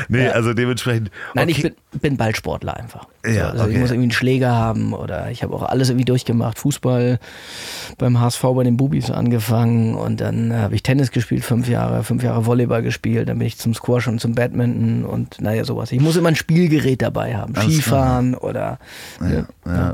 nee, 0.08 0.28
also 0.28 0.54
dementsprechend. 0.54 1.10
nein, 1.34 1.48
ich 1.48 1.58
okay. 1.58 1.74
bin, 1.92 2.00
bin 2.00 2.16
Ballsportler 2.16 2.76
einfach. 2.76 3.06
Ja, 3.26 3.50
also 3.50 3.64
okay. 3.64 3.74
Ich 3.74 3.78
muss 3.78 3.90
irgendwie 3.90 4.04
einen 4.04 4.12
Schläger 4.12 4.52
haben 4.52 4.92
oder 4.92 5.30
ich 5.30 5.42
habe 5.42 5.54
auch 5.54 5.62
alles 5.62 5.88
irgendwie 5.88 6.04
durchgemacht. 6.04 6.58
Fußball 6.58 7.18
beim 7.98 8.20
HSV 8.20 8.42
bei 8.42 8.64
den 8.64 8.76
Bubis 8.76 9.10
angefangen 9.10 9.94
und 9.94 10.20
dann 10.20 10.54
habe 10.54 10.74
ich 10.74 10.82
Tennis 10.82 11.10
gespielt, 11.10 11.44
fünf 11.44 11.68
Jahre, 11.68 12.04
fünf 12.04 12.22
Jahre 12.22 12.46
Volleyball 12.46 12.82
gespielt, 12.82 13.28
dann 13.28 13.38
bin 13.38 13.46
ich 13.46 13.58
zum 13.58 13.74
Squash 13.74 14.08
und 14.08 14.20
zum 14.20 14.34
Badminton 14.34 15.04
und 15.04 15.40
naja, 15.40 15.64
sowas. 15.64 15.92
Ich 15.92 16.00
muss 16.00 16.16
immer 16.16 16.28
ein 16.28 16.36
Spielgerät 16.36 17.02
dabei 17.02 17.36
haben. 17.36 17.54
Skifahren 17.54 18.34
oder 18.34 18.78
Ja, 19.20 19.46
ja. 19.66 19.92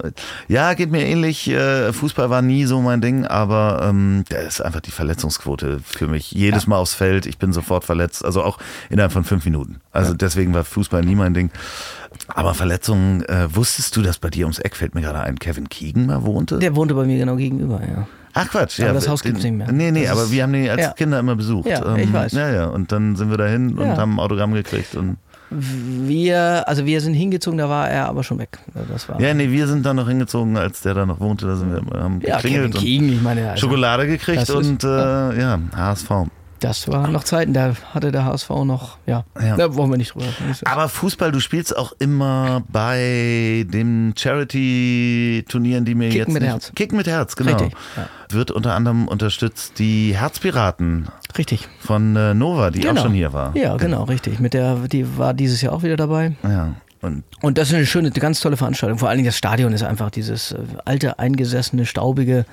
ja, 0.48 0.74
geht 0.74 0.90
mir 0.90 1.04
ähnlich. 1.06 1.27
Eigentlich, 1.28 1.48
äh, 1.50 1.92
Fußball 1.92 2.30
war 2.30 2.42
nie 2.42 2.64
so 2.64 2.80
mein 2.80 3.00
Ding, 3.00 3.26
aber 3.26 3.86
ähm, 3.88 4.24
da 4.28 4.38
ist 4.38 4.60
einfach 4.60 4.80
die 4.80 4.90
Verletzungsquote 4.90 5.80
für 5.84 6.08
mich. 6.08 6.32
Jedes 6.32 6.66
Mal 6.66 6.76
aufs 6.78 6.94
Feld, 6.94 7.26
ich 7.26 7.38
bin 7.38 7.52
sofort 7.52 7.84
verletzt, 7.84 8.24
also 8.24 8.42
auch 8.42 8.58
innerhalb 8.90 9.12
von 9.12 9.24
fünf 9.24 9.44
Minuten. 9.44 9.76
Also 9.92 10.14
deswegen 10.14 10.54
war 10.54 10.64
Fußball 10.64 11.02
nie 11.04 11.14
mein 11.14 11.34
Ding. 11.34 11.50
Aber 12.28 12.54
Verletzungen, 12.54 13.22
äh, 13.26 13.54
wusstest 13.54 13.94
du, 13.96 14.02
dass 14.02 14.18
bei 14.18 14.30
dir 14.30 14.46
ums 14.46 14.58
Eck 14.58 14.74
fällt 14.76 14.94
mir 14.94 15.02
gerade 15.02 15.20
ein, 15.20 15.38
Kevin 15.38 15.68
Keegan 15.68 16.06
mal 16.06 16.22
wohnte? 16.24 16.58
Der 16.58 16.74
wohnte 16.74 16.94
bei 16.94 17.04
mir 17.04 17.18
genau 17.18 17.36
gegenüber, 17.36 17.80
ja. 17.86 18.06
Ach 18.34 18.48
Quatsch, 18.48 18.78
Aber 18.80 18.88
ja. 18.88 18.94
das 18.94 19.08
Haus 19.08 19.22
den- 19.22 19.32
gibt's 19.32 19.44
nicht 19.44 19.54
mehr. 19.56 19.70
Nee, 19.72 19.90
nee, 19.90 20.04
Das 20.04 20.12
aber 20.12 20.30
wir 20.30 20.42
haben 20.42 20.52
den 20.52 20.68
als 20.70 20.80
Ja. 20.80 20.90
Kinder 20.92 21.18
immer 21.18 21.34
besucht. 21.36 21.66
Ähm, 21.66 21.72
Ja, 21.82 21.96
ich 21.96 22.12
weiß. 22.12 22.32
Ja, 22.32 22.50
ja. 22.50 22.66
Und 22.66 22.92
dann 22.92 23.16
sind 23.16 23.30
wir 23.30 23.36
dahin 23.36 23.76
und 23.78 23.86
Ja. 23.86 23.96
haben 23.96 24.14
ein 24.14 24.18
Autogramm 24.20 24.52
gekriegt. 24.54 24.94
Und 24.94 25.16
Wir, 25.50 26.68
also 26.68 26.84
wir 26.84 27.00
sind 27.00 27.14
hingezogen, 27.14 27.58
da 27.58 27.68
war 27.68 27.88
er 27.88 28.08
aber 28.08 28.22
schon 28.22 28.38
weg. 28.38 28.58
Also 28.74 28.92
Das 28.92 29.08
war, 29.08 29.20
ja, 29.20 29.32
nee, 29.32 29.50
wir 29.50 29.66
sind 29.66 29.84
dann 29.86 29.96
noch 29.96 30.08
hingezogen, 30.08 30.56
als 30.56 30.82
der 30.82 30.94
da 30.94 31.06
noch 31.06 31.20
wohnte. 31.20 31.46
Da 31.46 31.56
sind 31.56 31.72
wir, 31.72 32.00
haben 32.00 32.20
ja 32.20 32.36
Kevin 32.36 32.70
geklingelt 32.70 32.74
und 32.74 32.80
Keegan, 32.80 33.12
ich 33.12 33.22
meine, 33.22 33.50
also, 33.50 33.60
Schokolade 33.60 34.06
gekriegt 34.06 34.50
und 34.50 34.84
äh, 34.84 34.88
ja, 35.40 35.58
HSV. 35.74 36.10
Das 36.60 36.88
waren 36.88 37.12
noch 37.12 37.24
Zeiten, 37.24 37.52
da 37.52 37.74
hatte 37.94 38.10
der 38.12 38.24
HSV 38.24 38.50
noch, 38.64 38.98
ja, 39.06 39.24
Ja. 39.40 39.56
da 39.56 39.74
wollen 39.74 39.90
wir 39.90 39.96
nicht 39.96 40.14
drüber. 40.14 40.26
Aber 40.64 40.88
Fußball, 40.88 41.32
du 41.32 41.40
spielst 41.40 41.76
auch 41.76 41.92
immer 41.98 42.62
bei 42.68 43.66
den 43.68 44.14
Charity-Turnieren, 44.16 45.84
die 45.84 45.94
mir 45.94 46.08
Kicken 46.10 46.18
jetzt 46.18 46.32
mit 46.32 46.42
nicht, 46.42 46.50
Herz. 46.52 46.72
Kicken 46.74 46.96
mit 46.96 47.06
Herz, 47.06 47.36
genau. 47.36 47.52
Richtig, 47.56 47.72
ja. 47.96 48.08
Wird 48.30 48.50
unter 48.50 48.74
anderem 48.74 49.08
unterstützt 49.08 49.78
die 49.78 50.14
Herzpiraten 50.16 51.08
Richtig. 51.36 51.68
von 51.80 52.14
äh, 52.16 52.34
Nova, 52.34 52.70
die 52.70 52.80
auch 52.80 52.90
Genau. 52.90 53.02
schon 53.02 53.12
hier 53.12 53.32
war. 53.32 53.56
Ja, 53.56 53.76
genau, 53.76 54.04
richtig. 54.04 54.38
Mit 54.40 54.54
der, 54.54 54.74
die 54.90 55.16
war 55.18 55.34
dieses 55.34 55.62
Jahr 55.62 55.72
auch 55.72 55.82
wieder 55.82 55.96
dabei. 55.96 56.32
Ja. 56.42 56.74
Und 57.00 57.22
Und 57.42 57.58
das 57.58 57.68
ist 57.68 57.74
eine 57.74 57.86
schöne, 57.86 58.08
eine 58.08 58.18
ganz 58.20 58.40
tolle 58.40 58.56
Veranstaltung. 58.56 58.98
Vor 58.98 59.08
allen 59.08 59.18
Dingen 59.18 59.26
das 59.28 59.36
Stadion 59.36 59.72
ist 59.72 59.82
einfach 59.84 60.10
dieses 60.10 60.52
äh, 60.52 60.58
alte, 60.84 61.18
eingesessene, 61.18 61.86
staubige 61.86 62.44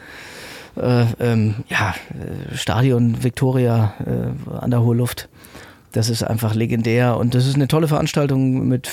äh, 0.78 1.05
ähm, 1.19 1.55
ja, 1.69 1.95
äh, 2.09 2.55
Stadion 2.55 3.23
Victoria 3.23 3.93
äh, 4.05 4.53
an 4.53 4.71
der 4.71 4.82
Hohe 4.82 4.95
Luft. 4.95 5.30
Das 5.91 6.09
ist 6.09 6.23
einfach 6.23 6.55
legendär 6.55 7.17
und 7.17 7.36
das 7.36 7.45
ist 7.47 7.55
eine 7.55 7.67
tolle 7.67 7.88
Veranstaltung 7.88 8.67
mit 8.67 8.89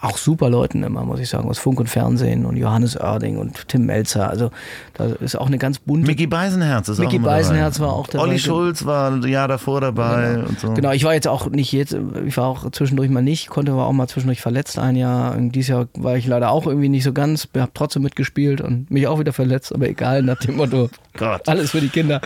auch 0.00 0.16
super 0.16 0.48
Leuten 0.48 0.82
immer, 0.82 1.04
muss 1.04 1.18
ich 1.18 1.28
sagen, 1.28 1.48
aus 1.48 1.58
Funk 1.58 1.80
und 1.80 1.88
Fernsehen 1.88 2.44
und 2.46 2.56
Johannes 2.56 2.96
Oerding 2.96 3.36
und 3.36 3.68
Tim 3.68 3.86
Melzer. 3.86 4.30
Also 4.30 4.50
da 4.94 5.06
ist 5.06 5.36
auch 5.36 5.48
eine 5.48 5.58
ganz 5.58 5.80
bunte 5.80 6.06
Mickey 6.06 6.26
Beisenherz 6.26 6.88
ist 6.88 7.00
auch 7.00 7.04
Mickey 7.04 7.18
Beisenherz 7.18 7.80
war 7.80 7.92
auch 7.92 8.06
dabei. 8.06 8.24
Olli 8.24 8.38
Schulz 8.38 8.84
war 8.84 9.10
ein 9.10 9.22
Jahr 9.24 9.48
davor 9.48 9.80
dabei 9.80 10.38
und 10.44 10.60
so. 10.60 10.72
Genau, 10.74 10.92
ich 10.92 11.02
war 11.04 11.14
jetzt 11.14 11.26
auch 11.26 11.50
nicht 11.50 11.72
jetzt, 11.72 11.96
ich 12.26 12.36
war 12.36 12.46
auch 12.46 12.70
zwischendurch 12.70 13.10
mal 13.10 13.22
nicht, 13.22 13.48
konnte 13.48 13.74
war 13.76 13.86
auch 13.86 13.92
mal 13.92 14.08
zwischendurch 14.08 14.40
verletzt 14.40 14.78
ein 14.78 14.94
Jahr. 14.94 15.36
Und 15.36 15.52
dieses 15.52 15.68
Jahr 15.68 15.88
war 15.94 16.16
ich 16.16 16.26
leider 16.26 16.50
auch 16.50 16.66
irgendwie 16.66 16.88
nicht 16.88 17.04
so 17.04 17.12
ganz, 17.12 17.48
habe 17.56 17.72
trotzdem 17.74 18.02
mitgespielt 18.02 18.60
und 18.60 18.90
mich 18.90 19.06
auch 19.08 19.18
wieder 19.18 19.32
verletzt, 19.32 19.74
aber 19.74 19.88
egal, 19.88 20.22
nach 20.22 20.38
dem 20.38 20.56
Motto, 20.56 20.90
Gott. 21.16 21.48
alles 21.48 21.72
für 21.72 21.80
die 21.80 21.88
Kinder. 21.88 22.20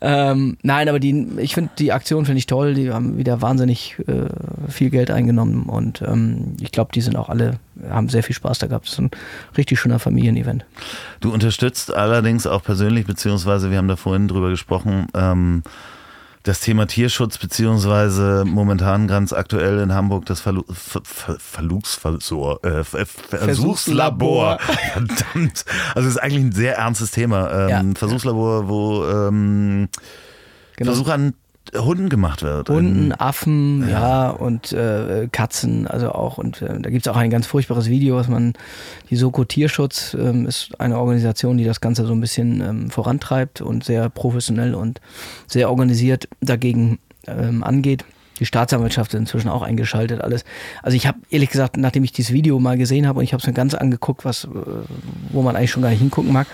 ähm, 0.00 0.56
nein, 0.62 0.88
aber 0.88 1.00
die, 1.00 1.26
ich 1.38 1.54
finde 1.54 1.70
die 1.78 1.92
Aktion 1.92 2.26
finde 2.26 2.38
ich 2.38 2.46
toll, 2.46 2.74
die 2.74 2.92
haben 2.92 3.18
wieder 3.18 3.42
wahnsinnig 3.42 3.96
äh, 4.06 4.28
viel 4.70 4.90
Geld 4.90 5.10
eingenommen 5.10 5.64
und 5.64 6.02
ähm, 6.02 6.56
ich 6.60 6.70
glaube, 6.70 6.91
die 6.94 7.00
sind 7.00 7.16
auch 7.16 7.28
alle, 7.28 7.58
haben 7.88 8.08
sehr 8.08 8.22
viel 8.22 8.34
Spaß 8.34 8.58
da 8.58 8.66
gehabt. 8.66 8.86
Das 8.86 8.92
ist 8.94 8.98
ein 9.00 9.10
richtig 9.56 9.80
schöner 9.80 9.98
Familienevent. 9.98 10.64
Du 11.20 11.32
unterstützt 11.32 11.92
allerdings 11.92 12.46
auch 12.46 12.62
persönlich, 12.62 13.06
beziehungsweise 13.06 13.70
wir 13.70 13.78
haben 13.78 13.88
da 13.88 13.96
vorhin 13.96 14.28
drüber 14.28 14.50
gesprochen, 14.50 15.06
ähm, 15.14 15.62
das 16.44 16.58
Thema 16.58 16.86
Tierschutz, 16.86 17.38
beziehungsweise 17.38 18.42
momentan 18.44 19.06
ganz 19.06 19.32
aktuell 19.32 19.78
in 19.78 19.94
Hamburg 19.94 20.26
das 20.26 20.40
Verlu 20.40 20.64
Ver 20.72 21.00
Ver 21.04 21.36
Verlugsversor, 21.38 22.64
äh, 22.64 22.82
Ver 22.82 23.06
Versuchslabor. 23.06 24.58
Verdammt. 24.92 25.64
Also 25.94 26.08
es 26.08 26.16
ist 26.16 26.20
eigentlich 26.20 26.44
ein 26.44 26.52
sehr 26.52 26.76
ernstes 26.78 27.12
Thema. 27.12 27.50
Ähm, 27.52 27.68
Ja. 27.68 27.82
Versuchslabor, 27.94 28.68
wo 28.68 29.04
ähm, 29.06 29.88
Genau. 30.76 30.92
Versuch 30.92 31.08
an 31.10 31.34
Hunden 31.74 32.08
gemacht 32.08 32.42
wird. 32.42 32.68
Hunden, 32.68 33.12
Affen, 33.12 33.88
ja, 33.88 34.30
und 34.30 34.72
äh, 34.72 35.28
Katzen, 35.30 35.86
also 35.86 36.12
auch. 36.12 36.38
Und 36.38 36.60
äh, 36.60 36.80
da 36.80 36.90
gibt's 36.90 37.08
auch 37.08 37.16
ein 37.16 37.30
ganz 37.30 37.46
furchtbares 37.46 37.88
Video, 37.88 38.16
was 38.16 38.28
man, 38.28 38.52
die 39.10 39.16
Soko 39.16 39.44
Tierschutz 39.44 40.14
ähm, 40.14 40.46
ist 40.46 40.78
eine 40.80 40.98
Organisation, 40.98 41.56
die 41.56 41.64
das 41.64 41.80
Ganze 41.80 42.04
so 42.04 42.12
ein 42.12 42.20
bisschen 42.20 42.60
ähm, 42.60 42.90
vorantreibt 42.90 43.60
und 43.60 43.84
sehr 43.84 44.08
professionell 44.10 44.74
und 44.74 45.00
sehr 45.46 45.70
organisiert 45.70 46.28
dagegen 46.40 46.98
ähm, 47.26 47.62
angeht. 47.62 48.04
Die 48.38 48.46
Staatsanwaltschaft 48.46 49.14
ist 49.14 49.20
inzwischen 49.20 49.48
auch 49.48 49.62
eingeschaltet, 49.62 50.20
alles. 50.20 50.44
Also 50.82 50.96
ich 50.96 51.06
habe 51.06 51.18
ehrlich 51.30 51.50
gesagt, 51.50 51.76
nachdem 51.76 52.02
ich 52.02 52.12
dieses 52.12 52.32
Video 52.32 52.58
mal 52.58 52.76
gesehen 52.76 53.06
habe 53.06 53.20
und 53.20 53.24
ich 53.24 53.32
habe 53.32 53.40
es 53.40 53.46
mir 53.46 53.52
ganz 53.52 53.74
angeguckt, 53.74 54.24
was, 54.24 54.44
äh, 54.44 54.48
wo 55.30 55.42
man 55.42 55.56
eigentlich 55.56 55.70
schon 55.70 55.82
gar 55.82 55.90
nicht 55.90 56.00
hingucken 56.00 56.32
mag, 56.32 56.46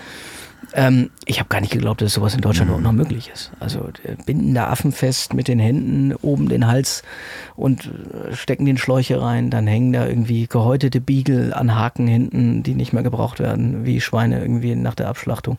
ähm, 0.75 1.11
ich 1.25 1.39
habe 1.39 1.49
gar 1.49 1.61
nicht 1.61 1.73
geglaubt, 1.73 2.03
dass 2.03 2.13
sowas 2.13 2.35
in 2.35 2.41
Deutschland 2.41 2.69
überhaupt 2.69 2.85
noch 2.85 2.93
möglich 2.93 3.31
ist. 3.33 3.53
Also 3.61 3.91
äh, 4.03 4.17
binden 4.27 4.55
da 4.55 4.69
Affen 4.69 4.93
fest 4.93 5.35
mit 5.35 5.49
den 5.49 5.59
Händen 5.59 6.15
oben 6.17 6.49
den 6.49 6.67
Hals 6.67 7.03
und 7.57 7.87
äh, 7.87 8.35
stecken 8.35 8.67
den 8.67 8.79
Schläuche 8.79 9.21
rein, 9.21 9.51
dann 9.51 9.67
hängen 9.67 9.93
da 9.93 10.07
irgendwie 10.07 10.47
gehäutete 10.47 11.01
Beagle 11.01 11.57
an 11.57 11.75
Haken 11.75 12.07
hinten, 12.07 12.63
die 12.63 12.75
nicht 12.75 12.93
mehr 12.93 13.03
gebraucht 13.03 13.41
werden, 13.41 13.87
wie 13.87 14.01
Schweine 14.01 14.41
irgendwie 14.41 14.75
nach 14.75 14.95
der 14.95 15.09
Abschlachtung. 15.09 15.59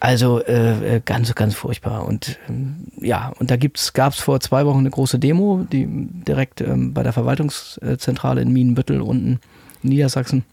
Also 0.00 0.40
äh, 0.44 0.96
äh, 0.96 1.00
ganz, 1.04 1.34
ganz 1.34 1.54
furchtbar. 1.54 2.06
Und 2.06 2.38
ähm, 2.48 2.86
ja, 3.00 3.32
und 3.38 3.50
da 3.50 3.56
gibt's, 3.56 3.92
gab's 3.94 4.20
vor 4.20 4.38
zwei 4.40 4.64
Wochen 4.64 4.78
eine 4.78 4.90
große 4.90 5.18
Demo, 5.18 5.66
die 5.72 5.86
direkt 5.88 6.60
ähm, 6.60 6.94
bei 6.94 7.02
der 7.02 7.12
Verwaltungszentrale 7.12 8.40
in 8.40 8.52
Mienbüttel 8.52 9.00
unten 9.00 9.40
in 9.82 9.88
Niedersachsen. 9.88 10.44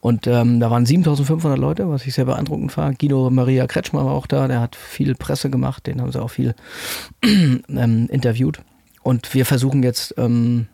Und 0.00 0.26
ähm, 0.26 0.60
da 0.60 0.70
waren 0.70 0.86
7500 0.86 1.58
Leute, 1.58 1.90
was 1.90 2.06
ich 2.06 2.14
sehr 2.14 2.24
beeindruckend 2.24 2.74
war. 2.76 2.94
Guido 2.94 3.28
Maria 3.28 3.66
Kretschmer 3.66 4.04
war 4.04 4.12
auch 4.12 4.26
da, 4.26 4.48
der 4.48 4.60
hat 4.60 4.74
viel 4.74 5.14
Presse 5.14 5.50
gemacht, 5.50 5.86
den 5.86 6.00
haben 6.00 6.10
sie 6.10 6.22
auch 6.22 6.30
viel 6.30 6.54
ähm, 7.22 8.08
interviewt. 8.10 8.62
Und 9.02 9.34
wir 9.34 9.44
versuchen 9.44 9.82
jetzt, 9.82 10.14
ähm, 10.16 10.68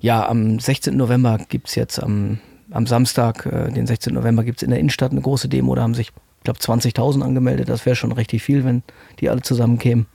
ja, 0.00 0.28
am 0.28 0.58
16. 0.58 0.96
November 0.96 1.38
gibt's 1.48 1.74
jetzt 1.74 2.02
am, 2.02 2.38
am 2.70 2.86
Samstag, 2.86 3.46
äh, 3.46 3.70
den 3.70 3.86
16. 3.86 4.12
November, 4.12 4.44
gibt's 4.44 4.62
in 4.62 4.70
der 4.70 4.78
Innenstadt 4.78 5.12
eine 5.12 5.22
große 5.22 5.48
Demo. 5.48 5.74
Da 5.74 5.82
haben 5.82 5.94
sich, 5.94 6.08
ich 6.08 6.44
glaube, 6.44 6.58
20.000 6.58 7.22
angemeldet. 7.22 7.68
Das 7.68 7.86
wäre 7.86 7.96
schon 7.96 8.12
richtig 8.12 8.42
viel, 8.42 8.64
wenn 8.64 8.82
die 9.20 9.30
alle 9.30 9.42
zusammenkämen, 9.42 10.06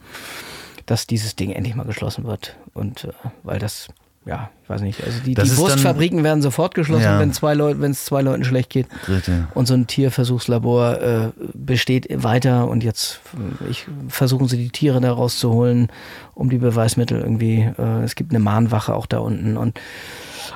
dass 0.86 1.08
dieses 1.08 1.36
Ding 1.36 1.52
endlich 1.52 1.76
mal 1.76 1.86
geschlossen 1.86 2.26
wird. 2.26 2.56
Und 2.74 3.06
äh, 3.06 3.12
weil 3.44 3.58
das, 3.58 3.90
ja, 4.26 4.50
ich 4.64 4.70
weiß 4.70 4.82
nicht, 4.82 5.04
also 5.04 5.20
die, 5.24 5.36
die 5.36 5.42
ist 5.42 5.52
dann- 5.52 5.58
Wurstfabriken 5.58 6.24
werden 6.24 6.42
sofort 6.42 6.74
geschlossen, 6.74 7.04
Ja. 7.04 7.20
wenn 7.20 7.32
zwei 7.32 7.54
Leute, 7.54 7.80
wenn 7.82 7.92
es 7.92 8.06
zwei 8.06 8.22
Leuten 8.24 8.44
schlecht 8.44 8.72
geht. 8.72 8.88
Richtig. 9.08 9.36
Und 9.54 9.68
so 9.68 9.76
ein 9.76 9.86
Tierversuchslabor 9.86 11.00
äh, 11.02 11.28
besteht 11.54 12.08
weiter 12.24 12.68
und 12.68 12.84
jetzt 12.84 13.20
äh, 13.62 13.70
ich, 13.70 13.86
versuchen 14.08 14.48
sie 14.48 14.58
die 14.58 14.70
Tiere 14.70 15.00
da 15.00 15.12
rauszuholen, 15.14 15.90
um 16.34 16.50
die 16.50 16.58
Beweismittel 16.58 17.20
irgendwie. 17.22 17.70
Äh, 17.78 18.04
es 18.04 18.16
gibt 18.16 18.32
eine 18.32 18.40
Mahnwache 18.40 18.96
auch 18.96 19.06
da 19.06 19.20
unten 19.20 19.58
und 19.58 19.80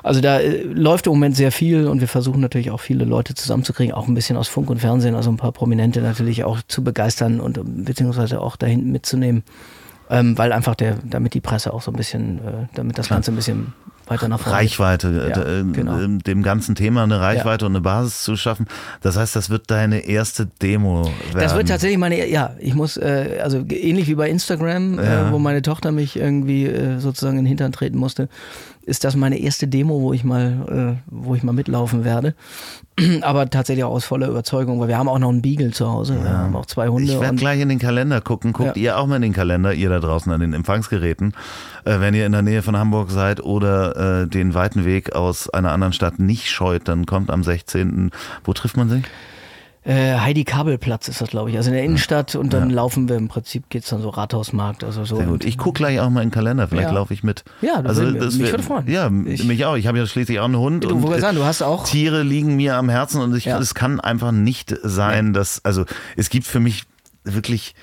also 0.01 0.21
da 0.21 0.39
äh, 0.39 0.63
läuft 0.63 1.05
im 1.07 1.13
Moment 1.13 1.35
sehr 1.35 1.51
viel 1.51 1.87
und 1.87 1.99
wir 1.99 2.07
versuchen 2.07 2.41
natürlich 2.41 2.71
auch 2.71 2.79
viele 2.79 3.05
Leute 3.05 3.35
zusammenzukriegen, 3.35 3.93
auch 3.93 4.07
ein 4.07 4.13
bisschen 4.15 4.37
aus 4.37 4.47
Funk 4.47 4.69
und 4.69 4.79
Fernsehen, 4.79 5.13
also 5.15 5.29
ein 5.29 5.37
paar 5.37 5.51
Prominente 5.51 6.01
natürlich 6.01 6.43
auch 6.43 6.59
zu 6.67 6.83
begeistern 6.83 7.39
und 7.39 7.57
ähm, 7.59 7.83
beziehungsweise 7.85 8.41
auch 8.41 8.55
da 8.55 8.65
hinten 8.67 8.91
mitzunehmen, 8.91 9.43
ähm, 10.09 10.37
weil 10.37 10.51
einfach 10.51 10.75
der, 10.75 10.95
damit 11.03 11.33
die 11.33 11.41
Presse 11.41 11.73
auch 11.73 11.81
so 11.81 11.91
ein 11.91 11.97
bisschen, 11.97 12.39
äh, 12.39 12.41
damit 12.75 12.97
das 12.97 13.09
Ganze 13.09 13.31
ein 13.31 13.35
bisschen 13.35 13.73
weiter 14.07 14.27
nach 14.27 14.39
vorne. 14.39 14.57
Reichweite, 14.57 15.31
Ja, 15.35 15.59
äh, 15.59 15.63
genau. 15.71 15.99
äh, 15.99 16.17
dem 16.17 16.41
ganzen 16.41 16.73
Thema 16.73 17.03
eine 17.03 17.19
Reichweite 17.21 17.65
und 17.67 17.73
eine 17.73 17.81
Basis 17.81 18.23
zu 18.23 18.35
schaffen. 18.35 18.65
Das 19.01 19.15
heißt, 19.17 19.35
das 19.35 19.51
wird 19.51 19.69
deine 19.69 19.99
erste 19.99 20.47
Demo 20.63 21.03
werden. 21.05 21.13
Das 21.35 21.55
wird 21.55 21.67
tatsächlich 21.67 21.99
meine, 21.99 22.27
ja, 22.27 22.55
ich 22.59 22.73
muss, 22.73 22.97
äh, 22.97 23.39
also 23.43 23.63
ähnlich 23.69 24.07
wie 24.07 24.15
bei 24.15 24.27
Instagram, 24.29 24.95
Ja. 24.95 25.29
äh, 25.29 25.31
wo 25.31 25.37
meine 25.37 25.61
Tochter 25.61 25.91
mich 25.91 26.15
irgendwie 26.17 26.65
äh, 26.65 26.97
sozusagen 26.97 27.37
in 27.37 27.43
den 27.45 27.49
Hintern 27.49 27.71
treten 27.71 27.97
musste, 27.99 28.29
ist 28.89 29.03
das 29.03 29.15
meine 29.15 29.37
erste 29.37 29.67
Demo, 29.67 30.01
wo 30.01 30.11
ich 30.13 30.23
mal, 30.23 30.97
äh, 30.97 31.01
wo 31.05 31.35
ich 31.35 31.43
mal 31.43 31.53
mitlaufen 31.53 32.03
werde. 32.03 32.33
Aber 33.21 33.49
tatsächlich 33.49 33.83
auch 33.85 33.91
aus 33.91 34.05
voller 34.05 34.27
Überzeugung, 34.27 34.79
weil 34.79 34.87
wir 34.89 34.97
haben 34.97 35.07
auch 35.07 35.19
noch 35.19 35.29
einen 35.29 35.41
Beagle 35.41 35.71
zu 35.71 35.89
Hause, 35.89 36.21
wir 36.21 36.29
haben 36.29 36.55
auch 36.55 36.65
zwei 36.65 36.89
Hunde. 36.89 37.11
Ich 37.13 37.19
werde 37.19 37.37
gleich 37.37 37.61
in 37.61 37.69
den 37.69 37.79
Kalender 37.79 38.19
gucken. 38.19 38.51
Guckt 38.51 38.75
Ja. 38.75 38.81
ihr 38.83 38.97
auch 38.97 39.07
mal 39.07 39.17
in 39.17 39.21
den 39.21 39.33
Kalender, 39.33 39.73
ihr 39.73 39.89
da 39.89 39.99
draußen 39.99 40.31
an 40.31 40.41
den 40.41 40.53
Empfangsgeräten, 40.53 41.33
äh, 41.85 41.99
wenn 41.99 42.13
ihr 42.13 42.25
in 42.25 42.31
der 42.33 42.41
Nähe 42.41 42.61
von 42.61 42.75
Hamburg 42.75 43.11
seid 43.11 43.41
oder 43.41 44.23
äh, 44.23 44.27
den 44.27 44.53
weiten 44.53 44.83
Weg 44.85 45.15
aus 45.15 45.49
einer 45.49 45.71
anderen 45.71 45.93
Stadt 45.93 46.19
nicht 46.19 46.49
scheut, 46.49 46.87
dann 46.87 47.05
kommt 47.05 47.29
am 47.29 47.43
16. 47.43 48.11
Wo 48.43 48.53
trifft 48.53 48.75
man 48.75 48.89
sich? 48.89 49.03
Äh, 49.89 50.17
Heidi 50.19 50.43
Kabelplatz 50.43 51.07
ist 51.07 51.19
das, 51.19 51.29
glaube 51.29 51.49
ich, 51.49 51.57
also 51.57 51.69
in 51.69 51.75
der 51.75 51.83
Innenstadt 51.83 52.35
und 52.35 52.53
dann 52.53 52.69
laufen 52.69 53.09
wir 53.09 53.15
im 53.15 53.27
Prinzip 53.27 53.69
geht's 53.69 53.89
dann 53.89 54.01
so 54.01 54.09
Rathausmarkt, 54.09 54.83
also 54.83 55.03
so. 55.03 55.15
Sehr 55.15 55.25
gut. 55.25 55.43
Ich 55.45 55.57
gucke 55.57 55.79
gleich 55.79 55.99
auch 55.99 56.09
mal 56.09 56.21
in 56.21 56.27
den 56.29 56.33
Kalender, 56.33 56.67
vielleicht 56.67 56.89
Ja. 56.89 56.93
laufe 56.93 57.13
ich 57.13 57.23
mit. 57.23 57.43
Ja, 57.61 57.81
das 57.81 57.97
würde- 57.97 58.19
mich 58.25 58.39
wär- 58.39 58.51
würde 58.51 58.63
freuen. 58.63 58.87
Ja, 58.87 59.09
Ich- 59.25 59.43
mich 59.45 59.65
auch. 59.65 59.75
Ich 59.75 59.87
habe 59.87 59.97
ja 59.97 60.05
schließlich 60.05 60.39
auch 60.39 60.45
einen 60.45 60.57
Hund. 60.57 60.83
Du 60.83 60.89
und, 60.95 61.11
äh, 61.11 61.19
sagen, 61.19 61.37
du 61.37 61.43
hast 61.43 61.61
auch- 61.63 61.85
Tiere 61.85 62.21
liegen 62.23 62.55
mir 62.55 62.75
am 62.75 62.87
Herzen 62.89 63.19
und 63.21 63.35
ich, 63.35 63.45
Ja. 63.45 63.57
es 63.57 63.73
kann 63.73 63.99
einfach 63.99 64.31
nicht 64.31 64.75
sein, 64.83 65.33
dass, 65.33 65.65
also 65.65 65.85
es 66.15 66.29
gibt 66.29 66.45
für 66.45 66.59
mich 66.59 66.83
wirklich 67.23 67.73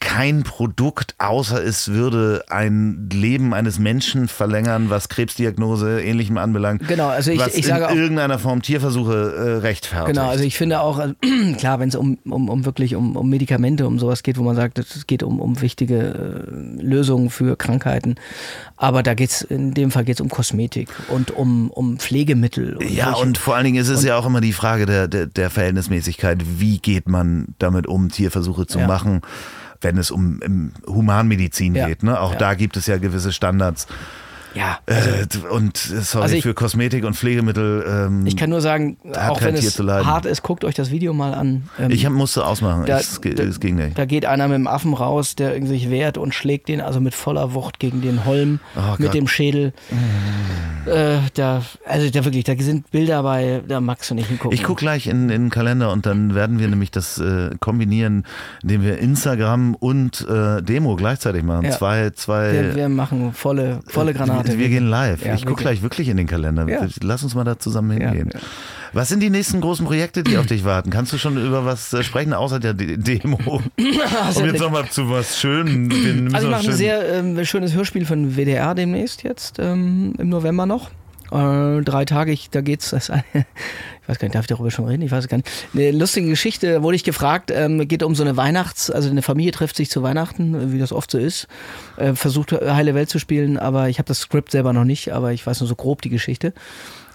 kein 0.00 0.42
Produkt, 0.44 1.14
außer 1.18 1.62
es 1.62 1.88
würde 1.88 2.44
ein 2.48 3.08
Leben 3.12 3.52
eines 3.52 3.78
Menschen 3.78 4.28
verlängern, 4.28 4.90
was 4.90 5.08
Krebsdiagnose 5.08 6.00
ähnlichem 6.00 6.38
anbelangt. 6.38 6.86
Genau, 6.86 7.08
also 7.08 7.32
ich, 7.32 7.40
was 7.40 7.54
ich 7.54 7.66
sage 7.66 7.84
in 7.84 7.90
auch, 7.90 7.94
irgendeiner 7.94 8.38
Form 8.38 8.62
Tierversuche 8.62 9.34
äh, 9.34 9.50
rechtfertigt. 9.58 10.14
Genau, 10.14 10.28
also 10.28 10.44
ich 10.44 10.56
finde 10.56 10.80
auch, 10.80 10.98
also, 10.98 11.14
klar, 11.58 11.80
wenn 11.80 11.88
es 11.88 11.96
um, 11.96 12.18
um, 12.24 12.48
um 12.48 12.64
wirklich 12.64 12.94
um, 12.94 13.16
um 13.16 13.28
Medikamente, 13.28 13.86
um 13.86 13.98
sowas 13.98 14.22
geht, 14.22 14.38
wo 14.38 14.42
man 14.44 14.54
sagt, 14.54 14.78
es 14.78 15.06
geht 15.06 15.22
um, 15.22 15.40
um 15.40 15.60
wichtige 15.60 16.46
äh, 16.48 16.82
Lösungen 16.82 17.28
für 17.28 17.56
Krankheiten, 17.56 18.14
aber 18.76 19.02
da 19.02 19.14
geht's 19.14 19.42
in 19.42 19.74
dem 19.74 19.90
Fall 19.90 20.04
geht's 20.04 20.20
um 20.20 20.28
Kosmetik 20.28 20.88
und 21.08 21.32
um, 21.32 21.70
um 21.70 21.98
Pflegemittel. 21.98 22.76
Und 22.76 22.88
ja, 22.88 23.06
solche- 23.06 23.22
und 23.22 23.38
vor 23.38 23.56
allen 23.56 23.64
Dingen 23.64 23.80
ist 23.80 23.88
es 23.88 24.04
ja 24.04 24.16
auch 24.16 24.26
immer 24.26 24.40
die 24.40 24.52
Frage 24.52 24.86
der, 24.86 25.08
der, 25.08 25.26
der 25.26 25.50
Verhältnismäßigkeit. 25.50 26.42
Wie 26.58 26.78
geht 26.78 27.08
man 27.08 27.54
damit 27.58 27.86
um, 27.88 28.10
Tierversuche 28.10 28.66
zu 28.66 28.78
Ja. 28.78 28.86
machen, 28.86 29.22
wenn 29.82 29.98
es 29.98 30.10
um, 30.10 30.40
um 30.44 30.72
Humanmedizin 30.86 31.74
Ja. 31.74 31.86
geht? 31.88 32.02
Ne? 32.02 32.18
Auch 32.20 32.32
Ja. 32.32 32.38
da 32.38 32.54
gibt 32.54 32.76
es 32.76 32.86
ja 32.86 32.98
gewisse 32.98 33.32
Standards. 33.32 33.86
Ja, 34.54 34.78
Äh, 34.86 35.26
und 35.50 35.76
äh, 35.76 36.00
sorry, 36.00 36.22
Also 36.24 36.34
ich- 36.36 36.42
für 36.42 36.54
Kosmetik 36.54 37.04
und 37.04 37.14
Pflegemittel. 37.16 37.84
Ähm, 37.88 38.26
ich 38.26 38.36
kann 38.36 38.50
nur 38.50 38.60
sagen, 38.60 38.96
auch 39.28 39.40
wenn 39.42 39.54
es 39.54 39.78
hart 39.78 40.26
ist, 40.26 40.42
guckt 40.42 40.64
euch 40.64 40.74
das 40.74 40.90
Video 40.90 41.12
mal 41.14 41.34
an. 41.34 41.64
Ähm, 41.78 41.90
ich 41.90 42.04
hab, 42.06 42.12
musste 42.12 42.44
ausmachen. 42.46 42.84
da- 42.86 42.98
es, 42.98 43.18
es 43.24 43.60
ging 43.60 43.76
nicht. 43.76 43.98
Da 43.98 44.04
geht 44.04 44.26
einer 44.26 44.48
mit 44.48 44.56
dem 44.56 44.66
Affen 44.66 44.94
raus, 44.94 45.34
der 45.36 45.64
sich 45.66 45.90
wehrt 45.90 46.18
und 46.18 46.34
schlägt 46.34 46.68
den 46.68 46.80
also 46.80 47.00
mit 47.00 47.14
voller 47.14 47.54
Wucht 47.54 47.78
gegen 47.78 48.00
den 48.02 48.24
Holm 48.24 48.60
Oh 48.76 48.92
mit 48.98 49.06
Gott. 49.08 49.14
dem 49.14 49.28
Schädel. 49.28 49.72
Äh, 50.86 51.18
da, 51.34 51.62
also 51.86 52.10
da 52.10 52.24
wirklich, 52.24 52.42
da 52.42 52.54
sind 52.58 52.90
Bilder 52.90 53.22
bei, 53.22 53.62
da 53.68 53.80
magst 53.80 54.10
du 54.10 54.16
nicht 54.16 54.26
hingucken. 54.28 54.52
Ich 54.52 54.64
gucke 54.64 54.80
gleich 54.80 55.06
in, 55.06 55.22
in 55.30 55.42
den 55.42 55.50
Kalender 55.50 55.92
und 55.92 56.06
dann 56.06 56.34
werden 56.34 56.58
wir 56.58 56.66
nämlich 56.66 56.90
das 56.90 57.18
äh, 57.18 57.50
kombinieren, 57.60 58.24
indem 58.64 58.82
wir 58.82 58.98
Instagram 58.98 59.76
und 59.76 60.26
äh, 60.28 60.60
Demo 60.60 60.96
gleichzeitig 60.96 61.44
machen. 61.44 61.66
Ja. 61.66 61.70
Zwei, 61.70 62.10
zwei. 62.10 62.52
wir, 62.52 62.74
wir 62.74 62.88
machen 62.88 63.32
volle, 63.32 63.80
volle 63.86 64.12
Granate. 64.12 64.41
Wir, 64.46 64.58
wir 64.58 64.68
gehen 64.68 64.88
live. 64.88 65.24
Ja, 65.24 65.34
ich 65.34 65.46
gucke 65.46 65.62
gleich 65.62 65.82
wirklich 65.82 66.08
in 66.08 66.16
den 66.16 66.26
Kalender. 66.26 66.68
Ja. 66.68 66.86
Lass 67.02 67.22
uns 67.22 67.34
mal 67.34 67.44
da 67.44 67.58
zusammen 67.58 67.92
hingehen. 67.92 68.30
ja. 68.32 68.40
Was 68.94 69.08
sind 69.08 69.20
die 69.20 69.30
nächsten 69.30 69.60
großen 69.62 69.86
Projekte, 69.86 70.22
die 70.22 70.36
auf 70.36 70.46
dich 70.46 70.64
warten? 70.64 70.90
Kannst 70.90 71.12
du 71.14 71.18
schon 71.18 71.38
über 71.38 71.64
was 71.64 71.92
äh, 71.94 72.02
sprechen, 72.02 72.34
außer 72.34 72.60
der 72.60 72.74
De 72.74 72.98
Demo? 72.98 73.38
um 73.78 74.44
jetzt 74.44 74.60
nochmal 74.60 74.88
zu 74.90 75.08
was 75.08 75.40
Schönem. 75.40 75.90
Wir 75.90 76.34
Also 76.34 76.48
ich 76.48 76.52
noch 76.52 76.58
mache 76.58 76.70
ein 76.70 76.76
sehr 76.76 77.14
ähm, 77.14 77.42
schönes 77.44 77.74
Hörspiel 77.74 78.04
von 78.04 78.36
WDR 78.36 78.74
demnächst 78.74 79.22
jetzt, 79.22 79.58
ähm, 79.58 80.12
im 80.18 80.28
November 80.28 80.66
noch. 80.66 80.90
Äh, 81.30 81.80
drei 81.82 82.04
Tage, 82.04 82.32
ich, 82.32 82.50
da 82.50 82.60
geht's, 82.60 82.90
das, 82.90 83.10
ich 84.02 84.08
weiß 84.08 84.18
gar 84.18 84.26
nicht, 84.26 84.34
darf 84.34 84.42
ich 84.42 84.48
darüber 84.48 84.70
schon 84.70 84.86
reden? 84.86 85.02
Ich 85.02 85.12
weiß 85.12 85.28
gar 85.28 85.36
nicht. 85.36 85.48
Eine 85.74 85.92
lustige 85.92 86.28
Geschichte, 86.28 86.72
da 86.72 86.82
wurde 86.82 86.96
ich 86.96 87.04
gefragt, 87.04 87.52
ähm, 87.54 87.86
geht 87.86 88.02
um 88.02 88.16
so 88.16 88.24
eine 88.24 88.36
Weihnachts-, 88.36 88.90
also 88.90 89.08
eine 89.08 89.22
Familie 89.22 89.52
trifft 89.52 89.76
sich 89.76 89.90
zu 89.90 90.02
Weihnachten, 90.02 90.72
wie 90.72 90.78
das 90.80 90.92
oft 90.92 91.10
so 91.10 91.18
ist, 91.18 91.46
äh, 91.96 92.14
versucht 92.14 92.52
Heile 92.52 92.96
Welt 92.96 93.10
zu 93.10 93.20
spielen, 93.20 93.58
aber 93.58 93.88
ich 93.88 93.98
habe 93.98 94.08
das 94.08 94.18
Skript 94.18 94.50
selber 94.50 94.72
noch 94.72 94.84
nicht, 94.84 95.12
aber 95.12 95.32
ich 95.32 95.46
weiß 95.46 95.60
nur 95.60 95.68
so 95.68 95.76
grob 95.76 96.02
die 96.02 96.10
Geschichte. 96.10 96.52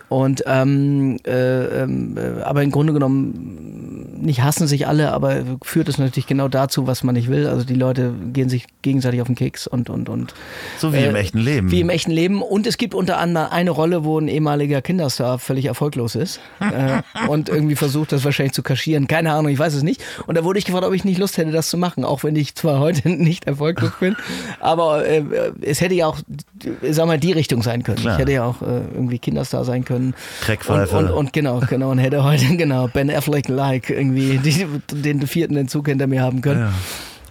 Und 0.09 0.43
ähm, 0.45 1.17
äh, 1.25 1.83
ähm, 1.83 2.17
äh, 2.17 2.41
aber 2.41 2.63
im 2.63 2.71
Grunde 2.71 2.93
genommen 2.93 4.07
nicht 4.21 4.41
hassen 4.41 4.67
sich 4.67 4.87
alle, 4.87 5.11
aber 5.11 5.43
führt 5.63 5.89
es 5.89 5.97
natürlich 5.97 6.27
genau 6.27 6.47
dazu, 6.47 6.87
was 6.87 7.03
man 7.03 7.15
nicht 7.15 7.29
will. 7.29 7.47
Also 7.47 7.65
die 7.65 7.75
Leute 7.75 8.13
gehen 8.33 8.49
sich 8.49 8.65
gegenseitig 8.81 9.21
auf 9.21 9.27
den 9.27 9.35
Keks 9.35 9.67
und 9.67 9.89
und 9.89 10.09
und 10.09 10.33
So 10.79 10.93
wie 10.93 11.03
im 11.03 11.15
äh, 11.15 11.19
echten 11.19 11.39
Leben. 11.39 11.71
wie 11.71 11.81
im 11.81 11.89
echten 11.89 12.11
Leben. 12.11 12.41
Und 12.41 12.67
es 12.67 12.77
gibt 12.77 12.93
unter 12.93 13.17
anderem 13.17 13.49
eine 13.51 13.71
Rolle, 13.71 14.03
wo 14.03 14.19
ein 14.19 14.27
ehemaliger 14.27 14.81
Kinderstar 14.81 15.39
völlig 15.39 15.65
erfolglos 15.65 16.15
ist 16.15 16.39
äh, 16.59 17.01
und 17.27 17.49
irgendwie 17.49 17.75
versucht, 17.75 18.11
das 18.11 18.23
wahrscheinlich 18.23 18.53
zu 18.53 18.63
kaschieren. 18.63 19.07
Keine 19.07 19.33
Ahnung, 19.33 19.51
ich 19.51 19.59
weiß 19.59 19.73
es 19.73 19.83
nicht. 19.83 20.03
Und 20.25 20.37
da 20.37 20.43
wurde 20.43 20.59
ich 20.59 20.65
gefragt, 20.65 20.85
ob 20.85 20.93
ich 20.93 21.03
nicht 21.05 21.19
Lust 21.19 21.37
hätte, 21.37 21.51
das 21.51 21.69
zu 21.69 21.77
machen, 21.77 22.03
auch 22.03 22.23
wenn 22.23 22.35
ich 22.35 22.55
zwar 22.55 22.79
heute 22.79 23.09
nicht 23.09 23.45
erfolglos 23.45 23.91
bin, 23.99 24.15
aber 24.59 25.05
äh, 25.05 25.23
es 25.61 25.81
hätte 25.81 25.95
ja 25.95 26.07
auch, 26.07 26.19
äh, 26.19 26.23
sag 26.91 27.07
mal, 27.07 27.19
die 27.19 27.31
Richtung 27.31 27.61
sein 27.63 27.83
können. 27.83 27.97
Klar. 27.97 28.13
Ich 28.15 28.19
hätte 28.21 28.31
ja 28.31 28.43
auch 28.43 28.61
äh, 28.61 28.81
irgendwie 28.93 29.19
Kinderstar 29.19 29.63
sein 29.65 29.85
können. 29.85 30.07
Und, 30.07 30.15
Crackpfeife. 30.41 30.97
und, 30.97 31.11
und 31.11 31.33
genau, 31.33 31.59
genau, 31.67 31.91
und 31.91 31.99
hätte 31.99 32.23
heute, 32.23 32.45
genau, 32.57 32.87
Ben 32.87 33.09
Affleck-like 33.09 33.89
irgendwie 33.89 34.37
die, 34.37 34.65
den 34.91 35.25
vierten 35.27 35.55
Entzug 35.57 35.87
hinter 35.87 36.07
mir 36.07 36.21
haben 36.21 36.41
können. 36.41 36.61
Ja. 36.61 36.73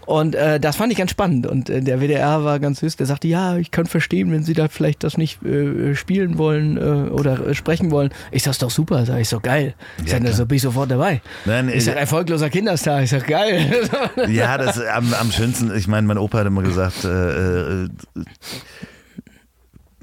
Und 0.06 0.36
äh, 0.36 0.60
das 0.60 0.76
fand 0.76 0.92
ich 0.92 0.98
ganz 0.98 1.10
spannend. 1.10 1.48
Und 1.48 1.68
äh, 1.68 1.80
der 1.82 2.00
WDR 2.00 2.44
war 2.44 2.60
ganz 2.60 2.78
süß. 2.78 2.94
Der 2.94 3.06
sagte, 3.06 3.26
ja, 3.26 3.56
ich 3.56 3.72
kann 3.72 3.86
verstehen, 3.86 4.30
wenn 4.30 4.44
Sie 4.44 4.52
da 4.54 4.68
vielleicht 4.68 5.02
das 5.02 5.18
nicht 5.18 5.44
äh, 5.44 5.96
spielen 5.96 6.38
wollen 6.38 6.76
äh, 6.76 7.10
oder 7.10 7.48
äh, 7.48 7.54
sprechen 7.54 7.90
wollen. 7.90 8.10
Ich 8.30 8.44
sag's 8.44 8.58
doch 8.58 8.70
super. 8.70 9.04
Sag 9.04 9.18
ich 9.18 9.28
so 9.28 9.40
geil. 9.40 9.74
Ich 10.04 10.12
Ja, 10.12 10.20
sag, 10.22 10.32
so 10.32 10.46
bin 10.46 10.56
ich 10.56 10.62
sofort 10.62 10.92
dabei. 10.92 11.22
Nein, 11.44 11.68
Ich 11.74 11.84
sag, 11.84 11.96
äh, 11.96 11.98
erfolgloser 11.98 12.50
Kinderstar. 12.50 13.02
Ich 13.02 13.10
sag, 13.10 13.26
geil. 13.26 13.88
ja, 14.28 14.56
das 14.58 14.76
ist 14.76 14.86
am, 14.86 15.12
am 15.12 15.32
schönsten. 15.32 15.76
Ich 15.76 15.88
meine, 15.88 16.06
mein 16.06 16.18
Opa 16.18 16.38
hat 16.38 16.46
immer 16.46 16.62
gesagt, 16.62 17.04
äh, 17.04 17.82
äh, 17.82 17.88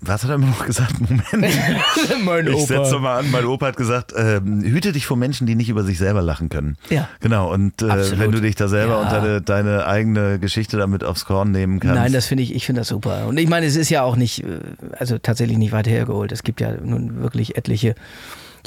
was 0.06 0.24
hat 0.24 0.30
er 0.30 0.36
immer 0.36 0.48
noch 0.48 0.66
gesagt? 0.66 0.94
Moment. 1.00 1.26
mein 2.24 2.48
Ich 2.48 2.66
setze 2.66 3.00
mal 3.00 3.20
an. 3.20 3.32
Mein 3.32 3.46
Opa 3.46 3.68
hat 3.68 3.78
gesagt, 3.78 4.14
ähm, 4.16 4.62
hüte 4.64 4.92
dich 4.92 5.06
vor 5.06 5.18
Menschen, 5.18 5.48
die 5.48 5.56
nicht 5.56 5.70
über 5.70 5.84
sich 5.84 5.98
selber 5.98 6.22
lachen 6.22 6.50
können. 6.50 6.78
Ja. 6.90 7.08
Genau. 7.20 7.52
Und 7.52 7.82
äh, 7.82 8.20
wenn 8.20 8.32
du 8.32 8.42
dich 8.42 8.56
da 8.56 8.68
selber 8.68 8.94
Ja. 8.94 9.02
und 9.02 9.12
deine, 9.12 9.42
deine 9.42 9.86
eigene 9.86 10.40
Geschichte 10.40 10.78
damit 10.78 11.04
aufs 11.04 11.26
Korn 11.26 11.52
nehmen 11.52 11.80
kannst. 11.80 11.96
Nein, 11.96 12.14
das 12.14 12.26
finde 12.26 12.44
ich, 12.44 12.54
ich 12.54 12.66
finde 12.66 12.82
das 12.82 12.88
super. 12.90 13.28
Und 13.28 13.38
ich 13.38 13.50
meine, 13.50 13.66
es 13.66 13.76
ist 13.76 13.90
ja 13.90 14.04
auch 14.04 14.16
nicht, 14.16 14.44
äh, 14.44 14.60
also 14.98 15.18
tatsächlich 15.18 15.58
nicht 15.58 15.72
weit 15.72 15.88
hergeholt. 15.88 16.32
Es 16.32 16.44
gibt 16.44 16.62
ja 16.62 16.72
nun 16.72 17.22
wirklich 17.22 17.56
etliche 17.58 17.96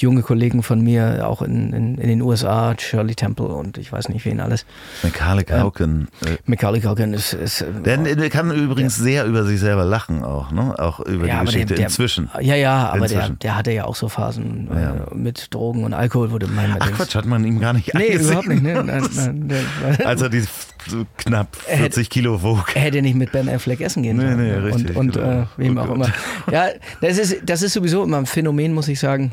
junge 0.03 0.23
Kollegen 0.23 0.63
von 0.63 0.81
mir, 0.83 1.27
auch 1.27 1.43
in, 1.43 1.73
in, 1.73 1.95
in 1.99 2.09
den 2.09 2.23
USA, 2.23 2.75
Shirley 2.79 3.15
Temple 3.15 3.47
und 3.47 3.79
ich 3.79 3.91
weiß 3.93 4.09
nicht 4.11 4.25
wen 4.25 4.41
alles. 4.41 4.67
Macaulay 5.03 5.45
Culkin. 5.45 6.09
äh, 6.25 6.37
Macaulay 6.45 6.81
Culkin 6.81 7.15
ist, 7.15 7.33
ist 7.33 7.63
äh, 7.63 7.67
Der, 7.85 7.97
der 7.99 8.31
kann 8.31 8.51
übrigens 8.51 8.97
sehr 8.97 9.25
über 9.25 9.45
sich 9.45 9.59
selber 9.61 9.85
lachen 9.85 10.23
auch, 10.23 10.51
ne? 10.53 10.75
Auch 10.79 11.01
über 11.01 11.25
die 11.27 11.33
aber 11.33 11.45
Geschichte 11.47 11.67
der, 11.69 11.77
der, 11.79 11.87
inzwischen. 11.87 12.29
Ja, 12.41 12.55
ja, 12.55 12.89
aber 12.91 13.09
der, 13.09 13.19
Inzwischen. 13.21 13.39
der 13.41 13.57
hatte 13.57 13.71
ja 13.73 13.85
auch 13.85 13.97
so 13.97 14.09
Phasen 14.09 14.69
äh, 14.75 14.83
Ja. 14.83 14.95
mit 15.15 15.53
Drogen 15.55 15.85
und 15.85 15.95
Alkohol, 15.95 16.29
du 16.39 16.47
meinst. 16.49 16.77
Ach 16.81 16.93
Quatsch, 16.93 17.15
hat 17.15 17.25
man 17.27 17.45
ihm 17.45 17.59
gar 17.61 17.73
nicht 17.73 17.95
Nee, 17.95 18.07
angesehen. 18.13 18.27
überhaupt 18.27 18.49
nicht. 18.49 18.63
Ne? 18.63 18.75
Nein, 18.85 19.09
nein, 19.15 19.49
der, 19.49 20.07
Als 20.07 20.21
er 20.23 20.29
die 20.29 20.41
so 20.89 21.05
knapp 21.17 21.49
Er 21.67 21.73
hätte- 21.79 21.95
40 21.95 22.11
Kilo 22.11 22.43
wog. 22.43 22.67
er 22.75 22.83
hätte 22.83 23.03
nicht 23.03 23.17
mit 23.17 23.33
Ben 23.33 23.49
Affleck 23.49 23.81
essen 23.81 24.03
gehen 24.03 24.19
Nee, 24.19 24.23
sollen. 24.25 24.37
nee, 24.37 24.51
ne? 24.57 24.65
richtig, 24.65 24.91
Und, 24.97 24.97
und 24.97 25.13
genau. 25.15 25.41
äh, 25.43 25.47
wem 25.57 25.79
Oh 25.79 25.81
auch 25.81 25.87
Gott. 25.87 25.95
immer. 25.97 26.09
Ja, 26.53 26.67
das 27.01 27.19
ist, 27.19 27.39
das 27.45 27.63
ist 27.63 27.73
sowieso 27.73 28.05
immer 28.05 28.19
ein 28.19 28.27
Phänomen, 28.27 28.73
muss 28.75 28.89
ich 28.89 29.01
sagen. 29.01 29.33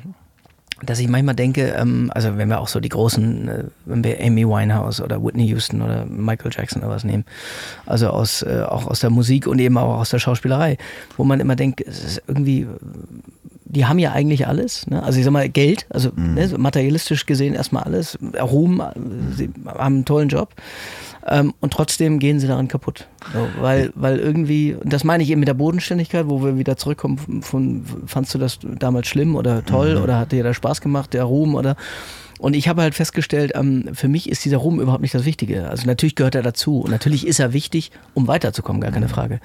Dass 0.86 1.00
ich 1.00 1.08
manchmal 1.08 1.36
denke, 1.36 1.74
ähm, 1.78 2.12
also 2.14 2.38
wenn 2.38 2.50
wir 2.50 2.60
auch 2.60 2.68
so 2.68 2.80
die 2.80 2.90
großen, 2.90 3.48
äh, 3.48 3.64
wenn 3.86 4.04
wir 4.04 4.20
Amy 4.22 4.48
Winehouse 4.48 5.02
oder 5.02 5.24
Whitney 5.24 5.46
Houston 5.48 5.82
oder 5.82 6.06
Michael 6.06 6.52
Jackson 6.54 6.82
oder 6.82 6.92
was 6.92 7.04
nehmen, 7.04 7.26
also 7.86 8.10
aus, 8.10 8.42
äh, 8.42 8.64
auch 8.68 8.88
aus 8.88 9.00
der 9.00 9.10
Musik 9.10 9.48
und 9.48 9.60
eben 9.60 9.78
auch 9.78 10.00
aus 10.00 10.10
der 10.10 10.20
Schauspielerei, 10.20 10.78
wo 11.18 11.24
man 11.24 11.40
immer 11.40 11.56
denkt, 11.56 11.82
es 11.82 12.04
ist 12.04 12.24
irgendwie, 12.28 12.68
die 13.66 13.86
haben 13.86 14.00
ja 14.00 14.12
eigentlich 14.12 14.48
alles. 14.48 14.88
Ne? 14.88 15.02
Also 15.02 15.20
ich 15.20 15.26
sag 15.26 15.32
mal, 15.32 15.50
Geld, 15.50 15.86
also 15.90 16.12
ne, 16.16 16.48
so 16.48 16.58
materialistisch 16.58 17.26
gesehen 17.26 17.54
erstmal 17.54 17.84
alles, 17.84 18.18
Ruhm, 18.40 18.82
äh, 18.82 18.94
sie 19.36 19.50
haben 19.66 19.96
einen 19.96 20.06
tollen 20.06 20.30
Job. 20.30 20.50
Ähm, 21.26 21.54
und 21.62 21.72
trotzdem 21.72 22.20
gehen 22.20 22.40
sie 22.40 22.48
daran 22.48 22.68
kaputt. 22.68 23.08
So, 23.32 23.48
weil, 23.62 23.92
weil 23.96 24.20
irgendwie, 24.20 24.76
das 24.84 25.04
meine 25.04 25.24
ich 25.24 25.30
eben 25.30 25.40
mit 25.40 25.48
der 25.48 25.54
Bodenständigkeit, 25.54 26.28
wo 26.28 26.44
wir 26.44 26.58
wieder 26.58 26.76
zurückkommen. 26.76 27.42
Von, 27.42 27.86
fandst 28.06 28.34
du 28.34 28.38
das 28.38 28.60
damals 28.62 29.08
schlimm 29.08 29.36
oder 29.36 29.66
toll 29.66 29.98
oder 29.98 30.20
hat 30.20 30.32
dir 30.32 30.44
da 30.44 30.54
Spaß 30.54 30.82
gemacht, 30.82 31.14
der 31.14 31.24
Ruhm 31.24 31.56
oder 31.56 31.76
und 32.40 32.56
ich 32.56 32.68
habe 32.68 32.82
halt 32.82 32.96
festgestellt, 32.96 33.52
ähm, 33.56 33.90
für 33.94 34.08
mich 34.08 34.30
ist 34.30 34.44
dieser 34.46 34.58
Ruhm 34.58 34.80
überhaupt 34.80 35.02
nicht 35.02 35.14
das 35.14 35.26
Wichtige. 35.26 35.70
Also 35.70 35.86
natürlich 35.86 36.16
gehört 36.16 36.36
er 36.36 36.44
dazu 36.44 36.82
und 36.82 36.92
natürlich 36.92 37.26
ist 37.28 37.40
er 37.40 37.54
wichtig, 37.54 37.92
um 38.14 38.28
weiterzukommen, 38.28 38.82
gar 38.82 38.92
keine 38.92 39.10
Frage. 39.10 39.40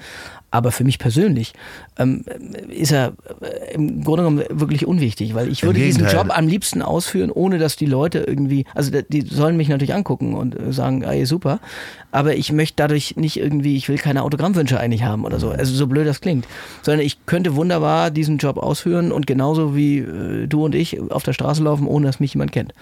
Aber 0.51 0.71
für 0.71 0.83
mich 0.83 0.97
persönlich 0.97 1.53
ähm, 1.99 2.25
ist 2.69 2.91
er 2.91 3.13
äh, 3.41 3.75
im 3.75 4.03
Grunde 4.03 4.23
genommen 4.23 4.43
wirklich 4.49 4.87
unwichtig, 4.87 5.35
weil 5.35 5.47
ich 5.47 5.63
würde 5.63 5.79
diesen. 5.79 6.07
Job 6.09 6.35
am 6.35 6.47
liebsten 6.47 6.81
ausführen, 6.81 7.29
ohne 7.29 7.59
dass 7.59 7.75
die 7.75 7.85
Leute 7.85 8.19
irgendwie, 8.19 8.65
also 8.73 8.89
die 8.89 9.21
sollen 9.21 9.57
mich 9.57 9.69
natürlich 9.69 9.93
angucken 9.93 10.33
und 10.33 10.59
äh, 10.59 10.73
sagen, 10.73 11.03
ey, 11.03 11.25
super, 11.25 11.59
aber 12.11 12.35
ich 12.35 12.51
möchte 12.51 12.77
dadurch 12.77 13.15
nicht 13.15 13.37
irgendwie, 13.37 13.75
ich 13.75 13.89
will 13.89 13.97
keine 13.97 14.23
Autogrammwünsche 14.23 14.79
eigentlich 14.79 15.03
haben 15.03 15.23
oder 15.23 15.39
so, 15.39 15.51
also 15.51 15.73
so 15.73 15.85
blöd 15.85 16.07
das 16.07 16.21
klingt, 16.21 16.47
sondern 16.81 17.05
ich 17.05 17.25
könnte 17.27 17.55
wunderbar 17.55 18.09
diesen 18.09 18.39
Job 18.39 18.57
ausführen 18.57 19.11
und 19.11 19.27
genauso 19.27 19.75
wie 19.75 19.99
äh, 19.99 20.47
du 20.47 20.65
und 20.65 20.73
ich 20.73 20.99
auf 21.11 21.21
der 21.21 21.33
Straße 21.33 21.61
laufen, 21.61 21.85
ohne 21.85 22.07
dass 22.07 22.19
mich 22.19 22.33
jemand 22.33 22.51
kennt. 22.51 22.73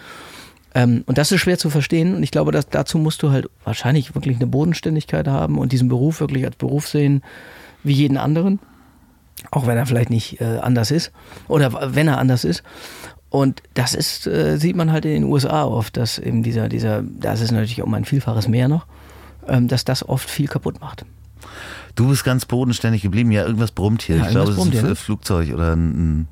Ähm, 0.75 1.03
und 1.07 1.17
das 1.17 1.31
ist 1.31 1.39
schwer 1.41 1.57
zu 1.57 1.69
verstehen 1.69 2.15
und 2.15 2.23
ich 2.23 2.31
glaube, 2.31 2.51
dass 2.51 2.69
dazu 2.69 2.97
musst 2.97 3.23
du 3.23 3.31
halt 3.31 3.47
wahrscheinlich 3.63 4.13
wirklich 4.15 4.35
eine 4.37 4.47
Bodenständigkeit 4.47 5.27
haben 5.27 5.57
und 5.57 5.71
diesen 5.71 5.87
Beruf 5.87 6.19
wirklich 6.19 6.45
als 6.45 6.55
Beruf 6.55 6.87
sehen 6.87 7.23
wie 7.83 7.93
jeden 7.93 8.17
anderen, 8.17 8.59
auch 9.51 9.65
wenn 9.67 9.77
er 9.77 9.85
vielleicht 9.85 10.09
nicht 10.09 10.41
äh, 10.41 10.57
anders 10.59 10.91
ist 10.91 11.11
oder 11.47 11.95
wenn 11.95 12.07
er 12.07 12.17
anders 12.17 12.43
ist. 12.43 12.63
Und 13.29 13.61
das 13.73 13.93
ist, 13.93 14.25
äh, 14.27 14.57
sieht 14.57 14.75
man 14.75 14.91
halt 14.91 15.05
in 15.05 15.11
den 15.11 15.23
USA 15.25 15.63
oft, 15.65 15.97
dass 15.97 16.17
eben 16.19 16.43
dieser, 16.43 16.69
dieser, 16.69 17.01
das 17.03 17.41
ist 17.41 17.51
natürlich 17.51 17.81
um 17.81 17.93
ein 17.93 18.05
Vielfaches 18.05 18.47
mehr 18.47 18.67
noch, 18.67 18.85
ähm, 19.47 19.67
dass 19.67 19.83
das 19.85 20.07
oft 20.07 20.29
viel 20.29 20.47
kaputt 20.47 20.79
macht. 20.79 21.05
Du 21.95 22.07
bist 22.09 22.23
ganz 22.23 22.45
bodenständig 22.45 23.01
geblieben. 23.01 23.31
Ja, 23.31 23.45
irgendwas 23.45 23.71
brummt 23.71 24.01
hier. 24.03 24.17
Ja, 24.17 24.25
ich 24.25 24.29
glaube, 24.31 24.51
es 24.51 24.57
ist 24.57 24.65
ein 24.65 24.71
hier, 24.71 24.83
F- 24.91 24.99
Flugzeug 24.99 25.53
oder 25.53 25.73
ein, 25.75 25.89
ein. 26.21 26.27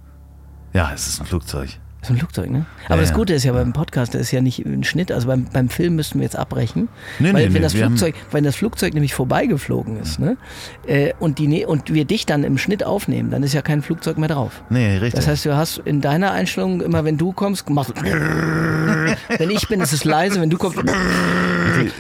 Ja, 0.74 0.92
es 0.94 1.08
ist 1.08 1.20
ein 1.20 1.26
Flugzeug. 1.26 1.70
Ist 2.06 2.12
ein 2.12 2.18
Flugzeug, 2.18 2.52
ne? 2.52 2.68
Aber 2.86 2.96
Ja, 2.98 3.02
das 3.02 3.10
ja. 3.10 3.16
Gute 3.16 3.34
ist 3.34 3.44
ja 3.46 3.52
beim 3.52 3.74
Podcast, 3.74 4.14
das 4.14 4.22
ist 4.22 4.32
ja 4.32 4.40
nicht 4.40 4.64
ein 4.64 4.84
Schnitt. 4.84 5.12
Also 5.12 5.26
beim, 5.28 5.46
beim 5.52 5.70
Film 5.70 5.96
müssten 5.96 6.20
wir 6.20 6.24
jetzt 6.24 6.36
abbrechen. 6.36 6.88
Nee, 7.18 7.34
weil 7.34 7.48
nee, 7.48 7.54
wenn 7.56 7.64
das 7.64 7.74
Flugzeug, 7.74 8.14
wenn 8.30 8.44
das 8.44 8.56
Flugzeug 8.56 8.94
nämlich 8.94 9.16
vorbeigeflogen 9.16 10.00
ist, 10.00 10.20
ne? 10.20 10.38
Äh, 10.86 11.14
und, 11.18 11.40
die, 11.40 11.48
ne- 11.48 11.66
und 11.66 11.92
wir 11.92 12.06
dich 12.06 12.28
dann 12.28 12.44
im 12.44 12.60
Schnitt 12.60 12.84
aufnehmen, 12.84 13.32
dann 13.32 13.42
ist 13.42 13.54
ja 13.54 13.64
kein 13.64 13.82
Flugzeug 13.82 14.20
mehr 14.20 14.30
drauf. 14.30 14.62
Nee, 14.70 14.98
richtig. 14.98 15.14
Das 15.14 15.28
heißt, 15.28 15.46
du 15.46 15.56
hast 15.56 15.80
in 15.80 16.00
deiner 16.00 16.32
Einstellung 16.32 16.82
immer, 16.82 17.06
wenn 17.06 17.18
du 17.18 17.32
kommst, 17.32 17.68
machst 17.72 17.94
du 17.98 18.04
wenn 19.38 19.50
ich 19.50 19.68
bin, 19.68 19.82
ist 19.82 19.92
es 19.92 20.04
leise, 20.04 20.40
wenn 20.42 20.52
du 20.52 20.58
kommst. 20.58 20.78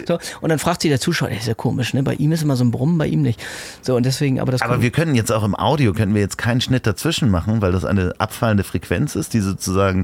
So, 0.07 0.19
und 0.41 0.49
dann 0.49 0.60
fragt 0.60 0.82
sich 0.82 0.90
der 0.90 0.99
Zuschauer, 0.99 1.30
das 1.30 1.40
ist 1.40 1.48
ja 1.48 1.53
komisch, 1.53 1.94
ne? 1.94 2.03
Bei 2.03 2.14
ihm 2.14 2.32
ist 2.32 2.44
immer 2.44 2.56
so 2.56 2.64
ein 2.64 2.72
Brummen, 2.72 2.98
bei 2.98 3.07
ihm 3.07 3.22
nicht. 3.22 3.44
So, 3.82 3.95
und 3.95 4.06
deswegen, 4.06 4.40
aber 4.40 4.52
das 4.52 4.61
Aber 4.61 4.82
wir 4.82 4.91
können 4.91 5.15
jetzt 5.15 5.32
auch 5.32 5.44
im 5.44 5.56
Audio, 5.56 5.94
können 5.94 6.14
wir 6.14 6.22
jetzt 6.22 6.38
keinen 6.38 6.61
Schnitt 6.61 6.88
dazwischen 6.88 7.30
machen, 7.30 7.61
weil 7.61 7.72
das 7.72 7.84
eine 7.84 8.14
abfallende 8.18 8.64
Frequenz 8.64 9.15
ist, 9.15 9.34
die 9.34 9.40
sozusagen 9.40 9.94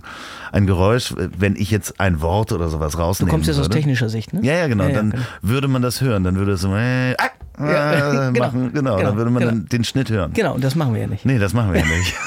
ein 0.51 0.65
Geräusch, 0.67 1.13
wenn 1.17 1.55
ich 1.55 1.69
jetzt 1.71 1.99
ein 1.99 2.21
Wort 2.21 2.51
oder 2.53 2.69
sowas 2.69 2.93
du 2.93 2.99
rausnehme. 2.99 3.29
kommst 3.31 3.47
jetzt 3.47 3.57
aus 3.57 3.65
würde. 3.65 3.75
technischer 3.75 4.07
Sicht, 4.09 4.33
ne? 4.33 4.39
Ja, 4.43 4.53
ja, 4.53 4.67
genau. 4.67 4.83
Ja, 4.85 4.89
ja, 4.91 4.95
dann 4.95 5.09
genau. 5.11 5.23
würde 5.41 5.67
man 5.67 5.81
das 5.81 5.99
hören. 6.01 6.23
Dann 6.23 6.35
würde 6.37 6.53
es 6.53 6.61
so 6.61 6.73
äh, 6.75 7.15
ah, 7.17 7.29
Ja, 7.59 7.93
äh, 8.29 8.31
genau, 8.31 8.45
machen. 8.45 8.71
Genau, 8.73 8.95
genau, 8.97 9.09
dann 9.09 9.17
würde 9.17 9.31
man 9.31 9.43
genau. 9.43 9.67
den 9.69 9.83
Schnitt 9.83 10.09
hören. 10.09 10.31
Genau, 10.33 10.53
und 10.55 10.63
das 10.63 10.75
machen 10.75 10.93
wir 10.93 11.01
ja 11.01 11.07
nicht. 11.07 11.25
Nee, 11.25 11.39
das 11.39 11.53
machen 11.53 11.73
wir 11.73 11.81
ja 11.81 11.85
nicht. 11.85 12.13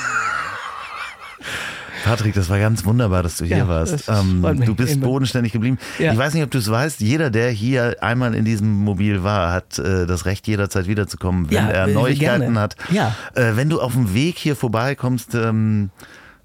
Patrick, 2.04 2.34
das 2.34 2.50
war 2.50 2.58
ganz 2.58 2.84
wunderbar, 2.84 3.22
dass 3.22 3.38
du 3.38 3.46
hier 3.46 3.56
Ja, 3.58 3.68
warst. 3.68 4.08
Ähm, 4.08 4.42
du 4.66 4.74
bist 4.74 4.96
Immer. 4.96 5.06
bodenständig 5.06 5.52
geblieben. 5.52 5.78
Ja. 5.98 6.12
Ich 6.12 6.18
weiß 6.18 6.34
nicht, 6.34 6.42
ob 6.42 6.50
du 6.50 6.58
es 6.58 6.70
weißt, 6.70 7.00
jeder, 7.00 7.30
der 7.30 7.50
hier 7.50 7.96
einmal 8.02 8.34
in 8.34 8.44
diesem 8.44 8.70
Mobil 8.74 9.22
war, 9.24 9.52
hat 9.52 9.78
äh, 9.78 10.06
das 10.06 10.26
Recht, 10.26 10.46
jederzeit 10.46 10.86
wiederzukommen, 10.86 11.48
wenn 11.48 11.56
Ja, 11.56 11.68
er 11.68 11.88
äh, 11.88 11.92
Neuigkeiten 11.94 12.52
gerne. 12.52 12.60
hat. 12.60 12.76
Äh, 13.34 13.56
wenn 13.56 13.70
du 13.70 13.80
auf 13.80 13.94
dem 13.94 14.12
Weg 14.12 14.36
hier 14.36 14.54
vorbeikommst, 14.54 15.34
ähm, 15.34 15.88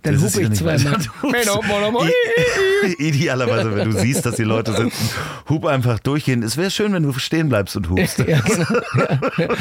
Dann 0.03 0.21
hupe 0.21 0.41
ich 0.41 0.51
zweimal. 0.53 0.97
Idealerweise, 2.97 3.75
wenn 3.75 3.89
du 3.91 3.97
siehst, 3.99 4.25
dass 4.25 4.35
die 4.35 4.43
Leute 4.43 4.73
sitzen, 4.73 5.09
hub 5.49 5.65
einfach 5.65 5.99
durchgehen. 5.99 6.41
Es 6.43 6.55
wäre 6.57 6.71
schön, 6.71 6.93
wenn 6.93 7.03
du 7.03 7.11
stehen 7.13 7.49
bleibst 7.49 7.75
und 7.75 7.89
hupst. 7.89 8.19
Ja, 8.27 8.39
genau. 8.39 9.53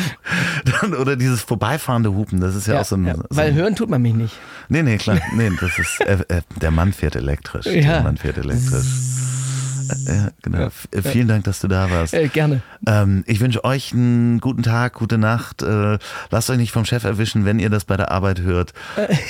Dann, 0.65 0.95
oder 0.95 1.17
dieses 1.17 1.43
vorbeifahrende 1.43 2.13
Hupen, 2.13 2.41
das 2.41 2.55
ist 2.55 2.67
ja, 2.67 2.75
Ja, 2.75 2.81
auch 2.81 2.85
so 2.85 2.97
ein. 2.97 3.07
ja, 3.07 3.15
so 3.17 3.23
weil 3.31 3.49
ein 3.49 3.55
hören 3.55 3.75
tut 3.77 3.89
man 3.91 4.03
mich 4.03 4.15
nicht. 4.15 4.35
nee, 4.69 4.83
nee, 4.83 4.97
klar. 4.99 5.19
Nee, 5.35 5.51
das 5.61 5.79
ist, 5.79 6.01
äh, 6.01 6.19
äh, 6.29 6.43
der 6.61 6.71
Mann 6.71 6.93
fährt 6.93 7.17
elektrisch. 7.17 7.65
Der. 7.65 8.03
Mann 8.03 8.17
fährt 8.17 8.39
elektrisch. 8.39 8.87
Äh, 10.07 10.17
Ja, 10.17 10.29
genau. 10.43 10.59
F- 10.67 10.89
äh, 10.93 11.03
Vielen 11.03 11.29
Dank, 11.29 11.45
dass 11.45 11.61
du 11.61 11.69
da 11.69 11.91
warst. 11.91 12.15
Äh, 12.15 12.29
gerne. 12.29 12.61
Ähm, 12.87 13.25
ich 13.27 13.41
wünsche 13.41 13.65
euch 13.65 13.93
einen 13.93 14.41
guten 14.41 14.63
Tag, 14.63 14.95
gute 14.95 15.19
Nacht. 15.19 15.63
Äh, 15.63 15.99
lasst 16.31 16.51
euch 16.51 16.59
nicht 16.59 16.73
vom 16.73 16.85
Chef 16.85 17.05
erwischen, 17.05 17.45
wenn 17.45 17.59
ihr 17.59 17.71
das 17.71 17.85
bei 17.85 17.97
der 17.97 18.11
Arbeit 18.11 18.41
hört. 18.41 18.73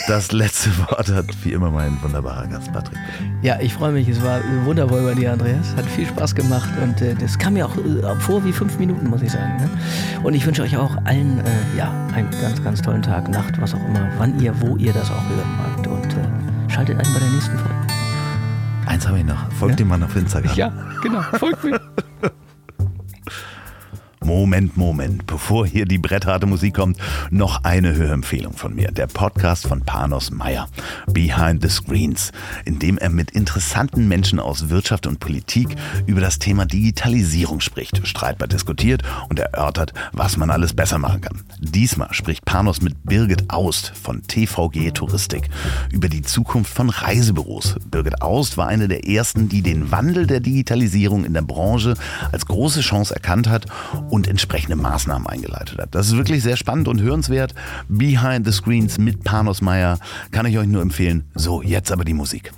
Das 0.08 0.32
letzte 0.32 0.70
Wort 0.78 1.10
hat 1.12 1.26
wie 1.44 1.52
immer 1.52 1.70
mein 1.70 2.00
wunderbarer 2.02 2.46
Gast 2.46 2.72
Patrick. 2.72 2.98
Ja, 3.42 3.58
ich 3.60 3.72
freue 3.74 3.92
mich. 3.92 4.08
Es 4.08 4.22
war 4.22 4.40
wundervoll 4.64 5.02
bei 5.04 5.14
dir, 5.14 5.32
Andreas. 5.32 5.74
Hat 5.76 5.86
viel 5.86 6.06
Spaß 6.06 6.34
gemacht 6.34 6.68
und 6.82 7.00
äh, 7.02 7.14
das 7.14 7.38
kam 7.38 7.54
mir 7.54 7.66
auch 7.66 7.76
äh, 7.76 8.20
vor 8.20 8.44
wie 8.44 8.52
fünf 8.52 8.78
Minuten, 8.78 9.08
muss 9.08 9.22
ich 9.22 9.30
sagen. 9.32 9.56
Ne? 9.56 9.68
Und 10.22 10.34
ich 10.34 10.44
wünsche 10.46 10.62
euch 10.62 10.76
auch 10.76 10.96
allen 11.04 11.38
äh, 11.40 11.44
ja, 11.76 11.90
einen 12.14 12.30
ganz, 12.42 12.62
ganz 12.62 12.82
tollen 12.82 13.02
Tag, 13.02 13.28
Nacht, 13.28 13.60
was 13.60 13.74
auch 13.74 13.84
immer, 13.88 14.08
wann 14.18 14.38
ihr, 14.40 14.52
wo 14.60 14.76
ihr 14.76 14.92
das 14.92 15.10
auch 15.10 15.28
hören 15.28 15.56
magt. 15.56 15.86
Und 15.86 16.12
äh, 16.14 16.72
schaltet 16.72 16.98
ein 16.98 17.12
bei 17.12 17.18
der 17.20 17.30
nächsten 17.30 17.56
Folge. 17.58 17.74
Eins 18.98 19.06
habe 19.06 19.20
ich 19.20 19.24
noch. 19.24 19.52
Folgt 19.52 19.74
Ja? 19.74 19.76
dem 19.76 19.88
Mann 19.90 20.02
auf 20.02 20.16
Instagram. 20.16 20.56
Ja, 20.56 20.72
genau. 21.04 21.22
Folgt 21.38 21.62
mir. 21.62 21.80
Moment, 24.28 24.76
Moment. 24.76 25.26
Bevor 25.26 25.66
hier 25.66 25.86
die 25.86 25.96
brettharte 25.96 26.44
Musik 26.44 26.74
kommt, 26.74 26.98
noch 27.30 27.64
eine 27.64 27.94
Hörempfehlung 27.94 28.52
von 28.52 28.74
mir. 28.74 28.88
Der 28.92 29.06
Podcast 29.06 29.66
von 29.66 29.80
Panos 29.80 30.30
Meyer, 30.30 30.68
Behind 31.06 31.62
the 31.62 31.70
Screens, 31.70 32.32
in 32.66 32.78
dem 32.78 32.98
er 32.98 33.08
mit 33.08 33.30
interessanten 33.30 34.06
Menschen 34.06 34.38
aus 34.38 34.68
Wirtschaft 34.68 35.06
und 35.06 35.18
Politik 35.18 35.74
über 36.04 36.20
das 36.20 36.38
Thema 36.38 36.66
Digitalisierung 36.66 37.60
spricht, 37.60 38.06
streitbar 38.06 38.48
diskutiert 38.48 39.02
und 39.30 39.38
erörtert, 39.38 39.94
was 40.12 40.36
man 40.36 40.50
alles 40.50 40.74
besser 40.74 40.98
machen 40.98 41.22
kann. 41.22 41.40
Diesmal 41.58 42.12
spricht 42.12 42.44
Panos 42.44 42.82
mit 42.82 43.02
Birgit 43.04 43.48
Aust 43.48 43.94
von 43.96 44.22
TVG 44.24 44.90
Touristik 44.90 45.48
über 45.90 46.10
die 46.10 46.20
Zukunft 46.20 46.74
von 46.74 46.90
Reisebüros. 46.90 47.76
Birgit 47.90 48.20
Aust 48.20 48.58
war 48.58 48.68
eine 48.68 48.88
der 48.88 49.08
ersten, 49.08 49.48
die 49.48 49.62
den 49.62 49.90
Wandel 49.90 50.26
der 50.26 50.40
Digitalisierung 50.40 51.24
in 51.24 51.32
der 51.32 51.40
Branche 51.40 51.94
als 52.30 52.44
große 52.44 52.82
Chance 52.82 53.14
erkannt 53.14 53.48
hat 53.48 53.64
und 54.10 54.17
entsprechende 54.26 54.76
Maßnahmen 54.76 55.26
eingeleitet 55.26 55.78
hat. 55.78 55.94
Das 55.94 56.08
ist 56.08 56.16
wirklich 56.16 56.42
sehr 56.42 56.56
spannend 56.56 56.88
und 56.88 57.00
hörenswert. 57.00 57.54
Behind 57.88 58.46
the 58.46 58.52
Screens 58.52 58.98
mit 58.98 59.22
Panos 59.24 59.60
Meyer 59.60 59.98
kann 60.30 60.46
ich 60.46 60.58
euch 60.58 60.66
nur 60.66 60.82
empfehlen. 60.82 61.24
So, 61.34 61.62
jetzt 61.62 61.92
aber 61.92 62.04
die 62.04 62.14
Musik. 62.14 62.52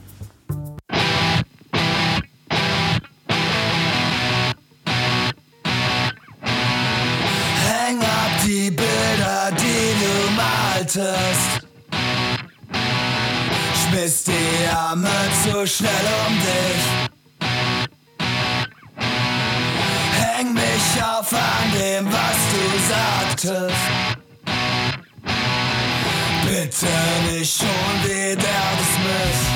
Häng 7.69 7.99
ab 8.01 8.31
die 8.47 8.71
Bilder, 8.71 9.51
die 9.53 9.95
du 10.01 10.31
maltest. 10.37 11.67
Schmiss 13.75 14.25
die 14.25 14.75
Arme 14.75 15.09
zu 15.45 15.67
schnell 15.67 15.91
um 16.27 16.35
dich. 16.39 17.10
auf 21.21 21.33
an 21.35 21.71
dem, 21.79 22.07
was 22.07 22.39
du 22.53 22.63
sagtest. 22.89 23.77
Bitte 26.47 26.95
nicht 27.31 27.59
schon 27.59 27.95
wieder 28.05 28.63
dismissed. 28.79 29.49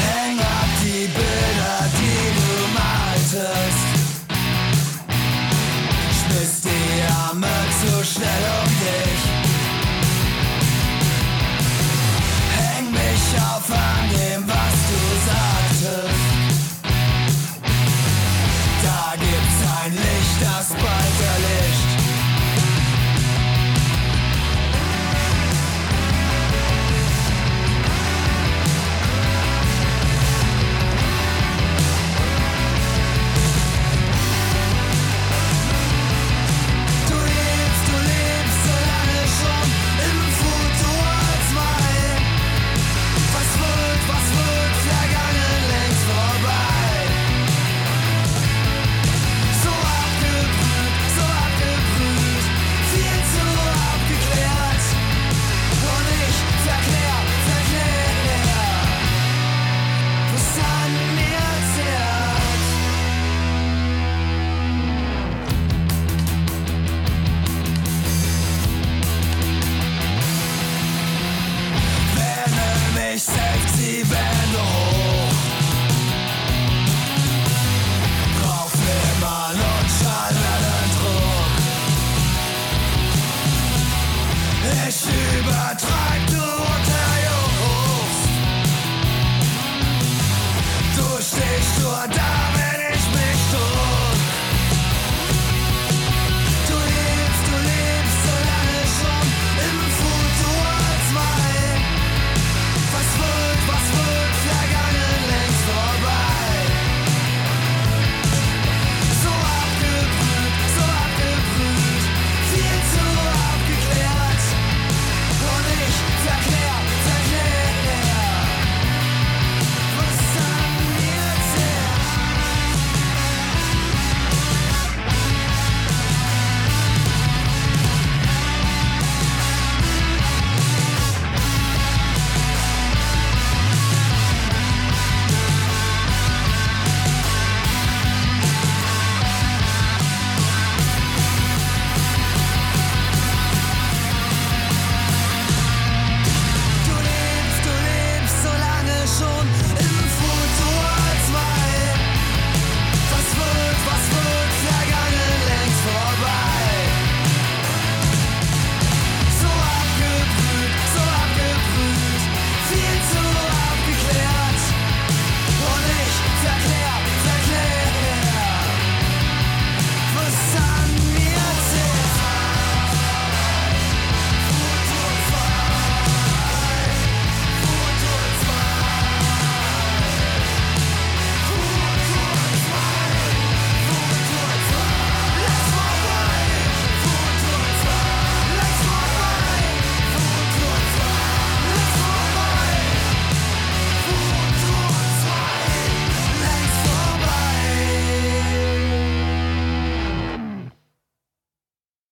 Häng 0.00 0.38
ab 0.40 0.70
die 0.82 1.06
Bilder, 1.18 1.80
die 1.98 2.24
du 2.38 2.50
maltest. 2.78 3.86
Schmiss 6.18 6.54
die 6.62 7.02
Arme 7.22 7.56
zu 7.80 7.92
schnell 8.12 8.44
um 8.62 8.70
dich. 8.84 9.22
Häng 12.56 12.86
mich 12.92 13.24
auf 13.52 13.70
an 13.70 14.04
dem 14.16 14.37